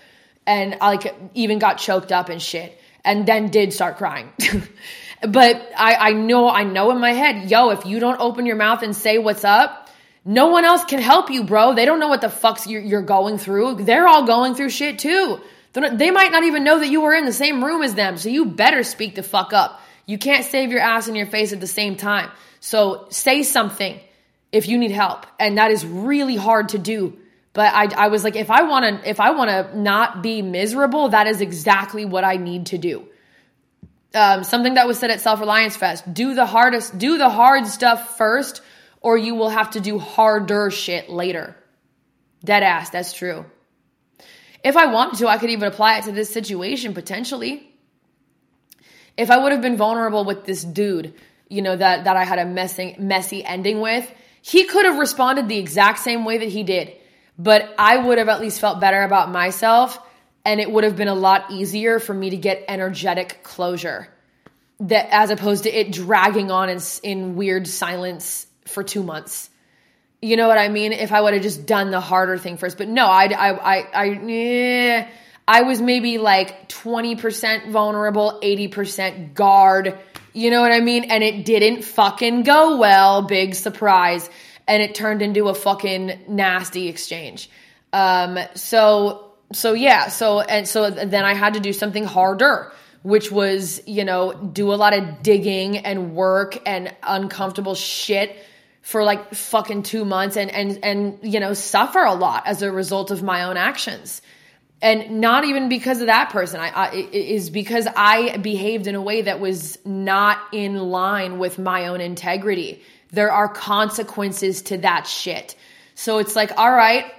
And 0.48 0.77
I 0.80 0.95
like 0.95 1.14
even 1.34 1.60
got 1.60 1.80
choked 1.80 2.14
up 2.14 2.30
and 2.30 2.41
shit. 2.41 2.80
And 3.03 3.26
then 3.26 3.49
did 3.49 3.73
start 3.73 3.98
crying. 3.98 4.31
But 5.21 5.71
I, 5.77 5.95
I 5.95 6.13
know, 6.13 6.49
I 6.49 6.63
know 6.63 6.91
in 6.91 6.99
my 6.99 7.11
head, 7.11 7.49
yo, 7.49 7.71
if 7.71 7.85
you 7.85 7.99
don't 7.99 8.19
open 8.19 8.45
your 8.45 8.55
mouth 8.55 8.83
and 8.83 8.95
say 8.95 9.17
what's 9.17 9.43
up, 9.43 9.89
no 10.23 10.47
one 10.47 10.63
else 10.63 10.85
can 10.85 10.99
help 10.99 11.29
you, 11.29 11.43
bro. 11.43 11.73
They 11.73 11.85
don't 11.85 11.99
know 11.99 12.07
what 12.07 12.21
the 12.21 12.29
fuck's 12.29 12.67
you're, 12.67 12.81
you're 12.81 13.01
going 13.01 13.37
through. 13.37 13.83
They're 13.83 14.07
all 14.07 14.25
going 14.25 14.55
through 14.55 14.69
shit 14.69 14.99
too. 14.99 15.39
Not, 15.75 15.97
they 15.97 16.11
might 16.11 16.31
not 16.31 16.43
even 16.43 16.63
know 16.63 16.79
that 16.79 16.87
you 16.87 17.01
were 17.01 17.13
in 17.13 17.25
the 17.25 17.33
same 17.33 17.63
room 17.63 17.83
as 17.83 17.95
them. 17.95 18.17
So 18.17 18.29
you 18.29 18.45
better 18.45 18.83
speak 18.83 19.15
the 19.15 19.23
fuck 19.23 19.53
up. 19.53 19.81
You 20.05 20.17
can't 20.17 20.45
save 20.45 20.71
your 20.71 20.81
ass 20.81 21.07
and 21.07 21.17
your 21.17 21.27
face 21.27 21.53
at 21.53 21.59
the 21.59 21.67
same 21.67 21.95
time. 21.95 22.29
So 22.59 23.07
say 23.09 23.43
something 23.43 23.99
if 24.51 24.67
you 24.67 24.77
need 24.77 24.91
help. 24.91 25.25
And 25.39 25.57
that 25.57 25.71
is 25.71 25.85
really 25.85 26.35
hard 26.35 26.69
to 26.69 26.77
do. 26.77 27.17
But 27.53 27.73
I, 27.73 28.05
I 28.05 28.07
was 28.07 28.23
like, 28.23 28.35
if 28.35 28.49
I 28.49 28.63
want 28.63 29.03
to, 29.03 29.09
if 29.09 29.19
I 29.19 29.31
want 29.31 29.49
to 29.49 29.77
not 29.79 30.23
be 30.23 30.41
miserable, 30.41 31.09
that 31.09 31.27
is 31.27 31.41
exactly 31.41 32.05
what 32.05 32.23
I 32.23 32.37
need 32.37 32.67
to 32.67 32.77
do 32.77 33.07
um, 34.14 34.44
something 34.44 34.73
that 34.76 34.88
was 34.88 34.98
said 34.98 35.11
at 35.11 35.22
Self 35.22 35.40
Reliance 35.40 35.76
Fest 35.76 36.11
do 36.14 36.34
the 36.34 36.45
hardest, 36.45 36.98
do 36.98 37.18
the 37.18 37.30
hard 37.30 37.68
stuff 37.68 38.18
first, 38.18 38.61
or 39.02 39.18
you 39.18 39.36
will 39.36 39.49
have 39.49 39.72
to 39.72 39.80
do 39.80 39.99
harder 39.99 40.72
shit 40.72 41.10
later. 41.10 41.56
Dead 42.44 42.64
ass, 42.64 42.90
that's 42.90 43.14
true. 43.14 43.45
If 44.64 44.76
I 44.76 44.88
wanted 44.88 45.19
to, 45.19 45.27
I 45.27 45.38
could 45.38 45.49
even 45.49 45.68
apply 45.68 45.99
it 45.99 46.06
to 46.06 46.11
this 46.11 46.30
situation 46.30 46.94
potentially. 46.94 47.65
If 49.15 49.30
I 49.30 49.38
would 49.38 49.52
have 49.52 49.61
been 49.61 49.77
vulnerable 49.77 50.26
with 50.26 50.45
this 50.45 50.64
dude, 50.64 51.14
you 51.49 51.61
know, 51.61 51.76
that, 51.76 52.06
that 52.06 52.15
I 52.18 52.23
had 52.23 52.40
a 52.40 52.45
messy, 52.45 52.95
messy 52.98 53.44
ending 53.44 53.81
with, 53.81 54.10
he 54.41 54.65
could 54.65 54.86
have 54.86 54.98
responded 54.98 55.48
the 55.48 55.57
exact 55.57 55.99
same 55.99 56.26
way 56.26 56.38
that 56.38 56.49
he 56.49 56.64
did. 56.64 56.94
But 57.38 57.73
I 57.77 57.98
would 57.98 58.18
have 58.18 58.30
at 58.30 58.41
least 58.41 58.60
felt 58.60 58.80
better 58.80 59.02
about 59.02 59.31
myself 59.31 59.99
and 60.45 60.59
it 60.59 60.71
would 60.71 60.83
have 60.83 60.95
been 60.95 61.07
a 61.07 61.15
lot 61.15 61.51
easier 61.51 61.99
for 61.99 62.13
me 62.13 62.31
to 62.31 62.37
get 62.37 62.65
energetic 62.67 63.43
closure 63.43 64.07
that 64.81 65.09
as 65.11 65.29
opposed 65.29 65.63
to 65.63 65.69
it 65.69 65.91
dragging 65.91 66.51
on 66.51 66.69
in, 66.69 66.79
in 67.03 67.35
weird 67.35 67.67
silence 67.67 68.47
for 68.65 68.83
two 68.83 69.03
months. 69.03 69.49
You 70.21 70.37
know 70.37 70.47
what 70.47 70.57
i 70.57 70.69
mean? 70.69 70.93
If 70.93 71.11
i 71.11 71.21
would 71.21 71.33
have 71.33 71.43
just 71.43 71.65
done 71.65 71.91
the 71.91 71.99
harder 71.99 72.37
thing 72.37 72.57
first. 72.57 72.77
But 72.77 72.87
no 72.87 73.05
i 73.05 73.25
i 73.25 73.49
i 73.49 73.87
i, 73.93 74.09
eh, 74.09 75.07
I 75.47 75.63
was 75.63 75.81
maybe 75.81 76.19
like 76.19 76.69
20% 76.69 77.71
vulnerable 77.71 78.39
80% 78.43 79.33
guard. 79.33 79.97
You 80.33 80.51
know 80.51 80.61
what 80.61 80.71
i 80.71 80.79
mean? 80.79 81.05
And 81.05 81.23
it 81.23 81.45
didn't 81.45 81.83
fucking 81.83 82.43
go 82.43 82.77
well 82.77 83.23
big 83.23 83.55
surprise. 83.55 84.29
And 84.67 84.83
it 84.83 84.93
turned 84.93 85.21
into 85.21 85.49
a 85.49 85.55
fucking 85.55 86.25
nasty 86.27 86.87
exchange. 86.87 87.49
Um 87.91 88.39
so 88.55 89.28
so 89.51 89.73
yeah, 89.73 90.09
so 90.09 90.41
and 90.41 90.67
so 90.67 90.89
then 90.89 91.26
I 91.26 91.34
had 91.34 91.55
to 91.55 91.59
do 91.59 91.73
something 91.73 92.03
harder, 92.03 92.71
which 93.01 93.31
was, 93.31 93.81
you 93.88 94.05
know, 94.05 94.34
do 94.34 94.73
a 94.73 94.76
lot 94.76 94.93
of 94.93 95.23
digging 95.23 95.77
and 95.77 96.13
work 96.13 96.59
and 96.67 96.93
uncomfortable 97.01 97.76
shit 97.76 98.38
for 98.81 99.03
like 99.03 99.34
fucking 99.34 99.84
2 99.84 100.05
months 100.05 100.38
and 100.38 100.51
and 100.51 100.80
and 100.84 101.19
you 101.23 101.39
know, 101.39 101.53
suffer 101.53 101.99
a 101.99 102.13
lot 102.13 102.43
as 102.45 102.61
a 102.61 102.71
result 102.71 103.11
of 103.11 103.23
my 103.23 103.43
own 103.43 103.57
actions. 103.57 104.21
And 104.81 105.19
not 105.19 105.43
even 105.43 105.67
because 105.67 105.99
of 105.99 106.07
that 106.07 106.30
person. 106.30 106.61
I, 106.61 106.69
I 106.69 106.91
is 107.11 107.49
because 107.49 107.88
I 107.95 108.38
behaved 108.38 108.88
in 108.88 108.95
a 108.95 109.01
way 109.01 109.23
that 109.23 109.39
was 109.39 109.77
not 109.84 110.38
in 110.53 110.77
line 110.77 111.38
with 111.38 111.59
my 111.59 111.88
own 111.88 112.01
integrity. 112.01 112.81
There 113.11 113.31
are 113.31 113.49
consequences 113.49 114.61
to 114.63 114.77
that 114.77 115.07
shit. 115.07 115.55
So 115.95 116.19
it's 116.19 116.35
like, 116.35 116.57
all 116.57 116.71
right, 116.71 117.11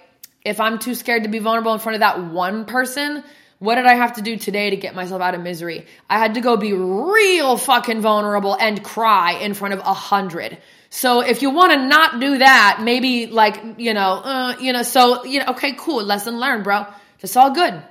if 0.44 0.60
I'm 0.60 0.78
too 0.78 0.94
scared 0.94 1.24
to 1.24 1.28
be 1.28 1.38
vulnerable 1.38 1.72
in 1.74 1.80
front 1.80 1.94
of 1.94 2.00
that 2.00 2.24
one 2.32 2.64
person, 2.64 3.22
what 3.58 3.74
did 3.74 3.84
I 3.84 3.94
have 3.94 4.14
to 4.14 4.22
do 4.22 4.36
today 4.36 4.70
to 4.70 4.76
get 4.76 4.94
myself 4.94 5.20
out 5.20 5.34
of 5.34 5.42
misery? 5.42 5.86
I 6.08 6.18
had 6.18 6.34
to 6.34 6.40
go 6.40 6.56
be 6.56 6.72
real 6.72 7.58
fucking 7.58 8.00
vulnerable 8.00 8.56
and 8.56 8.82
cry 8.82 9.32
in 9.32 9.52
front 9.52 9.74
of 9.74 9.80
a 9.80 9.92
hundred. 9.92 10.56
So 10.88 11.20
if 11.20 11.42
you 11.42 11.50
want 11.50 11.72
to 11.72 11.86
not 11.86 12.20
do 12.20 12.38
that, 12.38 12.80
maybe 12.82 13.26
like, 13.26 13.62
you 13.76 13.92
know, 13.92 14.12
uh, 14.24 14.56
you 14.60 14.72
know, 14.72 14.82
so, 14.82 15.24
you 15.24 15.40
know, 15.40 15.46
okay, 15.48 15.74
cool. 15.78 16.02
Lesson 16.02 16.40
learned, 16.40 16.64
bro. 16.64 16.86
It's 17.20 17.36
all 17.36 17.50
good. 17.50 17.82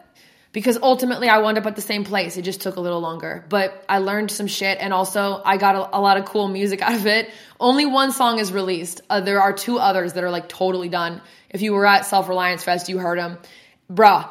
Because 0.52 0.80
ultimately 0.82 1.30
I 1.30 1.38
wound 1.40 1.60
up 1.60 1.68
at 1.68 1.76
the 1.76 1.82
same 1.82 2.04
place. 2.04 2.36
It 2.36 2.42
just 2.42 2.62
took 2.62 2.76
a 2.76 2.82
little 2.82 3.02
longer, 3.02 3.46
but 3.50 3.86
I 3.88 4.00
learned 4.00 4.32
some 4.32 4.48
shit 4.48 4.80
and 4.82 4.92
also 4.92 5.42
I 5.46 5.58
got 5.58 5.76
a, 5.76 5.98
a 5.98 6.02
lot 6.02 6.18
of 6.18 6.26
cool 6.26 6.48
music 6.48 6.82
out 6.88 6.96
of 6.96 7.06
it. 7.06 7.30
Only 7.60 7.86
one 7.86 8.12
song 8.12 8.40
is 8.40 8.52
released. 8.52 9.02
Uh, 9.10 9.22
there 9.22 9.42
are 9.42 9.54
two 9.54 9.78
others 9.78 10.14
that 10.14 10.24
are 10.24 10.32
like 10.32 10.50
totally 10.50 10.90
done 10.90 11.22
if 11.50 11.62
you 11.62 11.74
were 11.74 11.86
at 11.86 12.06
Self 12.06 12.30
Reliance 12.30 12.64
Fest, 12.64 12.90
you 12.90 13.00
heard 13.00 13.20
them. 13.20 13.40
Bruh, 13.92 14.30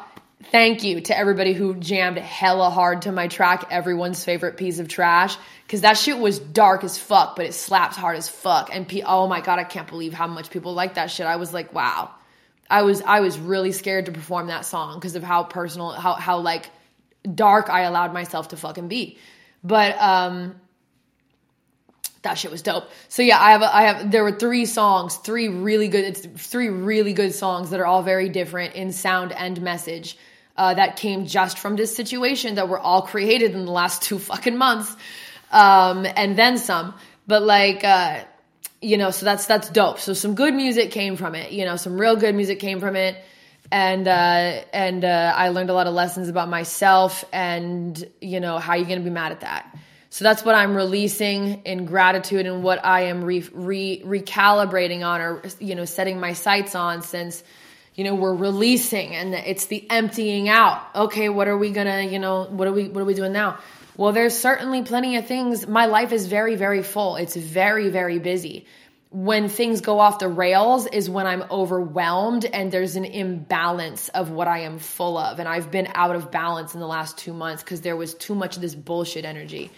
thank 0.51 0.83
you 0.83 1.01
to 1.01 1.17
everybody 1.17 1.53
who 1.53 1.75
jammed 1.75 2.17
hella 2.17 2.69
hard 2.69 3.03
to 3.03 3.11
my 3.11 3.27
track, 3.27 3.65
everyone's 3.69 4.23
favorite 4.23 4.57
piece 4.57 4.79
of 4.79 4.87
trash. 4.87 5.37
Cause 5.67 5.81
that 5.81 5.97
shit 5.97 6.17
was 6.17 6.39
dark 6.39 6.83
as 6.83 6.97
fuck, 6.97 7.35
but 7.35 7.45
it 7.45 7.53
slaps 7.53 7.95
hard 7.95 8.17
as 8.17 8.27
fuck. 8.27 8.73
And 8.73 8.87
pe- 8.87 9.03
oh 9.05 9.27
my 9.27 9.41
god, 9.41 9.59
I 9.59 9.63
can't 9.63 9.87
believe 9.87 10.13
how 10.13 10.27
much 10.27 10.49
people 10.49 10.73
like 10.73 10.95
that 10.95 11.11
shit. 11.11 11.27
I 11.27 11.35
was 11.35 11.53
like, 11.53 11.73
wow. 11.73 12.11
I 12.69 12.83
was 12.83 13.01
I 13.01 13.19
was 13.21 13.39
really 13.39 13.71
scared 13.71 14.05
to 14.05 14.11
perform 14.11 14.47
that 14.47 14.65
song 14.65 14.95
because 14.95 15.15
of 15.15 15.23
how 15.23 15.43
personal, 15.43 15.91
how 15.91 16.13
how 16.13 16.39
like 16.39 16.69
dark 17.33 17.69
I 17.69 17.81
allowed 17.81 18.13
myself 18.13 18.49
to 18.49 18.57
fucking 18.57 18.87
be. 18.87 19.17
But 19.63 19.99
um 19.99 20.59
that 22.21 22.37
shit 22.37 22.51
was 22.51 22.61
dope. 22.61 22.89
So 23.07 23.21
yeah, 23.21 23.39
I 23.39 23.51
have 23.51 23.61
a, 23.61 23.75
I 23.75 23.81
have 23.83 24.11
there 24.11 24.23
were 24.23 24.31
three 24.31 24.65
songs, 24.65 25.15
three 25.17 25.47
really 25.47 25.87
good 25.87 26.05
it's 26.05 26.47
three 26.47 26.69
really 26.69 27.13
good 27.13 27.33
songs 27.33 27.69
that 27.69 27.79
are 27.79 27.85
all 27.85 28.03
very 28.03 28.29
different 28.29 28.75
in 28.75 28.91
sound 28.91 29.31
and 29.31 29.61
message. 29.61 30.17
Uh, 30.57 30.73
that 30.73 30.97
came 30.97 31.25
just 31.25 31.57
from 31.57 31.77
this 31.77 31.95
situation 31.95 32.55
that 32.55 32.67
were 32.67 32.79
all 32.79 33.03
created 33.03 33.53
in 33.53 33.63
the 33.63 33.71
last 33.71 34.01
two 34.01 34.19
fucking 34.19 34.57
months, 34.57 34.93
um, 35.51 36.05
and 36.17 36.37
then 36.37 36.57
some. 36.57 36.93
But 37.27 37.43
like, 37.43 37.85
uh, 37.85 38.25
you 38.81 38.97
know, 38.97 39.11
so 39.11 39.25
that's 39.25 39.45
that's 39.45 39.69
dope. 39.69 39.99
So 39.99 40.13
some 40.13 40.35
good 40.35 40.53
music 40.53 40.91
came 40.91 41.15
from 41.15 41.35
it. 41.35 41.51
You 41.51 41.65
know, 41.65 41.75
some 41.75 41.99
real 41.99 42.15
good 42.15 42.35
music 42.35 42.59
came 42.59 42.79
from 42.79 42.95
it. 42.95 43.17
and 43.71 44.07
uh, 44.07 44.61
and 44.73 45.05
uh, 45.05 45.33
I 45.35 45.49
learned 45.49 45.69
a 45.69 45.73
lot 45.73 45.87
of 45.87 45.93
lessons 45.93 46.29
about 46.29 46.49
myself 46.49 47.23
and 47.31 48.03
you 48.21 48.39
know 48.39 48.57
how 48.57 48.75
you're 48.75 48.87
gonna 48.87 49.01
be 49.01 49.09
mad 49.09 49.31
at 49.31 49.41
that. 49.41 49.75
So 50.11 50.23
that's 50.23 50.43
what 50.43 50.55
I'm 50.55 50.75
releasing 50.75 51.61
in 51.65 51.85
gratitude 51.85 52.47
and 52.47 52.63
what 52.63 52.83
I 52.83 53.01
am 53.01 53.23
re, 53.23 53.47
re, 53.53 54.01
recalibrating 54.03 55.05
on 55.05 55.21
or 55.21 55.43
you 55.59 55.75
know 55.75 55.85
setting 55.85 56.19
my 56.19 56.33
sights 56.33 56.73
on 56.73 57.03
since 57.03 57.43
you 57.93 58.03
know 58.03 58.15
we're 58.15 58.33
releasing 58.33 59.15
and 59.15 59.35
it's 59.35 59.67
the 59.67 59.85
emptying 59.91 60.49
out. 60.49 60.81
Okay, 60.95 61.29
what 61.29 61.47
are 61.47 61.57
we 61.57 61.71
gonna 61.71 62.01
you 62.03 62.17
know 62.17 62.45
what 62.45 62.67
are 62.67 62.73
we 62.73 62.87
what 62.87 63.01
are 63.01 63.05
we 63.05 63.13
doing 63.13 63.33
now? 63.33 63.59
Well, 63.99 64.13
there's 64.13 64.33
certainly 64.33 64.83
plenty 64.83 65.17
of 65.17 65.27
things. 65.27 65.67
My 65.67 65.87
life 65.87 66.13
is 66.13 66.27
very 66.27 66.55
very 66.55 66.83
full. 66.83 67.17
It's 67.17 67.35
very 67.35 67.89
very 67.89 68.17
busy 68.17 68.65
when 69.09 69.49
things 69.49 69.81
go 69.81 69.99
off 69.99 70.19
the 70.19 70.29
rails 70.29 70.87
is 70.87 71.09
when 71.09 71.27
I'm 71.27 71.43
overwhelmed 71.51 72.45
and 72.45 72.71
there's 72.71 72.95
an 72.95 73.03
imbalance 73.03 74.07
of 74.07 74.31
what 74.31 74.47
I 74.47 74.59
am 74.59 74.79
full 74.79 75.17
of. 75.17 75.39
And 75.39 75.49
I've 75.49 75.69
been 75.69 75.89
out 75.95 76.15
of 76.15 76.31
balance 76.31 76.75
in 76.75 76.79
the 76.79 76.87
last 76.87 77.17
two 77.17 77.33
months 77.33 77.61
because 77.61 77.81
there 77.81 77.97
was 77.97 78.13
too 78.13 78.35
much 78.35 78.55
of 78.55 78.61
this 78.61 78.73
bullshit 78.73 79.25
energy. 79.25 79.69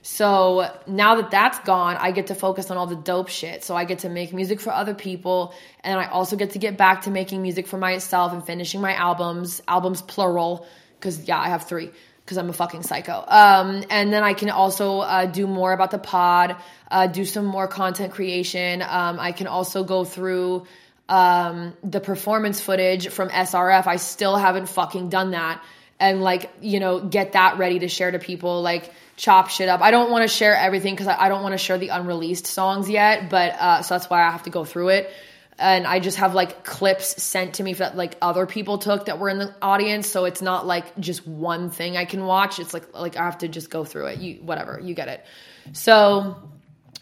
So 0.00 0.74
now 0.86 1.16
that 1.16 1.30
that's 1.30 1.58
gone, 1.58 1.96
I 1.96 2.12
get 2.12 2.28
to 2.28 2.34
focus 2.34 2.70
on 2.70 2.78
all 2.78 2.86
the 2.86 2.96
dope 2.96 3.28
shit. 3.28 3.62
So 3.62 3.76
I 3.76 3.84
get 3.84 3.98
to 3.98 4.08
make 4.08 4.32
music 4.32 4.58
for 4.58 4.72
other 4.72 4.94
people. 4.94 5.52
And 5.84 6.00
I 6.00 6.06
also 6.06 6.36
get 6.36 6.52
to 6.52 6.58
get 6.58 6.78
back 6.78 7.02
to 7.02 7.10
making 7.10 7.42
music 7.42 7.66
for 7.66 7.76
myself 7.76 8.32
and 8.32 8.42
finishing 8.42 8.80
my 8.80 8.94
albums, 8.94 9.60
albums 9.68 10.00
plural, 10.00 10.66
because 10.98 11.28
yeah, 11.28 11.38
I 11.38 11.48
have 11.48 11.64
three 11.64 11.90
because 12.26 12.38
I'm 12.38 12.50
a 12.50 12.52
fucking 12.52 12.82
psycho. 12.82 13.24
Um, 13.24 13.84
and 13.88 14.12
then 14.12 14.24
I 14.24 14.34
can 14.34 14.50
also 14.50 14.98
uh, 14.98 15.26
do 15.26 15.46
more 15.46 15.72
about 15.72 15.92
the 15.92 15.98
pod, 15.98 16.56
uh, 16.90 17.06
do 17.06 17.24
some 17.24 17.44
more 17.44 17.68
content 17.68 18.12
creation. 18.12 18.82
Um, 18.82 19.20
I 19.20 19.30
can 19.30 19.46
also 19.46 19.84
go 19.84 20.04
through 20.04 20.66
um, 21.08 21.74
the 21.84 22.00
performance 22.00 22.60
footage 22.60 23.10
from 23.10 23.28
SRF. 23.28 23.86
I 23.86 23.94
still 23.94 24.36
haven't 24.36 24.68
fucking 24.68 25.08
done 25.08 25.30
that. 25.30 25.62
And 26.00 26.20
like, 26.20 26.50
you 26.60 26.80
know, 26.80 26.98
get 26.98 27.32
that 27.32 27.58
ready 27.58 27.78
to 27.78 27.88
share 27.88 28.10
to 28.10 28.18
people, 28.18 28.60
like 28.60 28.92
chop 29.14 29.48
shit 29.48 29.68
up. 29.68 29.80
I 29.80 29.92
don't 29.92 30.10
want 30.10 30.22
to 30.22 30.28
share 30.28 30.56
everything 30.56 30.94
because 30.94 31.06
I, 31.06 31.28
don't 31.28 31.44
want 31.44 31.52
to 31.52 31.58
share 31.58 31.78
the 31.78 31.88
unreleased 31.88 32.46
songs 32.46 32.90
yet, 32.90 33.30
but 33.30 33.52
uh, 33.54 33.82
so 33.82 33.94
that's 33.94 34.10
why 34.10 34.26
I 34.26 34.32
have 34.32 34.42
to 34.42 34.50
go 34.50 34.64
through 34.64 34.88
it 34.88 35.10
and 35.58 35.86
I 35.86 36.00
just 36.00 36.18
have 36.18 36.34
like 36.34 36.64
clips 36.64 37.22
sent 37.22 37.54
to 37.54 37.62
me 37.62 37.72
that 37.74 37.96
like 37.96 38.16
other 38.20 38.46
people 38.46 38.78
took 38.78 39.06
that 39.06 39.18
were 39.18 39.28
in 39.28 39.38
the 39.38 39.54
audience. 39.62 40.06
So 40.06 40.26
it's 40.26 40.42
not 40.42 40.66
like 40.66 40.98
just 40.98 41.26
one 41.26 41.70
thing 41.70 41.96
I 41.96 42.04
can 42.04 42.26
watch. 42.26 42.58
It's 42.58 42.74
like 42.74 42.94
like 42.94 43.16
I 43.16 43.24
have 43.24 43.38
to 43.38 43.48
just 43.48 43.70
go 43.70 43.84
through 43.84 44.06
it. 44.06 44.18
You 44.18 44.34
whatever, 44.42 44.78
you 44.82 44.94
get 44.94 45.08
it. 45.08 45.24
So 45.72 46.36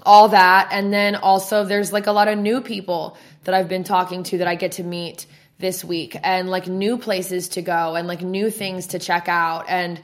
all 0.02 0.28
that 0.28 0.68
and 0.70 0.92
then 0.92 1.16
also 1.16 1.64
there's 1.64 1.92
like 1.92 2.06
a 2.06 2.12
lot 2.12 2.28
of 2.28 2.38
new 2.38 2.60
people 2.60 3.16
that 3.44 3.54
I've 3.54 3.68
been 3.68 3.84
talking 3.84 4.22
to 4.24 4.38
that 4.38 4.48
I 4.48 4.54
get 4.54 4.72
to 4.72 4.84
meet 4.84 5.26
this 5.58 5.84
week 5.84 6.16
and 6.22 6.48
like 6.48 6.66
new 6.66 6.98
places 6.98 7.48
to 7.50 7.62
go 7.62 7.94
and 7.94 8.06
like 8.06 8.22
new 8.22 8.50
things 8.50 8.88
to 8.88 8.98
check 8.98 9.28
out 9.28 9.64
and 9.68 10.00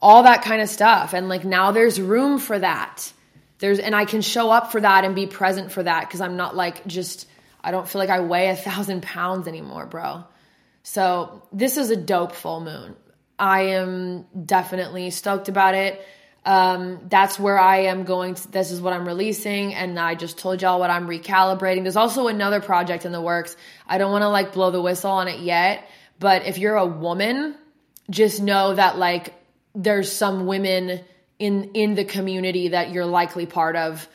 all 0.00 0.24
that 0.24 0.42
kind 0.42 0.60
of 0.60 0.68
stuff. 0.68 1.12
And 1.12 1.28
like 1.28 1.44
now 1.44 1.70
there's 1.70 2.00
room 2.00 2.38
for 2.38 2.58
that. 2.58 3.12
There's 3.58 3.78
and 3.78 3.94
I 3.94 4.06
can 4.06 4.22
show 4.22 4.50
up 4.50 4.72
for 4.72 4.80
that 4.80 5.04
and 5.04 5.14
be 5.14 5.28
present 5.28 5.70
for 5.70 5.84
that 5.84 6.08
because 6.08 6.20
I'm 6.20 6.36
not 6.36 6.56
like 6.56 6.84
just 6.86 7.28
I 7.62 7.70
don't 7.70 7.88
feel 7.88 8.00
like 8.00 8.10
I 8.10 8.20
weigh 8.20 8.48
a 8.48 8.56
thousand 8.56 9.02
pounds 9.02 9.46
anymore, 9.46 9.86
bro. 9.86 10.24
So 10.82 11.42
this 11.52 11.76
is 11.76 11.90
a 11.90 11.96
dope 11.96 12.32
full 12.32 12.60
moon. 12.60 12.96
I 13.38 13.62
am 13.76 14.26
definitely 14.44 15.10
stoked 15.10 15.48
about 15.48 15.74
it. 15.74 16.04
Um, 16.44 17.00
that's 17.08 17.38
where 17.38 17.58
I 17.58 17.84
am 17.84 18.02
going. 18.02 18.34
To, 18.34 18.50
this 18.50 18.72
is 18.72 18.80
what 18.80 18.92
I'm 18.92 19.06
releasing, 19.06 19.74
and 19.74 19.98
I 19.98 20.16
just 20.16 20.38
told 20.38 20.60
y'all 20.60 20.80
what 20.80 20.90
I'm 20.90 21.06
recalibrating. 21.06 21.82
There's 21.82 21.96
also 21.96 22.26
another 22.26 22.60
project 22.60 23.04
in 23.04 23.12
the 23.12 23.20
works. 23.20 23.56
I 23.86 23.98
don't 23.98 24.10
want 24.10 24.22
to 24.22 24.28
like 24.28 24.52
blow 24.52 24.72
the 24.72 24.82
whistle 24.82 25.12
on 25.12 25.28
it 25.28 25.40
yet, 25.40 25.88
but 26.18 26.46
if 26.46 26.58
you're 26.58 26.76
a 26.76 26.86
woman, 26.86 27.54
just 28.10 28.42
know 28.42 28.74
that 28.74 28.98
like 28.98 29.34
there's 29.74 30.10
some 30.10 30.46
women 30.46 31.00
in 31.38 31.70
in 31.74 31.94
the 31.94 32.04
community 32.04 32.68
that 32.68 32.90
you're 32.90 33.06
likely 33.06 33.46
part 33.46 33.76
of 33.76 34.08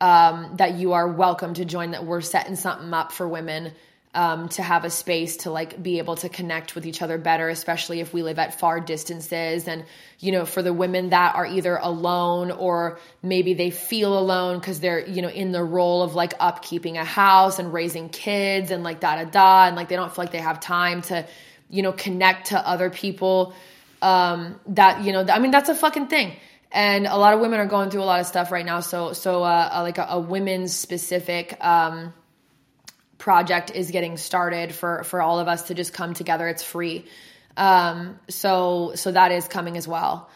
um, 0.00 0.56
that 0.56 0.74
you 0.74 0.92
are 0.92 1.08
welcome 1.08 1.54
to 1.54 1.64
join 1.64 1.92
that 1.92 2.04
we're 2.04 2.20
setting 2.20 2.56
something 2.56 2.92
up 2.94 3.12
for 3.12 3.28
women 3.28 3.72
um, 4.12 4.48
to 4.50 4.62
have 4.62 4.84
a 4.84 4.90
space 4.90 5.38
to 5.38 5.50
like 5.50 5.80
be 5.80 5.98
able 5.98 6.16
to 6.16 6.28
connect 6.28 6.74
with 6.74 6.84
each 6.84 7.00
other 7.00 7.16
better 7.16 7.48
especially 7.48 8.00
if 8.00 8.12
we 8.12 8.22
live 8.22 8.38
at 8.38 8.58
far 8.58 8.80
distances. 8.80 9.68
And 9.68 9.84
you 10.20 10.32
know 10.32 10.44
for 10.44 10.62
the 10.62 10.72
women 10.72 11.10
that 11.10 11.34
are 11.34 11.46
either 11.46 11.76
alone 11.76 12.50
or 12.50 12.98
maybe 13.22 13.54
they 13.54 13.70
feel 13.70 14.18
alone 14.18 14.58
because 14.58 14.80
they're 14.80 15.06
you 15.06 15.22
know 15.22 15.28
in 15.28 15.50
the 15.52 15.64
role 15.64 16.02
of 16.02 16.14
like 16.14 16.38
upkeeping 16.38 17.00
a 17.00 17.04
house 17.04 17.58
and 17.58 17.72
raising 17.72 18.08
kids 18.08 18.70
and 18.70 18.84
like 18.84 19.00
da 19.00 19.16
da 19.16 19.24
da 19.24 19.66
and 19.66 19.76
like 19.76 19.88
they 19.88 19.96
don't 19.96 20.14
feel 20.14 20.24
like 20.24 20.32
they 20.32 20.38
have 20.38 20.60
time 20.60 21.02
to 21.02 21.26
you 21.70 21.82
know 21.82 21.92
connect 21.92 22.48
to 22.48 22.68
other 22.68 22.90
people 22.90 23.54
um 24.02 24.60
that 24.66 25.02
you 25.04 25.12
know 25.12 25.24
i 25.32 25.38
mean 25.38 25.50
that's 25.50 25.68
a 25.68 25.74
fucking 25.74 26.06
thing 26.06 26.36
and 26.72 27.06
a 27.06 27.16
lot 27.16 27.34
of 27.34 27.40
women 27.40 27.58
are 27.58 27.66
going 27.66 27.90
through 27.90 28.02
a 28.02 28.04
lot 28.04 28.20
of 28.20 28.26
stuff 28.26 28.52
right 28.52 28.64
now. 28.64 28.80
So 28.80 29.12
so 29.12 29.42
uh, 29.42 29.70
uh, 29.74 29.82
like 29.82 29.98
a, 29.98 30.06
a 30.10 30.20
women's 30.20 30.74
specific 30.74 31.56
um, 31.64 32.14
project 33.18 33.72
is 33.74 33.90
getting 33.90 34.16
started 34.16 34.72
for 34.72 35.02
for 35.04 35.20
all 35.20 35.40
of 35.40 35.48
us 35.48 35.64
to 35.64 35.74
just 35.74 35.92
come 35.92 36.14
together. 36.14 36.46
It's 36.48 36.62
free. 36.62 37.06
Um, 37.56 38.18
so 38.28 38.92
so 38.94 39.10
that 39.10 39.32
is 39.32 39.48
coming 39.48 39.76
as 39.76 39.88
well. 39.88 40.30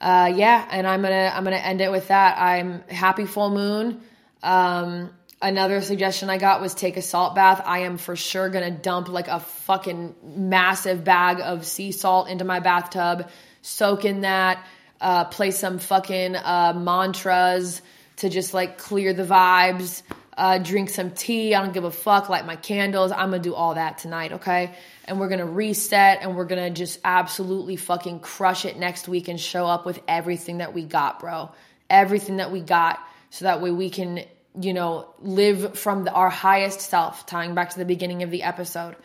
Uh, 0.00 0.32
yeah, 0.34 0.66
and 0.70 0.86
I'm 0.86 1.02
gonna 1.02 1.32
I'm 1.34 1.44
gonna 1.44 1.56
end 1.56 1.80
it 1.80 1.90
with 1.90 2.08
that. 2.08 2.38
I'm 2.38 2.82
happy 2.88 3.24
full 3.24 3.50
moon. 3.50 4.02
Um, 4.42 5.10
another 5.40 5.80
suggestion 5.80 6.28
I 6.28 6.36
got 6.36 6.60
was 6.60 6.74
take 6.74 6.98
a 6.98 7.02
salt 7.02 7.34
bath. 7.34 7.62
I 7.64 7.80
am 7.80 7.96
for 7.96 8.14
sure 8.14 8.50
gonna 8.50 8.70
dump 8.70 9.08
like 9.08 9.28
a 9.28 9.40
fucking 9.40 10.14
massive 10.22 11.02
bag 11.02 11.40
of 11.40 11.64
sea 11.64 11.92
salt 11.92 12.28
into 12.28 12.44
my 12.44 12.60
bathtub, 12.60 13.30
soak 13.62 14.04
in 14.04 14.20
that 14.20 14.64
uh, 15.00 15.24
play 15.26 15.50
some 15.50 15.78
fucking 15.78 16.36
uh, 16.36 16.72
mantras 16.76 17.82
to 18.16 18.28
just 18.28 18.54
like 18.54 18.78
clear 18.78 19.12
the 19.12 19.24
vibes, 19.24 20.02
uh, 20.36 20.58
drink 20.58 20.90
some 20.90 21.10
tea. 21.10 21.54
I 21.54 21.62
don't 21.62 21.72
give 21.72 21.84
a 21.84 21.90
fuck, 21.90 22.28
light 22.28 22.46
my 22.46 22.56
candles. 22.56 23.12
I'm 23.12 23.30
gonna 23.30 23.38
do 23.38 23.54
all 23.54 23.74
that 23.74 23.98
tonight, 23.98 24.32
okay? 24.32 24.74
And 25.04 25.20
we're 25.20 25.28
gonna 25.28 25.46
reset 25.46 26.18
and 26.22 26.36
we're 26.36 26.44
gonna 26.44 26.70
just 26.70 26.98
absolutely 27.04 27.76
fucking 27.76 28.20
crush 28.20 28.64
it 28.64 28.76
next 28.76 29.08
week 29.08 29.28
and 29.28 29.40
show 29.40 29.66
up 29.66 29.86
with 29.86 30.00
everything 30.08 30.58
that 30.58 30.74
we 30.74 30.84
got, 30.84 31.20
bro. 31.20 31.50
Everything 31.88 32.36
that 32.36 32.50
we 32.50 32.60
got, 32.60 32.98
so 33.30 33.44
that 33.44 33.62
way 33.62 33.70
we 33.70 33.90
can, 33.90 34.24
you 34.60 34.74
know, 34.74 35.08
live 35.20 35.78
from 35.78 36.04
the, 36.04 36.12
our 36.12 36.30
highest 36.30 36.80
self, 36.80 37.24
tying 37.26 37.54
back 37.54 37.70
to 37.70 37.78
the 37.78 37.84
beginning 37.84 38.22
of 38.22 38.30
the 38.30 38.42
episode 38.42 38.96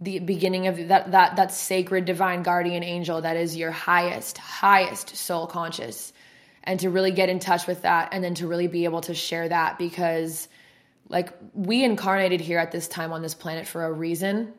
the 0.00 0.20
beginning 0.20 0.66
of 0.68 0.88
that 0.88 1.10
that 1.10 1.36
that 1.36 1.52
sacred 1.52 2.04
divine 2.04 2.42
guardian 2.42 2.84
angel 2.84 3.20
that 3.20 3.36
is 3.36 3.56
your 3.56 3.70
highest 3.70 4.38
highest 4.38 5.16
soul 5.16 5.46
conscious. 5.46 6.12
And 6.64 6.80
to 6.80 6.90
really 6.90 7.12
get 7.12 7.30
in 7.30 7.38
touch 7.38 7.66
with 7.66 7.82
that 7.82 8.10
and 8.12 8.22
then 8.22 8.34
to 8.34 8.46
really 8.46 8.66
be 8.66 8.84
able 8.84 9.00
to 9.02 9.14
share 9.14 9.48
that 9.48 9.78
because 9.78 10.48
like 11.08 11.32
we 11.54 11.82
incarnated 11.82 12.40
here 12.40 12.58
at 12.58 12.72
this 12.72 12.88
time 12.88 13.12
on 13.12 13.22
this 13.22 13.34
planet 13.34 13.66
for 13.66 13.84
a 13.84 13.92
reason. 13.92 14.52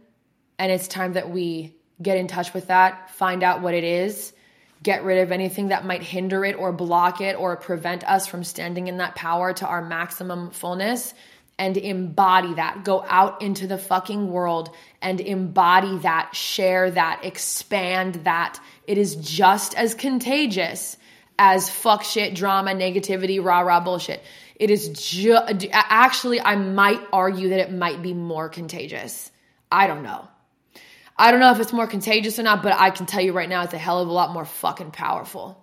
And 0.58 0.72
it's 0.72 0.88
time 0.88 1.14
that 1.14 1.30
we 1.30 1.76
get 2.02 2.18
in 2.18 2.28
touch 2.28 2.54
with 2.54 2.68
that 2.68 3.12
find 3.12 3.44
out 3.44 3.62
what 3.62 3.74
it 3.74 3.84
is 3.84 4.34
get 4.82 5.04
rid 5.04 5.20
of 5.20 5.32
anything 5.32 5.70
that 5.70 5.86
might 5.86 6.02
hinder 6.02 6.46
it 6.46 6.56
or 6.56 6.72
block 6.72 7.22
it 7.22 7.36
or 7.36 7.58
prevent 7.58 8.04
us 8.10 8.28
from 8.28 8.44
standing 8.44 8.88
in 8.88 8.98
that 8.98 9.16
power 9.16 9.54
to 9.54 9.68
our 9.68 9.82
maximum 9.82 10.52
fullness 10.52 11.14
and 11.60 11.78
embody 11.78 12.56
that. 12.56 12.84
Go 12.84 13.06
out 13.08 13.44
into 13.44 13.68
the 13.68 13.78
fucking 13.78 14.32
world 14.32 14.74
and 15.02 15.20
embody 15.20 15.98
that, 16.00 16.36
share 16.36 16.90
that, 16.90 17.26
expand 17.26 18.16
that. 18.24 18.60
It 18.88 18.98
is 18.98 19.16
just 19.18 19.78
as 19.78 19.94
contagious 19.94 20.98
as 21.38 21.70
fuck 21.70 22.04
shit, 22.04 22.34
drama, 22.34 22.72
negativity, 22.72 23.44
rah 23.44 23.60
rah 23.60 23.82
bullshit. 23.82 24.24
It 24.56 24.72
is 24.72 24.90
just, 24.90 25.68
actually, 25.72 26.42
I 26.42 26.56
might 26.56 27.02
argue 27.14 27.50
that 27.50 27.60
it 27.60 27.72
might 27.72 28.02
be 28.02 28.14
more 28.14 28.50
contagious. 28.50 29.32
I 29.72 29.88
don't 29.88 30.04
know. 30.04 30.28
I 31.18 31.32
don't 31.32 31.40
know 31.42 31.52
if 31.52 31.60
it's 31.60 31.74
more 31.74 31.88
contagious 31.88 32.40
or 32.40 32.44
not, 32.44 32.64
but 32.64 32.74
I 32.74 32.90
can 32.90 33.06
tell 33.06 33.22
you 33.22 33.34
right 33.34 33.48
now, 33.48 33.64
it's 33.64 33.74
a 33.74 33.78
hell 33.78 34.02
of 34.02 34.08
a 34.08 34.12
lot 34.12 34.32
more 34.32 34.46
fucking 34.46 34.92
powerful. 34.92 35.62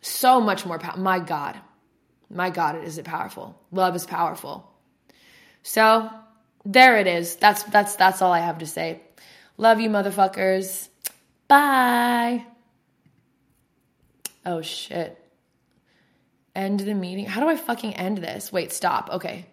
So 0.00 0.40
much 0.40 0.66
more 0.66 0.78
power. 0.78 0.96
My 0.96 1.20
God. 1.20 1.58
My 2.30 2.50
God, 2.50 2.84
is 2.84 2.98
it 2.98 3.04
powerful. 3.04 3.60
Love 3.70 3.96
is 3.96 4.04
powerful. 4.04 4.67
So 5.62 6.10
there 6.64 6.98
it 6.98 7.06
is. 7.06 7.36
That's 7.36 7.62
that's 7.64 7.96
that's 7.96 8.22
all 8.22 8.32
I 8.32 8.40
have 8.40 8.58
to 8.58 8.66
say. 8.66 9.00
Love 9.56 9.80
you 9.80 9.90
motherfuckers. 9.90 10.88
Bye. 11.48 12.46
Oh 14.44 14.62
shit. 14.62 15.22
End 16.54 16.80
the 16.80 16.94
meeting. 16.94 17.26
How 17.26 17.40
do 17.40 17.48
I 17.48 17.56
fucking 17.56 17.94
end 17.94 18.18
this? 18.18 18.52
Wait, 18.52 18.72
stop. 18.72 19.10
Okay. 19.10 19.46